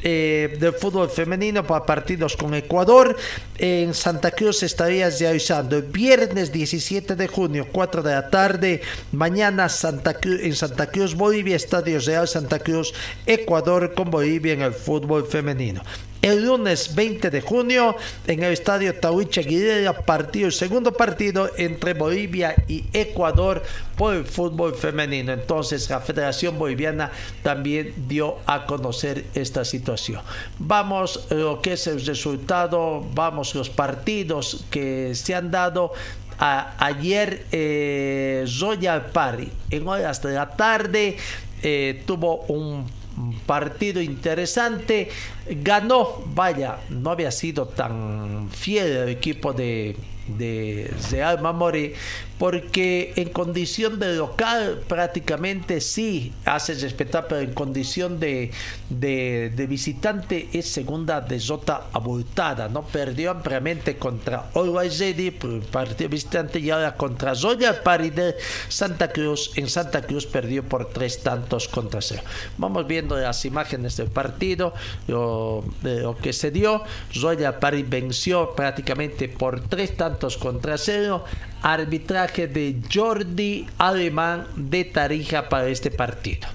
eh, 0.08 0.56
del 0.60 0.74
fútbol 0.74 1.10
femenino 1.10 1.66
para 1.66 1.84
partidos 1.84 2.38
con 2.38 2.54
Ecuador. 2.54 3.18
En 3.58 3.96
Santa 3.96 4.30
Cruz 4.30 4.62
estaría 4.62 5.10
realizando 5.10 5.78
el 5.78 5.82
viernes 5.82 6.52
17 6.52 7.16
de 7.16 7.28
junio, 7.28 7.68
4 7.72 8.04
de 8.04 8.12
la 8.12 8.30
tarde. 8.30 8.82
Mañana 9.12 9.68
Santa 9.68 10.14
Cruz, 10.14 10.42
en 10.44 10.56
Santa 10.56 10.92
Cruz, 10.92 11.16
Bolivia, 11.16 11.56
Estadio 11.56 12.00
Real 12.00 12.28
Santa 12.28 12.60
Cruz, 12.60 12.94
Ecuador 13.26 13.96
con 13.96 14.12
Bolivia 14.12 14.54
en 14.54 14.62
el 14.62 14.74
fútbol 14.74 15.26
femenino. 15.26 15.82
El 16.26 16.44
lunes 16.44 16.96
20 16.96 17.30
de 17.30 17.40
junio, 17.40 17.96
en 18.26 18.42
el 18.42 18.52
estadio 18.52 18.96
Tauiche 18.96 19.44
Guerrera, 19.44 19.94
partido, 19.94 20.50
segundo 20.50 20.92
partido 20.92 21.52
entre 21.56 21.94
Bolivia 21.94 22.56
y 22.68 22.84
Ecuador 22.94 23.62
por 23.96 24.16
el 24.16 24.26
fútbol 24.26 24.74
femenino. 24.74 25.34
Entonces, 25.34 25.88
la 25.88 26.00
Federación 26.00 26.58
Boliviana 26.58 27.12
también 27.44 27.94
dio 28.08 28.38
a 28.48 28.66
conocer 28.66 29.26
esta 29.36 29.64
situación. 29.64 30.24
Vamos, 30.58 31.28
lo 31.30 31.62
que 31.62 31.74
es 31.74 31.86
el 31.86 32.04
resultado, 32.04 33.06
vamos, 33.14 33.54
los 33.54 33.70
partidos 33.70 34.66
que 34.72 35.14
se 35.14 35.36
han 35.36 35.52
dado 35.52 35.94
ayer 36.40 37.46
eh, 37.52 38.48
Royal 38.60 39.06
Party 39.12 39.52
en 39.70 39.88
horas 39.88 40.24
de 40.24 40.34
la 40.34 40.50
tarde 40.50 41.18
eh, 41.62 42.02
tuvo 42.08 42.38
un 42.48 43.05
partido 43.46 44.02
interesante. 44.02 45.10
Ganó 45.50 46.24
vaya 46.34 46.80
no 46.90 47.12
había 47.12 47.32
sido 47.32 47.68
tan 47.68 48.50
fiel 48.52 48.88
el 48.88 49.10
equipo 49.10 49.54
de 49.54 49.96
de 50.28 50.92
Real 51.12 51.42
Mamori 51.42 51.94
porque 52.38 53.14
en 53.16 53.30
condición 53.30 54.00
de 54.00 54.16
local 54.16 54.82
prácticamente 54.88 55.80
sí 55.80 56.34
hace 56.44 56.74
respetar, 56.74 57.28
pero 57.28 57.42
en 57.42 57.54
condición 57.54 58.20
de, 58.20 58.52
de, 58.90 59.68
visitante 59.68 60.50
es 60.54 60.68
segunda 60.68 61.22
derrota 61.22 61.88
abultada, 61.94 62.68
¿no? 62.68 62.84
Perdió 62.84 63.32
ampliamente 63.32 63.98
contra 63.98 64.50
Always 64.54 65.00
Ready, 65.00 65.32
partido 65.32 66.10
visitante, 66.10 66.60
y 66.60 66.70
ahora 66.70 66.96
contra 66.96 67.34
Royal 67.34 67.82
Party 67.82 68.10
de 68.10 68.36
Santa 68.68 69.12
Cruz. 69.12 69.52
En 69.56 69.70
Santa 69.70 70.02
Cruz 70.02 70.26
perdió 70.26 70.64
por 70.64 70.90
tres 70.90 71.24
tantos 71.24 71.68
contra 71.70 72.02
cero. 72.02 72.22
Vamos 72.58 72.86
viendo 72.86 73.16
las 73.16 73.46
imágenes 73.46 73.96
del 73.96 74.10
partido, 74.10 74.74
lo, 75.08 75.64
lo 75.84 76.18
que 76.18 76.34
se 76.34 76.52
dio. 76.52 76.84
Royal 77.14 77.60
Party 77.60 77.84
venció 77.84 78.56
prácticamente 78.56 79.30
por 79.30 79.62
tres 79.62 79.96
tantos 79.96 80.38
contra 80.38 80.78
cero 80.78 81.24
arbitraje 81.66 82.48
de 82.48 82.80
Jordi 82.94 83.66
Alemán 83.80 84.46
de 84.56 84.86
Tarija 84.86 85.50
para 85.50 85.68
este 85.68 85.90
partido. 85.90 86.48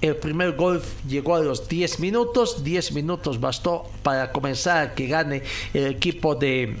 El 0.00 0.14
primer 0.14 0.52
gol 0.52 0.80
llegó 1.08 1.34
a 1.34 1.40
los 1.40 1.68
10 1.68 1.98
minutos, 1.98 2.62
10 2.62 2.92
minutos 2.92 3.40
bastó 3.40 3.90
para 4.04 4.30
comenzar 4.30 4.78
a 4.78 4.94
que 4.94 5.08
gane 5.08 5.42
el 5.74 5.86
equipo 5.86 6.36
de 6.36 6.76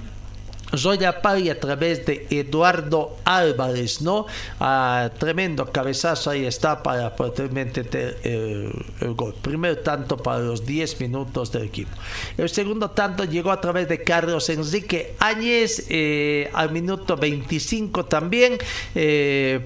Zoya 0.76 1.20
Pari 1.20 1.50
a 1.50 1.58
través 1.58 2.04
de 2.06 2.26
Eduardo 2.30 3.16
Álvarez, 3.24 4.00
¿no? 4.00 4.26
Ah, 4.60 5.10
tremendo 5.18 5.66
cabezazo 5.66 6.30
ahí 6.30 6.44
está 6.46 6.82
para 6.82 7.14
potencialmente 7.14 7.80
el, 8.22 8.72
el, 9.00 9.14
gol. 9.14 9.34
Primero 9.42 9.78
tanto 9.78 10.16
para 10.16 10.38
los 10.38 10.64
10 10.66 11.00
minutos 11.00 11.52
del 11.52 11.64
equipo. 11.64 11.90
El 12.36 12.48
segundo 12.48 12.90
tanto 12.90 13.24
llegó 13.24 13.50
a 13.50 13.60
través 13.60 13.88
de 13.88 14.02
Carlos 14.02 14.48
Enrique 14.48 15.14
Áñez 15.18 15.86
eh, 15.88 16.50
al 16.52 16.70
minuto 16.72 17.16
25 17.16 18.06
también. 18.06 18.58
Eh, 18.94 19.60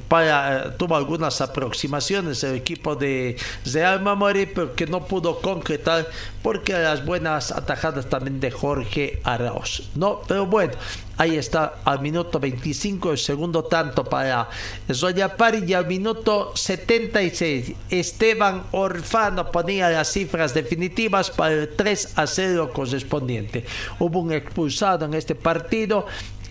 tuvo 0.78 0.96
algunas 0.96 1.40
aproximaciones 1.40 2.42
el 2.44 2.56
equipo 2.56 2.96
de 2.96 3.36
Real 3.64 4.00
Mamori, 4.02 4.46
pero 4.46 4.74
que 4.74 4.86
no 4.86 5.04
pudo 5.06 5.40
concretar 5.40 6.08
porque 6.46 6.74
las 6.74 7.04
buenas 7.04 7.50
atajadas 7.50 8.06
también 8.06 8.38
de 8.38 8.52
Jorge 8.52 9.18
Arauz, 9.24 9.82
¿no? 9.96 10.20
Pero 10.28 10.46
bueno. 10.46 10.74
Ahí 11.18 11.36
está 11.36 11.76
al 11.84 12.00
minuto 12.00 12.38
25 12.38 13.12
el 13.12 13.18
segundo 13.18 13.64
tanto 13.64 14.04
para 14.04 14.50
Pari 15.38 15.64
y 15.66 15.72
al 15.72 15.86
minuto 15.86 16.52
76 16.54 17.72
Esteban 17.88 18.64
Orfano 18.72 19.50
ponía 19.50 19.88
las 19.88 20.12
cifras 20.12 20.52
definitivas 20.52 21.30
para 21.30 21.54
el 21.54 21.70
3 21.74 22.18
a 22.18 22.26
0 22.26 22.70
correspondiente. 22.70 23.64
Hubo 23.98 24.20
un 24.20 24.32
expulsado 24.32 25.06
en 25.06 25.14
este 25.14 25.34
partido 25.34 26.06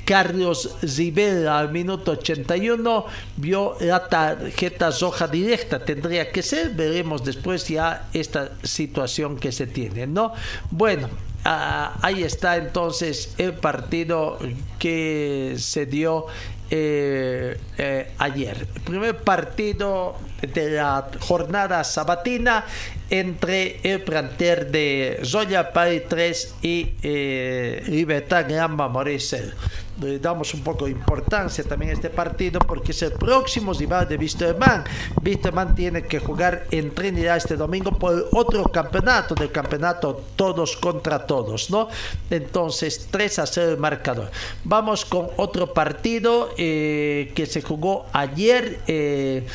Carlos 0.06 0.76
Rivera 0.82 1.60
al 1.60 1.72
minuto 1.72 2.12
81 2.12 3.06
vio 3.38 3.76
la 3.80 4.08
tarjeta 4.08 4.92
roja 5.02 5.28
directa, 5.28 5.84
tendría 5.84 6.32
que 6.32 6.42
ser, 6.42 6.70
veremos 6.70 7.24
después 7.24 7.68
ya 7.68 8.08
esta 8.14 8.52
situación 8.64 9.38
que 9.38 9.52
se 9.52 9.68
tiene, 9.68 10.08
¿no? 10.08 10.34
Bueno, 10.72 11.10
Ah, 11.48 11.96
ahí 12.02 12.24
está 12.24 12.58
entonces 12.58 13.36
el 13.38 13.54
partido 13.54 14.40
que 14.80 15.54
se 15.60 15.86
dio 15.86 16.26
eh, 16.72 17.56
eh, 17.78 18.12
ayer. 18.18 18.66
Primer 18.84 19.18
partido 19.18 20.16
de 20.42 20.72
la 20.72 21.08
jornada 21.20 21.84
sabatina 21.84 22.66
entre 23.12 23.80
el 23.84 24.02
planter 24.02 24.72
de 24.72 25.20
Zoya 25.24 25.72
Pari 25.72 26.02
3 26.10 26.56
y 26.64 26.94
eh, 27.04 27.84
Libertad 27.90 28.48
Gamba 28.50 28.88
Morisel 28.88 29.54
le 30.02 30.20
damos 30.20 30.54
un 30.54 30.62
poco 30.62 30.86
de 30.86 30.92
importancia 30.92 31.64
también 31.64 31.92
a 31.92 31.94
este 31.94 32.10
partido 32.10 32.60
porque 32.60 32.92
es 32.92 33.02
el 33.02 33.14
próximo 33.14 33.74
rival 33.74 34.08
de 34.08 34.18
Wisterman. 34.18 34.84
Wisterman 35.24 35.76
tiene 35.76 36.04
que 36.04 36.20
jugar 36.20 36.66
en 36.72 36.94
Trinidad 36.94 37.38
este 37.38 37.56
domingo 37.56 37.92
por 37.92 38.28
otro 38.32 38.64
campeonato, 38.66 39.36
del 39.36 39.52
campeonato 39.52 40.24
todos 40.36 40.76
contra 40.78 41.26
todos, 41.26 41.70
¿no? 41.70 41.88
Entonces, 42.30 43.08
3 43.10 43.40
a 43.40 43.46
0 43.46 43.72
el 43.72 43.78
marcador. 43.78 44.30
Vamos 44.64 45.06
con 45.06 45.30
otro 45.38 45.74
partido 45.74 46.50
eh, 46.58 47.32
que 47.36 47.46
se 47.46 47.62
jugó 47.62 48.06
ayer. 48.14 48.80
Eh, 48.88 49.46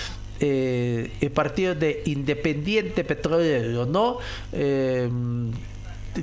eh, 0.43 1.13
el 1.21 1.31
partido 1.33 1.75
de 1.75 2.03
Independiente 2.07 3.05
Petrolero, 3.05 3.85
¿no? 3.85 4.17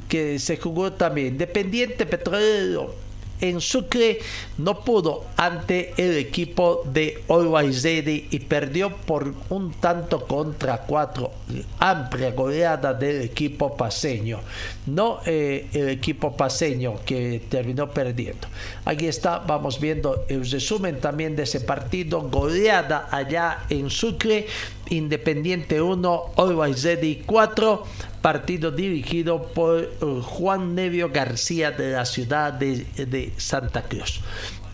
que 0.10 0.40
se 0.40 0.58
jugó 0.58 0.92
también. 0.94 1.28
Independiente 1.28 2.08
Petrolero 2.08 3.07
en 3.42 3.62
Sucre 3.62 4.20
no 4.58 4.80
pudo 4.82 5.26
ante 5.38 5.94
el 5.98 6.18
equipo 6.18 6.84
de 6.86 7.24
Always 7.30 7.86
y 7.86 8.40
perdió 8.40 8.96
por 8.96 9.34
un 9.50 9.72
tanto 9.74 10.26
contra 10.26 10.80
cuatro. 10.80 11.32
Amplia 11.80 12.32
goleada 12.32 12.94
del 12.94 13.22
equipo 13.22 13.76
paseño. 13.76 14.40
No 14.88 15.20
eh, 15.26 15.68
el 15.74 15.90
equipo 15.90 16.36
paseño 16.36 16.96
que 17.06 17.44
terminó 17.50 17.90
perdiendo. 17.90 18.48
Aquí 18.86 19.08
está, 19.08 19.40
vamos 19.40 19.80
viendo 19.80 20.26
el 20.28 20.50
resumen 20.50 21.00
también 21.00 21.36
de 21.36 21.44
ese 21.44 21.62
partido. 21.62 22.22
Goleada 22.22 23.08
allá 23.12 23.66
en 23.70 23.90
Sucre. 23.90 24.48
Independiente 24.90 25.82
1, 25.82 26.24
Always 26.38 26.88
4 27.26 27.84
partido 28.28 28.72
dirigido 28.72 29.42
por 29.42 29.80
eh, 29.80 29.90
Juan 30.22 30.76
Nevio 30.76 31.12
García 31.14 31.72
de 31.72 31.94
la 31.94 32.04
ciudad 32.04 32.52
de, 32.52 33.32
Santa 33.38 33.84
Cruz. 33.84 34.20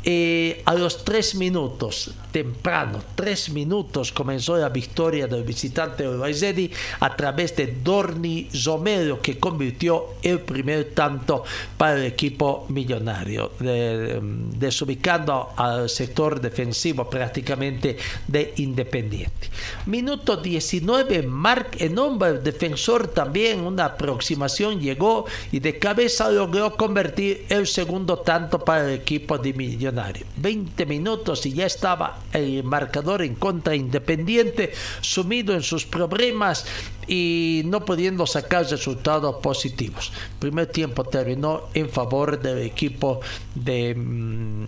Eh, 0.05 0.61
a 0.65 0.73
los 0.73 1.05
tres 1.05 1.33
minutos, 1.35 2.11
temprano, 2.33 3.01
tres 3.15 3.49
minutos, 3.49 4.11
comenzó 4.11 4.57
la 4.57 4.67
victoria 4.67 5.27
del 5.27 5.43
visitante 5.43 6.03
de 6.03 6.71
a 6.99 7.15
través 7.15 7.55
de 7.55 7.67
Dorni 7.81 8.49
Romero, 8.65 9.21
que 9.21 9.39
convirtió 9.39 10.15
el 10.21 10.41
primer 10.41 10.93
tanto 10.93 11.45
para 11.77 11.95
el 11.95 12.03
equipo 12.03 12.65
millonario, 12.67 13.51
desubicando 13.59 15.51
al 15.55 15.89
sector 15.89 16.41
defensivo 16.41 17.09
prácticamente 17.09 17.95
de 18.27 18.53
Independiente. 18.57 19.49
Minuto 19.85 20.35
19, 20.35 21.23
Mark 21.23 21.77
nombre 21.91 22.29
el 22.31 22.43
defensor 22.43 23.07
también, 23.07 23.61
una 23.61 23.85
aproximación 23.85 24.81
llegó 24.81 25.25
y 25.53 25.59
de 25.59 25.79
cabeza 25.79 26.29
logró 26.29 26.75
convertir 26.75 27.45
el 27.47 27.67
segundo 27.67 28.19
tanto 28.19 28.59
para 28.59 28.85
el 28.85 28.99
equipo 28.99 29.37
de 29.37 29.53
Millonario 29.53 29.92
20 30.37 30.85
minutos 30.85 31.45
y 31.45 31.53
ya 31.53 31.65
estaba 31.65 32.19
el 32.33 32.63
marcador 32.63 33.21
en 33.21 33.35
contra 33.35 33.75
Independiente, 33.75 34.73
sumido 35.01 35.53
en 35.53 35.61
sus 35.61 35.85
problemas 35.85 36.65
y 37.07 37.63
no 37.65 37.85
pudiendo 37.85 38.25
sacar 38.25 38.65
resultados 38.65 39.35
positivos. 39.41 40.11
primer 40.39 40.67
tiempo 40.67 41.03
terminó 41.03 41.63
en 41.73 41.89
favor 41.89 42.41
del 42.41 42.59
equipo 42.59 43.19
de 43.55 43.93
um, 43.95 44.67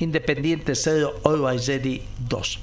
Independiente 0.00 0.74
0, 0.74 1.20
Always 1.24 1.70
2 2.28 2.60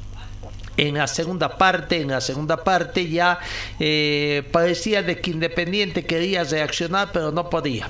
en 0.78 0.96
la 0.96 1.08
segunda 1.08 1.58
parte, 1.58 2.02
en 2.02 2.10
la 2.10 2.22
segunda 2.22 2.64
parte 2.64 3.08
ya 3.08 3.40
eh, 3.80 4.44
parecía 4.52 5.04
de 5.04 5.22
que 5.22 5.32
Independiente 5.32 6.06
quería 6.06 6.44
reaccionar 6.44 7.12
pero 7.14 7.32
no 7.32 7.50
podía. 7.50 7.90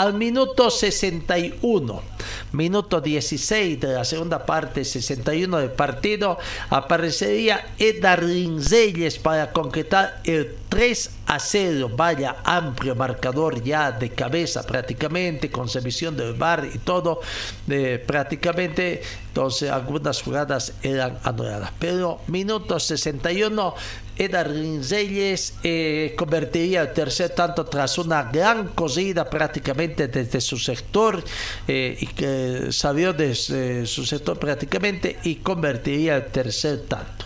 Al 0.00 0.14
minuto 0.14 0.70
61, 0.70 2.02
minuto 2.52 3.02
16 3.02 3.78
de 3.78 3.88
la 3.88 4.02
segunda 4.06 4.46
parte, 4.46 4.82
61 4.82 5.58
del 5.58 5.72
partido, 5.72 6.38
aparecería 6.70 7.74
Edar 7.78 8.24
Reyes 8.24 9.18
para 9.18 9.52
concretar 9.52 10.22
el 10.24 10.56
3 10.70 11.10
a 11.26 11.38
0. 11.38 11.90
Vaya 11.94 12.36
amplio 12.44 12.94
marcador 12.94 13.62
ya 13.62 13.92
de 13.92 14.08
cabeza 14.08 14.66
prácticamente, 14.66 15.50
con 15.50 15.68
visión 15.84 16.16
del 16.16 16.32
bar 16.32 16.66
y 16.72 16.78
todo, 16.78 17.20
de, 17.66 17.98
prácticamente. 17.98 19.02
Entonces 19.28 19.70
algunas 19.70 20.22
jugadas 20.22 20.72
eran 20.82 21.18
anuladas. 21.24 21.72
Pero 21.78 22.20
minuto 22.26 22.80
61 22.80 23.74
Edar 24.20 24.50
Reyes 24.50 25.54
eh, 25.62 26.14
convertiría 26.14 26.82
el 26.82 26.92
tercer 26.92 27.30
tanto 27.30 27.64
tras 27.64 27.96
una 27.96 28.24
gran 28.24 28.68
cosida 28.68 29.30
prácticamente 29.30 30.08
desde 30.08 30.42
su 30.42 30.58
sector 30.58 31.24
eh, 31.66 31.96
y 31.98 32.06
que 32.06 32.66
salió 32.70 33.14
desde 33.14 33.86
su 33.86 34.04
sector 34.04 34.38
prácticamente 34.38 35.16
y 35.24 35.36
convertiría 35.36 36.16
el 36.16 36.26
tercer 36.26 36.82
tanto 36.86 37.24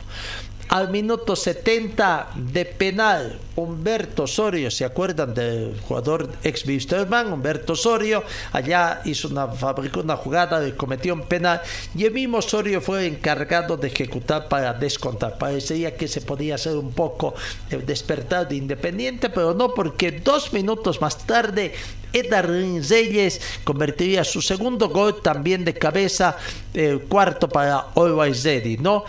al 0.68 0.90
minuto 0.90 1.36
70 1.36 2.30
de 2.34 2.64
penal, 2.64 3.38
Humberto 3.56 4.24
Osorio, 4.24 4.70
¿se 4.70 4.84
acuerdan 4.84 5.34
del 5.34 5.80
jugador 5.80 6.28
ex 6.42 6.66
Wisterman? 6.66 7.32
Humberto 7.32 7.74
Osorio, 7.74 8.24
allá 8.52 9.00
hizo 9.04 9.28
una, 9.28 9.46
fabricó 9.48 10.00
una 10.00 10.16
jugada, 10.16 10.60
cometió 10.76 11.14
un 11.14 11.22
penal 11.22 11.60
y 11.94 12.04
el 12.04 12.12
mismo 12.12 12.38
Osorio 12.38 12.80
fue 12.80 13.06
encargado 13.06 13.76
de 13.76 13.88
ejecutar 13.88 14.48
para 14.48 14.74
descontar. 14.74 15.38
Parecía 15.38 15.96
que 15.96 16.08
se 16.08 16.20
podía 16.20 16.56
hacer 16.56 16.76
un 16.76 16.92
poco 16.92 17.34
el 17.70 17.86
despertar 17.86 18.48
de 18.48 18.56
Independiente, 18.56 19.30
pero 19.30 19.54
no, 19.54 19.74
porque 19.74 20.10
dos 20.10 20.52
minutos 20.52 21.00
más 21.00 21.24
tarde 21.26 21.74
Edar 22.12 22.48
Reyes 22.48 23.40
convertiría 23.64 24.24
su 24.24 24.40
segundo 24.40 24.88
gol 24.88 25.20
también 25.20 25.64
de 25.64 25.74
cabeza, 25.74 26.36
el 26.72 27.00
cuarto 27.02 27.48
para 27.48 27.86
Always 27.96 28.44
Ready, 28.44 28.78
¿no? 28.78 29.04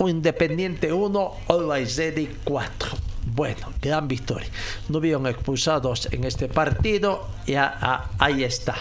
Independiente 0.00 0.92
1, 0.92 1.32
Always 1.48 1.96
Ready 1.96 2.28
4. 2.44 3.14
Bueno, 3.26 3.72
gran 3.80 4.06
victoria. 4.06 4.48
No 4.88 5.00
vieron 5.00 5.26
expulsados 5.26 6.08
en 6.12 6.24
este 6.24 6.48
partido. 6.48 7.26
Ya 7.46 7.78
ah, 7.80 8.10
ahí 8.18 8.44
está. 8.44 8.76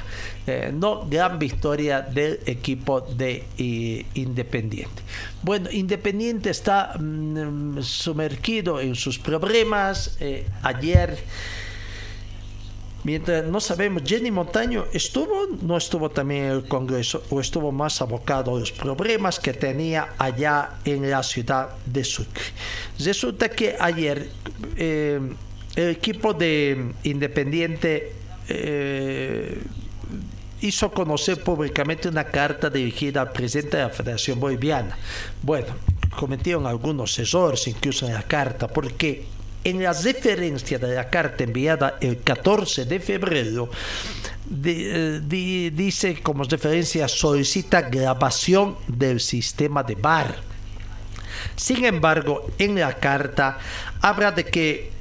Eh, 0.45 0.71
no, 0.73 1.07
gran 1.09 1.39
victoria 1.39 2.01
del 2.01 2.39
equipo 2.45 3.01
de 3.01 3.45
Independiente. 4.13 5.01
Bueno, 5.41 5.69
Independiente 5.71 6.49
está 6.49 6.93
mm, 6.99 7.81
sumergido 7.81 8.81
en 8.81 8.95
sus 8.95 9.17
problemas. 9.17 10.17
Eh, 10.19 10.45
ayer 10.61 11.17
Mientras 13.03 13.45
no 13.45 13.59
sabemos, 13.59 14.03
Jenny 14.05 14.31
Montaño 14.31 14.85
estuvo, 14.93 15.47
no 15.61 15.77
estuvo 15.77 16.09
también 16.09 16.45
en 16.45 16.51
el 16.51 16.67
Congreso 16.67 17.23
o 17.29 17.41
estuvo 17.41 17.71
más 17.71 18.01
abocado 18.01 18.55
a 18.55 18.59
los 18.59 18.71
problemas 18.71 19.39
que 19.39 19.53
tenía 19.53 20.13
allá 20.17 20.79
en 20.85 21.09
la 21.09 21.21
ciudad 21.21 21.69
de 21.85 22.03
Sucre. 22.03 22.43
Resulta 22.99 23.49
que 23.49 23.75
ayer 23.77 24.29
eh, 24.77 25.19
el 25.75 25.89
equipo 25.89 26.33
de 26.33 26.93
Independiente 27.03 28.13
eh, 28.47 29.61
hizo 30.61 30.91
conocer 30.91 31.43
públicamente 31.43 32.07
una 32.07 32.23
carta 32.23 32.69
dirigida 32.69 33.21
al 33.21 33.31
presidente 33.33 33.77
de 33.77 33.83
la 33.83 33.89
Federación 33.89 34.39
Boliviana. 34.39 34.97
Bueno, 35.41 35.67
cometieron 36.15 36.65
algunos 36.67 37.17
errores 37.19 37.67
incluso 37.67 38.07
en 38.07 38.13
la 38.13 38.23
carta, 38.23 38.67
porque 38.67 39.25
en 39.63 39.81
la 39.81 39.93
referencia 39.93 40.77
de 40.77 40.95
la 40.95 41.09
carta 41.09 41.43
enviada 41.43 41.97
el 42.01 42.21
14 42.21 42.85
de 42.85 42.99
febrero, 42.99 43.69
eh, 44.65 45.21
dice 45.73 46.21
como 46.21 46.43
referencia 46.43 47.07
solicita 47.07 47.81
grabación 47.83 48.75
del 48.87 49.19
sistema 49.19 49.83
de 49.83 49.95
bar. 49.95 50.35
Sin 51.55 51.85
embargo, 51.85 52.51
en 52.57 52.79
la 52.79 52.93
carta 52.97 53.57
habla 54.01 54.31
de 54.31 54.45
que 54.45 54.91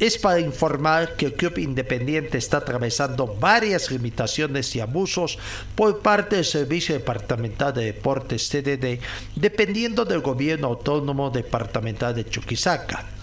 es 0.00 0.18
para 0.18 0.40
informar 0.40 1.14
que 1.14 1.26
el 1.26 1.34
Club 1.34 1.58
Independiente 1.58 2.36
está 2.36 2.56
atravesando 2.56 3.36
varias 3.38 3.88
limitaciones 3.90 4.74
y 4.74 4.80
abusos 4.80 5.38
por 5.76 6.00
parte 6.00 6.36
del 6.36 6.44
Servicio 6.44 6.94
Departamental 6.94 7.72
de 7.72 7.84
Deportes 7.84 8.48
CDD, 8.48 8.98
dependiendo 9.36 10.04
del 10.04 10.20
Gobierno 10.20 10.66
Autónomo 10.68 11.30
Departamental 11.30 12.16
de 12.16 12.24
Chuquisaca. 12.24 13.21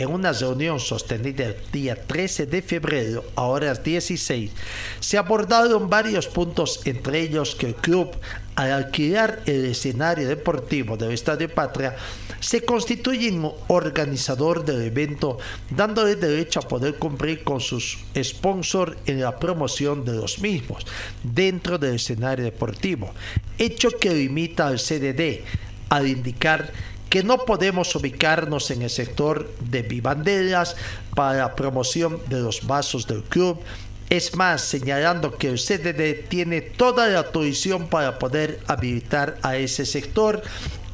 En 0.00 0.08
una 0.08 0.32
reunión 0.32 0.80
sostenida 0.80 1.44
el 1.44 1.56
día 1.72 1.94
13 1.94 2.46
de 2.46 2.62
febrero 2.62 3.22
a 3.36 3.42
horas 3.42 3.84
16, 3.84 4.50
se 4.98 5.18
abordaron 5.18 5.90
varios 5.90 6.26
puntos, 6.26 6.80
entre 6.86 7.20
ellos 7.20 7.54
que 7.54 7.66
el 7.66 7.74
club, 7.74 8.08
al 8.56 8.72
alquilar 8.72 9.42
el 9.44 9.66
escenario 9.66 10.26
deportivo 10.26 10.96
del 10.96 11.12
Estadio 11.12 11.50
Patria, 11.50 11.96
se 12.40 12.64
constituye 12.64 13.28
en 13.28 13.46
organizador 13.68 14.64
del 14.64 14.80
evento, 14.80 15.36
dándole 15.68 16.16
derecho 16.16 16.60
a 16.60 16.68
poder 16.68 16.94
cumplir 16.94 17.44
con 17.44 17.60
sus 17.60 17.98
sponsors 18.16 18.96
en 19.04 19.20
la 19.20 19.38
promoción 19.38 20.06
de 20.06 20.14
los 20.14 20.38
mismos 20.38 20.86
dentro 21.22 21.76
del 21.76 21.96
escenario 21.96 22.46
deportivo, 22.46 23.12
hecho 23.58 23.90
que 23.90 24.14
limita 24.14 24.66
al 24.66 24.78
CDD 24.78 25.42
al 25.90 26.06
indicar 26.08 26.72
que 27.10 27.24
no 27.24 27.38
podemos 27.44 27.94
ubicarnos 27.96 28.70
en 28.70 28.82
el 28.82 28.90
sector 28.90 29.52
de 29.60 29.82
vivanderas 29.82 30.76
para 31.14 31.56
promoción 31.56 32.20
de 32.28 32.40
los 32.40 32.66
vasos 32.66 33.06
del 33.06 33.22
club. 33.24 33.60
Es 34.08 34.34
más, 34.36 34.62
señalando 34.62 35.36
que 35.36 35.48
el 35.48 35.58
CDD 35.58 36.28
tiene 36.28 36.60
toda 36.62 37.08
la 37.08 37.18
autorización 37.18 37.88
para 37.88 38.18
poder 38.18 38.60
habilitar 38.66 39.38
a 39.42 39.56
ese 39.56 39.84
sector 39.84 40.42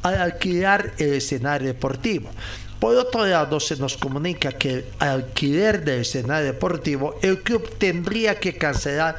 al 0.01 0.15
alquilar 0.15 0.93
el 0.97 1.13
escenario 1.13 1.67
deportivo. 1.67 2.29
Por 2.79 2.95
otro 2.95 3.25
lado, 3.25 3.59
se 3.59 3.75
nos 3.77 3.97
comunica 3.97 4.51
que 4.51 4.85
al 4.99 5.09
alquiler 5.09 5.83
del 5.83 6.01
escenario 6.01 6.45
deportivo, 6.45 7.17
el 7.23 7.41
club 7.41 7.67
tendría 7.77 8.39
que 8.39 8.55
cancelar 8.55 9.17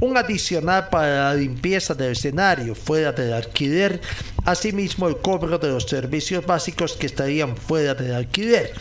un 0.00 0.16
adicional 0.16 0.88
para 0.88 1.24
la 1.24 1.34
limpieza 1.34 1.94
del 1.94 2.12
escenario 2.12 2.74
fuera 2.74 3.12
del 3.12 3.32
alquiler, 3.32 4.00
asimismo 4.44 5.08
el 5.08 5.16
cobro 5.18 5.58
de 5.58 5.68
los 5.68 5.84
servicios 5.84 6.46
básicos 6.46 6.92
que 6.94 7.06
estarían 7.06 7.56
fuera 7.56 7.94
del 7.94 8.14
alquiler. 8.14 8.72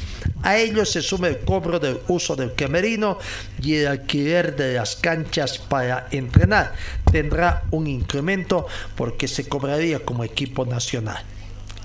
A 0.43 0.57
ello 0.57 0.85
se 0.85 1.01
suma 1.01 1.27
el 1.27 1.39
cobro 1.39 1.79
del 1.79 1.99
uso 2.07 2.35
del 2.35 2.53
camerino 2.53 3.17
y 3.61 3.75
el 3.75 3.87
alquiler 3.87 4.55
de 4.55 4.75
las 4.75 4.95
canchas 4.95 5.57
para 5.57 6.07
entrenar. 6.11 6.73
Tendrá 7.11 7.63
un 7.71 7.87
incremento 7.87 8.67
porque 8.95 9.27
se 9.27 9.47
cobraría 9.47 9.99
como 9.99 10.23
equipo 10.23 10.65
nacional 10.65 11.23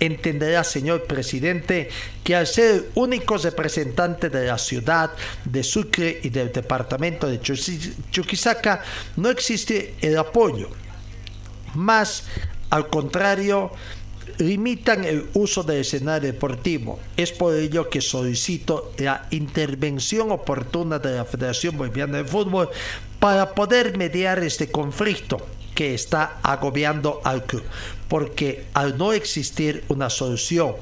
entenderá, 0.07 0.65
señor 0.65 1.05
presidente, 1.05 1.89
que 2.25 2.35
al 2.35 2.47
ser 2.47 2.91
único 2.95 3.37
representante 3.39 4.31
de 4.31 4.47
la 4.47 4.59
ciudad 4.59 5.13
de 5.45 5.63
Sucre 5.63 6.21
y 6.23 6.29
del 6.29 6.53
departamento 6.53 7.29
de 7.29 7.41
Chuquisaca, 7.41 8.83
no 9.17 9.31
existe 9.31 9.95
el 10.01 10.19
apoyo. 10.19 10.71
Más, 11.75 12.25
al 12.71 12.89
contrario, 12.89 13.71
limitan 14.39 15.05
el 15.05 15.29
uso 15.35 15.63
del 15.63 15.83
escenario 15.83 16.33
deportivo. 16.33 16.99
Es 17.17 17.31
por 17.31 17.55
ello 17.55 17.89
que 17.89 18.01
solicito 18.01 18.93
la 18.99 19.27
intervención 19.31 20.33
oportuna 20.33 20.99
de 20.99 21.17
la 21.17 21.25
Federación 21.25 21.77
Boliviana 21.77 22.19
de 22.19 22.25
Fútbol 22.25 22.69
para 23.21 23.55
poder 23.55 23.97
mediar 23.97 24.43
este 24.43 24.69
conflicto 24.71 25.47
que 25.75 25.95
está 25.95 26.39
agobiando 26.43 27.21
al 27.25 27.45
club 27.45 27.65
porque 28.13 28.67
al 28.75 28.99
no 28.99 29.15
existir 29.15 29.85
una 29.89 30.11
solución 30.11 30.75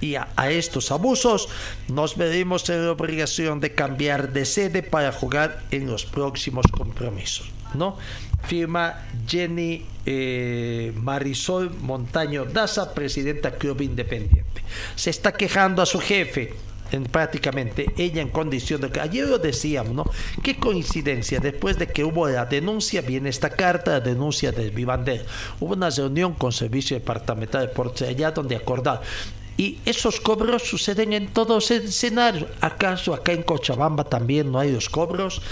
y 0.00 0.14
a, 0.14 0.28
estos 0.48 0.90
abusos, 0.90 1.50
nos 1.88 2.16
veremos 2.16 2.66
en 2.70 2.86
la 2.86 2.92
obligación 2.92 3.60
de 3.60 3.74
cambiar 3.74 4.32
de 4.32 4.46
sede 4.46 4.82
para 4.82 5.12
jugar 5.12 5.62
en 5.72 5.86
los 5.86 6.06
próximos 6.06 6.64
compromisos. 6.72 7.50
¿no? 7.74 7.98
Firma 8.44 9.04
Jenny 9.28 9.84
eh, 10.06 10.94
Marisol 10.96 11.70
Montaño 11.82 12.46
Daza, 12.46 12.94
presidenta 12.94 13.50
Club 13.50 13.82
Independiente. 13.82 14.62
Se 14.96 15.10
está 15.10 15.32
quejando 15.32 15.82
a 15.82 15.86
su 15.86 16.00
jefe 16.00 16.54
en 16.92 17.04
prácticamente 17.04 17.86
ella 17.96 18.22
en 18.22 18.28
condición 18.28 18.80
de 18.80 18.90
que 18.90 19.00
ayer 19.00 19.26
lo 19.26 19.38
decíamos, 19.38 19.92
¿no? 19.92 20.04
Qué 20.42 20.56
coincidencia, 20.56 21.40
después 21.40 21.78
de 21.78 21.86
que 21.86 22.04
hubo 22.04 22.28
la 22.28 22.46
denuncia, 22.46 23.00
viene 23.00 23.28
esta 23.28 23.50
carta, 23.50 23.92
la 23.92 24.00
denuncia 24.00 24.52
del 24.52 24.70
Vivander. 24.70 25.24
Hubo 25.60 25.74
una 25.74 25.90
reunión 25.90 26.34
con 26.34 26.52
Servicio 26.52 26.98
Departamental 26.98 27.66
de 27.66 27.72
Porte 27.72 28.06
allá 28.06 28.30
donde 28.30 28.56
acordar. 28.56 29.02
Y 29.56 29.78
esos 29.84 30.20
cobros 30.20 30.62
suceden 30.62 31.12
en 31.12 31.28
todos 31.28 31.70
escenarios. 31.70 32.48
¿Acaso 32.62 33.12
acá 33.12 33.32
en 33.32 33.42
Cochabamba 33.42 34.04
también 34.04 34.50
no 34.50 34.58
hay 34.58 34.72
los 34.72 34.88
cobros? 34.88 35.42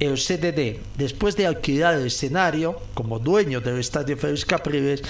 El 0.00 0.16
CDD, 0.16 0.78
después 0.96 1.36
de 1.36 1.46
alquilar 1.46 1.94
el 1.94 2.06
escenario 2.06 2.80
como 2.94 3.18
dueño 3.18 3.60
del 3.60 3.78
estadio 3.78 4.16
Félix 4.16 4.44
Capriles, 4.44 5.02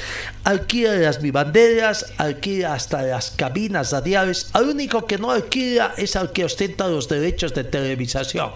alquila 0.44 0.94
las 0.94 1.20
vivanderas, 1.20 2.12
alquila 2.16 2.74
hasta 2.74 3.02
las 3.02 3.30
cabinas 3.30 3.92
radiales. 3.92 4.50
Al 4.52 4.68
único 4.68 5.06
que 5.06 5.18
no 5.18 5.30
alquila 5.30 5.94
es 5.96 6.16
al 6.16 6.32
que 6.32 6.44
ostenta 6.44 6.88
los 6.88 7.08
derechos 7.08 7.54
de 7.54 7.64
televisación. 7.64 8.50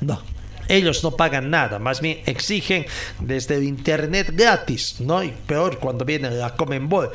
No, 0.00 0.22
ellos 0.68 1.02
no 1.04 1.12
pagan 1.12 1.50
nada, 1.50 1.78
más 1.78 2.00
bien 2.00 2.22
exigen 2.26 2.86
desde 3.20 3.56
el 3.56 3.64
internet 3.64 4.30
gratis, 4.32 4.96
¿no? 5.00 5.22
Y 5.22 5.30
peor 5.30 5.78
cuando 5.78 6.04
viene 6.04 6.30
la 6.30 6.54
Comenbol. 6.54 7.10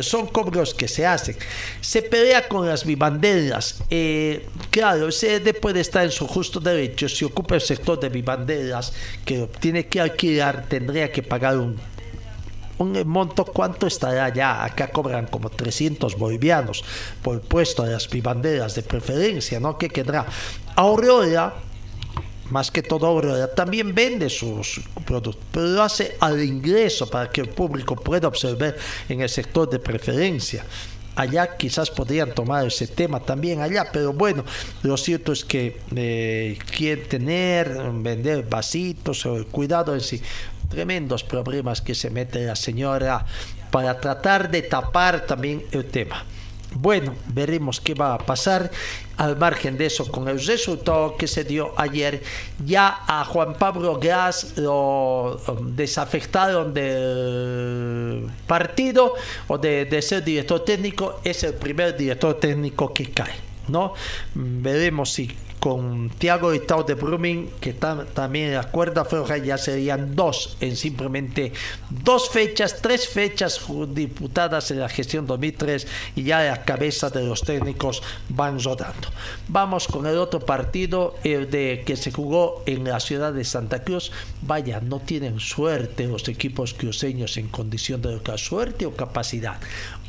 Son 0.00 0.26
cobros 0.26 0.72
que 0.72 0.88
se 0.88 1.04
hacen. 1.04 1.36
Se 1.80 2.00
pelea 2.00 2.48
con 2.48 2.66
las 2.66 2.86
vivanderas. 2.86 3.82
Eh, 3.90 4.46
claro, 4.70 5.06
el 5.06 5.12
CD 5.12 5.52
puede 5.52 5.80
estar 5.80 6.04
en 6.04 6.10
su 6.10 6.26
justo 6.26 6.60
derecho. 6.60 7.08
Si 7.08 7.24
ocupa 7.24 7.56
el 7.56 7.60
sector 7.60 8.00
de 8.00 8.08
vivanderas 8.08 8.92
que 9.24 9.48
tiene 9.60 9.86
que 9.86 10.00
alquilar, 10.00 10.66
tendría 10.68 11.12
que 11.12 11.22
pagar 11.22 11.58
un 11.58 11.78
un 12.78 13.06
monto, 13.06 13.44
¿cuánto 13.44 13.86
estará 13.86 14.28
ya? 14.30 14.64
Acá 14.64 14.88
cobran 14.88 15.26
como 15.26 15.48
300 15.50 16.18
bolivianos 16.18 16.84
por 17.22 17.40
puesto 17.40 17.84
de 17.84 17.92
las 17.92 18.08
vivanderas 18.10 18.74
de 18.74 18.82
preferencia, 18.82 19.60
¿no? 19.60 19.78
¿Qué 19.78 19.88
quedará? 19.88 20.26
Aurora 20.74 21.54
más 22.52 22.70
que 22.70 22.82
todo 22.82 23.48
también 23.48 23.94
vende 23.94 24.28
sus 24.28 24.80
productos, 25.06 25.42
pero 25.50 25.66
lo 25.66 25.82
hace 25.82 26.16
al 26.20 26.42
ingreso 26.44 27.08
para 27.08 27.30
que 27.30 27.40
el 27.40 27.48
público 27.48 27.96
pueda 27.96 28.28
observar 28.28 28.76
en 29.08 29.22
el 29.22 29.28
sector 29.28 29.68
de 29.68 29.78
preferencia. 29.78 30.64
Allá 31.14 31.56
quizás 31.56 31.90
podrían 31.90 32.34
tomar 32.34 32.66
ese 32.66 32.86
tema 32.86 33.20
también 33.20 33.60
allá, 33.60 33.86
pero 33.92 34.12
bueno, 34.12 34.44
lo 34.82 34.96
cierto 34.96 35.32
es 35.32 35.44
que 35.44 35.78
eh, 35.94 36.58
quieren 36.74 37.08
tener, 37.08 37.78
vender 37.94 38.44
vasitos, 38.48 39.26
o 39.26 39.44
cuidado 39.46 39.94
en 39.94 40.00
sí, 40.00 40.22
tremendos 40.70 41.24
problemas 41.24 41.80
que 41.82 41.94
se 41.94 42.08
mete 42.08 42.46
la 42.46 42.56
señora 42.56 43.26
para 43.70 43.98
tratar 44.00 44.50
de 44.50 44.62
tapar 44.62 45.26
también 45.26 45.64
el 45.72 45.86
tema. 45.86 46.24
Bueno, 46.74 47.14
veremos 47.28 47.80
qué 47.80 47.94
va 47.94 48.14
a 48.14 48.18
pasar. 48.18 48.70
Al 49.16 49.36
margen 49.36 49.76
de 49.76 49.86
eso, 49.86 50.10
con 50.10 50.26
el 50.28 50.44
resultado 50.44 51.16
que 51.16 51.28
se 51.28 51.44
dio 51.44 51.72
ayer, 51.76 52.22
ya 52.64 53.02
a 53.06 53.24
Juan 53.24 53.54
Pablo 53.54 53.98
Gas 54.00 54.54
lo 54.56 55.36
um, 55.36 55.76
desafectaron 55.76 56.72
del 56.74 58.26
partido 58.46 59.14
o 59.48 59.58
de, 59.58 59.84
de 59.84 60.02
ser 60.02 60.24
director 60.24 60.64
técnico. 60.64 61.20
Es 61.22 61.44
el 61.44 61.54
primer 61.54 61.96
director 61.96 62.34
técnico 62.40 62.92
que 62.92 63.10
cae. 63.10 63.52
¿no? 63.68 63.94
Veremos 64.34 65.12
si 65.12 65.30
con 65.62 66.10
Thiago 66.10 66.52
Estado 66.52 66.82
de 66.82 66.94
Brumming, 66.94 67.48
que 67.60 67.72
también 67.72 68.46
en 68.46 68.54
la 68.54 68.64
cuerda 68.64 69.04
floja 69.04 69.36
ya 69.36 69.56
serían 69.56 70.16
dos 70.16 70.56
en 70.60 70.74
simplemente 70.74 71.52
dos 71.88 72.30
fechas, 72.30 72.82
tres 72.82 73.08
fechas 73.08 73.60
diputadas 73.94 74.72
en 74.72 74.80
la 74.80 74.88
gestión 74.88 75.24
2003 75.24 75.86
y 76.16 76.24
ya 76.24 76.42
la 76.42 76.64
cabeza 76.64 77.10
de 77.10 77.22
los 77.22 77.42
técnicos 77.42 78.02
van 78.28 78.60
rodando. 78.60 79.06
Vamos 79.46 79.86
con 79.86 80.04
el 80.06 80.18
otro 80.18 80.40
partido, 80.40 81.14
de 81.22 81.84
que 81.86 81.94
se 81.94 82.10
jugó 82.10 82.64
en 82.66 82.82
la 82.82 82.98
ciudad 82.98 83.32
de 83.32 83.44
Santa 83.44 83.84
Cruz. 83.84 84.10
Vaya, 84.40 84.80
no 84.80 84.98
tienen 84.98 85.38
suerte 85.38 86.08
los 86.08 86.26
equipos 86.26 86.74
cruceños 86.74 87.36
en 87.36 87.46
condición 87.46 88.02
de 88.02 88.20
suerte 88.36 88.84
o 88.84 88.96
capacidad. 88.96 89.60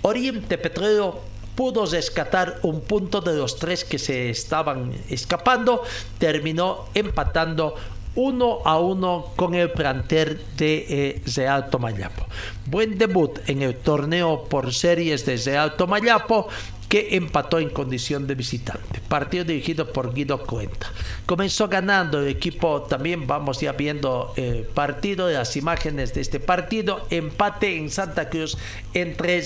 Oriente 0.02 0.58
Petróleo 0.58 1.22
pudo 1.56 1.86
rescatar 1.86 2.60
un 2.64 2.82
punto 2.82 3.22
de 3.22 3.36
los 3.36 3.58
tres 3.58 3.84
que 3.84 4.00
se 4.00 4.30
estaban 4.30 4.92
escapando, 5.10 5.84
terminó 6.18 6.86
empatando 6.94 7.76
uno 8.16 8.60
a 8.64 8.78
uno 8.78 9.32
con 9.36 9.56
el 9.56 9.72
planter 9.72 10.40
de 10.58 10.86
eh, 10.88 11.22
Real 11.36 11.70
Tomayapo. 11.70 12.26
Buen 12.66 12.98
debut 12.98 13.40
en 13.48 13.64
el 13.64 13.76
torneo 13.76 14.44
por 14.44 14.74
series 14.74 15.26
de 15.26 15.38
Real 15.38 15.76
Tomayapo 15.76 16.48
que 16.94 17.16
empató 17.16 17.58
en 17.58 17.72
condición 17.72 18.28
de 18.28 18.36
visitante. 18.36 19.02
Partido 19.10 19.44
dirigido 19.46 19.92
por 19.92 20.14
Guido 20.14 20.44
Cuenta. 20.44 20.92
Comenzó 21.26 21.68
ganando 21.68 22.20
el 22.20 22.28
equipo, 22.28 22.84
también 22.84 23.26
vamos 23.26 23.60
ya 23.62 23.72
viendo 23.72 24.32
el 24.36 24.66
partido, 24.66 25.28
las 25.28 25.58
imágenes 25.58 26.14
de 26.14 26.22
este 26.22 26.40
partido. 26.40 27.08
Empate 27.10 27.78
en 27.78 27.90
Santa 27.90 28.30
Cruz 28.30 28.60
entre, 28.94 29.42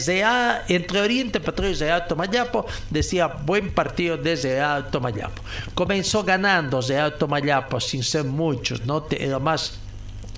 entre 0.67 0.99
Oriente 0.99 1.39
Petróleo 1.39 1.71
y 1.71 1.75
Real 1.75 2.05
Tomayapo. 2.05 2.65
Decía 2.89 3.27
buen 3.27 3.71
partido 3.71 4.17
desde 4.17 4.55
Real 4.55 4.91
Tomayapo. 4.91 5.41
Comenzó 5.73 6.25
ganando 6.25 6.81
Real 6.81 7.17
Tomayapo 7.17 7.79
sin 7.79 8.03
ser 8.03 8.25
muchos, 8.25 8.85
¿no? 8.85 9.07
Era 9.09 9.39
más 9.39 9.79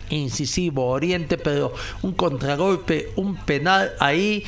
incisivo 0.09 0.87
Oriente, 0.87 1.37
pero 1.37 1.73
un 2.01 2.13
contragolpe, 2.13 3.11
un 3.15 3.35
penal 3.35 3.93
ahí, 3.99 4.43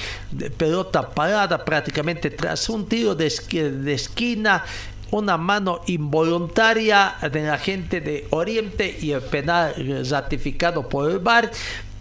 pelota 0.57 1.09
parada 1.09 1.63
prácticamente 1.63 2.29
tras 2.29 2.69
un 2.69 2.87
tiro 2.87 3.15
de, 3.15 3.29
de 3.29 3.93
esquina 3.93 4.63
una 5.11 5.37
mano 5.37 5.81
involuntaria 5.87 7.15
de 7.31 7.43
la 7.43 7.57
gente 7.57 8.01
de 8.01 8.27
Oriente 8.29 8.97
y 9.01 9.11
el 9.11 9.21
penal 9.21 9.73
ratificado 10.09 10.87
por 10.87 11.11
el 11.11 11.19
VAR. 11.19 11.51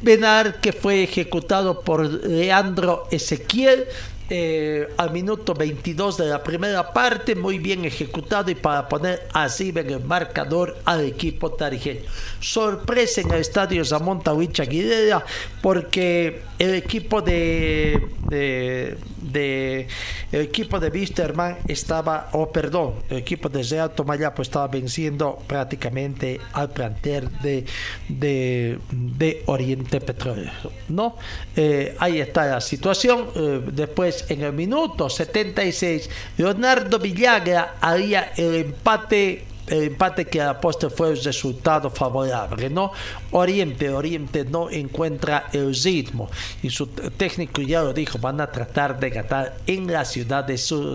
Penal 0.02 0.60
que 0.62 0.72
fue 0.72 1.02
ejecutado 1.02 1.82
por 1.82 2.06
Leandro 2.24 3.06
Ezequiel 3.10 3.84
eh, 4.32 4.88
al 4.96 5.10
minuto 5.10 5.54
22 5.54 6.16
de 6.16 6.26
la 6.26 6.40
primera 6.40 6.92
parte, 6.92 7.34
muy 7.34 7.58
bien 7.58 7.84
ejecutado 7.84 8.48
y 8.48 8.54
para 8.54 8.88
poner 8.88 9.26
así 9.32 9.70
en 9.74 9.90
el 9.90 10.04
marcador 10.04 10.78
al 10.84 11.04
equipo 11.04 11.50
tarijeño. 11.50 12.02
Sorpresa 12.38 13.22
en 13.22 13.32
el 13.32 13.40
estadio 13.40 13.84
Zamón 13.84 14.22
Tawicha 14.22 14.62
Aguilera 14.62 15.24
porque 15.60 16.42
el 16.60 16.74
equipo 16.74 17.22
de, 17.22 18.06
de, 18.28 19.88
el 20.30 20.40
equipo 20.40 20.78
de 20.78 20.90
Wisterman 20.90 21.58
estaba, 21.66 22.28
o 22.32 22.42
oh, 22.42 22.52
perdón, 22.52 22.94
el 23.08 23.18
equipo 23.18 23.48
de 23.48 23.62
Real 23.64 23.90
Tomayapo 23.90 24.42
estaba 24.42 24.68
venciendo 24.68 25.38
prácticamente 25.46 26.40
al 26.52 26.70
plantel 26.70 27.28
de, 27.42 27.64
de, 28.08 29.42
Oriente 29.46 30.00
Petróleo. 30.00 30.52
¿no? 30.88 31.16
Eh, 31.56 31.96
ahí 31.98 32.20
está 32.20 32.46
la 32.46 32.60
situación. 32.60 33.26
Eh, 33.34 33.62
después 33.72 34.19
En 34.28 34.42
el 34.42 34.52
minuto 34.52 35.08
76, 35.08 36.10
Leonardo 36.36 36.98
Villagra 36.98 37.76
haría 37.80 38.32
el 38.36 38.54
empate 38.56 39.46
el 39.70 39.84
empate 39.84 40.26
que 40.26 40.42
a 40.42 40.60
postre 40.60 40.90
fue 40.90 41.10
el 41.10 41.22
resultado 41.22 41.90
favorable, 41.90 42.68
¿no? 42.68 42.92
Oriente, 43.30 43.88
Oriente 43.90 44.44
no 44.44 44.68
encuentra 44.68 45.48
el 45.52 45.74
ritmo 45.74 46.28
y 46.62 46.70
su 46.70 46.88
técnico 46.88 47.62
ya 47.62 47.82
lo 47.82 47.92
dijo, 47.92 48.18
van 48.18 48.40
a 48.40 48.50
tratar 48.50 48.98
de 48.98 49.10
ganar 49.10 49.56
en 49.66 49.90
la 49.90 50.04
ciudad 50.04 50.44
de, 50.44 50.54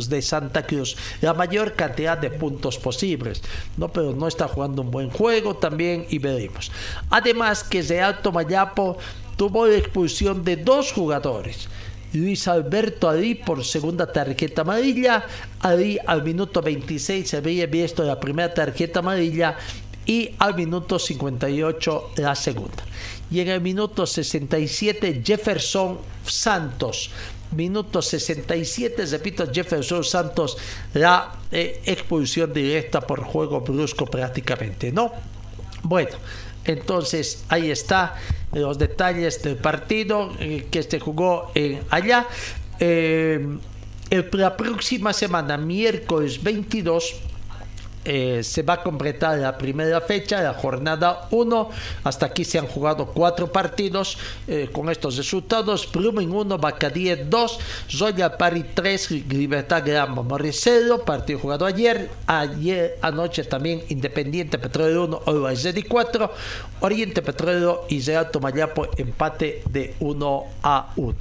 de 0.09 0.21
Santa 0.21 0.65
Cruz 0.65 0.97
la 1.21 1.33
mayor 1.33 1.73
cantidad 1.73 2.17
de 2.17 2.29
puntos 2.29 2.77
posibles, 2.77 3.41
¿no? 3.77 3.87
Pero 3.87 4.13
no 4.13 4.27
está 4.27 4.47
jugando 4.47 4.81
un 4.81 4.91
buen 4.91 5.09
juego 5.09 5.55
también 5.55 6.05
y 6.09 6.19
veremos. 6.19 6.71
Además 7.09 7.63
que 7.63 7.81
de 7.81 8.01
Alto 8.01 8.33
Mayapo 8.33 8.97
tuvo 9.37 9.67
la 9.67 9.77
expulsión 9.77 10.43
de 10.43 10.57
dos 10.57 10.91
jugadores. 10.91 11.69
Luis 12.15 12.47
Alberto 12.47 13.09
Adí 13.09 13.35
por 13.35 13.63
segunda 13.63 14.11
tarjeta 14.11 14.61
amarilla. 14.61 15.25
Adí 15.61 15.97
al 16.05 16.23
minuto 16.23 16.61
26 16.61 17.29
se 17.29 17.37
había 17.37 17.67
visto 17.67 18.03
la 18.03 18.19
primera 18.19 18.53
tarjeta 18.53 18.99
amarilla 18.99 19.57
y 20.05 20.31
al 20.39 20.55
minuto 20.55 20.99
58 20.99 22.11
la 22.17 22.35
segunda. 22.35 22.83
Y 23.29 23.39
en 23.39 23.49
el 23.49 23.61
minuto 23.61 24.05
67 24.05 25.21
Jefferson 25.23 25.99
Santos. 26.25 27.11
Minuto 27.51 28.01
67, 28.01 29.05
repito, 29.05 29.47
Jefferson 29.53 30.03
Santos, 30.03 30.57
la 30.93 31.31
eh, 31.51 31.79
expulsión 31.85 32.51
directa 32.51 32.99
por 32.99 33.23
juego 33.23 33.61
brusco 33.61 34.05
prácticamente, 34.05 34.91
¿no? 34.91 35.11
Bueno, 35.83 36.17
entonces 36.65 37.43
ahí 37.49 37.71
está 37.71 38.15
los 38.53 38.77
detalles 38.77 39.41
del 39.43 39.57
partido 39.57 40.31
eh, 40.39 40.67
que 40.71 40.83
se 40.83 40.99
jugó 40.99 41.51
en 41.55 41.81
allá. 41.89 42.27
Eh, 42.79 43.57
la 44.31 44.55
próxima 44.55 45.13
semana, 45.13 45.57
miércoles 45.57 46.41
22, 46.41 47.15
eh, 48.05 48.43
se 48.43 48.61
va 48.61 48.75
a 48.75 48.83
completar 48.83 49.37
la 49.39 49.57
primera 49.57 49.99
fecha, 49.99 50.41
la 50.41 50.53
jornada 50.53 51.27
1. 51.31 51.69
Hasta 52.03 52.27
aquí 52.27 52.45
se 52.45 52.59
han 52.59 52.67
jugado 52.67 53.07
cuatro 53.07 53.51
partidos 53.51 54.17
eh, 54.47 54.69
con 54.71 54.89
estos 54.89 55.17
resultados. 55.17 55.91
Brumen 55.91 56.31
1, 56.31 56.57
Bacadie 56.57 57.15
2, 57.15 57.59
Zoya 57.89 58.37
Pari 58.37 58.63
3, 58.73 59.11
Libertad 59.29 59.83
Grama 59.85 60.21
Moricero, 60.21 61.03
partido 61.03 61.39
jugado 61.39 61.65
ayer. 61.65 62.09
Ayer 62.27 62.97
anoche 63.01 63.43
también 63.43 63.83
Independiente 63.89 64.59
Petróleo 64.59 65.05
1, 65.05 65.21
Orbazedi 65.25 65.83
4, 65.83 66.31
Oriente 66.81 67.21
Petróleo 67.21 67.85
y 67.89 68.01
Real 68.01 68.29
Tomayapo 68.29 68.87
empate 68.97 69.63
de 69.69 69.95
1 69.99 70.43
a 70.63 70.93
1. 70.95 71.15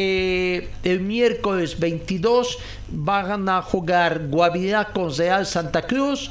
Eh, 0.00 0.68
el 0.84 1.00
miércoles 1.00 1.80
22 1.80 2.56
van 2.86 3.48
a 3.48 3.60
jugar 3.62 4.28
Guavirá 4.28 4.92
con 4.92 5.12
Real 5.12 5.44
Santa 5.44 5.88
Cruz. 5.88 6.30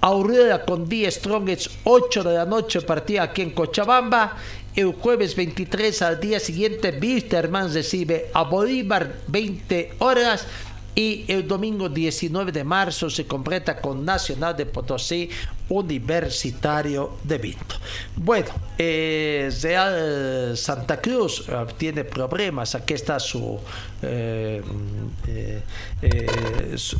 Aurora 0.00 0.64
con 0.64 0.88
10 0.88 1.16
Strongets 1.16 1.68
8 1.84 2.24
de 2.24 2.32
la 2.32 2.46
noche 2.46 2.80
partida 2.80 3.24
aquí 3.24 3.42
en 3.42 3.50
Cochabamba. 3.50 4.38
El 4.74 4.94
jueves 4.94 5.36
23 5.36 6.00
al 6.00 6.20
día 6.20 6.40
siguiente 6.40 6.90
Bisterman 6.92 7.74
recibe 7.74 8.30
a 8.32 8.44
Bolívar 8.44 9.12
20 9.28 9.96
horas 9.98 10.46
y 10.94 11.26
el 11.28 11.46
domingo 11.46 11.90
19 11.90 12.50
de 12.50 12.64
marzo 12.64 13.10
se 13.10 13.26
completa 13.26 13.78
con 13.78 14.06
Nacional 14.06 14.56
de 14.56 14.64
Potosí 14.64 15.28
Universitario 15.68 17.18
de 17.22 17.38
Vinto. 17.38 17.76
Bueno, 18.16 18.48
eh, 18.78 19.50
Real 19.62 20.56
Santa 20.56 21.00
Cruz 21.00 21.44
eh, 21.48 21.66
tiene 21.76 22.04
problemas. 22.04 22.74
Aquí 22.74 22.94
está 22.94 23.18
su, 23.18 23.58
eh, 24.02 24.62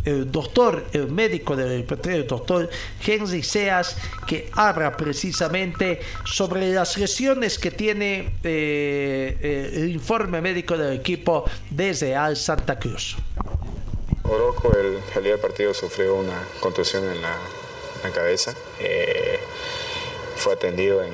el 0.05 0.31
doctor, 0.31 0.87
el 0.93 1.09
médico 1.09 1.57
del 1.57 1.85
el 2.05 2.27
doctor 2.27 2.71
Henry 3.05 3.43
Seas, 3.43 3.97
que 4.27 4.51
habla 4.53 4.97
precisamente 4.97 6.01
sobre 6.25 6.73
las 6.73 6.97
lesiones 6.97 7.59
que 7.59 7.71
tiene 7.71 8.35
el 8.43 9.91
informe 9.91 10.41
médico 10.41 10.77
del 10.77 10.99
equipo 10.99 11.45
de 11.71 11.93
Real 11.93 12.37
Santa 12.37 12.79
Cruz. 12.79 13.17
Oroco 14.25 14.73
el, 14.77 15.23
del 15.23 15.39
partido 15.39 15.75
sufrió 15.75 16.15
una 16.15 16.43
contusión 16.61 17.05
en 17.05 17.21
la, 17.21 17.37
cabeza. 18.11 18.55
Eh, 18.81 19.39
fue 20.37 20.55
atendido 20.55 21.03
en, 21.05 21.13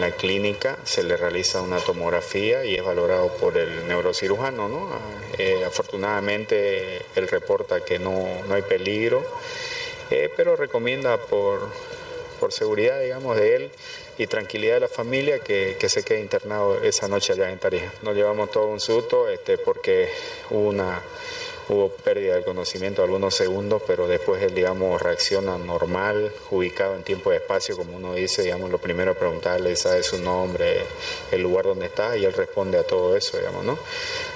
la 0.00 0.10
clínica, 0.10 0.78
se 0.84 1.02
le 1.02 1.16
realiza 1.16 1.60
una 1.60 1.78
tomografía 1.78 2.64
y 2.64 2.74
es 2.74 2.82
valorado 2.82 3.28
por 3.36 3.56
el 3.58 3.86
neurocirujano. 3.86 4.68
¿no? 4.68 4.88
Eh, 5.38 5.62
afortunadamente 5.64 7.02
él 7.14 7.28
reporta 7.28 7.84
que 7.84 7.98
no, 7.98 8.26
hay 8.50 8.62
peligro, 8.62 9.22
eh, 10.10 10.32
pero 10.36 10.56
recomienda 10.56 11.18
por, 11.18 11.68
por 12.40 12.52
seguridad 12.52 12.98
digamos, 13.00 13.36
de 13.36 13.56
él 13.56 13.70
y 14.16 14.26
tranquilidad 14.26 14.74
de 14.74 14.80
la 14.80 14.88
familia 14.88 15.38
que, 15.40 15.76
que, 15.78 15.88
se 15.88 16.02
quede 16.02 16.20
internado 16.20 16.82
esa 16.82 17.06
noche 17.06 17.34
allá 17.34 17.50
en 17.50 17.58
Tarija. 17.58 17.92
Nos 18.02 18.16
llevamos 18.16 18.50
todo 18.50 18.66
un 18.68 18.80
susto 18.80 19.28
este, 19.28 19.58
porque 19.58 20.08
hubo 20.50 20.68
una 20.70 21.02
hubo 21.68 21.88
pérdida 21.88 22.34
del 22.34 22.44
conocimiento 22.44 23.02
algunos 23.02 23.34
segundos, 23.34 23.82
pero 23.86 24.06
después 24.06 24.42
él, 24.42 24.54
digamos, 24.54 25.00
reacciona 25.00 25.56
normal, 25.56 26.32
ubicado 26.50 26.94
en 26.94 27.02
tiempo 27.02 27.32
y 27.32 27.36
espacio, 27.36 27.76
como 27.76 27.96
uno 27.96 28.14
dice, 28.14 28.42
digamos, 28.42 28.70
lo 28.70 28.78
primero 28.78 29.12
es 29.12 29.16
preguntarle, 29.16 29.74
sabe 29.76 30.02
su 30.02 30.18
nombre, 30.18 30.82
el 31.32 31.42
lugar 31.42 31.64
donde 31.64 31.86
está, 31.86 32.16
y 32.16 32.24
él 32.24 32.32
responde 32.32 32.78
a 32.78 32.84
todo 32.84 33.16
eso, 33.16 33.38
digamos, 33.38 33.64
¿no? 33.64 33.78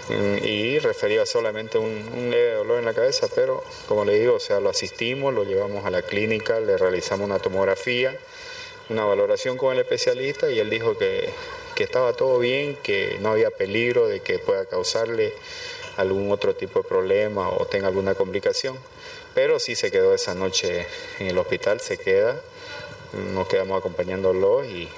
Mm, 0.09 0.45
y 0.45 0.79
refería 0.79 1.27
solamente 1.27 1.79
un, 1.79 2.11
un 2.17 2.31
leve 2.31 2.55
dolor 2.55 2.79
en 2.79 2.87
la 2.87 2.95
cabeza, 2.95 3.29
pero 3.35 3.63
como 3.87 4.05
le 4.05 4.19
digo, 4.19 4.35
o 4.35 4.41
sea, 4.41 4.61
lo 4.61 4.71
asistimos, 4.71 5.35
lo 5.35 5.45
llevamos 5.45 5.85
a 5.85 5.91
la 5.91 6.03
clínica, 6.03 6.61
le 6.61 6.79
realizamos 6.79 7.27
una 7.27 7.39
tomografía, 7.39 8.17
una 8.89 9.05
valoración 9.05 9.59
con 9.59 9.75
el 9.75 9.81
especialista 9.81 10.51
y 10.51 10.59
él 10.61 10.71
dijo 10.71 10.97
que, 10.97 11.29
que 11.75 11.85
estaba 11.85 12.13
todo 12.15 12.39
bien, 12.39 12.77
que 12.83 13.19
no 13.21 13.31
había 13.31 13.51
peligro 13.51 14.09
de 14.09 14.21
que 14.21 14.39
pueda 14.39 14.65
causarle 14.65 15.35
algún 15.99 16.31
otro 16.31 16.55
tipo 16.55 16.81
de 16.81 16.89
problema 16.89 17.51
o 17.51 17.67
tenga 17.67 17.89
alguna 17.89 18.15
complicación. 18.15 18.79
Pero 19.35 19.59
sí 19.59 19.75
se 19.75 19.91
quedó 19.91 20.15
esa 20.15 20.35
noche 20.35 20.87
en 21.19 21.27
el 21.27 21.39
hospital, 21.39 21.81
se 21.81 21.99
queda, 21.99 22.41
nos 23.35 23.49
quedamos 23.49 23.79
acompañándolo 23.79 24.65
y, 24.65 24.89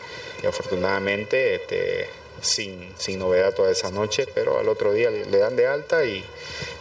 afortunadamente 0.47 1.57
este, 1.57 2.09
sin, 2.41 2.95
sin, 2.97 3.19
novedad 3.19 3.55
toda 3.55 3.71
esa 3.71 3.91
noche, 3.91 4.27
pero 4.35 4.59
al 4.59 4.69
otro 4.69 4.93
día 4.93 5.11
le, 5.11 5.25
dan 5.27 5.57
de 5.57 5.67
alta 5.67 6.05
y 6.05 6.25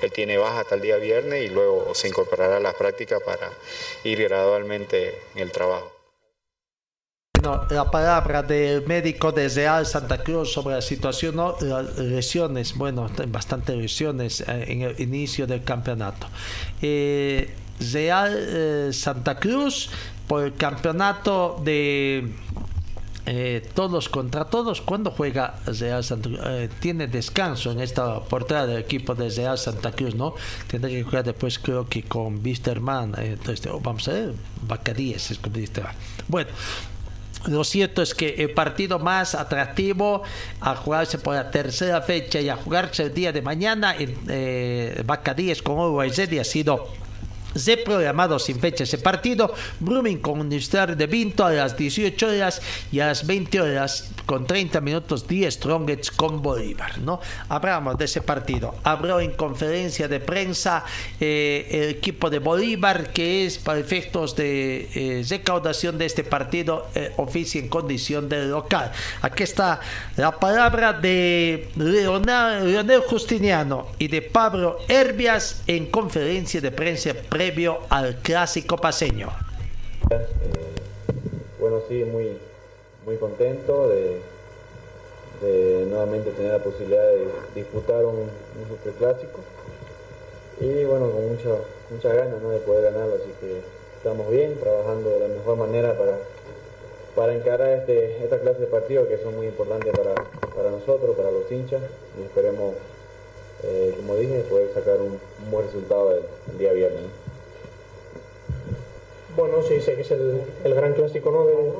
él 0.01 0.11
tiene 0.11 0.37
baja 0.37 0.61
hasta 0.61 0.75
el 0.75 0.81
día 0.81 0.97
viernes 0.97 1.43
y 1.43 1.49
luego 1.49 1.93
se 1.93 2.07
incorporará 2.07 2.57
a 2.57 2.61
las 2.61 2.75
prácticas 2.75 3.21
para 3.21 3.51
ir 4.03 4.21
gradualmente 4.23 5.21
en 5.35 5.41
el 5.41 5.51
trabajo 5.51 5.98
la 7.41 7.89
palabra 7.89 8.43
del 8.43 8.85
médico 8.85 9.31
de 9.31 9.47
Real 9.49 9.85
Santa 9.85 10.17
Cruz 10.17 10.51
sobre 10.51 10.75
la 10.75 10.81
situación, 10.81 11.35
¿no? 11.35 11.55
las 11.61 11.97
lesiones, 11.97 12.75
bueno, 12.75 13.09
bastantes 13.27 13.75
lesiones 13.75 14.41
eh, 14.41 14.65
en 14.67 14.81
el 14.81 14.99
inicio 14.99 15.47
del 15.47 15.63
campeonato. 15.63 16.27
Eh, 16.81 17.55
Real 17.91 18.35
eh, 18.35 18.89
Santa 18.91 19.39
Cruz 19.39 19.89
por 20.27 20.43
el 20.43 20.55
campeonato 20.55 21.61
de 21.63 22.33
todos 23.75 24.09
contra 24.09 24.45
todos. 24.45 24.81
Cuando 24.81 25.11
juega 25.11 25.59
Real 25.67 26.03
Santa 26.03 26.29
Cruz? 26.29 26.39
tiene 26.79 27.07
descanso 27.07 27.71
en 27.71 27.79
esta 27.79 28.21
portada 28.21 28.65
del 28.65 28.79
equipo 28.79 29.13
de 29.13 29.29
Real 29.29 29.57
Santa 29.57 29.91
Cruz, 29.91 30.15
¿no? 30.15 30.33
Tendrá 30.67 30.89
que 30.89 31.03
jugar 31.03 31.23
después, 31.23 31.59
creo 31.59 31.87
que 31.87 32.03
con 32.03 32.43
Wisterman. 32.43 33.13
entonces, 33.19 33.71
vamos 33.81 34.07
a 34.07 34.13
ver, 34.13 34.33
Bacadíes 34.67 35.29
es 35.29 35.37
como 35.37 35.55
Bueno, 36.27 36.49
lo 37.47 37.63
cierto 37.63 38.01
es 38.01 38.13
que 38.13 38.35
el 38.37 38.51
partido 38.51 38.99
más 38.99 39.33
atractivo 39.35 40.23
a 40.59 40.75
jugarse 40.75 41.17
por 41.17 41.35
la 41.35 41.51
tercera 41.51 42.01
fecha 42.01 42.41
y 42.41 42.49
a 42.49 42.55
jugarse 42.55 43.03
el 43.03 43.13
día 43.13 43.31
de 43.31 43.41
mañana 43.41 43.95
en 43.97 44.17
eh, 44.27 45.01
Bacadíes 45.05 45.61
con 45.61 45.79
Uruguay 45.79 46.11
ha 46.39 46.43
sido 46.43 46.87
se 47.55 47.77
programado 47.77 48.39
sin 48.39 48.59
fecha 48.59 48.83
ese 48.83 48.97
partido. 48.97 49.53
Brumming 49.79 50.19
con 50.19 50.49
de 50.49 51.07
Vinto 51.07 51.45
a 51.45 51.51
las 51.51 51.77
18 51.77 52.27
horas 52.27 52.61
y 52.91 52.99
a 52.99 53.07
las 53.07 53.25
20 53.25 53.61
horas 53.61 54.11
con 54.25 54.45
30 54.45 54.81
minutos 54.81 55.27
10 55.27 55.53
Strongets 55.53 56.11
con 56.11 56.41
Bolívar. 56.41 56.99
¿no? 56.99 57.19
Hablamos 57.49 57.97
de 57.97 58.05
ese 58.05 58.21
partido. 58.21 58.75
Habló 58.83 59.19
en 59.19 59.31
conferencia 59.31 60.07
de 60.07 60.19
prensa 60.19 60.83
eh, 61.19 61.67
el 61.71 61.89
equipo 61.89 62.29
de 62.29 62.39
Bolívar 62.39 63.11
que 63.11 63.45
es 63.45 63.57
para 63.57 63.79
efectos 63.79 64.35
de 64.35 64.89
eh, 64.93 65.25
recaudación 65.29 65.97
de 65.97 66.05
este 66.05 66.23
partido 66.23 66.87
eh, 66.95 67.13
oficia 67.17 67.59
en 67.59 67.69
condición 67.69 68.29
de 68.29 68.45
local. 68.45 68.91
Aquí 69.21 69.43
está 69.43 69.79
la 70.17 70.31
palabra 70.31 70.93
de 70.93 71.69
Leonel 71.75 73.01
Justiniano 73.01 73.87
y 73.97 74.07
de 74.07 74.21
Pablo 74.21 74.77
Herbias 74.87 75.63
en 75.67 75.87
conferencia 75.87 76.61
de 76.61 76.71
prensa 76.71 77.13
previo 77.39 77.79
al 77.87 78.17
clásico 78.17 78.75
paseño. 78.75 79.29
bueno, 81.57 81.79
sí, 81.87 82.03
muy, 82.03 82.37
muy 83.05 83.15
contento 83.15 83.87
de, 83.87 84.19
nuevamente 85.85 86.31
tener 86.31 86.51
la 86.51 86.59
posibilidad 86.59 87.01
de 87.01 87.27
disputar 87.55 88.03
un, 88.03 88.17
un 88.17 88.67
superclásico 88.67 89.39
y 90.59 90.83
bueno, 90.83 91.09
con 91.11 91.29
mucha, 91.29 91.49
mucha 91.89 92.13
ganas 92.13 92.41
¿no? 92.41 92.49
de 92.49 92.59
poder 92.59 92.91
ganarlo, 92.91 93.15
así 93.15 93.31
que 93.39 93.61
estamos 93.95 94.29
bien, 94.29 94.59
trabajando 94.59 95.09
de 95.09 95.19
la 95.19 95.27
mejor 95.29 95.55
manera 95.55 95.97
para, 95.97 96.17
para 97.15 97.33
encarar 97.33 97.69
este, 97.69 98.21
esta 98.21 98.37
clase 98.41 98.59
de 98.59 98.67
partidos 98.67 99.07
que 99.07 99.17
son 99.17 99.37
muy 99.37 99.47
importantes 99.47 99.93
para, 99.97 100.13
para 100.53 100.71
nosotros, 100.71 101.15
para 101.15 101.31
los 101.31 101.49
hinchas 101.49 101.83
y 102.19 102.23
esperemos, 102.23 102.75
eh, 103.63 103.93
como 103.95 104.17
dije, 104.17 104.41
poder 104.49 104.73
sacar 104.73 104.97
un, 104.97 105.17
buen 105.49 105.65
resultado 105.65 106.11
el, 106.17 106.57
día 106.57 106.73
viernes. 106.73 107.03
Bueno, 109.39 109.61
sí, 109.63 109.79
sé 109.79 109.95
que 109.95 110.01
es 110.01 110.11
el, 110.11 110.41
el 110.65 110.73
gran 110.75 110.93
clásico 110.93 111.31
¿no? 111.31 111.45
de- 111.45 111.71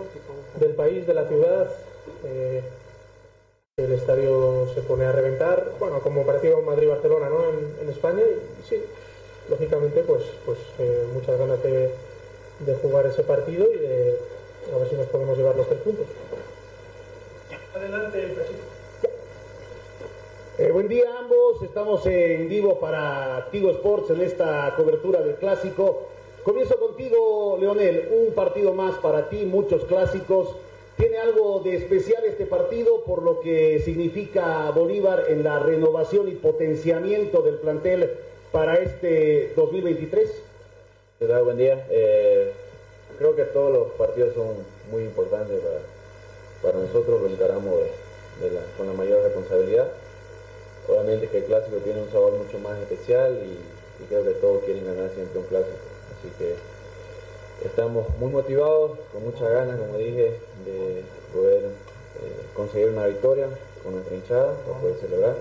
del 0.66 0.76
país, 0.76 1.06
de 1.06 1.14
la 1.14 1.26
ciudad. 1.28 1.70
eh, 2.24 2.62
el 3.78 3.92
estadio 3.94 4.68
se 4.74 4.82
pone 4.82 5.06
a 5.06 5.12
reventar, 5.12 5.72
bueno, 5.80 6.00
como 6.02 6.24
pareció 6.26 6.62
Madrid-Barcelona 6.62 7.30
¿no? 7.30 7.50
en, 7.50 7.76
en 7.82 7.90
España. 7.90 8.22
Y 8.24 8.68
sí, 8.68 8.82
lógicamente, 9.50 10.04
pues, 10.04 10.24
pues 10.46 10.58
eh, 10.80 11.04
muchas 11.14 11.38
ganas 11.38 11.62
de, 11.64 11.90
de 12.60 12.76
jugar 12.82 13.06
ese 13.08 13.24
partido 13.24 13.68
y 13.74 13.78
de 13.78 14.18
a 14.74 14.78
ver 14.78 14.90
si 14.90 14.96
nos 14.96 15.08
podemos 15.08 15.38
llevar 15.38 15.56
los 15.56 15.68
tres 15.68 15.80
puntos. 15.82 16.06
Adelante, 17.76 18.22
Francisco. 18.36 18.64
Eh, 20.60 20.72
buen 20.72 20.88
día 20.90 21.14
a 21.14 21.20
ambos, 21.20 21.62
estamos 21.64 22.06
en 22.06 22.50
vivo 22.50 22.80
para 22.82 23.48
Tigo 23.52 23.72
Sports 23.72 24.10
en 24.12 24.22
esta 24.22 24.74
cobertura 24.78 25.22
del 25.22 25.36
clásico. 25.36 26.08
Comienzo 26.50 26.80
contigo, 26.80 27.58
Leonel, 27.62 28.10
un 28.12 28.34
partido 28.34 28.74
más 28.74 28.96
para 28.96 29.30
ti, 29.30 29.46
muchos 29.46 29.86
clásicos. 29.86 30.56
¿Tiene 30.98 31.20
algo 31.20 31.60
de 31.60 31.76
especial 31.76 32.24
este 32.26 32.48
partido 32.48 33.04
por 33.04 33.22
lo 33.22 33.40
que 33.40 33.80
significa 33.86 34.72
Bolívar 34.72 35.26
en 35.30 35.44
la 35.44 35.60
renovación 35.60 36.28
y 36.28 36.32
potenciamiento 36.32 37.44
del 37.44 37.58
plantel 37.58 38.16
para 38.52 38.80
este 38.80 39.54
2023? 39.56 40.42
¿Qué 41.20 41.28
tal? 41.28 41.44
Buen 41.44 41.58
día. 41.60 41.86
Eh, 41.92 42.52
creo 43.20 43.36
que 43.36 43.44
todos 43.44 43.72
los 43.72 43.88
partidos 43.92 44.34
son 44.34 44.48
muy 44.90 45.04
importantes 45.04 45.60
para, 45.60 46.74
para 46.74 46.84
nosotros, 46.84 47.22
lo 47.22 47.28
encaramos 47.28 47.76
con 48.76 48.88
la 48.88 48.94
mayor 48.94 49.22
responsabilidad. 49.22 49.92
Obviamente 50.88 51.28
que 51.28 51.38
el 51.38 51.44
clásico 51.44 51.78
tiene 51.78 52.02
un 52.02 52.10
sabor 52.10 52.34
mucho 52.34 52.58
más 52.58 52.76
especial 52.80 53.38
y 53.38 54.06
creo 54.06 54.24
que 54.24 54.32
todos 54.32 54.64
quieren 54.64 54.88
ganar 54.88 55.12
siempre 55.14 55.42
un 55.42 55.46
clásico. 55.46 55.89
Así 56.20 56.30
que 56.38 56.56
estamos 57.66 58.08
muy 58.20 58.30
motivados, 58.30 58.92
con 59.14 59.24
muchas 59.24 59.50
ganas, 59.50 59.80
como 59.80 59.98
dije, 59.98 60.34
de 60.66 61.04
poder 61.34 61.64
eh, 61.64 61.70
conseguir 62.54 62.90
una 62.90 63.06
victoria 63.06 63.48
con 63.82 63.94
nuestra 63.94 64.16
hinchada 64.16 64.54
para 64.66 64.80
poder 64.80 64.96
celebrar. 64.98 65.36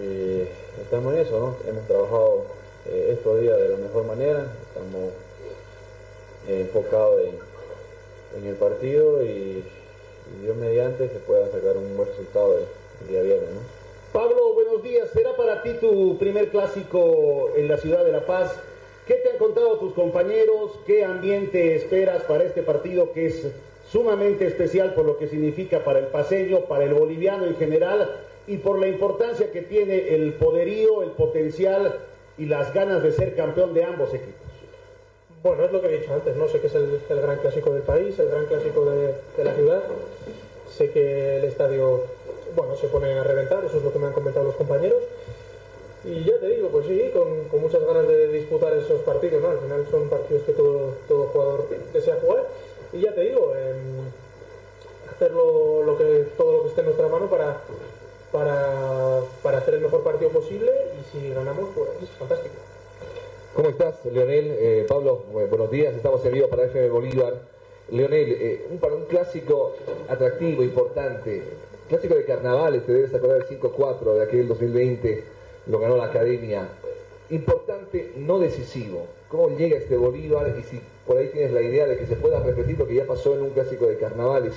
Y 0.00 0.48
estamos 0.80 1.12
en 1.14 1.20
eso, 1.20 1.38
¿no? 1.38 1.68
Hemos 1.68 1.86
trabajado 1.86 2.44
eh, 2.86 3.10
estos 3.12 3.40
días 3.42 3.58
de 3.58 3.68
la 3.68 3.76
mejor 3.76 4.04
manera, 4.06 4.46
estamos 4.68 5.12
eh, 6.48 6.60
enfocados 6.62 7.20
en, 7.22 8.46
el 8.46 8.54
partido 8.54 9.22
y, 9.22 9.28
y 9.28 10.42
Dios 10.42 10.56
mediante 10.56 11.08
se 11.10 11.18
pueda 11.18 11.44
sacar 11.50 11.76
un 11.76 11.94
buen 11.94 12.08
resultado 12.08 12.56
el, 12.56 12.64
el 13.02 13.08
día 13.08 13.22
viernes, 13.22 13.50
¿no? 13.50 13.82
Pablo, 14.18 14.54
buenos 14.54 14.82
días. 14.82 15.08
¿Será 15.12 15.36
para 15.36 15.62
ti 15.62 15.74
tu 15.80 16.18
primer 16.18 16.48
clásico 16.48 17.50
en 17.56 17.68
la 17.68 17.76
ciudad 17.76 18.04
de 18.04 18.12
La 18.12 18.24
Paz? 18.24 18.52
¿Qué 19.12 19.18
te 19.18 19.28
han 19.28 19.36
contado 19.36 19.76
tus 19.76 19.92
compañeros? 19.92 20.70
¿Qué 20.86 21.04
ambiente 21.04 21.76
esperas 21.76 22.22
para 22.22 22.44
este 22.44 22.62
partido 22.62 23.12
que 23.12 23.26
es 23.26 23.46
sumamente 23.90 24.46
especial 24.46 24.94
por 24.94 25.04
lo 25.04 25.18
que 25.18 25.28
significa 25.28 25.84
para 25.84 25.98
el 25.98 26.06
paseño, 26.06 26.60
para 26.60 26.84
el 26.84 26.94
boliviano 26.94 27.44
en 27.44 27.56
general 27.56 28.10
y 28.46 28.56
por 28.56 28.78
la 28.78 28.88
importancia 28.88 29.52
que 29.52 29.60
tiene 29.60 30.14
el 30.14 30.32
poderío, 30.32 31.02
el 31.02 31.10
potencial 31.10 31.94
y 32.38 32.46
las 32.46 32.72
ganas 32.72 33.02
de 33.02 33.12
ser 33.12 33.36
campeón 33.36 33.74
de 33.74 33.84
ambos 33.84 34.14
equipos? 34.14 34.48
Bueno, 35.42 35.66
es 35.66 35.72
lo 35.72 35.82
que 35.82 35.88
he 35.88 35.98
dicho 35.98 36.14
antes, 36.14 36.34
no 36.34 36.48
sé 36.48 36.60
que 36.60 36.68
es 36.68 36.74
el, 36.74 36.98
el 37.06 37.20
gran 37.20 37.36
clásico 37.36 37.70
del 37.70 37.82
país, 37.82 38.18
el 38.18 38.30
gran 38.30 38.46
clásico 38.46 38.86
de, 38.86 39.14
de 39.36 39.44
la 39.44 39.54
ciudad. 39.54 39.82
Sé 40.74 40.88
que 40.88 41.36
el 41.36 41.44
estadio, 41.44 42.04
bueno, 42.56 42.76
se 42.76 42.86
pone 42.86 43.12
a 43.12 43.24
reventar, 43.24 43.62
eso 43.62 43.76
es 43.76 43.84
lo 43.84 43.92
que 43.92 43.98
me 43.98 44.06
han 44.06 44.14
comentado 44.14 44.46
los 44.46 44.56
compañeros. 44.56 45.02
Y 46.04 46.24
ya 46.24 46.38
te 46.40 46.48
digo, 46.48 46.68
pues 46.68 46.86
sí, 46.86 47.10
con, 47.14 47.44
con 47.48 47.60
muchas 47.60 47.84
ganas 47.84 48.08
de 48.08 48.28
disputar 48.28 48.72
esos 48.76 49.00
partidos, 49.02 49.40
¿no? 49.40 49.50
Al 49.50 49.58
final 49.58 49.86
son 49.90 50.08
partidos 50.08 50.42
que 50.44 50.52
todo, 50.52 50.94
todo 51.06 51.26
jugador 51.26 51.68
desea 51.92 52.18
jugar. 52.20 52.44
Y 52.92 53.00
ya 53.00 53.14
te 53.14 53.20
digo, 53.20 53.54
em, 53.56 55.12
hacer 55.14 55.30
lo, 55.32 55.96
que, 55.96 56.26
todo 56.36 56.52
lo 56.56 56.62
que 56.62 56.68
esté 56.70 56.80
en 56.80 56.86
nuestra 56.86 57.06
mano 57.08 57.30
para, 57.30 57.60
para, 58.32 59.20
para 59.42 59.58
hacer 59.58 59.74
el 59.74 59.80
mejor 59.82 60.02
partido 60.02 60.30
posible 60.30 60.70
y 61.00 61.16
si 61.18 61.32
ganamos, 61.32 61.68
pues 61.74 61.88
fantástico. 62.18 62.54
¿Cómo 63.54 63.68
estás, 63.68 64.04
Leonel? 64.06 64.56
Eh, 64.58 64.86
Pablo, 64.88 65.22
bu- 65.32 65.48
buenos 65.48 65.70
días, 65.70 65.94
estamos 65.94 66.24
en 66.24 66.32
vivo 66.32 66.48
para 66.48 66.64
FM 66.64 66.88
Bolívar. 66.88 67.34
Leonel, 67.90 68.32
eh, 68.32 68.66
un, 68.70 68.92
un 68.92 69.04
clásico 69.04 69.74
atractivo, 70.08 70.62
importante, 70.62 71.42
clásico 71.88 72.14
de 72.14 72.24
carnavales, 72.24 72.84
te 72.86 72.92
debes 72.92 73.14
acordar 73.14 73.46
del 73.46 73.60
5-4 73.60 74.14
de 74.14 74.22
aquel 74.22 74.48
2020, 74.48 75.24
lo 75.66 75.78
ganó 75.78 75.96
la 75.96 76.04
Academia. 76.06 76.68
Importante, 77.30 78.12
no 78.16 78.38
decisivo. 78.38 79.06
¿Cómo 79.28 79.56
llega 79.56 79.78
este 79.78 79.96
Bolívar? 79.96 80.54
Y 80.58 80.62
si 80.62 80.80
por 81.06 81.16
ahí 81.18 81.28
tienes 81.28 81.52
la 81.52 81.62
idea 81.62 81.86
de 81.86 81.96
que 81.96 82.06
se 82.06 82.16
pueda 82.16 82.40
repetir 82.40 82.78
lo 82.78 82.86
que 82.86 82.94
ya 82.94 83.06
pasó 83.06 83.34
en 83.34 83.42
un 83.42 83.50
clásico 83.50 83.86
de 83.86 83.96
carnavales 83.96 84.54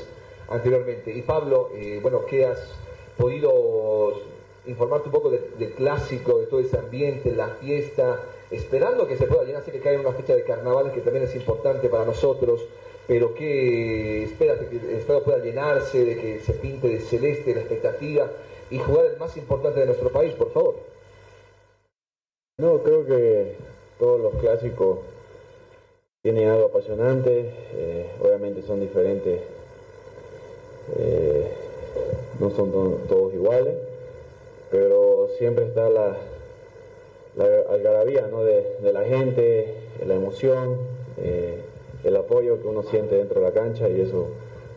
anteriormente. 0.49 1.11
Y 1.11 1.21
Pablo, 1.21 1.69
eh, 1.75 1.99
bueno, 2.01 2.25
¿qué 2.25 2.45
has 2.45 2.59
podido 3.17 4.13
informarte 4.65 5.07
un 5.07 5.13
poco 5.13 5.29
de- 5.29 5.49
del 5.57 5.71
clásico, 5.71 6.39
de 6.39 6.47
todo 6.47 6.59
ese 6.59 6.77
ambiente, 6.77 7.31
la 7.35 7.47
fiesta, 7.49 8.19
esperando 8.51 9.07
que 9.07 9.15
se 9.15 9.25
pueda 9.27 9.43
llenar, 9.43 9.63
sé 9.63 9.71
que 9.71 9.79
cae 9.79 9.97
una 9.97 10.11
fecha 10.11 10.35
de 10.35 10.43
carnavales 10.43 10.91
que 10.93 11.01
también 11.01 11.25
es 11.25 11.35
importante 11.35 11.87
para 11.87 12.03
nosotros, 12.03 12.65
pero 13.07 13.33
que 13.35 14.23
esperas 14.23 14.59
que 14.59 14.75
el 14.75 14.95
estadio 14.95 15.23
pueda 15.23 15.37
llenarse, 15.37 16.03
de 16.03 16.17
que 16.17 16.39
se 16.39 16.53
pinte 16.53 16.87
de 16.87 16.99
celeste 16.99 17.53
la 17.53 17.61
expectativa 17.61 18.29
y 18.71 18.79
jugar 18.79 19.05
el 19.05 19.17
más 19.17 19.37
importante 19.37 19.79
de 19.79 19.85
nuestro 19.85 20.09
país, 20.09 20.33
por 20.33 20.51
favor. 20.51 20.75
No, 22.57 22.81
creo 22.83 23.05
que 23.05 23.55
todos 23.99 24.21
los 24.21 24.35
clásicos 24.35 24.99
tienen 26.21 26.47
algo 26.47 26.67
apasionante, 26.67 27.51
eh, 27.73 28.05
obviamente 28.21 28.61
son 28.61 28.79
diferentes, 28.79 29.41
eh, 30.97 31.51
no 32.39 32.49
son 32.51 32.71
to- 32.71 32.99
todos 33.09 33.33
iguales, 33.33 33.75
pero 34.71 35.27
siempre 35.37 35.65
está 35.65 35.89
la, 35.89 36.15
algarabía 37.69 38.27
¿no? 38.27 38.43
de, 38.45 38.77
de 38.81 38.93
la 38.93 39.03
gente, 39.03 39.75
la 40.07 40.15
emoción, 40.15 40.77
eh, 41.17 41.59
el 42.05 42.15
apoyo 42.15 42.61
que 42.61 42.67
uno 42.69 42.83
siente 42.83 43.15
dentro 43.15 43.41
de 43.41 43.47
la 43.47 43.53
cancha 43.53 43.89
y 43.89 43.99
eso 43.99 44.27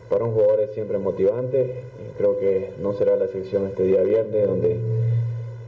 para 0.09 0.25
un 0.25 0.33
jugador 0.33 0.59
es 0.59 0.71
siempre 0.73 0.97
motivante 0.97 1.83
y 1.97 2.17
creo 2.17 2.37
que 2.39 2.71
no 2.81 2.93
será 2.93 3.15
la 3.15 3.25
excepción 3.25 3.67
este 3.67 3.83
día 3.83 4.01
viernes 4.01 4.47
donde 4.47 4.77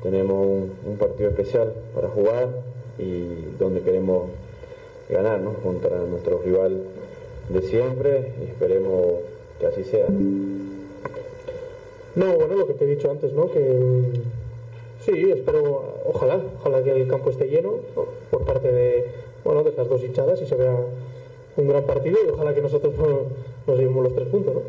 tenemos 0.01 0.47
un, 0.85 0.97
partido 0.97 1.29
especial 1.29 1.73
para 1.93 2.09
jugar 2.09 2.49
y 2.97 3.55
donde 3.59 3.81
queremos 3.81 4.29
ganar 5.09 5.39
¿no? 5.39 5.53
contra 5.53 5.97
nuestro 5.99 6.39
rival 6.39 6.83
de 7.49 7.61
siempre 7.61 8.33
y 8.41 8.49
esperemos 8.49 9.05
que 9.59 9.67
así 9.67 9.83
sea. 9.83 10.07
No, 12.15 12.35
bueno, 12.35 12.55
lo 12.55 12.67
que 12.67 12.73
te 12.73 12.85
he 12.85 12.87
dicho 12.87 13.09
antes, 13.09 13.31
¿no? 13.33 13.49
Que 13.51 14.03
sí, 14.99 15.31
espero, 15.31 15.83
ojalá, 16.05 16.41
ojalá 16.59 16.83
que 16.83 16.91
el 16.91 17.07
campo 17.07 17.29
esté 17.29 17.45
lleno 17.45 17.75
¿no? 17.95 18.05
por 18.29 18.43
parte 18.45 18.71
de, 18.71 19.05
bueno, 19.43 19.63
de 19.63 19.71
las 19.71 19.87
dos 19.87 20.03
hinchadas 20.03 20.41
y 20.41 20.45
se 20.45 20.55
vea 20.55 20.75
un 21.57 21.67
gran 21.67 21.83
partido 21.83 22.17
y 22.25 22.29
ojalá 22.29 22.53
que 22.53 22.61
nosotros 22.61 22.93
no- 22.97 23.23
nos 23.67 23.77
llevemos 23.79 24.03
los 24.03 24.15
tres 24.15 24.27
puntos, 24.27 24.55
¿no? 24.55 24.61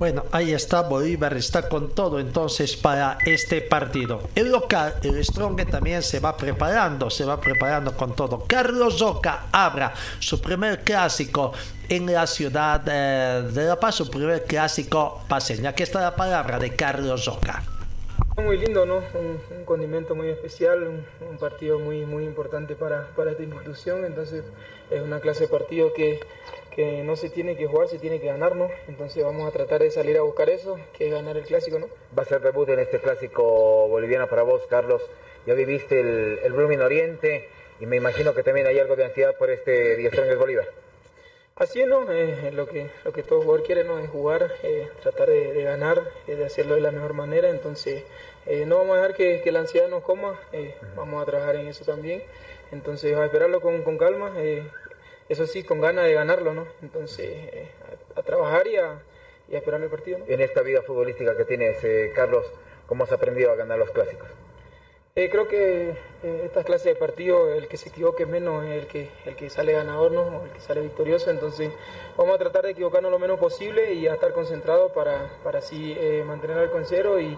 Bueno, 0.00 0.24
ahí 0.32 0.54
está, 0.54 0.80
Bolívar 0.80 1.36
está 1.36 1.68
con 1.68 1.90
todo 1.90 2.20
entonces 2.20 2.74
para 2.74 3.18
este 3.26 3.60
partido. 3.60 4.22
El 4.34 4.50
local, 4.50 4.94
el 5.02 5.22
Strong 5.22 5.68
también 5.70 6.02
se 6.02 6.20
va 6.20 6.38
preparando, 6.38 7.10
se 7.10 7.26
va 7.26 7.38
preparando 7.38 7.94
con 7.94 8.16
todo. 8.16 8.42
Carlos 8.46 9.02
Oca 9.02 9.48
abra 9.52 9.92
su 10.18 10.40
primer 10.40 10.80
clásico 10.84 11.52
en 11.86 12.10
la 12.10 12.26
ciudad 12.26 12.80
eh, 12.86 13.50
de 13.52 13.64
La 13.66 13.78
Paz, 13.78 13.96
su 13.96 14.08
primer 14.08 14.44
clásico 14.44 15.22
paseño. 15.28 15.68
Aquí 15.68 15.82
está 15.82 16.00
la 16.00 16.16
palabra 16.16 16.58
de 16.58 16.74
Carlos 16.74 17.28
Oca. 17.28 17.62
Muy 18.38 18.56
lindo, 18.56 18.86
¿no? 18.86 19.02
Un, 19.12 19.38
un 19.54 19.64
condimento 19.66 20.14
muy 20.14 20.28
especial, 20.28 20.82
un, 20.82 21.04
un 21.28 21.36
partido 21.36 21.78
muy, 21.78 22.06
muy 22.06 22.24
importante 22.24 22.74
para, 22.74 23.08
para 23.14 23.32
esta 23.32 23.42
institución. 23.42 24.06
Entonces, 24.06 24.44
es 24.90 25.02
una 25.02 25.20
clase 25.20 25.40
de 25.40 25.48
partido 25.48 25.92
que, 25.92 26.20
que 26.70 27.02
no 27.02 27.16
se 27.16 27.30
tiene 27.30 27.56
que 27.56 27.66
jugar, 27.66 27.88
se 27.88 27.98
tiene 27.98 28.20
que 28.20 28.26
ganar, 28.26 28.56
¿no? 28.56 28.68
Entonces, 28.88 29.24
vamos 29.24 29.48
a 29.48 29.52
tratar 29.52 29.82
de 29.82 29.90
salir 29.90 30.16
a 30.18 30.22
buscar 30.22 30.48
eso, 30.50 30.78
que 30.96 31.06
es 31.06 31.12
ganar 31.12 31.36
el 31.36 31.44
clásico, 31.44 31.78
¿no? 31.78 31.88
Va 32.16 32.22
a 32.22 32.26
ser 32.26 32.40
debut 32.40 32.68
en 32.68 32.78
este 32.78 33.00
clásico 33.00 33.88
boliviano 33.88 34.28
para 34.28 34.42
vos, 34.42 34.62
Carlos. 34.68 35.02
Ya 35.46 35.54
viviste 35.54 36.00
el, 36.00 36.40
el 36.42 36.52
Blooming 36.52 36.80
Oriente 36.80 37.48
y 37.80 37.86
me 37.86 37.96
imagino 37.96 38.34
que 38.34 38.42
también 38.42 38.66
hay 38.66 38.78
algo 38.78 38.94
de 38.94 39.06
ansiedad 39.06 39.36
por 39.36 39.50
este 39.50 39.96
Díaz 39.96 40.14
Bolívar. 40.38 40.68
Así 41.56 41.84
¿no? 41.84 42.10
Eh, 42.10 42.52
lo, 42.52 42.66
que, 42.66 42.90
lo 43.04 43.12
que 43.12 43.22
todo 43.22 43.42
jugador 43.42 43.62
quiere 43.66 43.84
¿no? 43.84 43.98
es 43.98 44.08
jugar, 44.08 44.50
eh, 44.62 44.88
tratar 45.02 45.28
de, 45.28 45.62
ganar, 45.62 46.02
eh, 46.26 46.34
de 46.34 46.46
hacerlo 46.46 46.74
de 46.74 46.80
la 46.80 46.90
mejor 46.90 47.12
manera. 47.12 47.50
Entonces, 47.50 48.04
no 48.66 48.78
vamos 48.78 48.94
a 48.94 49.00
dejar 49.00 49.14
que, 49.14 49.42
que 49.42 49.52
la 49.52 49.60
ansiedad 49.60 49.88
nos 49.88 50.02
coma, 50.02 50.40
vamos 50.96 51.22
a 51.22 51.26
trabajar 51.26 51.56
en 51.56 51.68
eso 51.68 51.84
también. 51.84 52.22
Entonces, 52.72 53.14
a 53.14 53.26
esperarlo 53.26 53.60
con, 53.60 53.82
con 53.82 53.98
calma, 53.98 54.32
eso 55.30 55.46
sí, 55.46 55.62
con 55.62 55.80
ganas 55.80 56.04
de 56.04 56.12
ganarlo, 56.12 56.52
¿no? 56.52 56.66
Entonces, 56.82 57.30
a, 58.16 58.22
trabajar 58.22 58.66
y 58.66 58.76
a, 58.76 59.00
y 59.48 59.54
a, 59.54 59.58
esperar 59.58 59.80
el 59.80 59.88
partido. 59.88 60.18
En 60.26 60.40
esta 60.40 60.60
vida 60.60 60.82
futbolística 60.82 61.36
que 61.36 61.44
tienes, 61.44 61.78
Carlos, 62.14 62.44
¿cómo 62.86 63.04
has 63.04 63.12
aprendido 63.12 63.50
a 63.50 63.54
ganar 63.54 63.78
los 63.78 63.90
clásicos? 63.90 64.28
Eh, 65.16 65.28
creo 65.28 65.48
que 65.48 65.90
eh, 66.22 66.42
estas 66.44 66.64
clases 66.64 66.84
de 66.84 66.94
partido, 66.94 67.52
el 67.52 67.66
que 67.66 67.76
se 67.76 67.88
equivoque 67.88 68.26
menos 68.26 68.64
es 68.64 68.82
el 68.82 68.86
que, 68.86 69.10
el 69.26 69.34
que 69.34 69.50
sale 69.50 69.72
ganador, 69.72 70.12
¿no? 70.12 70.22
O 70.22 70.44
el 70.44 70.50
que 70.52 70.60
sale 70.60 70.80
victorioso. 70.80 71.30
Entonces, 71.30 71.72
vamos 72.16 72.36
a 72.36 72.38
tratar 72.38 72.64
de 72.64 72.70
equivocarnos 72.70 73.10
lo 73.10 73.18
menos 73.18 73.38
posible 73.40 73.92
y 73.92 74.06
a 74.06 74.14
estar 74.14 74.32
concentrados 74.32 74.92
para, 74.92 75.28
para 75.42 75.58
así 75.58 75.96
eh, 75.98 76.22
mantener 76.24 76.58
al 76.58 76.70
con 76.70 76.84
cero 76.84 77.20
y, 77.20 77.36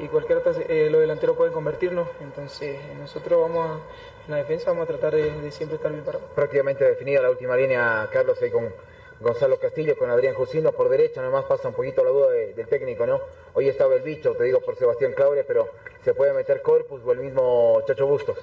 y 0.00 0.08
cualquier 0.08 0.38
otro, 0.38 0.52
los 0.52 1.00
delanteros 1.00 1.36
pueden 1.36 1.54
convertirnos. 1.54 2.08
Entonces, 2.20 2.78
nosotros 2.98 3.40
vamos 3.40 3.70
a, 3.70 3.80
en 4.26 4.30
la 4.30 4.38
defensa 4.38 4.70
vamos 4.70 4.84
a 4.84 4.86
tratar 4.86 5.14
de, 5.14 5.30
de 5.30 5.50
siempre 5.50 5.76
estar 5.76 5.92
bien 5.92 6.04
parados. 6.04 6.28
Prácticamente 6.34 6.84
definida 6.84 7.20
la 7.22 7.30
última 7.30 7.56
línea, 7.56 8.08
Carlos, 8.12 8.40
ahí 8.42 8.50
con 8.50 8.72
Gonzalo 9.20 9.58
Castillo 9.58 9.96
con 9.96 10.10
Adrián 10.10 10.34
Jusino 10.34 10.72
por 10.72 10.88
derecha, 10.88 11.22
nomás 11.22 11.44
pasa 11.44 11.68
un 11.68 11.74
poquito 11.74 12.02
la 12.04 12.10
duda 12.10 12.30
del 12.30 12.66
técnico, 12.66 13.06
¿no? 13.06 13.20
Hoy 13.54 13.68
estaba 13.68 13.94
el 13.94 14.02
bicho, 14.02 14.34
te 14.34 14.44
digo 14.44 14.60
por 14.60 14.76
Sebastián 14.76 15.12
Claure, 15.12 15.44
pero 15.44 15.68
se 16.02 16.14
puede 16.14 16.32
meter 16.32 16.60
Corpus 16.62 17.00
o 17.04 17.12
el 17.12 17.20
mismo 17.20 17.80
Chacho 17.86 18.06
Bustos. 18.06 18.38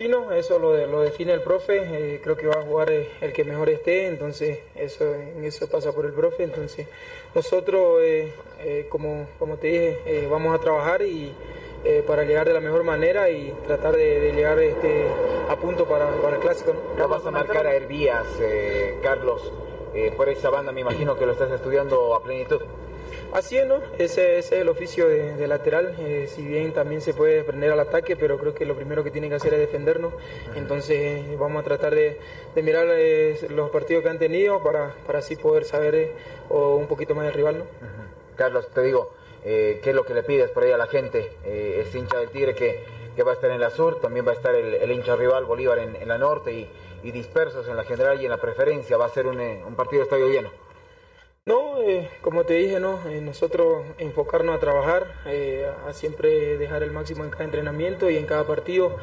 Sí, 0.00 0.08
no, 0.08 0.32
eso 0.32 0.58
lo, 0.58 0.74
lo 0.86 1.02
define 1.02 1.32
el 1.32 1.42
profe, 1.42 1.82
eh, 1.82 2.20
creo 2.22 2.36
que 2.36 2.46
va 2.46 2.60
a 2.60 2.62
jugar 2.62 2.90
eh, 2.90 3.08
el 3.20 3.32
que 3.32 3.42
mejor 3.44 3.68
esté, 3.68 4.06
entonces 4.06 4.60
eso, 4.76 5.12
en 5.12 5.44
eso 5.44 5.68
pasa 5.68 5.92
por 5.92 6.06
el 6.06 6.12
profe, 6.12 6.44
entonces 6.44 6.86
nosotros, 7.34 8.00
eh, 8.00 8.86
como, 8.88 9.28
como 9.38 9.56
te 9.56 9.66
dije, 9.66 10.28
vamos 10.30 10.56
a 10.58 10.62
trabajar 10.62 11.02
y 11.02 11.34
para 12.06 12.24
llegar 12.24 12.46
de 12.46 12.54
la 12.54 12.60
mejor 12.60 12.84
manera 12.84 13.30
y 13.30 13.54
tratar 13.66 13.96
de, 13.96 14.32
llegar 14.32 14.58
este, 14.58 15.06
a 15.48 15.56
punto 15.56 15.86
para, 15.86 16.10
para 16.20 16.36
el 16.36 16.42
clásico. 16.42 16.74
¿no? 16.96 17.08
vas 17.08 17.24
a 17.24 17.30
marcar 17.30 17.66
a 17.66 17.74
Hervías, 17.74 18.26
Carlos, 19.02 19.52
por 20.16 20.28
esa 20.28 20.50
banda 20.50 20.72
me 20.72 20.80
imagino 20.80 21.16
que 21.16 21.26
lo 21.26 21.32
estás 21.32 21.50
estudiando 21.50 22.14
a 22.14 22.22
plenitud. 22.22 22.60
Así 23.32 23.58
es, 23.58 23.66
¿no? 23.66 23.80
Ese, 23.98 24.38
es 24.38 24.52
el 24.52 24.68
oficio 24.68 25.06
de, 25.06 25.46
lateral, 25.46 25.94
eh, 25.98 26.28
si 26.34 26.42
bien 26.42 26.72
también 26.72 27.02
se 27.02 27.12
puede 27.12 27.44
prender 27.44 27.70
al 27.72 27.80
ataque, 27.80 28.16
pero 28.16 28.38
creo 28.38 28.54
que 28.54 28.64
lo 28.64 28.74
primero 28.74 29.04
que 29.04 29.10
tienen 29.10 29.30
que 29.30 29.36
hacer 29.36 29.52
es 29.52 29.60
defendernos. 29.60 30.14
Entonces 30.54 30.96
eh, 30.96 31.36
vamos 31.38 31.60
a 31.60 31.64
tratar 31.64 31.94
de, 31.94 32.18
mirar 32.56 32.86
eh, 32.90 33.38
los 33.50 33.70
partidos 33.70 34.02
que 34.02 34.08
han 34.08 34.18
tenido 34.18 34.62
para, 34.62 34.94
para 35.06 35.18
así 35.18 35.36
poder 35.36 35.64
saber 35.64 36.14
un 36.48 36.86
poquito 36.86 37.14
más 37.14 37.24
del 37.24 37.34
rival, 37.34 37.58
¿no? 37.58 37.64
Carlos, 38.36 38.68
te 38.72 38.82
digo, 38.82 39.10
¿qué 39.82 39.90
es 39.90 39.94
lo 39.94 40.04
que 40.04 40.14
le 40.14 40.22
pides 40.22 40.50
por 40.50 40.64
ahí 40.64 40.72
a 40.72 40.76
la 40.76 40.86
gente? 40.86 41.32
es 41.44 41.94
hincha 41.94 42.18
del 42.18 42.28
Tigre 42.30 42.54
que, 42.54 42.84
que, 43.16 43.22
va 43.22 43.32
a 43.32 43.34
estar 43.34 43.50
en 43.50 43.60
la 43.60 43.70
sur, 43.70 44.00
también 44.00 44.26
va 44.26 44.32
a 44.32 44.34
estar 44.34 44.54
el, 44.54 44.90
hincha 44.90 45.16
rival 45.16 45.44
Bolívar 45.44 45.78
en, 45.78 46.06
la 46.06 46.18
norte 46.18 46.52
y, 46.52 47.10
dispersos 47.10 47.66
en 47.68 47.76
la 47.76 47.84
general 47.84 48.20
y 48.20 48.24
en 48.24 48.30
la 48.30 48.36
preferencia. 48.36 48.96
Va 48.96 49.06
a 49.06 49.08
ser 49.08 49.26
un, 49.26 49.40
un 49.40 49.74
partido 49.74 50.00
de 50.00 50.04
estadio 50.04 50.28
lleno. 50.28 50.50
No, 51.48 51.80
eh, 51.80 52.10
como 52.20 52.44
te 52.44 52.52
dije, 52.52 52.78
no, 52.78 53.00
eh, 53.08 53.22
nosotros 53.22 53.82
enfocarnos 53.96 54.54
a 54.54 54.60
trabajar, 54.60 55.06
eh, 55.24 55.66
a 55.86 55.94
siempre 55.94 56.58
dejar 56.58 56.82
el 56.82 56.90
máximo 56.90 57.24
en 57.24 57.30
cada 57.30 57.44
entrenamiento 57.44 58.10
y 58.10 58.18
en 58.18 58.26
cada 58.26 58.44
partido. 58.44 58.98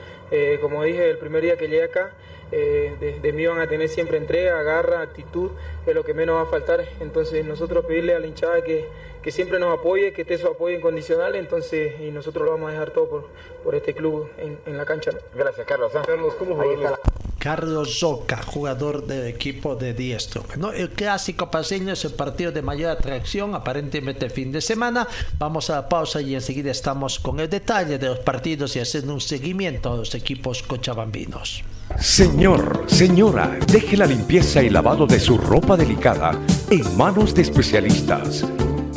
como 0.62 0.84
dije 0.84 1.10
el 1.10 1.18
primer 1.18 1.42
día 1.42 1.58
que 1.58 1.68
llegué 1.68 1.86
acá, 1.86 2.14
de, 2.52 3.34
mí 3.34 3.48
van 3.48 3.62
a 3.62 3.68
tener 3.68 3.90
siempre 3.90 4.18
entrega, 4.18 4.62
garra, 4.62 5.02
actitud, 5.02 5.50
es 5.88 5.96
lo 5.96 6.04
que 6.04 6.14
menos 6.14 6.36
va 6.36 6.42
a 6.42 6.46
faltar. 6.46 6.86
Entonces 7.00 7.44
nosotros 7.44 7.84
pedirle 7.84 8.14
a 8.14 8.20
la 8.20 8.28
hinchada 8.28 8.64
que, 8.64 8.86
que 9.26 9.32
siempre 9.32 9.58
nos 9.58 9.80
apoye, 9.80 10.14
que 10.14 10.22
esté 10.22 10.38
su 10.38 10.46
apoyo 10.46 10.78
incondicional, 10.78 11.34
entonces 11.34 12.00
y 12.00 12.12
nosotros 12.12 12.46
lo 12.46 12.52
vamos 12.52 12.70
a 12.70 12.74
dejar 12.74 12.92
todo 12.92 13.10
por, 13.10 13.28
por 13.64 13.74
este 13.74 13.96
club 13.96 14.30
en, 14.38 14.60
en 14.68 14.78
la 14.78 14.86
cancha. 14.86 15.10
Gracias, 15.34 15.66
Carlos. 15.66 15.92
Carlos, 15.92 16.36
¿cómo 16.38 16.56
Carlos 17.40 18.00
Zoca, 18.00 18.44
jugador 18.44 19.08
del 19.08 19.26
equipo 19.26 19.76
de 19.76 19.96
Diestro. 19.96 20.44
¿no? 20.58 20.72
El 20.72 20.92
clásico 20.92 21.50
paseño 21.50 21.94
es 21.94 22.06
el 22.06 22.14
partido 22.14 22.52
de 22.52 22.62
mayor 22.62 22.92
atracción, 22.92 23.56
aparentemente 23.56 24.26
el 24.26 24.32
fin 24.32 24.52
de 24.52 24.62
semana. 24.62 25.08
Vamos 25.40 25.72
a 25.72 25.78
la 25.78 25.90
pausa 25.90 26.22
y 26.22 26.36
enseguida 26.36 26.70
estamos 26.70 27.18
con 27.18 27.40
el 27.40 27.50
detalle 27.50 27.98
de 27.98 28.08
los 28.08 28.20
partidos 28.20 28.76
y 28.76 28.80
haciendo 28.80 29.16
un 29.16 29.22
seguimiento 29.22 29.92
a 29.92 29.98
los 29.98 30.14
equipos 30.14 30.62
cochabambinos. 30.62 31.64
Señor, 32.00 32.84
señora, 32.86 33.58
deje 33.72 33.98
la 33.98 34.06
limpieza 34.06 34.62
y 34.62 34.70
lavado 34.70 35.08
de 35.08 35.20
su 35.20 35.40
ropa 35.40 35.76
delicada 35.76 36.40
en 36.70 36.96
manos 36.96 37.34
de 37.34 37.42
especialistas. 37.42 38.46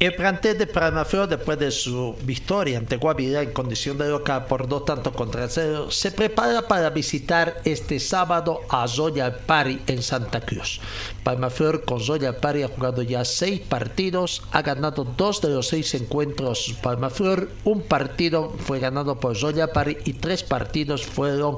El 0.00 0.14
plantel 0.14 0.58
de 0.58 0.66
Palmaflor, 0.66 1.28
después 1.28 1.58
de 1.58 1.70
su 1.70 2.16
victoria 2.24 2.78
ante 2.78 2.96
Guavirá 2.96 3.42
en 3.42 3.52
condición 3.52 3.96
de 3.96 4.08
local 4.08 4.46
por 4.46 4.66
dos 4.66 4.84
tantos 4.84 5.14
contra 5.14 5.48
cero, 5.48 5.90
se 5.90 6.10
prepara 6.10 6.62
para 6.62 6.90
visitar 6.90 7.60
este 7.64 8.00
sábado 8.00 8.60
a 8.68 8.88
Zoya 8.88 9.38
Pari 9.46 9.80
en 9.86 10.02
Santa 10.02 10.40
Cruz. 10.40 10.80
Palmaflor 11.22 11.84
con 11.84 12.00
Zoya 12.00 12.40
Pari 12.40 12.64
ha 12.64 12.68
jugado 12.68 13.02
ya 13.02 13.24
seis 13.24 13.60
partidos, 13.60 14.42
ha 14.50 14.62
ganado 14.62 15.04
dos 15.04 15.40
de 15.40 15.50
los 15.50 15.68
seis 15.68 15.94
encuentros 15.94 16.74
Palmaflor, 16.82 17.48
un 17.64 17.82
partido 17.82 18.52
fue 18.58 18.80
ganado 18.80 19.20
por 19.20 19.36
Zoya 19.36 19.72
Pari 19.72 19.96
y 20.04 20.14
tres 20.14 20.42
partidos 20.42 21.06
fueron 21.06 21.56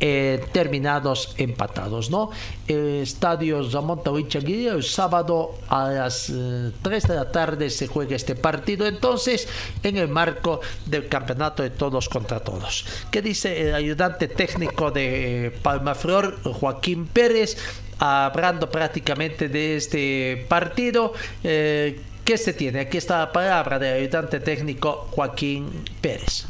eh, 0.00 0.44
terminados 0.52 1.34
empatados. 1.38 2.10
¿no? 2.10 2.30
El 2.66 3.02
estadio 3.02 3.60
el 3.60 4.82
sábado 4.82 5.54
a 5.68 5.88
las 5.88 6.30
eh, 6.30 6.72
tres 6.82 6.90
3 6.90 7.06
de 7.06 7.14
la 7.14 7.30
tarde 7.30 7.69
se 7.70 7.86
juega 7.86 8.16
este 8.16 8.34
partido 8.34 8.86
entonces 8.86 9.48
en 9.82 9.96
el 9.96 10.08
marco 10.08 10.60
del 10.86 11.08
campeonato 11.08 11.62
de 11.62 11.70
todos 11.70 12.08
contra 12.08 12.40
todos. 12.40 12.86
¿Qué 13.10 13.22
dice 13.22 13.68
el 13.68 13.74
ayudante 13.74 14.28
técnico 14.28 14.90
de 14.90 15.52
Palmaflor, 15.62 16.42
Joaquín 16.42 17.06
Pérez, 17.06 17.56
hablando 17.98 18.70
prácticamente 18.70 19.48
de 19.48 19.76
este 19.76 20.46
partido? 20.48 21.12
Eh, 21.44 22.00
¿Qué 22.24 22.38
se 22.38 22.52
tiene? 22.52 22.80
Aquí 22.80 22.98
está 22.98 23.18
la 23.18 23.32
palabra 23.32 23.78
del 23.78 24.02
ayudante 24.02 24.40
técnico 24.40 25.08
Joaquín 25.10 25.84
Pérez. 26.00 26.46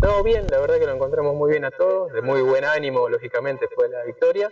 Todo 0.00 0.22
bien, 0.22 0.46
la 0.50 0.58
verdad 0.58 0.78
que 0.78 0.86
lo 0.86 0.94
encontramos 0.94 1.34
muy 1.34 1.50
bien 1.50 1.64
a 1.64 1.70
todos, 1.70 2.12
de 2.12 2.20
muy 2.20 2.42
buen 2.42 2.64
ánimo, 2.64 3.08
lógicamente, 3.08 3.68
fue 3.74 3.88
la 3.88 4.04
victoria. 4.04 4.50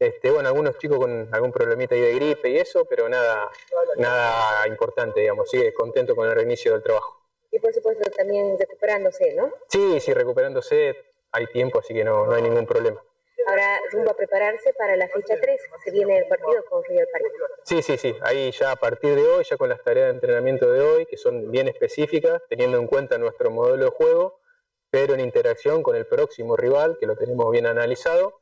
Este, 0.00 0.30
bueno, 0.30 0.48
algunos 0.48 0.78
chicos 0.78 0.98
con 0.98 1.28
algún 1.30 1.52
problemita 1.52 1.94
ahí 1.94 2.00
de 2.00 2.14
gripe 2.14 2.48
y 2.48 2.56
eso, 2.56 2.86
pero 2.86 3.06
nada, 3.06 3.50
nada 3.98 4.66
importante, 4.66 5.20
digamos, 5.20 5.50
sigue 5.50 5.74
contento 5.74 6.16
con 6.16 6.26
el 6.26 6.34
reinicio 6.34 6.72
del 6.72 6.82
trabajo. 6.82 7.20
Y 7.50 7.58
por 7.58 7.70
supuesto 7.74 8.10
también 8.10 8.56
recuperándose, 8.58 9.34
¿no? 9.34 9.52
Sí, 9.68 10.00
sí, 10.00 10.14
recuperándose, 10.14 10.96
hay 11.32 11.46
tiempo, 11.48 11.80
así 11.80 11.92
que 11.92 12.02
no, 12.02 12.24
no 12.24 12.32
hay 12.32 12.40
ningún 12.40 12.64
problema. 12.64 13.04
Ahora 13.46 13.78
rumbo 13.92 14.12
a 14.12 14.14
prepararse 14.14 14.72
para 14.72 14.96
la 14.96 15.06
fecha 15.08 15.34
3, 15.38 15.60
se 15.84 15.90
viene 15.90 16.16
el 16.16 16.28
partido 16.28 16.64
con 16.70 16.82
Real 16.84 17.06
París. 17.12 17.32
Sí, 17.64 17.82
sí, 17.82 17.98
sí, 17.98 18.16
ahí 18.22 18.52
ya 18.52 18.72
a 18.72 18.76
partir 18.76 19.14
de 19.16 19.26
hoy, 19.26 19.44
ya 19.44 19.58
con 19.58 19.68
las 19.68 19.82
tareas 19.82 20.06
de 20.06 20.14
entrenamiento 20.14 20.72
de 20.72 20.80
hoy, 20.80 21.04
que 21.04 21.18
son 21.18 21.50
bien 21.50 21.68
específicas, 21.68 22.40
teniendo 22.48 22.78
en 22.78 22.86
cuenta 22.86 23.18
nuestro 23.18 23.50
modelo 23.50 23.84
de 23.84 23.90
juego, 23.90 24.40
pero 24.88 25.12
en 25.12 25.20
interacción 25.20 25.82
con 25.82 25.94
el 25.94 26.06
próximo 26.06 26.56
rival, 26.56 26.96
que 26.98 27.06
lo 27.06 27.16
tenemos 27.16 27.50
bien 27.52 27.66
analizado, 27.66 28.40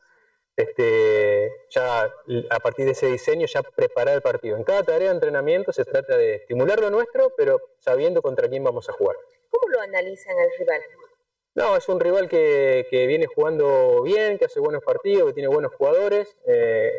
este, 0.58 1.52
ya 1.70 2.02
a 2.50 2.60
partir 2.60 2.84
de 2.84 2.92
ese 2.92 3.06
diseño, 3.06 3.46
ya 3.46 3.62
preparar 3.62 4.16
el 4.16 4.22
partido. 4.22 4.56
En 4.56 4.64
cada 4.64 4.82
tarea 4.82 5.08
de 5.08 5.14
entrenamiento 5.14 5.72
se 5.72 5.84
trata 5.84 6.16
de 6.16 6.34
estimular 6.34 6.80
lo 6.80 6.90
nuestro, 6.90 7.32
pero 7.36 7.60
sabiendo 7.78 8.20
contra 8.22 8.48
quién 8.48 8.64
vamos 8.64 8.88
a 8.88 8.92
jugar. 8.92 9.16
¿Cómo 9.50 9.68
lo 9.68 9.80
analizan 9.80 10.36
al 10.36 10.48
rival? 10.58 10.80
No, 11.54 11.76
es 11.76 11.88
un 11.88 12.00
rival 12.00 12.28
que, 12.28 12.86
viene 12.90 13.26
jugando 13.26 14.02
bien, 14.02 14.36
que 14.36 14.46
hace 14.46 14.58
buenos 14.58 14.82
partidos, 14.82 15.28
que 15.28 15.34
tiene 15.34 15.48
buenos 15.48 15.72
jugadores. 15.74 16.36
Eh, 16.46 16.92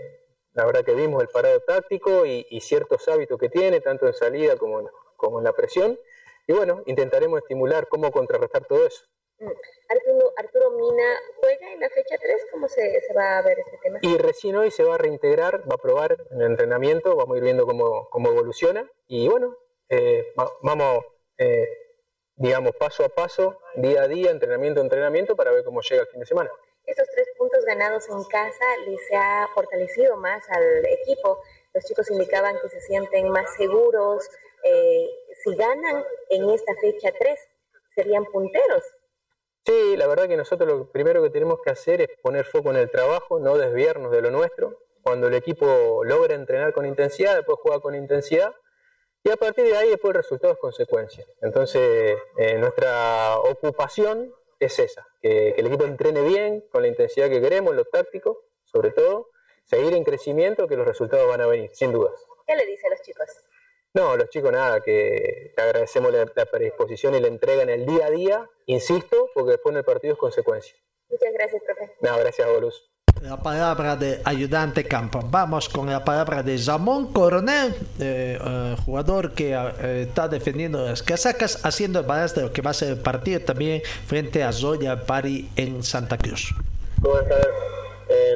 la 0.53 0.65
verdad 0.65 0.85
que 0.85 0.93
vimos 0.93 1.21
el 1.21 1.27
parado 1.27 1.59
táctico 1.59 2.25
y, 2.25 2.45
ciertos 2.61 3.07
hábitos 3.09 3.37
que 3.37 3.49
tiene, 3.49 3.81
tanto 3.81 4.07
en 4.07 4.13
salida 4.13 4.55
como 4.55 4.89
como 5.17 5.39
en 5.39 5.43
la 5.43 5.53
presión. 5.53 5.99
Y 6.47 6.53
bueno, 6.53 6.81
intentaremos 6.85 7.41
estimular 7.41 7.87
cómo 7.89 8.09
contrarrestar 8.11 8.65
todo 8.65 8.87
eso. 8.87 9.05
Mm. 9.39 9.51
Arturo, 9.87 10.33
Arturo 10.35 10.71
Mina 10.71 11.15
juega 11.39 11.71
en 11.71 11.79
la 11.79 11.89
fecha 11.89 12.15
3, 12.19 12.47
¿cómo 12.51 12.67
se, 12.67 12.99
se, 13.01 13.13
va 13.13 13.37
a 13.37 13.41
ver 13.41 13.57
este 13.59 13.77
tema? 13.81 13.99
Y 14.01 14.17
recién 14.17 14.57
hoy 14.57 14.69
se 14.69 14.83
va 14.83 14.95
a 14.95 14.97
reintegrar, 14.97 15.61
va 15.61 15.75
a 15.75 15.81
probar 15.81 16.17
en 16.31 16.41
el 16.41 16.47
entrenamiento, 16.47 17.15
vamos 17.15 17.35
a 17.35 17.37
ir 17.37 17.45
viendo 17.45 17.65
cómo, 17.65 18.09
cómo 18.09 18.29
evoluciona 18.29 18.89
y 19.07 19.29
bueno, 19.29 19.55
eh, 19.87 20.33
va, 20.37 20.51
vamos, 20.61 21.05
eh, 21.37 21.69
digamos, 22.35 22.75
paso 22.75 23.05
a 23.05 23.09
paso, 23.09 23.61
día 23.75 24.03
a 24.03 24.07
día, 24.09 24.29
entrenamiento 24.29 24.81
a 24.81 24.83
entrenamiento 24.83 25.37
para 25.37 25.51
ver 25.51 25.63
cómo 25.63 25.81
llega 25.81 26.01
el 26.01 26.09
fin 26.09 26.19
de 26.19 26.25
semana. 26.25 26.51
Estos 26.85 27.07
tres 27.13 27.27
puntos 27.37 27.63
ganados 27.63 28.09
en 28.09 28.23
casa 28.25 28.65
les 28.87 29.01
ha 29.15 29.47
fortalecido 29.53 30.17
más 30.17 30.43
al 30.49 30.85
equipo. 30.85 31.39
Los 31.73 31.85
chicos 31.85 32.09
indicaban 32.11 32.57
que 32.61 32.67
se 32.67 32.81
sienten 32.81 33.29
más 33.29 33.53
seguros. 33.55 34.27
Eh, 34.63 35.07
si 35.43 35.55
ganan 35.55 36.03
en 36.29 36.49
esta 36.49 36.73
fecha 36.81 37.11
3, 37.17 37.39
serían 37.95 38.25
punteros 38.25 38.83
Sí, 39.69 39.95
la 39.97 40.07
verdad 40.07 40.27
que 40.27 40.35
nosotros 40.35 40.67
lo 40.67 40.91
primero 40.91 41.21
que 41.21 41.29
tenemos 41.29 41.61
que 41.61 41.69
hacer 41.69 42.01
es 42.01 42.09
poner 42.23 42.43
foco 42.43 42.71
en 42.71 42.77
el 42.77 42.89
trabajo, 42.89 43.39
no 43.39 43.55
desviarnos 43.55 44.11
de 44.11 44.23
lo 44.23 44.31
nuestro. 44.31 44.79
Cuando 45.03 45.27
el 45.27 45.35
equipo 45.35 46.03
logra 46.03 46.33
entrenar 46.33 46.73
con 46.73 46.87
intensidad, 46.87 47.35
después 47.35 47.59
juega 47.61 47.79
con 47.79 47.93
intensidad 47.93 48.55
y 49.23 49.29
a 49.29 49.37
partir 49.37 49.65
de 49.65 49.77
ahí 49.77 49.89
después 49.89 50.09
el 50.09 50.23
resultado 50.23 50.53
es 50.53 50.59
consecuencia. 50.59 51.23
Entonces, 51.43 52.17
eh, 52.37 52.57
nuestra 52.57 53.37
ocupación 53.37 54.33
es 54.59 54.79
esa, 54.79 55.07
que, 55.21 55.49
el 55.49 55.67
equipo 55.67 55.83
entrene 55.83 56.23
bien, 56.23 56.65
con 56.71 56.81
la 56.81 56.87
intensidad 56.87 57.29
que 57.29 57.39
queremos, 57.39 57.75
lo 57.75 57.85
táctico, 57.85 58.45
sobre 58.65 58.89
todo, 58.89 59.29
seguir 59.65 59.93
en 59.93 60.03
crecimiento, 60.03 60.67
que 60.67 60.77
los 60.77 60.87
resultados 60.87 61.27
van 61.27 61.41
a 61.41 61.45
venir, 61.45 61.69
sin 61.73 61.91
dudas. 61.91 62.25
¿Qué 62.47 62.55
le 62.55 62.65
dice 62.65 62.87
a 62.87 62.89
los 62.89 63.01
chicos? 63.03 63.27
No, 63.93 64.15
los 64.15 64.29
chicos 64.29 64.51
nada, 64.51 64.81
que 64.81 65.51
te 65.55 65.61
agradecemos 65.61 66.11
la, 66.13 66.25
la, 66.35 66.45
predisposición 66.45 67.15
y 67.15 67.19
la 67.21 67.27
entrega 67.27 67.63
en 67.63 67.69
el 67.69 67.85
día 67.87 68.05
a 68.05 68.11
día, 68.11 68.49
insisto, 68.67 69.29
porque 69.33 69.51
después 69.51 69.73
en 69.73 69.77
el 69.77 69.83
partido 69.83 70.13
es 70.13 70.19
consecuencia. 70.19 70.75
Muchas 71.09 71.33
gracias, 71.33 71.63
profe. 71.63 71.91
No, 72.01 72.17
gracias 72.19 72.47
a 72.47 72.51
vos, 72.51 72.91
La 73.23 73.37
palabra 73.37 73.95
de 73.95 74.21
ayudante 74.25 74.87
campo. 74.87 75.21
Vamos 75.25 75.67
con 75.67 75.87
la 75.89 76.05
palabra 76.05 76.43
de 76.43 76.55
Zamón 76.59 77.11
Coronel, 77.11 77.73
eh, 77.99 78.37
eh, 78.39 78.75
jugador 78.85 79.33
que 79.33 79.53
eh, 79.53 80.03
está 80.07 80.27
defendiendo 80.27 80.85
las 80.85 81.01
casacas, 81.01 81.65
haciendo 81.65 82.01
el 82.01 82.05
balance 82.05 82.39
de 82.39 82.45
lo 82.45 82.53
que 82.53 82.61
va 82.61 82.69
a 82.69 82.75
ser 82.75 82.89
el 82.89 82.99
partido 82.99 83.41
también 83.41 83.81
frente 84.05 84.43
a 84.43 84.53
Zoya 84.53 85.03
Pari 85.03 85.49
en 85.55 85.81
Santa 85.81 86.17
Cruz. 86.17 86.53
¿Cómo 87.01 87.19
estás? 87.19 87.47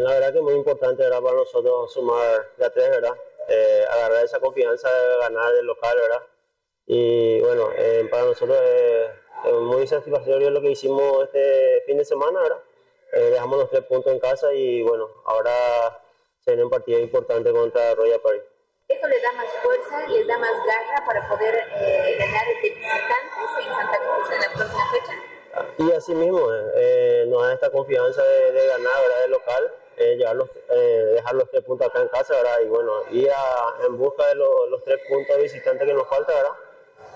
la 0.02 0.10
verdad 0.12 0.32
que 0.32 0.38
es 0.38 0.44
muy 0.44 0.54
importante 0.54 1.02
¿verdad? 1.02 1.22
para 1.22 1.36
nosotros 1.36 1.92
sumar 1.94 2.48
la 2.58 2.70
tres, 2.70 2.90
¿verdad? 2.90 3.14
Eh, 3.48 3.86
agarrar 3.90 4.24
esa 4.24 4.40
confianza 4.40 4.90
de 4.92 5.18
ganar 5.18 5.54
el 5.56 5.66
local, 5.66 5.98
¿verdad? 5.98 6.24
Y 6.86 7.40
bueno, 7.42 7.70
eh, 7.78 8.08
para 8.10 8.24
nosotros 8.26 8.58
es, 8.62 9.10
es, 9.46 9.54
muy 9.54 9.88
satisfactorio 9.88 10.50
lo 10.50 10.62
que 10.62 10.72
hicimos 10.72 11.24
este 11.24 11.84
fin 11.86 11.98
de 11.98 12.06
semana, 12.06 12.42
¿verdad? 12.42 12.60
Eh, 13.14 13.30
dejamos 13.32 13.58
los 13.58 13.70
tres 13.70 13.84
puntos 13.84 14.12
en 14.12 14.20
casa 14.20 14.54
y 14.54 14.82
bueno, 14.82 15.08
ahora 15.26 16.02
se 16.40 16.52
viene 16.52 16.64
un 16.64 16.70
partido 16.70 17.00
importante 17.00 17.52
contra 17.52 17.96
Royal 17.96 18.20
Party. 18.20 18.40
¿Eso 18.90 19.08
le 19.08 19.22
da 19.22 19.32
más 19.34 19.48
fuerza, 19.64 20.08
les 20.08 20.28
da 20.28 20.38
más 20.38 20.52
garra 20.66 21.06
para 21.06 21.30
poder 21.30 21.56
eh, 21.56 22.16
ganar 22.20 22.46
de 22.46 22.54
visitantes 22.62 23.66
en 23.66 23.74
Santa 23.74 24.00
Cruz 24.00 24.32
en 24.32 24.42
la 24.42 24.54
próxima 24.54 24.92
fecha? 24.92 25.74
Y 25.78 25.92
así 25.92 26.16
mismo, 26.16 26.48
eh, 26.76 27.26
nos 27.28 27.44
da 27.44 27.54
esta 27.54 27.72
confianza 27.72 28.22
de, 28.24 28.52
de 28.52 28.68
ganar, 28.68 29.02
¿verdad? 29.02 29.22
De 29.22 29.28
local 29.30 29.74
eh, 30.04 30.34
los, 30.34 30.50
eh, 30.70 31.12
dejar 31.14 31.36
los 31.36 31.50
tres 31.50 31.64
puntos 31.64 31.88
acá 31.88 32.02
en 32.02 32.08
casa, 32.10 32.36
¿verdad? 32.36 32.60
Y 32.64 32.68
bueno, 32.68 32.92
ir 33.12 33.30
en 33.88 33.98
busca 33.98 34.28
de 34.28 34.36
lo, 34.36 34.68
los 34.68 34.84
tres 34.84 35.00
puntos 35.08 35.38
visitantes 35.38 35.88
que 35.88 35.94
nos 35.94 36.08
falta, 36.08 36.34
¿verdad? 36.34 36.54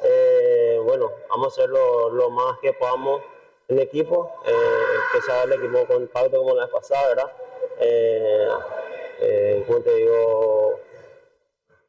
Eh, 0.04 0.80
bueno, 0.84 1.12
vamos 1.30 1.48
a 1.48 1.50
hacer 1.50 1.70
lo, 1.70 2.30
más 2.30 2.60
que 2.60 2.74
podamos 2.74 3.22
en 3.68 3.80
equipo, 3.80 4.34
que 4.46 5.22
sea 5.22 5.44
el 5.44 5.54
equipo 5.54 5.86
compacto 5.86 6.38
como 6.38 6.56
la 6.56 6.64
vez 6.66 6.74
pasada, 6.74 7.08
¿verdad? 7.10 7.32
como 9.68 9.82
te 9.82 9.94
digo, 9.96 10.80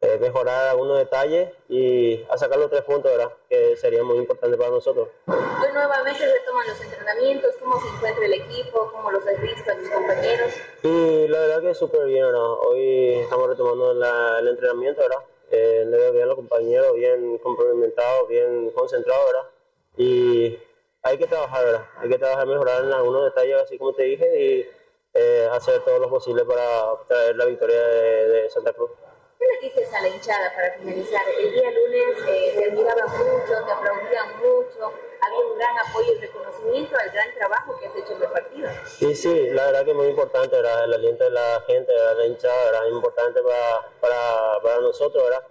eh, 0.01 0.17
mejorar 0.21 0.69
algunos 0.69 0.99
detalles 0.99 1.51
y 1.69 2.25
a 2.31 2.39
sacar 2.39 2.59
los 2.59 2.71
tres 2.71 2.83
puntos, 2.83 3.11
¿verdad? 3.11 3.33
Que 3.49 3.77
sería 3.77 4.05
muy 4.05 4.19
importante 4.19 4.57
para 4.57 4.71
nosotros. 4.71 5.09
Hoy 5.27 5.73
nuevamente 5.73 6.25
retoman 6.25 6.69
los 6.69 6.81
entrenamientos, 6.81 7.57
¿cómo 7.59 7.81
se 7.81 7.89
encuentra 7.89 8.25
el 8.25 8.35
equipo? 8.35 8.91
¿Cómo 8.93 9.11
los 9.11 9.27
has 9.27 9.41
visto 9.41 9.71
a 9.71 9.75
tus 9.75 9.89
compañeros? 9.89 10.53
Y 10.85 11.29
la 11.29 11.41
verdad 11.41 11.63
que 11.63 11.75
súper 11.75 12.07
bien, 12.07 12.27
¿verdad? 12.27 12.53
Hoy 12.69 13.15
estamos 13.15 13.49
retomando 13.49 13.93
la, 13.95 14.39
el 14.39 14.49
entrenamiento, 14.49 15.03
¿verdad? 15.03 15.25
Eh, 15.51 15.85
le 15.89 15.97
veo 15.97 16.13
bien 16.13 16.25
a 16.25 16.27
los 16.27 16.37
compañeros, 16.37 16.95
bien 16.95 17.39
complementados, 17.39 18.29
bien 18.29 18.71
concentrados, 18.71 19.27
¿verdad? 19.27 19.51
Y 19.97 20.59
hay 21.03 21.19
que 21.19 21.27
trabajar, 21.27 21.65
¿verdad? 21.65 21.85
Hay 21.97 22.09
que 22.09 22.19
trabajar, 22.19 22.47
mejorar 22.47 22.85
en 22.85 22.93
algunos 22.93 23.25
detalles, 23.25 23.63
así 23.63 23.79
como 23.79 23.95
te 23.95 24.05
dije, 24.05 24.45
y 24.45 24.71
eh, 25.15 25.49
hacer 25.51 25.83
todo 25.83 25.99
lo 25.99 26.09
posible 26.09 26.45
para 26.45 26.95
traer 27.09 27.35
la 27.35 27.47
victoria 27.47 27.81
de, 27.81 28.29
de 28.29 28.51
Santa 28.51 28.73
Cruz. 28.73 28.91
¿Qué 29.39 29.45
le 29.47 29.69
dices 29.69 29.95
a 29.95 30.01
la 30.01 30.09
hinchada 30.09 30.53
para 30.53 30.73
finalizar? 30.73 31.23
El 31.39 31.53
día 31.53 31.71
lunes 31.71 32.17
eh, 32.27 32.55
te 32.57 32.65
admiraban 32.65 33.09
mucho, 33.09 33.65
te 33.65 33.71
aplaudían 33.71 34.37
mucho, 34.39 34.93
había 35.21 35.39
un 35.39 35.57
gran 35.57 35.79
apoyo 35.79 36.13
y 36.13 36.19
reconocimiento 36.19 36.97
al 36.99 37.09
gran 37.11 37.33
trabajo 37.35 37.79
que 37.79 37.87
has 37.87 37.95
hecho 37.95 38.15
en 38.17 38.23
el 38.23 38.29
partido. 38.31 38.69
Sí, 38.85 39.15
sí, 39.15 39.51
la 39.51 39.67
verdad 39.67 39.85
que 39.85 39.93
es 39.93 39.97
muy 39.97 40.09
importante, 40.09 40.57
¿verdad? 40.57 40.83
el 40.83 40.95
aliento 40.95 41.23
de 41.23 41.31
la 41.31 41.63
gente, 41.69 41.93
de 41.93 42.15
la 42.17 42.27
hinchada, 42.27 42.65
¿verdad? 42.65 42.87
es 42.89 42.93
importante 42.93 43.41
para, 43.41 43.91
para, 44.01 44.61
para 44.61 44.81
nosotros, 44.81 45.23
¿verdad? 45.23 45.47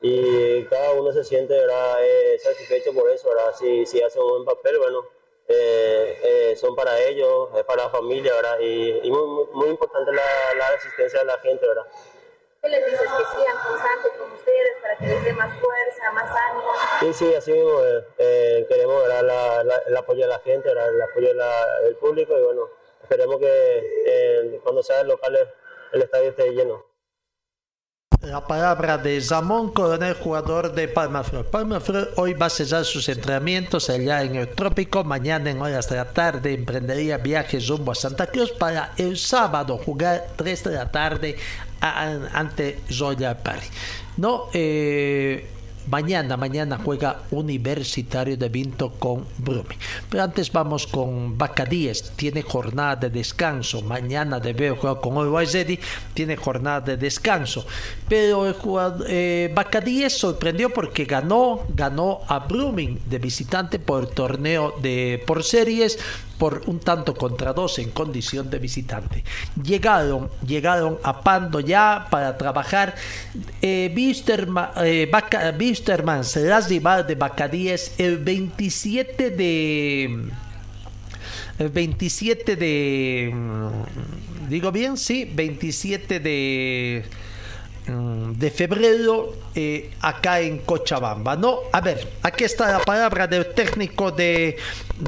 Y 0.00 0.64
cada 0.66 0.92
uno 0.92 1.12
se 1.12 1.24
siente 1.24 1.54
¿verdad? 1.54 1.96
Eh, 2.00 2.38
satisfecho 2.38 2.94
por 2.94 3.10
eso, 3.10 3.28
¿verdad? 3.28 3.52
Si, 3.58 3.84
si 3.86 4.00
hace 4.02 4.20
un 4.20 4.28
buen 4.28 4.44
papel, 4.44 4.78
bueno, 4.78 5.04
eh, 5.48 6.20
eh, 6.22 6.56
son 6.56 6.76
para 6.76 7.00
ellos, 7.00 7.48
es 7.56 7.64
para 7.64 7.84
la 7.84 7.90
familia, 7.90 8.34
¿verdad? 8.34 8.60
Y, 8.60 9.00
y 9.02 9.10
muy, 9.10 9.46
muy 9.52 9.68
importante 9.68 10.12
la, 10.12 10.54
la 10.56 10.68
asistencia 10.68 11.18
de 11.18 11.24
la 11.24 11.38
gente, 11.38 11.66
¿verdad? 11.66 11.86
¿Qué 12.62 12.68
les 12.68 12.84
dices? 12.84 13.00
Que 13.00 13.40
sigan 13.40 13.56
constantes 13.66 14.12
con 14.16 14.30
ustedes 14.30 14.72
para 14.80 14.96
que 14.96 15.06
les 15.06 15.24
dé 15.24 15.32
más 15.32 15.52
fuerza, 15.58 16.12
más 16.12 16.30
ánimo. 16.30 16.72
Sí, 17.00 17.12
sí, 17.12 17.34
así 17.34 17.52
mismo 17.52 17.82
eh, 17.82 18.06
eh, 18.18 18.66
queremos. 18.68 19.08
La, 19.08 19.20
la, 19.20 19.82
el 19.84 19.96
apoyo 19.96 20.20
de 20.22 20.28
la 20.28 20.38
gente, 20.38 20.68
¿verdad? 20.68 20.88
el 20.94 21.02
apoyo 21.02 21.28
de 21.28 21.34
la, 21.34 21.80
del 21.80 21.96
público 21.96 22.38
y 22.38 22.42
bueno, 22.42 22.70
esperemos 23.02 23.38
que 23.40 24.04
eh, 24.06 24.60
cuando 24.62 24.80
sea 24.84 25.00
el 25.00 25.08
local 25.08 25.36
el 25.92 26.02
estadio 26.02 26.30
esté 26.30 26.50
lleno. 26.52 26.86
La 28.22 28.40
palabra 28.40 28.98
de 28.98 29.20
Zamón 29.20 29.72
Coronel, 29.72 30.14
jugador 30.14 30.72
de 30.72 30.86
Palmaflor. 30.86 31.44
Palmaflor 31.46 32.12
hoy 32.14 32.34
va 32.34 32.46
a 32.46 32.50
cesar 32.50 32.84
sus 32.84 33.08
entrenamientos 33.08 33.90
allá 33.90 34.22
en 34.22 34.36
el 34.36 34.48
trópico. 34.48 35.02
Mañana 35.02 35.50
en 35.50 35.60
horas 35.60 35.88
de 35.88 35.96
la 35.96 36.04
tarde 36.04 36.54
emprendería 36.54 37.18
viajes 37.18 37.66
rumbo 37.66 37.90
a 37.90 37.96
Santa 37.96 38.28
Cruz 38.28 38.52
para 38.52 38.92
el 38.96 39.18
sábado 39.18 39.76
jugar 39.76 40.28
3 40.36 40.64
de 40.64 40.70
la 40.70 40.92
tarde 40.92 41.36
ante 41.80 42.78
Zoya 42.88 43.42
Parry. 43.42 43.66
No, 44.16 44.44
eh, 44.52 45.44
mañana, 45.88 46.36
mañana 46.36 46.78
juega 46.82 47.22
Universitario 47.30 48.36
de 48.36 48.48
Vinto 48.48 48.92
con 48.92 49.24
Brumi. 49.38 49.76
Pero 50.08 50.22
antes 50.22 50.52
vamos 50.52 50.86
con 50.86 51.36
Bacadíes, 51.36 52.12
tiene 52.16 52.42
jornada 52.42 52.96
de 52.96 53.10
descanso. 53.10 53.82
Mañana 53.82 54.40
debe 54.40 54.70
jugar 54.70 55.00
con 55.00 55.16
Oiwaizedi, 55.16 55.78
tiene 56.14 56.36
jornada 56.36 56.80
de 56.80 56.96
descanso. 56.96 57.66
Pero 58.08 58.46
el 58.46 58.54
jugador, 58.54 59.06
eh, 59.08 59.50
Bacadíes 59.54 60.16
sorprendió 60.18 60.70
porque 60.70 61.04
ganó, 61.04 61.62
ganó 61.74 62.20
a 62.28 62.40
Brumming 62.40 63.00
de 63.06 63.18
visitante 63.18 63.78
por 63.78 64.06
torneo 64.08 64.74
de 64.80 65.22
por 65.26 65.42
series 65.42 65.98
por 66.42 66.64
un 66.66 66.80
tanto 66.80 67.14
contra 67.14 67.52
dos 67.52 67.78
en 67.78 67.90
condición 67.92 68.50
de 68.50 68.58
visitante. 68.58 69.22
Llegaron, 69.62 70.28
llegaron 70.44 70.98
a 71.04 71.20
Pando 71.20 71.60
ya 71.60 72.08
para 72.10 72.36
trabajar. 72.36 72.96
Eh, 73.62 73.92
Bisterman, 73.94 74.70
eh, 74.78 75.08
Bisterman 75.56 76.24
será 76.24 76.58
rival 76.58 77.06
de 77.06 77.14
Bacadíes 77.14 77.94
el 77.96 78.18
27 78.18 79.30
de. 79.30 80.30
El 81.60 81.68
27 81.68 82.56
de. 82.56 83.32
Digo 84.48 84.72
bien, 84.72 84.96
sí, 84.96 85.30
27 85.32 86.18
de 86.18 87.04
de 87.86 88.50
febrero 88.50 89.32
eh, 89.54 89.90
acá 90.00 90.40
en 90.40 90.58
Cochabamba, 90.58 91.36
¿no? 91.36 91.60
A 91.72 91.80
ver, 91.80 92.06
aquí 92.22 92.44
está 92.44 92.70
la 92.70 92.78
palabra 92.78 93.26
del 93.26 93.46
técnico 93.46 94.12
de 94.12 94.56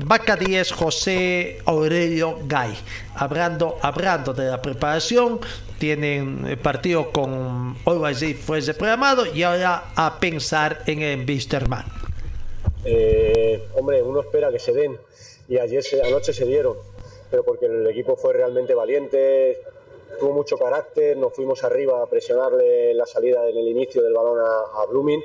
Vaca 0.04 0.36
10, 0.36 0.72
José 0.72 1.58
Aurelio 1.64 2.38
Gay. 2.46 2.74
Hablando, 3.14 3.78
hablando 3.80 4.34
de 4.34 4.46
la 4.46 4.60
preparación, 4.60 5.40
tienen 5.78 6.58
partido 6.62 7.10
con 7.12 7.76
Always 7.84 8.36
fue 8.38 8.60
programado 8.74 9.26
y 9.26 9.42
ahora 9.42 9.92
a 9.94 10.18
pensar 10.18 10.82
en 10.86 11.02
el 11.02 11.24
Bisterman. 11.24 11.84
Eh, 12.84 13.68
hombre, 13.74 14.02
uno 14.02 14.20
espera 14.20 14.50
que 14.50 14.58
se 14.58 14.72
den 14.72 14.98
y 15.48 15.58
ayer 15.58 15.82
anoche 16.04 16.32
se 16.32 16.44
dieron, 16.44 16.76
pero 17.30 17.44
porque 17.44 17.66
el 17.66 17.86
equipo 17.86 18.16
fue 18.16 18.34
realmente 18.34 18.74
valiente, 18.74 19.60
tuvo 20.18 20.32
mucho 20.32 20.56
carácter, 20.56 21.16
nos 21.16 21.32
fuimos 21.32 21.64
arriba 21.64 22.02
a 22.02 22.06
presionarle 22.06 22.94
la 22.94 23.06
salida 23.06 23.48
en 23.48 23.56
el 23.56 23.68
inicio 23.68 24.02
del 24.02 24.12
balón 24.12 24.38
a, 24.38 24.82
a 24.82 24.86
Blooming, 24.86 25.22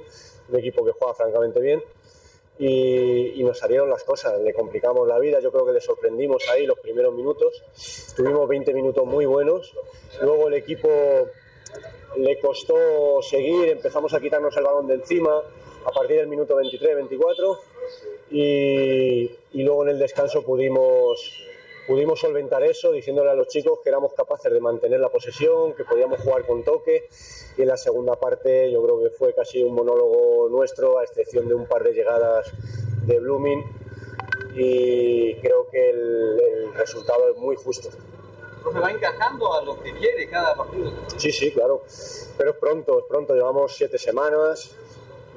un 0.49 0.55
equipo 0.59 0.83
que 0.83 0.91
juega 0.91 1.13
francamente 1.13 1.59
bien. 1.59 1.83
y, 2.57 3.41
nos 3.43 3.57
salieron 3.57 3.89
las 3.89 4.03
cosas, 4.03 4.39
le 4.41 4.53
complicamos 4.53 5.07
la 5.07 5.17
vida, 5.17 5.39
yo 5.39 5.51
creo 5.51 5.65
que 5.65 5.71
le 5.71 5.81
sorprendimos 5.81 6.47
ahí 6.49 6.65
los 6.65 6.77
primeros 6.79 7.13
minutos, 7.13 7.63
tuvimos 8.15 8.47
20 8.47 8.73
minutos 8.73 9.05
muy 9.05 9.25
buenos, 9.25 9.73
luego 10.21 10.49
el 10.49 10.55
equipo 10.55 10.89
le 12.17 12.39
costó 12.39 13.21
seguir, 13.21 13.69
empezamos 13.69 14.13
a 14.13 14.19
quitarnos 14.19 14.55
el 14.57 14.63
balón 14.63 14.87
de 14.87 14.95
encima 14.95 15.41
a 15.85 15.91
partir 15.91 16.17
del 16.17 16.27
minuto 16.27 16.55
23-24 16.57 17.59
y, 18.31 19.31
y 19.53 19.63
luego 19.63 19.83
en 19.83 19.89
el 19.89 19.99
descanso 19.99 20.43
pudimos 20.43 21.48
pudimos 21.89 22.19
solventar 22.19 22.61
eso 22.61 22.91
diciéndole 22.91 23.31
a 23.31 23.33
los 23.33 23.47
chicos 23.47 23.79
que 23.83 23.89
éramos 23.89 24.13
capaces 24.13 24.53
de 24.53 24.59
mantener 24.59 24.99
la 24.99 25.09
posesión, 25.09 25.73
que 25.73 25.83
podíamos 25.83 26.21
jugar 26.21 26.45
con 26.45 26.63
toque. 26.63 27.09
Y 27.57 27.63
en 27.63 27.67
la 27.67 27.77
segunda 27.77 28.15
parte 28.15 28.71
yo 28.71 28.83
creo 28.83 29.01
que 29.01 29.09
fue 29.09 29.33
casi 29.33 29.63
un 29.63 29.73
monólogo 29.73 30.49
nuestro 30.49 30.99
a 30.99 31.03
excepción 31.03 31.47
de 31.47 31.55
un 31.55 31.65
par 31.65 31.83
de 31.83 31.93
llegadas 31.93 32.53
de 33.07 33.19
Blooming. 33.19 33.63
Y 34.53 35.33
creo 35.41 35.67
que 35.71 35.89
el, 35.89 36.73
resultado 36.75 37.31
es 37.31 37.37
muy 37.37 37.55
justo. 37.55 37.89
se 37.91 38.79
va 38.79 38.91
encajando 38.91 39.51
a 39.53 39.63
lo 39.63 39.81
que 39.81 39.91
quiere 39.93 40.29
cada 40.29 40.55
partido. 40.55 40.91
Sí, 41.17 41.31
sí, 41.31 41.51
claro, 41.51 41.81
pero 42.37 42.51
es 42.51 42.57
pronto, 42.57 42.99
es 42.99 43.05
pronto, 43.05 43.33
llevamos 43.33 43.75
siete 43.75 43.97
semanas, 43.97 44.75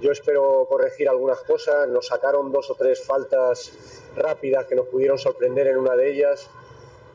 yo 0.03 0.13
espero 0.13 0.67
corregir 0.69 1.09
algunas 1.09 1.41
cosas, 1.41 1.89
nos 1.89 2.07
sacaron 2.07 2.53
dos 2.53 2.71
o 2.71 2.75
tres 2.75 3.03
faltas 3.03 3.73
rápidas 4.15 4.67
que 4.67 4.75
nos 4.75 4.87
pudieron 4.87 5.19
sorprender 5.19 5.67
en 5.67 5.77
una 5.77 5.97
de 5.97 6.11
ellas. 6.11 6.51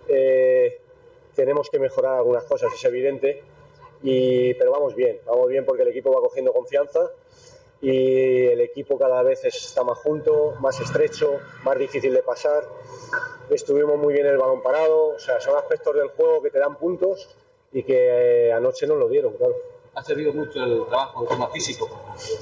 Eh, 0.07 0.81
tenemos 1.35 1.69
que 1.69 1.79
mejorar 1.79 2.17
algunas 2.17 2.43
cosas, 2.45 2.73
es 2.73 2.83
evidente, 2.85 3.43
y, 4.03 4.53
pero 4.55 4.71
vamos 4.71 4.95
bien, 4.95 5.19
vamos 5.25 5.47
bien 5.49 5.65
porque 5.65 5.83
el 5.83 5.89
equipo 5.89 6.11
va 6.11 6.21
cogiendo 6.21 6.51
confianza 6.53 7.11
y 7.81 8.45
el 8.45 8.61
equipo 8.61 8.97
cada 8.97 9.21
vez 9.21 9.45
está 9.45 9.83
más 9.83 9.97
junto, 9.99 10.55
más 10.59 10.79
estrecho, 10.79 11.39
más 11.63 11.77
difícil 11.77 12.13
de 12.13 12.23
pasar. 12.23 12.63
Estuvimos 13.49 13.97
muy 13.97 14.13
bien 14.13 14.25
el 14.25 14.37
balón 14.37 14.61
parado, 14.61 15.09
o 15.09 15.19
sea, 15.19 15.39
son 15.39 15.55
aspectos 15.55 15.95
del 15.95 16.09
juego 16.09 16.41
que 16.41 16.49
te 16.49 16.59
dan 16.59 16.75
puntos 16.75 17.29
y 17.71 17.83
que 17.83 18.47
eh, 18.47 18.53
anoche 18.53 18.87
nos 18.87 18.97
lo 18.97 19.07
dieron, 19.07 19.33
claro. 19.33 19.55
¿Ha 19.93 20.03
servido 20.03 20.33
mucho 20.33 20.63
el 20.63 20.85
trabajo 20.87 21.21
de 21.23 21.27
tema 21.27 21.49
físico? 21.49 21.89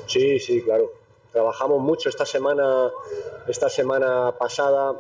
Sí, 0.07 0.39
sí, 0.39 0.61
claro. 0.61 0.91
Trabajamos 1.35 1.81
mucho 1.81 2.07
esta 2.07 2.25
semana, 2.25 2.89
esta 3.45 3.69
semana 3.69 4.33
pasada, 4.39 4.95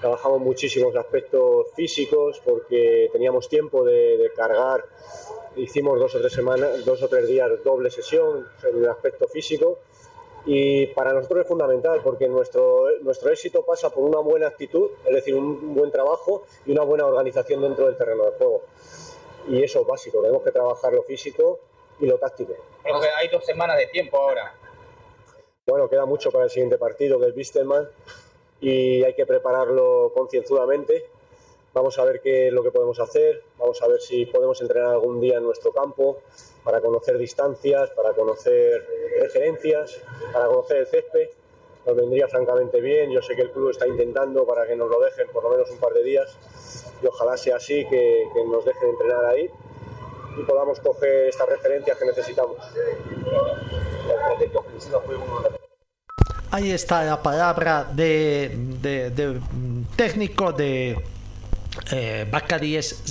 trabajamos 0.00 0.40
muchísimos 0.40 0.96
aspectos 0.96 1.66
físicos 1.76 2.40
porque 2.42 3.10
teníamos 3.12 3.50
tiempo 3.50 3.84
de, 3.84 4.32
cargar. 4.34 4.82
Hicimos 5.56 6.00
dos 6.00 6.14
o 6.14 6.20
tres 6.20 6.32
semanas, 6.32 6.86
dos 6.86 7.02
o 7.02 7.08
tres 7.08 7.28
días 7.28 7.50
doble 7.62 7.90
sesión 7.90 8.48
en 8.62 8.78
el 8.78 8.88
aspecto 8.88 9.28
físico 9.28 9.80
y 10.46 10.86
para 10.86 11.12
nosotros 11.12 11.42
es 11.42 11.48
fundamental 11.48 12.00
porque 12.02 12.28
nuestro, 12.28 12.86
nuestro 13.02 13.28
éxito 13.28 13.62
pasa 13.62 13.90
por 13.90 14.04
una 14.04 14.20
buena 14.20 14.46
actitud, 14.46 14.88
es 15.04 15.14
decir, 15.14 15.34
un 15.34 15.74
buen 15.74 15.90
trabajo 15.90 16.46
y 16.64 16.72
una 16.72 16.82
buena 16.82 17.04
organización 17.04 17.60
dentro 17.60 17.84
del 17.84 17.98
terreno 17.98 18.24
de 18.24 18.30
juego. 18.38 18.62
Y 19.48 19.62
eso 19.62 19.82
es 19.82 19.86
básico, 19.86 20.22
tenemos 20.22 20.42
que 20.42 20.50
trabajar 20.50 20.94
lo 20.94 21.02
físico 21.02 21.58
y 22.00 22.06
lo 22.06 22.16
táctico. 22.16 22.54
hay 23.18 23.28
dos 23.28 23.44
semanas 23.44 23.76
de 23.76 23.88
tiempo 23.88 24.16
ahora. 24.16 24.63
Bueno, 25.66 25.88
queda 25.88 26.04
mucho 26.04 26.30
para 26.30 26.44
el 26.44 26.50
siguiente 26.50 26.76
partido, 26.76 27.18
que 27.18 27.28
es 27.28 27.34
Bistelman, 27.34 27.88
y 28.60 29.02
hay 29.02 29.14
que 29.14 29.24
prepararlo 29.24 30.12
concienzudamente. 30.14 31.06
Vamos 31.72 31.98
a 31.98 32.04
ver 32.04 32.20
qué 32.20 32.48
es 32.48 32.52
lo 32.52 32.62
que 32.62 32.70
podemos 32.70 33.00
hacer, 33.00 33.42
vamos 33.58 33.80
a 33.80 33.88
ver 33.88 33.98
si 33.98 34.26
podemos 34.26 34.60
entrenar 34.60 34.90
algún 34.90 35.22
día 35.22 35.38
en 35.38 35.42
nuestro 35.42 35.72
campo 35.72 36.18
para 36.64 36.82
conocer 36.82 37.16
distancias, 37.16 37.88
para 37.92 38.12
conocer 38.12 38.86
referencias, 39.18 40.02
para 40.34 40.48
conocer 40.48 40.76
el 40.76 40.86
césped. 40.86 41.30
Nos 41.86 41.96
vendría 41.96 42.28
francamente 42.28 42.82
bien, 42.82 43.10
yo 43.10 43.22
sé 43.22 43.34
que 43.34 43.42
el 43.42 43.50
club 43.50 43.70
está 43.70 43.88
intentando 43.88 44.44
para 44.46 44.66
que 44.66 44.76
nos 44.76 44.90
lo 44.90 45.00
dejen 45.00 45.28
por 45.28 45.44
lo 45.44 45.48
menos 45.48 45.70
un 45.70 45.78
par 45.78 45.94
de 45.94 46.02
días 46.02 46.36
y 47.02 47.06
ojalá 47.06 47.38
sea 47.38 47.56
así, 47.56 47.88
que 47.88 48.26
nos 48.50 48.66
dejen 48.66 48.90
entrenar 48.90 49.24
ahí 49.24 49.48
y 50.38 50.42
podamos 50.42 50.78
coger 50.80 51.28
estas 51.28 51.48
referencias 51.48 51.96
que 51.96 52.04
necesitamos. 52.04 52.58
Ahí 56.50 56.70
está 56.70 57.02
la 57.02 57.20
palabra 57.20 57.84
de, 57.84 58.56
de, 58.80 59.40
técnico 59.96 60.52
de 60.52 60.96
eh, 61.90 62.26
Bacaríes, 62.30 63.02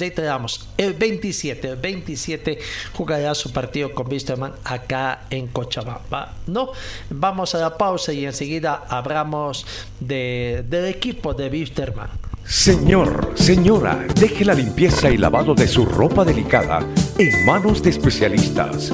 el 0.78 0.94
27, 0.94 1.68
el 1.68 1.76
27 1.76 2.60
jugará 2.94 3.36
su 3.36 3.52
partido 3.52 3.94
con 3.94 4.10
Wisterman 4.10 4.54
acá 4.64 5.24
en 5.30 5.48
Cochabamba. 5.48 6.36
No, 6.48 6.72
vamos 7.10 7.54
a 7.56 7.60
la 7.60 7.78
pausa 7.78 8.14
y 8.14 8.26
enseguida 8.26 8.86
hablamos 8.88 9.66
de, 10.00 10.64
del 10.70 10.86
equipo 10.86 11.34
de 11.34 11.50
Wisterman. 11.50 12.10
Señor, 12.46 13.34
señora, 13.36 14.06
deje 14.16 14.44
la 14.46 14.54
limpieza 14.54 15.10
y 15.10 15.18
lavado 15.18 15.54
de 15.54 15.68
su 15.68 15.86
ropa 15.86 16.26
delicada 16.26 16.80
en 17.18 17.46
manos 17.46 17.82
de 17.82 17.90
especialistas. 17.90 18.94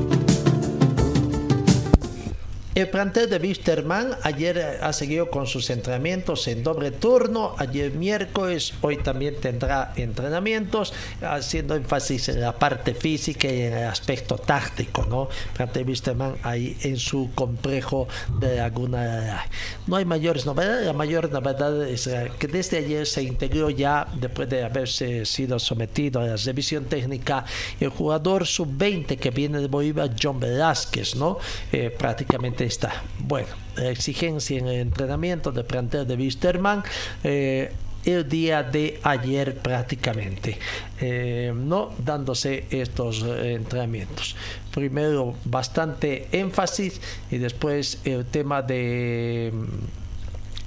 El 2.73 2.87
plantel 2.87 3.29
de 3.29 3.35
Wisterman 3.35 4.15
ayer 4.23 4.57
eh, 4.57 4.77
ha 4.81 4.93
seguido 4.93 5.29
con 5.29 5.45
sus 5.45 5.69
entrenamientos 5.69 6.47
en 6.47 6.63
doble 6.63 6.91
turno, 6.91 7.53
ayer 7.57 7.91
miércoles, 7.91 8.73
hoy 8.79 8.95
también 8.95 9.35
tendrá 9.41 9.91
entrenamientos, 9.97 10.93
haciendo 11.21 11.75
énfasis 11.75 12.29
en 12.29 12.39
la 12.39 12.53
parte 12.57 12.93
física 12.93 13.49
y 13.49 13.63
en 13.63 13.73
el 13.73 13.87
aspecto 13.87 14.37
táctico, 14.37 15.05
¿no? 15.05 15.23
El 15.23 15.53
plantel 15.57 15.85
Wisterman 15.85 16.35
ahí 16.43 16.77
en 16.83 16.95
su 16.95 17.31
complejo 17.35 18.07
de 18.39 18.55
Laguna. 18.55 19.45
No 19.85 19.97
hay 19.97 20.05
mayores 20.05 20.45
novedades, 20.45 20.85
la 20.87 20.93
mayor 20.93 21.29
novedad 21.29 21.85
es 21.85 22.07
eh, 22.07 22.31
que 22.39 22.47
desde 22.47 22.77
ayer 22.77 23.05
se 23.05 23.21
integró 23.23 23.69
ya, 23.69 24.07
después 24.13 24.47
de 24.47 24.63
haberse 24.63 25.25
sido 25.25 25.59
sometido 25.59 26.21
a 26.21 26.25
la 26.25 26.35
revisión 26.37 26.85
técnica, 26.85 27.43
el 27.81 27.89
jugador 27.89 28.47
sub-20 28.47 29.17
que 29.17 29.29
viene 29.29 29.59
de 29.59 29.67
Bolívar, 29.67 30.11
John 30.17 30.39
Velázquez, 30.39 31.17
¿no? 31.17 31.37
Eh, 31.73 31.89
prácticamente 31.89 32.60
está. 32.65 33.03
Bueno, 33.19 33.49
exigencia 33.77 34.57
en 34.57 34.67
el 34.67 34.79
entrenamiento 34.81 35.51
de 35.51 35.63
plantel 35.63 36.07
de 36.07 36.15
Wisterman. 36.15 36.83
Eh, 37.23 37.71
el 38.03 38.27
día 38.27 38.63
de 38.63 38.99
ayer 39.03 39.57
prácticamente, 39.57 40.57
eh, 40.99 41.53
no 41.55 41.91
dándose 42.03 42.65
estos 42.71 43.23
entrenamientos. 43.23 44.35
Primero 44.73 45.35
bastante 45.45 46.27
énfasis 46.31 46.99
y 47.29 47.37
después 47.37 47.99
el 48.03 48.25
tema 48.25 48.63
de, 48.63 49.53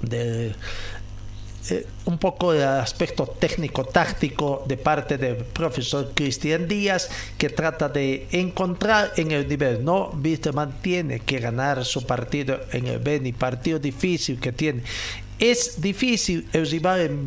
de 0.01 0.55
eh, 1.69 1.87
un 2.05 2.17
poco 2.17 2.53
de 2.53 2.63
aspecto 2.63 3.25
técnico-táctico 3.25 4.63
de 4.67 4.77
parte 4.77 5.17
del 5.17 5.37
profesor 5.37 6.11
Cristian 6.13 6.67
Díaz, 6.67 7.09
que 7.37 7.49
trata 7.49 7.89
de 7.89 8.27
encontrar 8.31 9.13
en 9.17 9.31
el 9.31 9.47
nivel, 9.47 9.83
¿no? 9.83 10.11
Viste, 10.13 10.51
mantiene 10.51 11.21
que 11.21 11.39
ganar 11.39 11.83
su 11.83 12.05
partido 12.05 12.59
en 12.71 12.87
el 12.87 12.99
Beni, 12.99 13.33
partido 13.33 13.79
difícil 13.79 14.39
que 14.39 14.51
tiene 14.51 14.83
es 15.39 15.81
difícil 15.81 16.47
el 16.53 16.69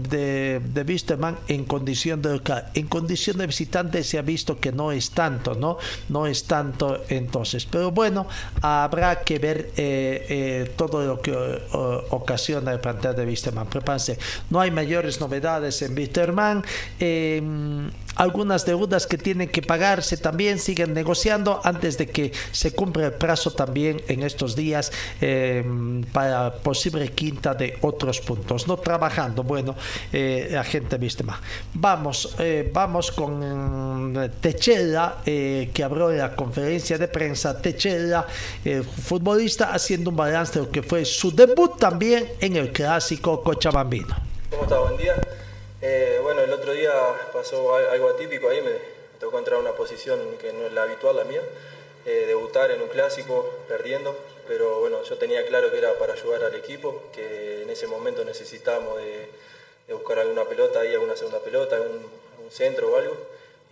de, 0.09 0.61
de 0.63 0.83
Wisterman 0.83 1.37
en 1.49 1.65
condición 1.65 2.23
de 2.23 2.33
local. 2.33 2.67
En 2.75 2.87
condición 2.87 3.39
de 3.39 3.47
visitante 3.47 4.03
se 4.03 4.19
ha 4.19 4.23
visto 4.23 4.59
que 4.59 4.73
no 4.73 4.93
es 4.93 5.11
tanto, 5.11 5.55
¿no? 5.55 5.79
No 6.09 6.27
es 6.27 6.45
tanto 6.45 7.03
entonces. 7.09 7.67
Pero 7.67 7.91
bueno, 7.91 8.27
habrá 8.63 9.21
que 9.21 9.39
ver 9.39 9.73
eh, 9.77 10.27
eh, 10.29 10.73
todo 10.77 11.05
lo 11.05 11.21
que 11.21 11.33
ocasiona 12.11 12.73
el 12.73 12.81
plantel 12.81 13.15
de 13.15 13.27
Wisterman. 13.27 13.67
Prepárense. 13.67 14.19
No 14.51 14.61
hay 14.61 14.71
mayores 14.71 15.21
novedades 15.21 15.83
en 15.83 15.97
Wisterman. 15.97 16.65
Eh, 17.01 17.43
algunas 18.19 18.67
deudas 18.67 19.07
que 19.07 19.17
tienen 19.17 19.49
que 19.49 19.63
pagarse 19.63 20.17
también 20.17 20.59
siguen 20.59 20.93
negociando 20.93 21.61
antes 21.63 21.97
de 21.99 22.09
que 22.09 22.33
se 22.51 22.73
cumpla 22.73 23.07
el 23.07 23.13
plazo 23.13 23.53
también 23.53 24.03
en 24.09 24.25
estos 24.25 24.57
días 24.57 24.91
eh, 25.21 25.65
para 26.13 26.55
posible 26.55 27.13
quinta 27.13 27.55
de 27.55 27.79
otros 27.99 28.20
puntos. 28.20 28.69
No 28.69 28.77
trabajando, 28.77 29.43
bueno, 29.43 29.75
eh, 30.12 30.49
la 30.51 30.62
gente 30.62 30.97
más. 31.25 31.41
Vamos, 31.75 32.37
eh, 32.39 32.70
vamos 32.73 33.11
con 33.11 34.31
Techela, 34.41 35.16
que 35.25 35.83
abrió 35.85 36.11
la 36.11 36.37
conferencia 36.37 36.97
de 36.97 37.09
prensa. 37.09 37.61
Techela, 37.61 38.25
futbolista, 39.05 39.73
haciendo 39.75 40.11
un 40.11 40.16
balance 40.16 40.59
de 40.59 40.66
lo 40.66 40.70
que 40.70 40.83
fue 40.83 41.05
su 41.05 41.35
debut 41.35 41.77
también 41.79 42.33
en 42.41 42.57
el 42.57 42.70
clásico 42.70 43.43
Cochabambino. 43.43 44.15
¿Cómo 44.51 44.62
está? 44.62 44.79
Buen 44.79 44.97
día. 44.97 45.15
bueno, 46.23 46.43
el 46.43 46.53
otro 46.53 46.73
día 46.73 46.93
pasó 47.33 47.75
algo 47.75 48.11
atípico 48.11 48.49
ahí, 48.49 48.61
me 48.62 48.73
tocó 49.19 49.39
entrar 49.39 49.59
a 49.59 49.61
una 49.61 49.73
posición 49.73 50.19
que 50.41 50.53
no 50.53 50.66
es 50.66 50.73
la 50.73 50.83
habitual, 50.83 51.16
la 51.16 51.25
mía, 51.25 51.41
eh, 52.07 52.25
debutar 52.27 52.70
en 52.70 52.81
un 52.81 52.89
clásico 52.89 53.45
perdiendo, 53.69 54.16
pero 54.49 54.81
bueno, 54.81 55.03
yo 55.05 55.16
tenía 55.19 55.47
claro 55.47 55.70
que 55.70 55.79
era 55.79 55.97
para 55.99 56.15
ayudar 56.15 56.43
al 56.43 56.55
equipo, 56.55 57.03
que 57.15 57.62
en 57.62 57.70
ese 57.70 57.87
momento 57.87 58.25
necesitábamos 58.25 58.97
de, 58.97 59.29
buscar 59.95 60.19
alguna 60.19 60.45
pelota, 60.45 60.81
ahí 60.81 60.93
alguna 60.93 61.16
segunda 61.16 61.39
pelota, 61.41 61.79
un 61.81 62.51
centro 62.51 62.93
o 62.93 62.97
algo, 62.97 63.16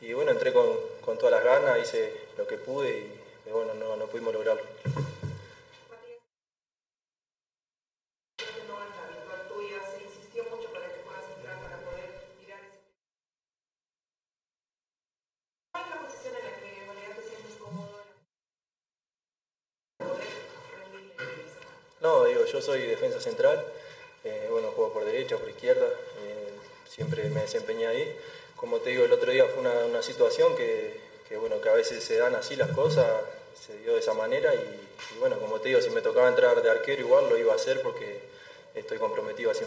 y 0.01 0.13
bueno, 0.13 0.31
entré 0.31 0.53
con, 0.53 0.69
con, 1.05 1.17
todas 1.19 1.33
las 1.33 1.45
ganas, 1.45 1.79
hice 1.81 2.13
lo 2.37 2.47
que 2.47 2.59
pude 2.59 2.91
y 3.47 3.51
bueno, 3.51 3.75
no, 3.75 3.97
no 3.97 4.07
pudimos 4.07 4.35
lograrlo. 4.35 4.63
No, 22.07 22.25
digo, 22.25 22.45
yo 22.45 22.63
soy 22.63 22.83
defensa 22.83 23.21
central, 23.21 23.67
eh, 24.23 24.47
bueno, 24.49 24.71
juego 24.71 24.93
por 24.93 25.05
derecha, 25.05 25.37
por 25.39 25.49
izquierda, 25.49 25.89
eh, 26.23 26.51
siempre 26.89 27.25
me 27.31 27.41
desempeñé 27.41 27.89
ahí. 27.89 28.17
Como 28.55 28.77
te 28.79 28.91
digo, 28.91 29.05
el 29.05 29.13
otro 29.13 29.33
día 29.33 29.47
fue 29.47 29.59
una, 29.59 30.01
situación 30.03 30.55
que, 30.55 31.01
bueno, 31.37 31.61
que 31.61 31.69
a 31.69 31.73
veces 31.73 32.05
se 32.05 32.17
dan 32.19 32.37
así 32.37 32.55
las 32.55 32.71
cosas, 32.71 33.05
se 33.61 33.77
dio 33.79 33.95
de 33.95 33.99
esa 33.99 34.15
manera 34.15 34.55
y, 34.55 34.89
bueno, 35.19 35.37
como 35.41 35.59
te 35.59 35.71
digo, 35.71 35.81
si 35.81 35.91
me 35.91 36.01
tocaba 36.01 36.29
entrar 36.29 36.63
de 36.63 36.71
arquero 36.71 37.03
igual 37.03 37.29
lo 37.29 37.37
iba 37.37 37.53
a 37.53 37.57
hacer 37.57 37.83
porque 37.83 38.21
estoy 38.77 38.99
comprometido 38.99 39.51
al 39.51 39.57
100%. 39.57 39.67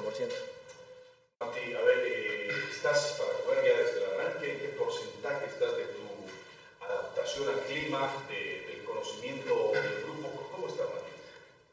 Santi, 1.40 1.74
a 1.74 1.82
ver, 1.82 2.07
eh, 2.07 2.52
estás 2.72 3.18
para 3.20 3.34
jugar 3.44 3.66
ya 3.66 3.78
desde 3.84 3.98
el 3.98 4.11
arranque, 4.11 4.60
¿qué 4.61 4.68
porcentaje 4.80 5.45
estás 5.45 5.76
de 5.76 5.84
tu 5.88 6.86
adaptación 6.86 7.49
al 7.49 7.60
clima, 7.66 8.14
del 8.30 8.82
conocimiento 8.86 9.74
del 9.74 10.03
grupo? 10.06 10.48
¿Cómo 10.53 10.68
estás, 10.70 10.88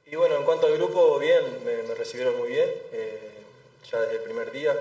y 0.06 0.14
bueno, 0.14 0.36
en 0.36 0.44
cuanto 0.44 0.68
al 0.68 0.76
grupo, 0.76 1.18
bien, 1.18 1.64
me, 1.64 1.94
recibieron 1.94 2.36
muy 2.38 2.48
bien, 2.50 2.70
eh, 2.92 3.42
ya 3.90 4.00
desde 4.00 4.16
el 4.16 4.22
primer 4.22 4.52
día. 4.52 4.74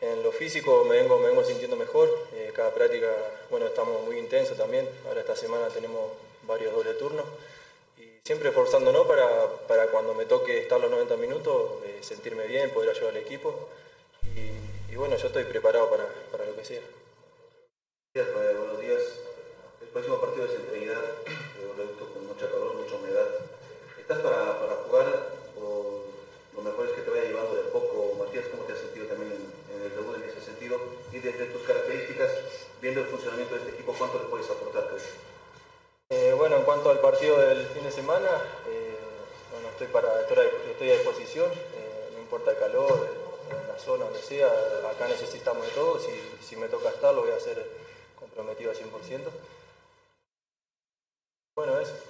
En 0.00 0.22
lo 0.22 0.30
físico 0.30 0.84
me 0.84 0.96
vengo, 0.96 1.18
me 1.18 1.28
vengo 1.28 1.44
sintiendo 1.44 1.76
mejor, 1.76 2.08
eh, 2.34 2.52
cada 2.54 2.72
práctica, 2.72 3.08
bueno, 3.50 3.66
estamos 3.66 4.02
muy 4.04 4.16
intensos 4.16 4.56
también, 4.56 4.88
ahora 5.06 5.20
esta 5.20 5.36
semana 5.36 5.68
tenemos 5.68 6.12
varios 6.44 6.72
doble 6.72 6.94
turnos 6.94 7.26
y 7.98 8.20
siempre 8.24 8.48
esforzándonos 8.48 9.06
para, 9.06 9.46
para 9.68 9.88
cuando 9.88 10.14
me 10.14 10.24
toque 10.24 10.60
estar 10.60 10.80
los 10.80 10.90
90 10.90 11.16
minutos, 11.16 11.82
eh, 11.84 11.98
sentirme 12.00 12.46
bien, 12.46 12.70
poder 12.70 12.90
ayudar 12.90 13.10
al 13.10 13.18
equipo 13.18 13.68
y, 14.88 14.94
bueno, 14.94 15.16
yo 15.16 15.26
estoy 15.26 15.44
preparado 15.44 15.90
para, 15.90 16.06
para 16.30 16.46
lo 16.46 16.56
que 16.56 16.64
sea. 16.64 16.80
Buenos 18.14 18.80
días, 18.80 19.02
el 19.82 19.88
próximo 19.88 20.18
partido 20.20 20.46
es 20.46 20.52
en 20.52 20.66
Trinidad, 20.66 21.02
un 21.60 22.06
con 22.12 22.26
mucha 22.26 22.50
calor, 22.50 22.74
mucha 22.74 22.94
humedad. 22.96 23.49
¿Estás 24.10 24.24
para, 24.24 24.58
para 24.58 24.74
jugar 24.88 25.06
o 25.62 26.02
lo 26.56 26.62
mejor 26.62 26.84
es 26.84 26.92
que 26.94 27.02
te 27.02 27.10
vaya 27.10 27.30
llevando 27.30 27.54
de 27.54 27.62
poco? 27.70 28.16
Matías, 28.18 28.46
¿cómo 28.50 28.64
te 28.64 28.72
has 28.72 28.80
sentido 28.80 29.06
también 29.06 29.30
en, 29.30 29.82
el 29.86 29.94
debut 29.94 30.16
en 30.16 30.28
ese 30.28 30.40
sentido? 30.40 30.80
Y 31.12 31.20
desde 31.20 31.46
tus 31.46 31.62
características, 31.62 32.28
viendo 32.82 33.02
el 33.02 33.06
funcionamiento 33.06 33.54
de 33.54 33.60
este 33.60 33.74
equipo, 33.74 33.94
¿cuánto 33.96 34.18
le 34.18 34.24
puedes 34.24 34.50
aportar? 34.50 34.90
Eh, 36.08 36.34
bueno, 36.36 36.56
en 36.56 36.64
cuanto 36.64 36.90
al 36.90 36.98
partido 36.98 37.38
del 37.38 37.64
fin 37.68 37.84
de 37.84 37.92
semana, 37.92 38.26
eh, 38.66 38.98
bueno, 39.52 39.68
estoy, 39.68 39.86
para, 39.86 40.22
estoy 40.22 40.90
a 40.90 40.94
disposición, 40.94 41.48
eh, 41.52 42.10
no 42.12 42.18
importa 42.18 42.50
el 42.50 42.58
calor, 42.58 43.06
la 43.68 43.78
zona, 43.78 44.06
donde 44.06 44.22
sea, 44.22 44.48
acá 44.90 45.06
necesitamos 45.06 45.64
de 45.64 45.70
todo, 45.70 46.00
si, 46.00 46.10
si 46.44 46.56
me 46.56 46.66
toca 46.66 46.88
estar 46.88 47.14
lo 47.14 47.20
voy 47.20 47.30
a 47.30 47.36
hacer 47.36 47.64
comprometido 48.18 48.72
al 48.72 48.76
100%. 48.76 48.90
Bueno, 51.54 51.78
eso 51.78 52.09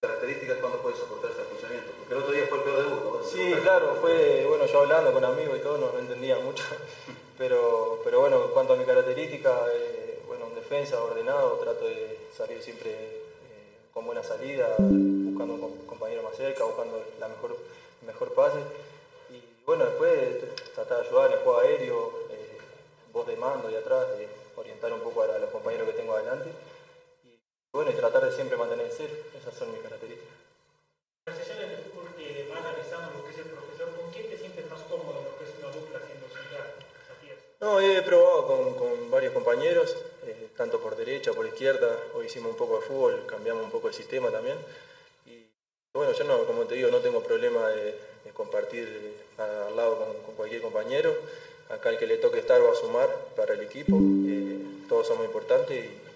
características 0.00 0.56
cuando 0.60 0.78
puede 0.80 0.96
soportar 0.96 1.30
este 1.30 1.42
funcionamiento? 1.44 1.92
Porque 1.98 2.14
el 2.14 2.20
otro 2.20 2.32
día 2.32 2.46
fue 2.48 2.58
el 2.58 2.64
peor 2.64 2.84
debut, 2.84 3.04
¿no? 3.04 3.22
Sí, 3.22 3.52
claro, 3.60 3.98
fue, 4.00 4.46
bueno, 4.48 4.64
yo 4.64 4.80
hablando 4.80 5.12
con 5.12 5.24
amigos 5.24 5.58
y 5.58 5.62
todo, 5.62 5.76
no, 5.76 5.98
entendía 5.98 6.38
mucho, 6.38 6.64
pero, 7.38 8.00
pero 8.02 8.20
bueno, 8.20 8.44
en 8.44 8.50
cuanto 8.50 8.72
a 8.72 8.76
mi 8.76 8.84
característica, 8.84 9.50
eh, 9.74 10.22
bueno, 10.26 10.46
en 10.46 10.54
defensa, 10.54 11.02
ordenado, 11.02 11.58
trato 11.58 11.84
de 11.84 12.18
salir 12.34 12.62
siempre 12.62 12.90
eh, 12.92 13.76
con 13.92 14.06
buena 14.06 14.22
salida, 14.22 14.74
buscando 14.78 15.54
un 15.54 15.86
compañero 15.86 16.22
más 16.22 16.34
cerca, 16.34 16.64
buscando 16.64 17.04
la 17.18 17.28
mejor, 17.28 17.58
mejor 18.06 18.32
pase, 18.32 18.58
y 19.28 19.42
bueno, 19.66 19.84
después 19.84 20.14
tratar 20.74 21.02
de 21.02 21.08
ayudar 21.08 21.26
en 21.26 21.32
el 21.36 21.44
juego 21.44 21.58
aéreo, 21.58 22.12
eh, 22.30 22.58
voz 23.12 23.26
de 23.26 23.36
mando 23.36 23.70
y 23.70 23.74
atrás, 23.74 24.06
orientar 24.56 24.94
un 24.94 25.00
poco 25.00 25.22
a 25.22 25.38
los 25.38 25.50
compañeros 25.50 25.86
que 25.88 25.94
tengo 25.94 26.14
adelante, 26.14 26.50
bueno, 27.72 27.90
y 27.90 27.94
tratar 27.94 28.24
de 28.24 28.32
siempre 28.32 28.56
mantener 28.56 28.86
el 28.86 28.92
cero, 28.92 29.14
esas 29.38 29.54
son 29.54 29.72
mis 29.72 29.80
características. 29.80 30.34
Las 31.26 31.38
sesiones 31.38 31.70
de 31.70 31.76
fútbol 31.76 32.08
que 32.16 32.48
van 32.48 32.64
analizando 32.66 33.12
lo 33.16 33.24
que 33.24 33.30
es 33.30 33.38
el 33.38 33.44
profesor, 33.44 33.94
¿con 33.94 34.10
quién 34.10 34.28
te 34.28 34.38
sientes 34.38 34.68
más 34.68 34.80
cómodo 34.82 35.18
en 35.18 35.24
lo 35.24 35.38
que 35.38 35.44
es 35.44 35.50
una 35.58 35.72
dupla 35.72 35.98
haciendo 35.98 36.26
central, 36.26 36.74
No, 37.60 37.80
he 37.80 38.02
probado 38.02 38.46
con, 38.46 38.74
con 38.74 39.10
varios 39.10 39.32
compañeros, 39.32 39.96
eh, 40.26 40.48
tanto 40.56 40.80
por 40.80 40.96
derecha, 40.96 41.32
por 41.32 41.46
izquierda, 41.46 41.96
hoy 42.14 42.26
hicimos 42.26 42.52
un 42.52 42.56
poco 42.56 42.80
de 42.80 42.86
fútbol, 42.86 43.24
cambiamos 43.26 43.62
un 43.62 43.70
poco 43.70 43.88
el 43.88 43.94
sistema 43.94 44.30
también. 44.30 44.58
Y 45.26 45.46
bueno, 45.94 46.12
yo 46.12 46.24
no, 46.24 46.44
como 46.46 46.64
te 46.64 46.74
digo, 46.74 46.90
no 46.90 46.98
tengo 46.98 47.22
problema 47.22 47.68
de, 47.68 48.10
compartir 48.34 49.14
eh, 49.38 49.42
al 49.42 49.76
lado 49.76 50.22
con, 50.24 50.34
cualquier 50.34 50.62
compañero. 50.62 51.14
Acá 51.68 51.90
el 51.90 51.98
que 51.98 52.06
le 52.06 52.16
toque 52.16 52.40
estar 52.40 52.60
va 52.60 52.72
a 52.72 52.74
sumar 52.74 53.08
para 53.36 53.54
el 53.54 53.60
equipo, 53.60 53.96
eh, 54.26 54.58
todos 54.88 55.06
somos 55.06 55.24
importantes 55.24 55.84
y 55.84 56.09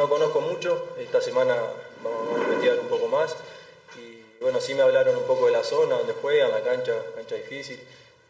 no, 0.00 0.06
no 0.06 0.08
conozco 0.08 0.40
mucho. 0.40 0.88
Esta 0.98 1.20
semana 1.20 1.54
vamos 2.02 2.38
a 2.38 2.42
investigar 2.42 2.78
un 2.78 2.88
poco 2.88 3.08
más. 3.08 3.36
Y 3.98 4.42
bueno, 4.42 4.60
sí 4.60 4.74
me 4.74 4.82
hablaron 4.82 5.16
un 5.16 5.24
poco 5.24 5.46
de 5.46 5.52
la 5.52 5.62
zona 5.62 5.96
donde 5.96 6.14
juegan, 6.14 6.50
la 6.50 6.62
cancha, 6.62 6.94
cancha 7.14 7.34
difícil. 7.34 7.78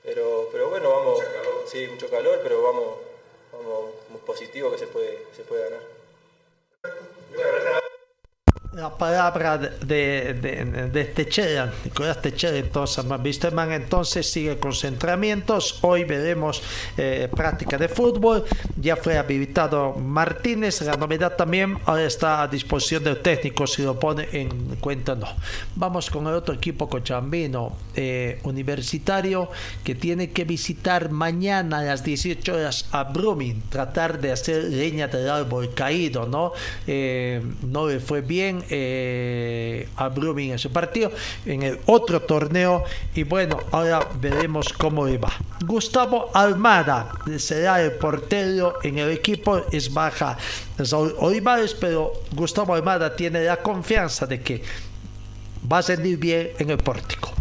Pero, 0.03 0.49
pero 0.51 0.69
bueno, 0.71 0.91
vamos. 0.91 1.19
Mucho 1.19 1.33
calor. 1.33 1.65
Sí, 1.67 1.87
mucho 1.87 2.11
calor, 2.11 2.41
pero 2.43 2.63
vamos, 2.63 2.87
vamos 3.53 3.91
positivo 4.27 4.71
que 4.71 4.79
se 4.79 4.87
puede, 4.87 5.27
se 5.37 5.43
puede 5.43 5.65
ganar. 5.65 5.81
La 8.73 8.89
palabra 8.89 9.59
de, 9.59 10.35
de, 10.35 10.89
de 10.93 11.05
Techera, 11.07 11.73
Nicolás 11.85 12.23
Techera, 12.23 12.57
entonces, 12.57 13.05
Wisterman 13.05 13.73
entonces 13.73 14.31
sigue 14.31 14.59
con 14.59 14.73
entrenamientos, 14.85 15.81
hoy 15.81 16.05
veremos 16.05 16.63
eh, 16.97 17.29
práctica 17.35 17.77
de 17.77 17.89
fútbol, 17.89 18.45
ya 18.81 18.95
fue 18.95 19.19
habilitado 19.19 19.95
Martínez, 19.95 20.83
la 20.83 20.97
novedad 20.97 21.35
también, 21.35 21.79
ahora 21.85 22.05
está 22.05 22.43
a 22.43 22.49
disposición 22.49 23.03
del 23.03 23.19
técnico 23.19 23.67
si 23.67 23.83
lo 23.83 23.99
pone 23.99 24.29
en 24.33 24.77
cuenta 24.77 25.17
no. 25.17 25.27
Vamos 25.75 26.09
con 26.09 26.29
el 26.29 26.35
otro 26.35 26.55
equipo 26.55 26.89
cochambino 26.89 27.77
eh, 27.97 28.39
universitario 28.45 29.51
que 29.83 29.97
tiene 29.97 30.31
que 30.31 30.45
visitar 30.45 31.11
mañana 31.11 31.81
a 31.81 31.83
las 31.83 32.05
18 32.05 32.55
horas 32.55 32.87
a 32.93 33.03
Brumming, 33.03 33.63
tratar 33.69 34.21
de 34.21 34.31
hacer 34.31 34.63
leña 34.65 35.09
del 35.09 35.29
árbol 35.29 35.75
caído, 35.75 36.27
¿no? 36.27 36.53
Eh, 36.87 37.43
no 37.63 37.89
le 37.89 37.99
fue 37.99 38.21
bien 38.21 38.60
eh, 38.69 39.89
a 39.97 40.09
Blooming 40.09 40.51
en 40.51 40.55
ese 40.57 40.69
partido, 40.69 41.11
en 41.47 41.63
el 41.63 41.79
otro 41.87 42.21
torneo. 42.23 42.85
Y 43.15 43.23
bueno, 43.23 43.61
ahora 43.71 44.07
veremos 44.21 44.73
cómo 44.73 45.07
va. 45.19 45.33
Gustavo 45.65 46.31
Almada 46.35 47.13
será 47.39 47.83
el 47.83 47.93
portero 47.93 48.79
en 48.83 48.99
el 48.99 49.11
equipo, 49.11 49.63
es 49.73 49.93
baja 49.93 50.37
Olivares, 51.19 51.75
pero 51.75 52.13
Gustavo 52.33 52.75
Almada 52.75 53.15
tiene 53.15 53.45
la 53.45 53.59
confianza 53.59 54.27
de 54.27 54.41
que 54.41 54.63
va 55.71 55.79
a 55.79 55.83
salir 55.83 56.17
bien 56.17 56.53
en 56.59 56.71
el 56.71 56.79
pórtico. 56.79 57.33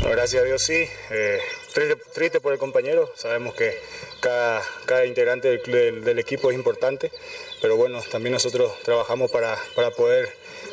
gracias 0.00 0.42
a 0.42 0.44
Dios 0.44 0.62
sí. 0.62 0.84
Eh, 1.10 1.38
triste, 2.14 2.40
por 2.40 2.52
el 2.52 2.58
compañero. 2.58 3.10
Sabemos 3.14 3.54
que 3.54 3.78
cada, 4.20 4.62
cada 4.86 5.06
integrante 5.06 5.48
del, 5.48 6.04
del, 6.04 6.18
equipo 6.18 6.50
es 6.50 6.56
importante, 6.56 7.10
pero 7.60 7.76
bueno, 7.76 8.02
también 8.10 8.32
nosotros 8.32 8.72
trabajamos 8.82 9.30
para, 9.30 9.56
para 9.74 9.90
poder 9.90 10.28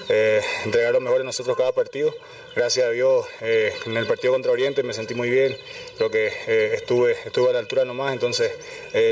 eh, 0.09 0.41
entregar 0.63 0.93
lo 0.93 1.01
mejor 1.01 1.19
de 1.19 1.23
nosotros 1.23 1.57
cada 1.57 1.71
partido. 1.71 2.13
Gracias 2.55 2.85
a 2.85 2.91
Dios, 2.91 3.25
eh, 3.41 3.73
en 3.85 3.97
el 3.97 4.07
partido 4.07 4.33
contra 4.33 4.51
Oriente 4.51 4.83
me 4.83 4.93
sentí 4.93 5.13
muy 5.13 5.29
bien, 5.29 5.57
creo 5.97 6.09
que 6.09 6.27
eh, 6.47 6.75
estuve, 6.75 7.15
estuve 7.25 7.49
a 7.49 7.53
la 7.53 7.59
altura 7.59 7.83
nomás, 7.83 8.13
entonces 8.13 8.51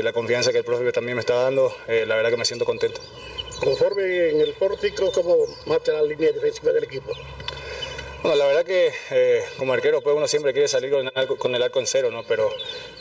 la 0.02 0.12
confianza 0.14 0.50
que 0.50 0.58
el 0.58 0.64
profe 0.64 0.90
también 0.92 1.16
me 1.16 1.20
está 1.20 1.34
dando, 1.34 1.74
la 1.86 2.16
verdad 2.16 2.30
que 2.30 2.36
me 2.38 2.44
siento 2.46 2.64
contento. 2.64 3.00
Conforme 3.60 4.30
en 4.30 4.40
el 4.40 4.54
pórtico, 4.54 5.12
¿cómo 5.12 5.36
marcha 5.66 5.92
la 5.92 6.02
línea 6.02 6.32
defensiva 6.32 6.72
del 6.72 6.84
equipo? 6.84 7.12
Bueno, 8.24 8.38
la 8.38 8.46
verdad 8.46 8.64
que 8.64 8.90
eh, 9.10 9.44
como 9.58 9.74
arquero 9.74 10.00
pues 10.00 10.16
uno 10.16 10.26
siempre 10.26 10.54
quiere 10.54 10.66
salir 10.66 10.90
con 10.90 11.54
el 11.54 11.62
arco, 11.62 11.78
en 11.78 11.86
cero, 11.86 12.10
¿no? 12.10 12.22
pero 12.26 12.50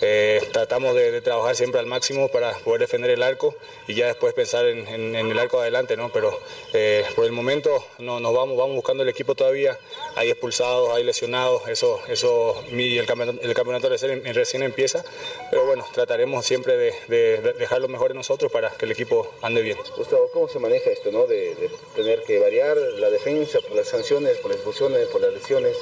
eh, 0.02 0.42
tratamos 0.52 0.94
de, 0.96 1.22
trabajar 1.22 1.56
siempre 1.56 1.80
al 1.80 1.86
máximo 1.86 2.28
para 2.28 2.52
poder 2.60 2.82
defender 2.82 3.10
el 3.10 3.24
arco 3.24 3.56
y 3.88 3.94
ya 3.94 4.08
después 4.08 4.34
pensar 4.34 4.66
en, 4.66 5.16
el 5.16 5.40
arco 5.40 5.62
adelante, 5.62 5.96
¿no? 5.96 6.12
pero 6.12 6.38
eh, 6.74 7.06
por 7.16 7.24
el 7.24 7.32
momento 7.32 7.86
no, 8.00 8.20
nos 8.20 8.34
vamos, 8.34 8.58
vamos 8.58 8.76
buscando 8.76 9.04
el 9.04 9.08
equipo 9.08 9.34
todavía, 9.34 9.80
hay 10.18 10.30
expulsados, 10.30 10.90
hay 10.90 11.06
lesionados, 11.06 11.70
eso, 11.70 12.02
eso 12.10 12.62
y 12.70 12.98
el 12.98 13.06
campeonato, 13.06 13.40
el 13.42 13.54
campeonato 13.54 13.88
recién 13.88 14.62
empieza, 14.62 15.06
pero 15.50 15.66
bueno, 15.66 15.86
trataremos 15.94 16.46
siempre 16.46 16.76
de, 16.76 16.94
de, 17.08 17.38
de, 17.38 17.54
dejar 17.54 17.80
lo 17.80 17.88
mejor 17.88 18.12
en 18.12 18.18
nosotros 18.18 18.52
para 18.52 18.72
que 18.72 18.84
el 18.84 18.92
equipo 18.92 19.34
ande 19.42 19.62
bien. 19.62 19.78
Gustavo, 19.96 20.30
¿cómo 20.34 20.50
se 20.50 20.60
maneja 20.60 20.90
esto, 20.90 21.14
¿no? 21.14 21.28
de, 21.28 21.56
de 21.56 21.72
tener 21.96 22.24
que 22.24 22.40
variar 22.40 22.76
la 22.76 23.10
defensa 23.10 23.60
por 23.62 23.78
las 23.78 23.88
sanciones, 23.88 24.38
por 24.40 24.52
las 24.52 24.58
expulsiones? 24.58 25.13
Por 25.14 25.22
las 25.22 25.34
lesiones? 25.34 25.78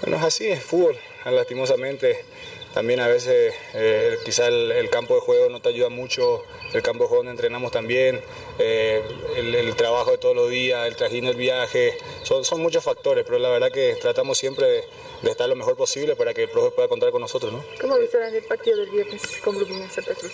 Bueno, 0.00 0.16
es 0.16 0.24
así, 0.24 0.48
es 0.48 0.64
fútbol. 0.64 0.98
Lastimosamente, 1.26 2.24
también 2.72 3.00
a 3.00 3.08
veces 3.08 3.54
eh, 3.74 4.16
quizá 4.24 4.48
el, 4.48 4.72
el, 4.72 4.88
campo 4.88 5.14
de 5.14 5.20
juego 5.20 5.50
no 5.50 5.60
te 5.60 5.68
ayuda 5.68 5.90
mucho, 5.90 6.42
el 6.72 6.82
campo 6.82 7.04
de 7.04 7.08
juego 7.08 7.24
donde 7.24 7.32
entrenamos 7.32 7.70
también, 7.70 8.22
eh, 8.58 9.02
el, 9.36 9.54
el, 9.54 9.76
trabajo 9.76 10.12
de 10.12 10.18
todos 10.18 10.34
los 10.34 10.48
días, 10.48 10.86
el 10.86 10.96
trajín 10.96 11.26
del 11.26 11.36
viaje, 11.36 11.98
son, 12.22 12.44
son 12.44 12.62
muchos 12.62 12.82
factores, 12.82 13.24
pero 13.26 13.38
la 13.38 13.50
verdad 13.50 13.70
que 13.70 13.96
tratamos 14.00 14.38
siempre 14.38 14.66
de, 14.66 14.84
de, 15.22 15.30
estar 15.30 15.48
lo 15.48 15.56
mejor 15.56 15.76
posible 15.76 16.16
para 16.16 16.32
que 16.32 16.44
el 16.44 16.48
profe 16.48 16.70
pueda 16.70 16.88
contar 16.88 17.10
con 17.10 17.20
nosotros. 17.20 17.52
¿no? 17.52 17.62
¿Cómo 17.78 17.98
viste 17.98 18.16
el 18.26 18.42
partido 18.44 18.78
del 18.78 18.88
viernes 18.88 19.20
con 19.44 19.56
en 19.56 19.90
Santa 19.90 20.14
Cruz? 20.14 20.32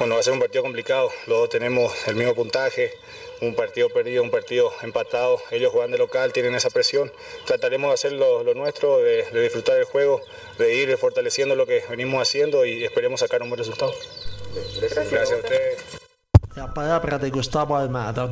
Bueno, 0.00 0.14
va 0.14 0.20
a 0.20 0.24
ser 0.24 0.32
un 0.32 0.40
partido 0.40 0.64
complicado, 0.64 1.10
los 1.26 1.38
dos 1.38 1.48
tenemos 1.50 1.92
el 2.08 2.16
mismo 2.16 2.34
puntaje, 2.34 2.94
un 3.40 3.54
partido 3.54 3.88
perdido, 3.88 4.22
un 4.22 4.30
partido 4.30 4.72
empatado, 4.82 5.40
ellos 5.50 5.72
juegan 5.72 5.90
de 5.90 5.98
local, 5.98 6.32
tienen 6.32 6.54
esa 6.54 6.70
presión, 6.70 7.12
trataremos 7.46 7.90
de 7.90 7.94
hacer 7.94 8.12
lo, 8.12 8.42
lo 8.44 8.54
nuestro, 8.54 8.98
de, 8.98 9.24
de, 9.24 9.42
disfrutar 9.42 9.78
el 9.78 9.84
juego, 9.84 10.20
de 10.58 10.74
ir 10.74 10.96
fortaleciendo 10.96 11.54
lo 11.54 11.66
que 11.66 11.82
venimos 11.88 12.22
haciendo 12.22 12.64
y 12.64 12.84
esperemos 12.84 13.20
sacar 13.20 13.42
un 13.42 13.50
buen 13.50 13.58
resultado. 13.58 13.94
Gracias, 14.80 15.10
Gracias 15.10 15.32
a 15.32 15.36
ustedes. 15.36 15.97
La 16.58 16.74
palabra 16.74 17.20
de 17.20 17.30
Gustavo 17.30 17.76
Almada. 17.76 18.28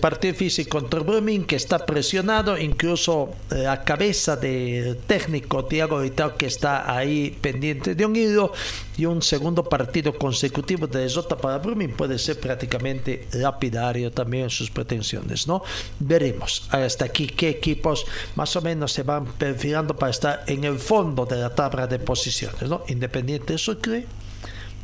Partido 0.00 0.32
difícil 0.32 0.68
contra 0.68 1.00
Brumming 1.00 1.44
que 1.44 1.56
está 1.56 1.84
presionado, 1.84 2.56
incluso 2.56 3.30
la 3.50 3.82
cabeza 3.82 4.36
del 4.36 4.98
técnico 4.98 5.64
Thiago 5.64 5.98
Vitao 5.98 6.36
que 6.36 6.46
está 6.46 6.96
ahí 6.96 7.36
pendiente 7.40 7.96
de 7.96 8.06
un 8.06 8.14
hilo 8.14 8.52
y 8.96 9.06
un 9.06 9.20
segundo 9.20 9.64
partido 9.64 10.16
consecutivo 10.16 10.86
de 10.86 11.00
derrota 11.00 11.36
para 11.36 11.58
Brumming 11.58 11.96
puede 11.96 12.20
ser 12.20 12.38
prácticamente 12.38 13.26
lapidario 13.32 14.12
también 14.12 14.44
en 14.44 14.50
sus 14.50 14.70
pretensiones, 14.70 15.48
¿no? 15.48 15.64
Veremos 15.98 16.68
hasta 16.70 17.06
aquí 17.06 17.26
qué 17.26 17.48
equipos 17.48 18.06
más 18.36 18.54
o 18.54 18.62
menos 18.62 18.92
se 18.92 19.02
van 19.02 19.26
perfilando 19.26 19.96
para 19.96 20.10
estar 20.10 20.44
en 20.46 20.62
el 20.62 20.78
fondo 20.78 21.26
de 21.26 21.38
la 21.38 21.52
tabla 21.52 21.88
de 21.88 21.98
posiciones, 21.98 22.62
¿no? 22.70 22.84
Independiente 22.86 23.58
Sucre 23.58 24.06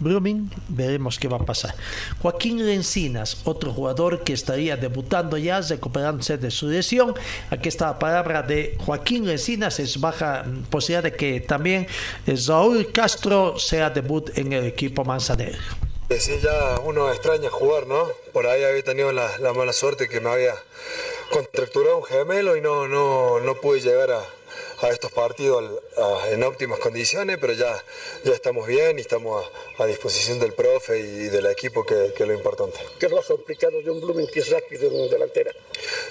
Brumming, 0.01 0.51
veremos 0.69 1.19
qué 1.19 1.29
va 1.29 1.37
a 1.37 1.45
pasar. 1.45 1.75
Joaquín 2.21 2.67
Lencinas, 2.67 3.43
otro 3.45 3.73
jugador 3.73 4.25
que 4.25 4.33
estaría 4.33 4.77
debutando 4.77 5.37
ya, 5.39 5.61
recuperándose 5.61 6.39
de 6.39 6.51
su 6.51 6.69
lesión. 6.69 7.15
Aquí 7.51 7.69
está 7.69 7.87
la 7.87 7.99
palabra 7.99 8.43
de 8.43 8.77
Joaquín 8.85 9.27
Lencinas. 9.27 9.79
Es 9.79 10.01
baja 10.01 10.45
posibilidad 10.71 11.03
de 11.05 11.13
que 11.13 11.41
también 11.41 11.87
Raúl 12.27 12.91
Castro 12.93 13.59
sea 13.59 13.91
debut 13.91 14.37
en 14.37 14.53
el 14.53 14.65
equipo 14.67 15.05
manzanero. 15.05 15.59
Sí, 16.19 16.33
ya 16.43 16.81
uno 16.85 17.09
extraña 17.13 17.51
jugar, 17.51 17.87
¿no? 17.87 18.09
Por 18.33 18.47
ahí 18.49 18.65
había 18.65 18.83
tenido 18.83 19.13
la, 19.13 19.39
la 19.39 19.53
mala 19.53 19.73
suerte 19.73 20.09
que 20.09 20.21
me 20.21 20.29
había 20.29 20.55
contracturado 21.31 21.99
un 21.99 22.05
gemelo 22.05 22.57
y 22.57 22.61
no, 22.61 22.89
no, 22.89 23.39
no 23.39 23.55
pude 23.55 23.81
llegar 23.81 24.11
a, 24.11 24.21
a 24.83 24.89
estos 24.89 25.13
partidos 25.13 25.81
en 26.31 26.43
óptimas 26.43 26.79
condiciones, 26.79 27.39
pero 27.41 27.53
ya, 27.53 27.83
ya 28.25 28.33
estamos 28.33 28.67
bien 28.67 28.99
y 28.99 29.03
estamos 29.03 29.45
a, 29.79 29.83
a 29.83 29.87
disposición 29.87 30.39
del 30.39 30.53
profe 30.53 30.99
y 30.99 31.29
del 31.29 31.47
equipo, 31.47 31.85
que, 31.85 32.13
que, 32.17 32.23
es 32.23 32.29
lo 32.29 32.35
importante. 32.35 32.79
¿Qué 32.99 33.07
es 33.07 33.13
lo 33.13 33.23
complicado 33.23 33.81
de 33.83 33.91
un 33.91 34.01
Blumen 34.01 34.27
que 34.33 34.41
es 34.41 34.51
rápido 34.51 34.91
en 34.91 35.11
delantera? 35.11 35.53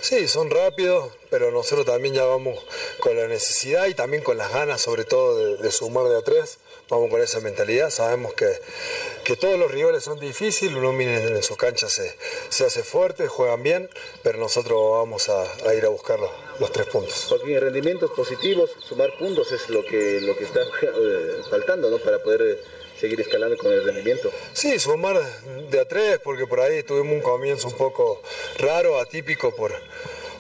Sí, 0.02 0.28
son 0.28 0.50
rápidos, 0.50 1.12
pero 1.30 1.52
nosotros 1.52 1.86
también 1.86 2.14
ya 2.14 2.26
vamos 2.26 2.60
con 3.00 3.16
la 3.16 3.28
necesidad 3.28 3.88
y 3.88 3.94
también 3.94 4.24
con 4.24 4.38
las 4.38 4.52
ganas, 4.52 4.82
sobre 4.82 5.06
todo, 5.06 5.38
de, 5.38 5.58
de 5.58 5.72
sumar 5.72 6.06
de 6.06 6.18
a 6.18 6.22
tres. 6.22 6.60
Vamos 6.90 7.12
con 7.12 7.22
esa 7.22 7.40
mentalidad, 7.40 7.92
sabemos 7.92 8.34
que, 8.34 8.52
que 9.24 9.36
todos 9.36 9.60
los 9.60 9.70
rivales 9.70 10.04
son 10.04 10.20
difíciles, 10.20 10.76
uno 10.76 10.92
mire 10.92 11.28
en 11.28 11.44
su 11.44 11.56
cancha 11.56 11.88
se, 11.88 12.16
se 12.50 12.66
hace 12.66 12.82
fuerte, 12.84 13.28
juegan 13.28 13.62
bien, 13.62 13.90
pero 14.24 14.40
nosotros 14.40 14.80
vamos 14.94 15.30
a, 15.30 15.44
a 15.68 15.74
ir 15.76 15.86
a 15.86 15.90
buscar 15.90 16.20
los, 16.60 16.72
tres 16.72 16.88
puntos. 16.88 17.28
Porque 17.30 17.60
rendimientos 17.60 18.12
positivos, 18.12 18.72
sumar 18.80 19.12
puntos 19.18 19.52
es 19.52 19.70
lo 19.70 19.84
que, 19.84 20.20
lo 20.22 20.36
que 20.36 20.44
está 20.44 20.60
eh, 20.82 21.42
faltando 21.50 21.90
¿no? 21.90 21.98
para 21.98 22.20
poder 22.20 22.42
eh, 22.42 22.58
seguir 23.00 23.20
escalando 23.22 23.58
con 23.58 23.72
el 23.72 23.84
rendimiento. 23.84 24.32
Sí, 24.54 24.78
sumar 24.80 25.20
de 25.70 25.80
a 25.80 25.86
tres, 25.86 26.20
porque 26.24 26.48
por 26.48 26.60
ahí 26.60 26.84
tuvimos 26.84 27.14
un 27.14 27.22
comienzo 27.22 27.68
un 27.68 27.78
poco 27.78 28.22
raro, 28.58 29.00
atípico 29.00 29.56
por, 29.56 29.74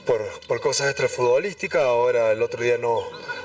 por, 0.06 0.22
por 0.48 0.60
cosas 0.60 0.88
extrafutbolísticas, 0.90 1.84
ahora 1.84 2.32
el 2.32 2.42
otro 2.42 2.64
día 2.64 2.78
no, 2.78 3.04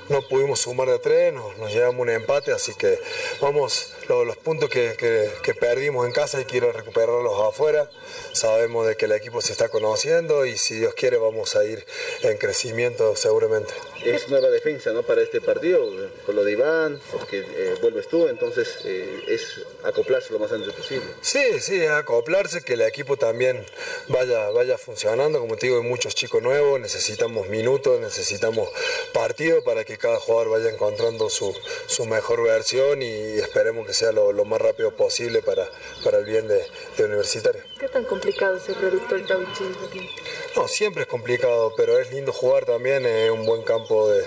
no 0.08 0.22
pudimos 0.28 0.60
sumar 0.60 0.88
de 0.88 0.98
tres, 0.98 1.32
nos, 1.32 1.56
nos 1.58 1.72
llevamos 1.72 2.00
un 2.00 2.10
empate, 2.10 2.52
así 2.52 2.74
que 2.74 2.98
vamos, 3.40 3.92
los, 4.08 4.26
los 4.26 4.36
puntos 4.36 4.68
que, 4.68 4.94
que, 4.98 5.30
que, 5.42 5.54
perdimos 5.54 6.06
en 6.06 6.12
casa 6.12 6.38
hay 6.38 6.44
que 6.44 6.58
ir 6.58 6.64
a 6.64 6.72
recuperarlos 6.72 7.40
afuera. 7.40 7.90
Sabemos 8.32 8.86
de 8.86 8.96
que 8.96 9.06
el 9.06 9.12
equipo 9.12 9.40
se 9.40 9.52
está 9.52 9.68
conociendo 9.68 10.44
y 10.46 10.58
si 10.58 10.74
Dios 10.76 10.94
quiere 10.94 11.16
vamos 11.16 11.56
a 11.56 11.64
ir 11.64 11.84
en 12.22 12.36
crecimiento 12.38 13.16
seguramente. 13.16 13.72
Es 14.04 14.28
nueva 14.28 14.50
defensa 14.50 14.92
¿no? 14.92 15.02
para 15.02 15.22
este 15.22 15.40
partido, 15.40 15.80
con 16.26 16.36
lo 16.36 16.44
de 16.44 16.52
Iván, 16.52 17.00
porque 17.10 17.38
eh, 17.38 17.74
vuelves 17.80 18.08
tú, 18.08 18.28
entonces 18.28 18.78
eh, 18.84 19.24
es 19.28 19.62
acoplarse 19.82 20.32
lo 20.32 20.38
más 20.38 20.52
antes 20.52 20.72
posible. 20.74 21.06
Sí, 21.20 21.60
sí, 21.60 21.86
acoplarse, 21.86 22.62
que 22.62 22.74
el 22.74 22.82
equipo 22.82 23.16
también 23.16 23.64
vaya, 24.08 24.50
vaya 24.50 24.76
funcionando. 24.76 25.40
Como 25.40 25.56
te 25.56 25.66
digo, 25.66 25.78
hay 25.78 25.88
muchos 25.88 26.14
chicos 26.14 26.42
nuevos, 26.42 26.80
necesitamos 26.80 27.48
minutos, 27.48 28.00
necesitamos 28.00 28.68
partido 29.12 29.62
para 29.64 29.84
que 29.84 29.93
cada 29.96 30.18
jugador 30.20 30.50
vaya 30.50 30.70
encontrando 30.70 31.28
su, 31.28 31.54
su 31.86 32.06
mejor 32.06 32.42
versión 32.42 33.02
y 33.02 33.38
esperemos 33.38 33.86
que 33.86 33.94
sea 33.94 34.12
lo, 34.12 34.32
lo 34.32 34.44
más 34.44 34.60
rápido 34.60 34.94
posible 34.96 35.42
para, 35.42 35.68
para 36.02 36.18
el 36.18 36.24
bien 36.24 36.48
de, 36.48 36.64
de 36.96 37.04
Universitario. 37.04 37.62
¿Qué 37.78 37.88
tan 37.88 38.04
complicado 38.04 38.56
es 38.56 38.68
el 38.68 38.76
producto 38.76 39.14
del 39.14 39.26
Tawichis 39.26 39.76
aquí? 39.88 40.10
No, 40.56 40.68
siempre 40.68 41.02
es 41.02 41.08
complicado, 41.08 41.74
pero 41.76 41.98
es 41.98 42.12
lindo 42.12 42.32
jugar 42.32 42.64
también, 42.64 43.04
es 43.04 43.30
un 43.30 43.44
buen 43.44 43.62
campo 43.62 44.08
de, 44.08 44.24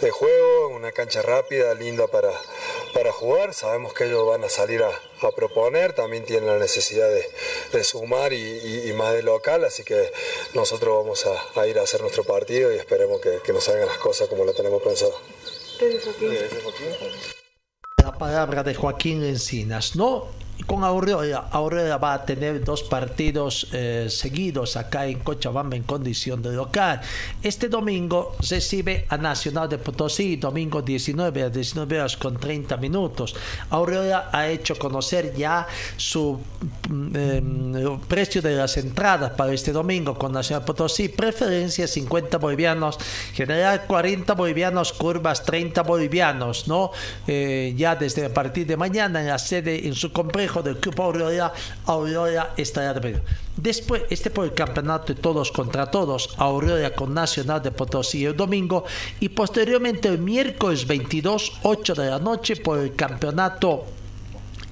de, 0.00 0.10
juego, 0.10 0.68
una 0.68 0.92
cancha 0.92 1.22
rápida, 1.22 1.74
linda 1.74 2.06
para, 2.06 2.30
para 2.92 3.12
jugar. 3.12 3.54
Sabemos 3.54 3.94
que 3.94 4.06
ellos 4.06 4.26
van 4.26 4.44
a 4.44 4.48
salir 4.48 4.82
a, 4.82 4.90
a 5.26 5.34
proponer, 5.34 5.92
también 5.92 6.24
tienen 6.24 6.46
la 6.46 6.58
necesidad 6.58 7.08
de, 7.08 7.24
de 7.72 7.84
sumar 7.84 8.32
y, 8.32 8.36
y, 8.36 8.90
y, 8.90 8.92
más 8.92 9.12
de 9.14 9.22
local, 9.22 9.64
así 9.64 9.84
que 9.84 10.12
nosotros 10.54 11.02
vamos 11.02 11.26
a, 11.26 11.60
a 11.60 11.66
ir 11.66 11.78
a 11.78 11.82
hacer 11.82 12.00
nuestro 12.00 12.24
partido 12.24 12.72
y 12.72 12.76
esperemos 12.76 13.20
que, 13.20 13.38
que, 13.44 13.52
nos 13.52 13.64
salgan 13.64 13.86
las 13.86 13.98
cosas 13.98 14.28
como 14.28 14.44
lo 14.44 14.52
tenemos 14.52 14.82
pensado. 14.82 15.14
La 18.02 18.12
palabra 18.18 18.62
de 18.62 18.74
Joaquín 18.74 19.22
Encinas, 19.24 19.96
¿no? 19.96 20.41
Con 20.66 20.84
Aurora, 20.84 21.48
Aurora 21.50 21.96
va 21.96 22.14
a 22.14 22.24
tener 22.24 22.64
dos 22.64 22.82
partidos 22.82 23.68
eh, 23.72 24.06
seguidos 24.08 24.76
acá 24.76 25.06
en 25.06 25.18
Cochabamba 25.18 25.76
en 25.76 25.82
condición 25.82 26.42
de 26.42 26.52
local. 26.52 27.00
Este 27.42 27.68
domingo 27.68 28.36
recibe 28.48 29.06
a 29.08 29.16
Nacional 29.16 29.68
de 29.68 29.78
Potosí, 29.78 30.36
domingo 30.36 30.82
19 30.82 31.42
a 31.42 31.50
19 31.50 31.98
horas 31.98 32.16
con 32.16 32.38
30 32.38 32.76
minutos. 32.76 33.34
Aurora 33.70 34.30
ha 34.32 34.48
hecho 34.48 34.78
conocer 34.78 35.34
ya 35.34 35.66
su 35.96 36.40
eh, 37.14 37.42
precio 38.08 38.40
de 38.42 38.56
las 38.56 38.76
entradas 38.76 39.32
para 39.32 39.52
este 39.52 39.72
domingo 39.72 40.14
con 40.14 40.32
Nacional 40.32 40.64
Potosí. 40.64 41.08
Preferencia 41.08 41.86
50 41.86 42.38
bolivianos, 42.38 42.98
general 43.34 43.84
40 43.86 44.34
bolivianos, 44.34 44.92
curvas 44.92 45.44
30 45.44 45.82
bolivianos, 45.82 46.68
¿no? 46.68 46.92
Eh, 47.26 47.74
ya 47.76 47.96
desde 47.96 48.26
a 48.26 48.32
partir 48.32 48.66
de 48.66 48.76
mañana 48.76 49.20
en 49.20 49.28
la 49.28 49.38
sede, 49.38 49.86
en 49.86 49.94
su 49.94 50.12
complejo 50.42 50.62
del 50.62 50.76
Club 50.78 51.00
Aurora, 51.00 51.52
Aurora 51.86 52.54
estará 52.56 52.94
de 52.94 53.00
medio. 53.00 53.20
Después, 53.56 54.02
este 54.10 54.30
por 54.30 54.44
el 54.44 54.54
campeonato 54.54 55.14
de 55.14 55.20
todos 55.20 55.52
contra 55.52 55.90
todos, 55.90 56.34
Aurora 56.38 56.90
con 56.94 57.14
Nacional 57.14 57.62
de 57.62 57.70
Potosí 57.70 58.24
el 58.24 58.36
domingo 58.36 58.84
y 59.20 59.28
posteriormente 59.28 60.08
el 60.08 60.18
miércoles 60.18 60.86
22, 60.86 61.60
8 61.62 61.94
de 61.94 62.10
la 62.10 62.18
noche 62.18 62.56
por 62.56 62.78
el 62.78 62.96
campeonato 62.96 63.84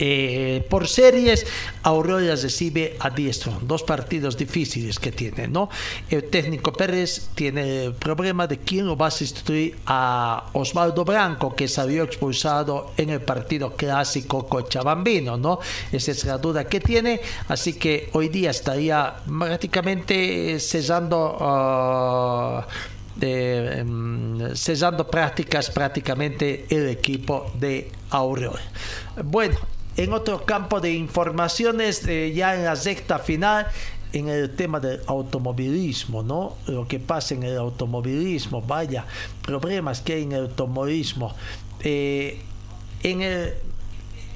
eh, 0.03 0.67
por 0.71 0.89
series, 0.89 1.47
Aurora 1.83 2.35
recibe 2.35 2.97
a 3.01 3.11
Diestro. 3.11 3.59
Dos 3.61 3.83
partidos 3.83 4.35
difíciles 4.35 4.99
que 4.99 5.13
tiene, 5.13 5.47
¿no? 5.47 5.69
El 6.09 6.25
técnico 6.25 6.73
Pérez 6.73 7.29
tiene 7.35 7.85
el 7.85 7.93
problema 7.93 8.47
de 8.47 8.57
quién 8.61 8.87
lo 8.87 8.97
va 8.97 9.09
a 9.09 9.11
sustituir 9.11 9.77
a 9.85 10.49
Osvaldo 10.55 11.05
Blanco, 11.05 11.55
que 11.55 11.69
salió 11.69 12.05
expulsado 12.05 12.93
en 12.97 13.11
el 13.11 13.21
partido 13.21 13.77
clásico 13.77 14.47
cochabambino, 14.47 15.37
¿no? 15.37 15.61
Esa 15.93 16.13
es 16.13 16.25
la 16.25 16.39
duda 16.39 16.65
que 16.65 16.81
tiene. 16.81 17.21
Así 17.49 17.75
que 17.75 18.09
hoy 18.15 18.31
día 18.31 18.53
estaría 18.53 19.17
prácticamente 19.39 20.59
cesando. 20.61 21.37
Uh, 21.41 22.63
eh, 23.21 23.81
em, 23.81 24.55
cesando 24.55 25.07
prácticas 25.07 25.69
prácticamente 25.71 26.65
el 26.71 26.89
equipo 26.89 27.53
de 27.59 27.93
Aurora. 28.09 28.63
Bueno, 29.25 29.59
en 30.03 30.15
otro 30.15 30.45
campo 30.47 30.81
de 30.81 30.93
informaciones, 30.93 32.07
eh, 32.07 32.33
ya 32.35 32.55
en 32.55 32.65
la 32.65 32.75
sexta 32.77 33.19
final, 33.19 33.67
en 34.13 34.29
el 34.29 34.51
tema 34.57 34.81
del 34.81 35.01
automovilismo, 35.07 36.23
¿no? 36.23 36.57
Lo 36.67 36.89
que 36.89 36.99
pasa 36.99 37.35
en 37.35 37.43
el 37.43 37.59
automovilismo, 37.59 38.63
vaya, 38.63 39.05
problemas 39.43 40.01
que 40.01 40.15
hay 40.15 40.23
en 40.23 40.33
el 40.33 40.43
automovilismo. 40.45 41.35
Eh, 41.81 42.41
en 43.03 43.21
el 43.21 43.55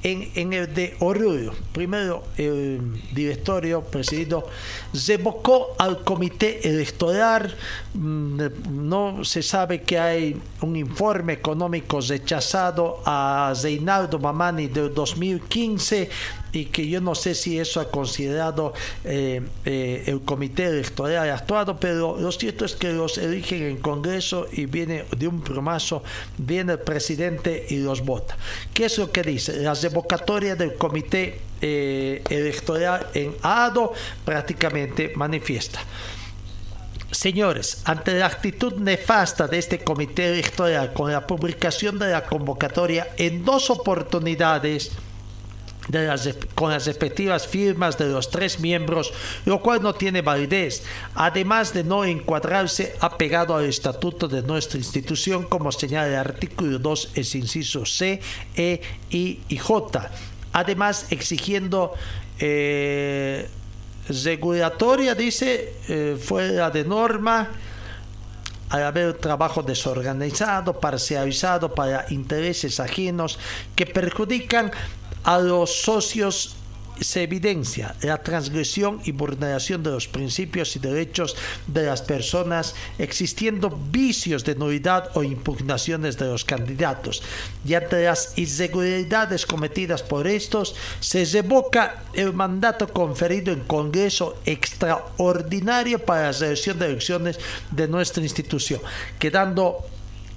en, 0.04 0.52
el 0.52 0.74
de 0.74 0.96
Oruro, 1.00 1.54
primero 1.72 2.24
el 2.36 2.78
directorio 3.14 3.80
presidido 3.80 4.46
se 4.92 5.14
evocó 5.14 5.74
al 5.78 6.04
comité 6.04 6.68
electoral, 6.68 7.54
mm, 7.94 8.40
no 8.70 9.24
se 9.24 9.42
sabe 9.42 9.80
que 9.82 9.98
hay 9.98 10.36
un 10.60 10.76
informe 10.76 11.32
económico 11.32 12.02
rechazado 12.02 13.00
a 13.06 13.54
Reinaldo 13.62 14.18
Mamani 14.18 14.66
del 14.66 14.92
2015 14.92 16.10
y 16.54 16.66
que 16.66 16.86
yo 16.88 17.00
no 17.00 17.14
sé 17.14 17.34
si 17.34 17.58
eso 17.58 17.80
ha 17.80 17.90
considerado 17.90 18.72
eh, 19.04 19.42
eh, 19.64 20.04
el 20.06 20.20
comité 20.22 20.66
electoral 20.66 21.28
actuado, 21.30 21.78
pero 21.78 22.16
lo 22.18 22.30
cierto 22.30 22.64
es 22.64 22.76
que 22.76 22.92
los 22.92 23.18
eligen 23.18 23.62
en 23.64 23.76
Congreso 23.78 24.46
y 24.52 24.66
viene 24.66 25.04
de 25.16 25.26
un 25.26 25.40
plumazo, 25.40 26.04
viene 26.38 26.72
el 26.72 26.78
presidente 26.78 27.66
y 27.68 27.78
los 27.78 28.02
vota. 28.02 28.36
¿Qué 28.72 28.84
es 28.84 28.98
lo 28.98 29.10
que 29.10 29.22
dice? 29.22 29.56
La 29.56 29.74
revocatoria 29.74 30.54
del 30.54 30.74
comité 30.74 31.40
eh, 31.60 32.22
electoral 32.30 33.08
en 33.14 33.34
ADO 33.42 33.92
prácticamente 34.24 35.12
manifiesta. 35.16 35.80
Señores, 37.10 37.82
ante 37.84 38.18
la 38.18 38.26
actitud 38.26 38.74
nefasta 38.74 39.46
de 39.46 39.58
este 39.58 39.78
comité 39.78 40.32
electoral 40.32 40.92
con 40.92 41.12
la 41.12 41.26
publicación 41.26 41.98
de 41.98 42.10
la 42.10 42.24
convocatoria 42.24 43.08
en 43.16 43.44
dos 43.44 43.70
oportunidades, 43.70 44.90
con 46.54 46.70
las 46.70 46.86
respectivas 46.86 47.46
firmas 47.46 47.98
de 47.98 48.06
los 48.06 48.30
tres 48.30 48.58
miembros, 48.60 49.12
lo 49.44 49.60
cual 49.60 49.82
no 49.82 49.94
tiene 49.94 50.22
validez, 50.22 50.82
además 51.14 51.74
de 51.74 51.84
no 51.84 52.04
encuadrarse 52.04 52.94
apegado 53.00 53.56
al 53.56 53.66
estatuto 53.66 54.26
de 54.26 54.42
nuestra 54.42 54.78
institución, 54.78 55.44
como 55.44 55.70
señala 55.72 56.08
el 56.08 56.16
artículo 56.16 56.78
2, 56.78 57.10
es 57.14 57.34
inciso 57.34 57.84
C, 57.84 58.20
E, 58.56 58.80
I 59.10 59.40
y 59.48 59.58
J. 59.58 60.10
Además, 60.52 61.06
exigiendo 61.10 61.92
eh, 62.38 63.48
regulatoria, 64.08 65.14
dice, 65.14 65.74
eh, 65.88 66.16
fuera 66.20 66.70
de 66.70 66.84
norma, 66.84 67.50
al 68.70 68.82
haber 68.82 69.14
trabajo 69.14 69.62
desorganizado, 69.62 70.80
parcializado 70.80 71.74
para 71.74 72.06
intereses 72.10 72.80
ajenos 72.80 73.38
que 73.76 73.86
perjudican 73.86 74.72
a 75.24 75.38
los 75.38 75.82
socios 75.82 76.56
se 77.00 77.22
evidencia 77.22 77.94
la 78.02 78.22
transgresión 78.22 79.00
y 79.04 79.12
vulneración 79.12 79.82
de 79.82 79.90
los 79.90 80.06
principios 80.06 80.76
y 80.76 80.78
derechos 80.78 81.36
de 81.66 81.84
las 81.84 82.02
personas, 82.02 82.74
existiendo 82.98 83.70
vicios 83.70 84.44
de 84.44 84.54
nulidad 84.54 85.10
o 85.14 85.22
impugnaciones 85.22 86.16
de 86.18 86.26
los 86.26 86.44
candidatos. 86.44 87.22
Y 87.64 87.74
ante 87.74 88.04
las 88.04 88.38
irregularidades 88.38 89.46
cometidas 89.46 90.02
por 90.02 90.26
estos, 90.26 90.74
se 91.00 91.24
revoca 91.24 92.04
el 92.12 92.32
mandato 92.32 92.88
conferido 92.88 93.52
en 93.52 93.60
Congreso 93.60 94.38
extraordinario 94.44 95.98
para 95.98 96.26
la 96.26 96.32
selección 96.32 96.78
de 96.78 96.86
elecciones 96.86 97.38
de 97.70 97.88
nuestra 97.88 98.22
institución, 98.22 98.80
quedando 99.18 99.84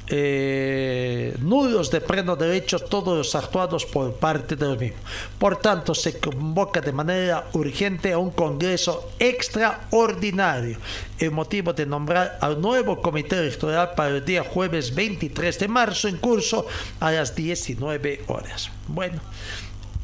eh, 0.10 1.36
nudos 1.42 1.92
de 1.92 2.00
pleno 2.00 2.36
derecho 2.38 2.80
todos 2.80 3.18
los 3.18 3.36
actuados 3.36 3.86
por 3.86 4.14
parte 4.14 4.56
del 4.56 4.78
mismo. 4.78 4.98
Por 5.38 5.58
tanto, 5.58 5.94
se 5.94 6.18
convoca 6.20 6.80
de 6.80 6.94
manera 6.94 7.48
urgente 7.54 8.14
a 8.14 8.18
un 8.18 8.32
Congreso 8.32 9.12
extraordinario 9.20 10.78
el 11.20 11.32
motivo 11.32 11.74
de 11.74 11.86
nombrar 11.86 12.38
al 12.42 12.62
nuevo 12.62 13.02
comité 13.02 13.38
electoral 13.38 13.92
para 13.96 14.16
el 14.16 14.24
día 14.26 14.44
jueves 14.44 14.94
23 14.96 15.60
de 15.60 15.68
marzo 15.68 16.08
en 16.08 16.18
curso 16.18 16.66
a 17.00 17.12
las 17.12 17.36
19 17.36 18.24
horas. 18.28 18.72
Bueno, 18.88 19.20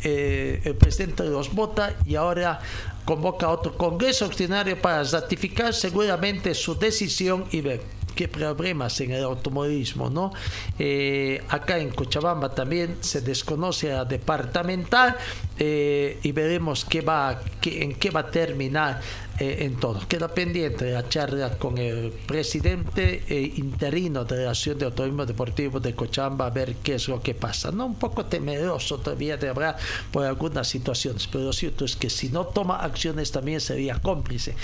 eh, 0.04 0.60
el 0.66 0.76
presidente 0.76 1.24
los 1.24 1.54
vota 1.54 1.96
y 2.06 2.16
ahora 2.16 2.60
convoca 3.06 3.48
otro 3.50 3.78
Congreso 3.78 4.26
extraordinario 4.26 4.82
para 4.82 5.04
ratificar 5.04 5.74
seguramente 5.74 6.54
su 6.54 6.78
decisión 6.78 7.46
y 7.52 7.62
ver 7.62 8.03
qué 8.16 8.28
problemas 8.28 9.00
en 9.02 9.12
el 9.12 9.24
automovilismo, 9.24 10.10
¿no? 10.10 10.32
Eh, 10.80 11.44
acá 11.50 11.78
en 11.78 11.90
Cochabamba 11.90 12.54
también 12.54 12.98
se 13.02 13.22
desconoce 13.22 13.92
a 13.92 14.06
departamental 14.06 15.16
eh, 15.60 16.20
y 16.24 16.32
veremos 16.32 16.86
qué 16.86 17.02
va, 17.02 17.42
qué, 17.62 17.84
en 17.84 17.96
qué 17.96 18.10
va 18.10 18.22
a 18.22 18.32
terminar 18.32 19.02
eh, 19.40 19.58
en 19.62 19.80
todo. 19.80 20.00
Queda 20.08 20.28
pendiente 20.28 20.92
la 20.92 21.08
charla 21.10 21.58
con 21.58 21.78
el 21.78 22.12
presidente 22.12 23.24
interino 23.56 24.26
de 24.26 24.46
la 24.46 24.52
Asociación 24.52 24.80
de 24.80 24.86
Automovilismo 24.86 25.26
Deportivo 25.26 25.80
de 25.80 25.96
Cochabamba 25.96 26.48
a 26.48 26.50
ver 26.50 26.76
qué 26.78 26.96
es 26.96 27.08
lo 27.08 27.22
que 27.22 27.34
pasa. 27.34 27.72
No 27.72 27.86
un 27.86 27.96
poco 27.96 28.26
temeroso 28.26 29.00
todavía 29.00 29.38
de 29.38 29.50
hablar 29.50 29.78
por 30.12 30.26
algunas 30.26 30.68
situaciones, 30.68 31.28
pero 31.28 31.46
lo 31.46 31.54
cierto 31.54 31.86
es 31.86 31.96
que 31.96 32.10
si 32.10 32.30
no 32.30 32.46
toma 32.46 32.78
acciones 32.78 33.32
también 33.32 33.60
sería 33.60 34.00
cómplice 34.00 34.56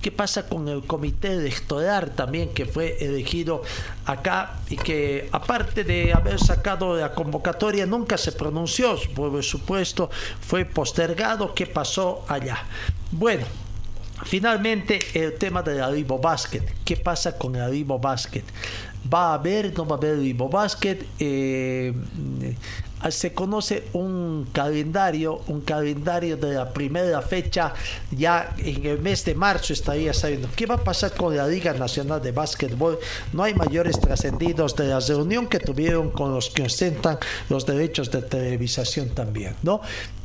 ¿Qué 0.00 0.12
pasa 0.12 0.48
con 0.48 0.68
el 0.68 0.84
comité 0.84 1.32
electoral 1.32 2.12
también 2.14 2.50
que 2.50 2.66
fue 2.66 2.96
elegido 3.00 3.62
acá 4.06 4.54
y 4.70 4.76
que 4.76 5.28
aparte 5.32 5.82
de 5.82 6.12
haber 6.12 6.38
sacado 6.38 6.96
la 6.96 7.12
convocatoria 7.12 7.84
nunca 7.84 8.16
se 8.16 8.30
pronunció? 8.30 8.96
Por 9.14 9.42
supuesto 9.42 10.08
fue 10.40 10.64
postergado. 10.64 11.52
¿Qué 11.52 11.66
pasó 11.66 12.24
allá? 12.28 12.64
Bueno, 13.10 13.44
finalmente 14.28 14.98
el 15.14 15.34
tema 15.34 15.62
del 15.62 15.82
Arribo 15.82 16.18
Basket. 16.18 16.62
¿Qué 16.84 16.96
pasa 16.96 17.36
con 17.36 17.56
el 17.56 17.62
Arribo 17.62 17.98
Basket? 17.98 18.44
¿Va 19.12 19.30
a 19.30 19.34
haber, 19.34 19.72
no 19.76 19.86
va 19.86 19.96
a 19.96 19.98
haber 19.98 20.16
Arribo 20.16 20.48
Basket? 20.50 20.98
Eh, 21.18 21.94
se 23.10 23.32
conoce 23.32 23.84
un 23.92 24.48
calendario, 24.52 25.40
un 25.46 25.62
calendario 25.62 26.36
de 26.36 26.54
la 26.54 26.72
primera 26.72 27.22
fecha, 27.22 27.72
ya 28.10 28.54
en 28.58 28.84
el 28.84 28.98
mes 28.98 29.24
de 29.24 29.34
marzo 29.34 29.72
estaría 29.72 30.12
sabiendo 30.12 30.48
qué 30.54 30.66
va 30.66 30.74
a 30.74 30.84
pasar 30.84 31.14
con 31.14 31.34
la 31.34 31.46
Liga 31.46 31.72
Nacional 31.72 32.20
de 32.20 32.32
Básquetbol. 32.32 32.98
No 33.32 33.44
hay 33.44 33.54
mayores 33.54 33.98
trascendidos 34.00 34.74
de 34.76 34.88
la 34.88 35.00
reunión 35.00 35.46
que 35.46 35.60
tuvieron 35.60 36.10
con 36.10 36.34
los 36.34 36.50
que 36.50 36.64
ostentan 36.64 37.18
los 37.48 37.64
derechos 37.64 38.10
de 38.10 38.20
televisación 38.22 39.10
también, 39.10 39.54
¿no? 39.62 39.80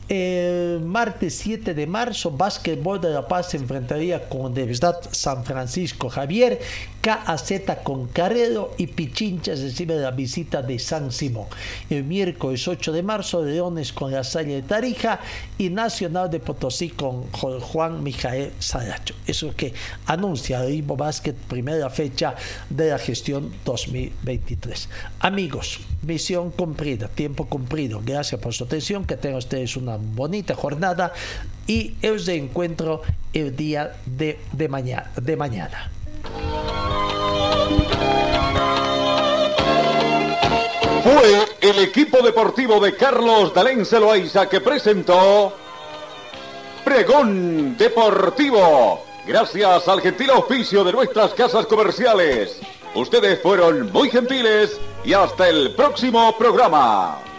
El 0.09 0.81
martes 0.81 1.35
7 1.35 1.73
de 1.73 1.87
marzo, 1.87 2.31
Básquetbol 2.31 2.99
de 2.99 3.11
La 3.11 3.25
Paz 3.25 3.51
se 3.51 3.57
enfrentaría 3.57 4.27
con 4.27 4.41
Universidad 4.41 4.99
San 5.11 5.45
Francisco 5.45 6.09
Javier, 6.09 6.59
KAZ 6.99 7.53
con 7.83 8.07
Carrero 8.07 8.73
y 8.77 8.87
Pichincha 8.87 9.53
recibe 9.53 9.95
la 9.95 10.11
visita 10.11 10.61
de 10.61 10.77
San 10.77 11.11
Simón. 11.11 11.47
El 11.89 12.03
miércoles 12.03 12.67
8 12.67 12.91
de 12.91 13.01
marzo, 13.01 13.45
Leones 13.45 13.93
con 13.93 14.11
la 14.11 14.25
Salle 14.25 14.55
de 14.55 14.61
Tarija 14.63 15.21
y 15.57 15.69
Nacional 15.69 16.29
de 16.29 16.41
Potosí 16.41 16.89
con 16.89 17.31
Juan 17.31 18.03
Mijael 18.03 18.51
Saracho. 18.59 19.15
Eso 19.25 19.47
es 19.47 19.55
que 19.55 19.73
anuncia 20.05 20.69
Ivo 20.69 20.97
Básquet, 20.97 21.35
primera 21.35 21.89
fecha 21.89 22.35
de 22.69 22.89
la 22.89 22.97
gestión 22.97 23.53
2023. 23.63 24.89
Amigos, 25.19 25.79
misión 26.01 26.51
cumplida, 26.51 27.07
tiempo 27.07 27.45
cumplido. 27.45 28.01
Gracias 28.03 28.39
por 28.39 28.53
su 28.53 28.65
atención, 28.65 29.05
que 29.05 29.15
tengan 29.15 29.37
ustedes 29.37 29.77
una 29.77 29.92
bonita 29.99 30.55
jornada 30.55 31.13
y 31.67 31.95
el 32.01 32.27
encuentro 32.29 33.01
el 33.33 33.55
día 33.55 33.95
de, 34.05 34.39
de, 34.51 34.67
mañana, 34.67 35.11
de 35.15 35.35
mañana. 35.35 35.91
Fue 41.03 41.45
el 41.59 41.79
equipo 41.79 42.21
deportivo 42.21 42.79
de 42.79 42.95
Carlos 42.95 43.53
Dalén 43.53 43.85
Celoaiza 43.85 44.47
que 44.47 44.61
presentó 44.61 45.53
Pregón 46.83 47.77
Deportivo. 47.77 49.03
Gracias 49.25 49.87
al 49.87 50.01
gentil 50.01 50.29
auspicio 50.29 50.83
de 50.83 50.93
nuestras 50.93 51.33
casas 51.33 51.65
comerciales. 51.65 52.59
Ustedes 52.95 53.41
fueron 53.41 53.91
muy 53.91 54.09
gentiles 54.09 54.79
y 55.03 55.13
hasta 55.13 55.49
el 55.49 55.73
próximo 55.75 56.37
programa. 56.37 57.32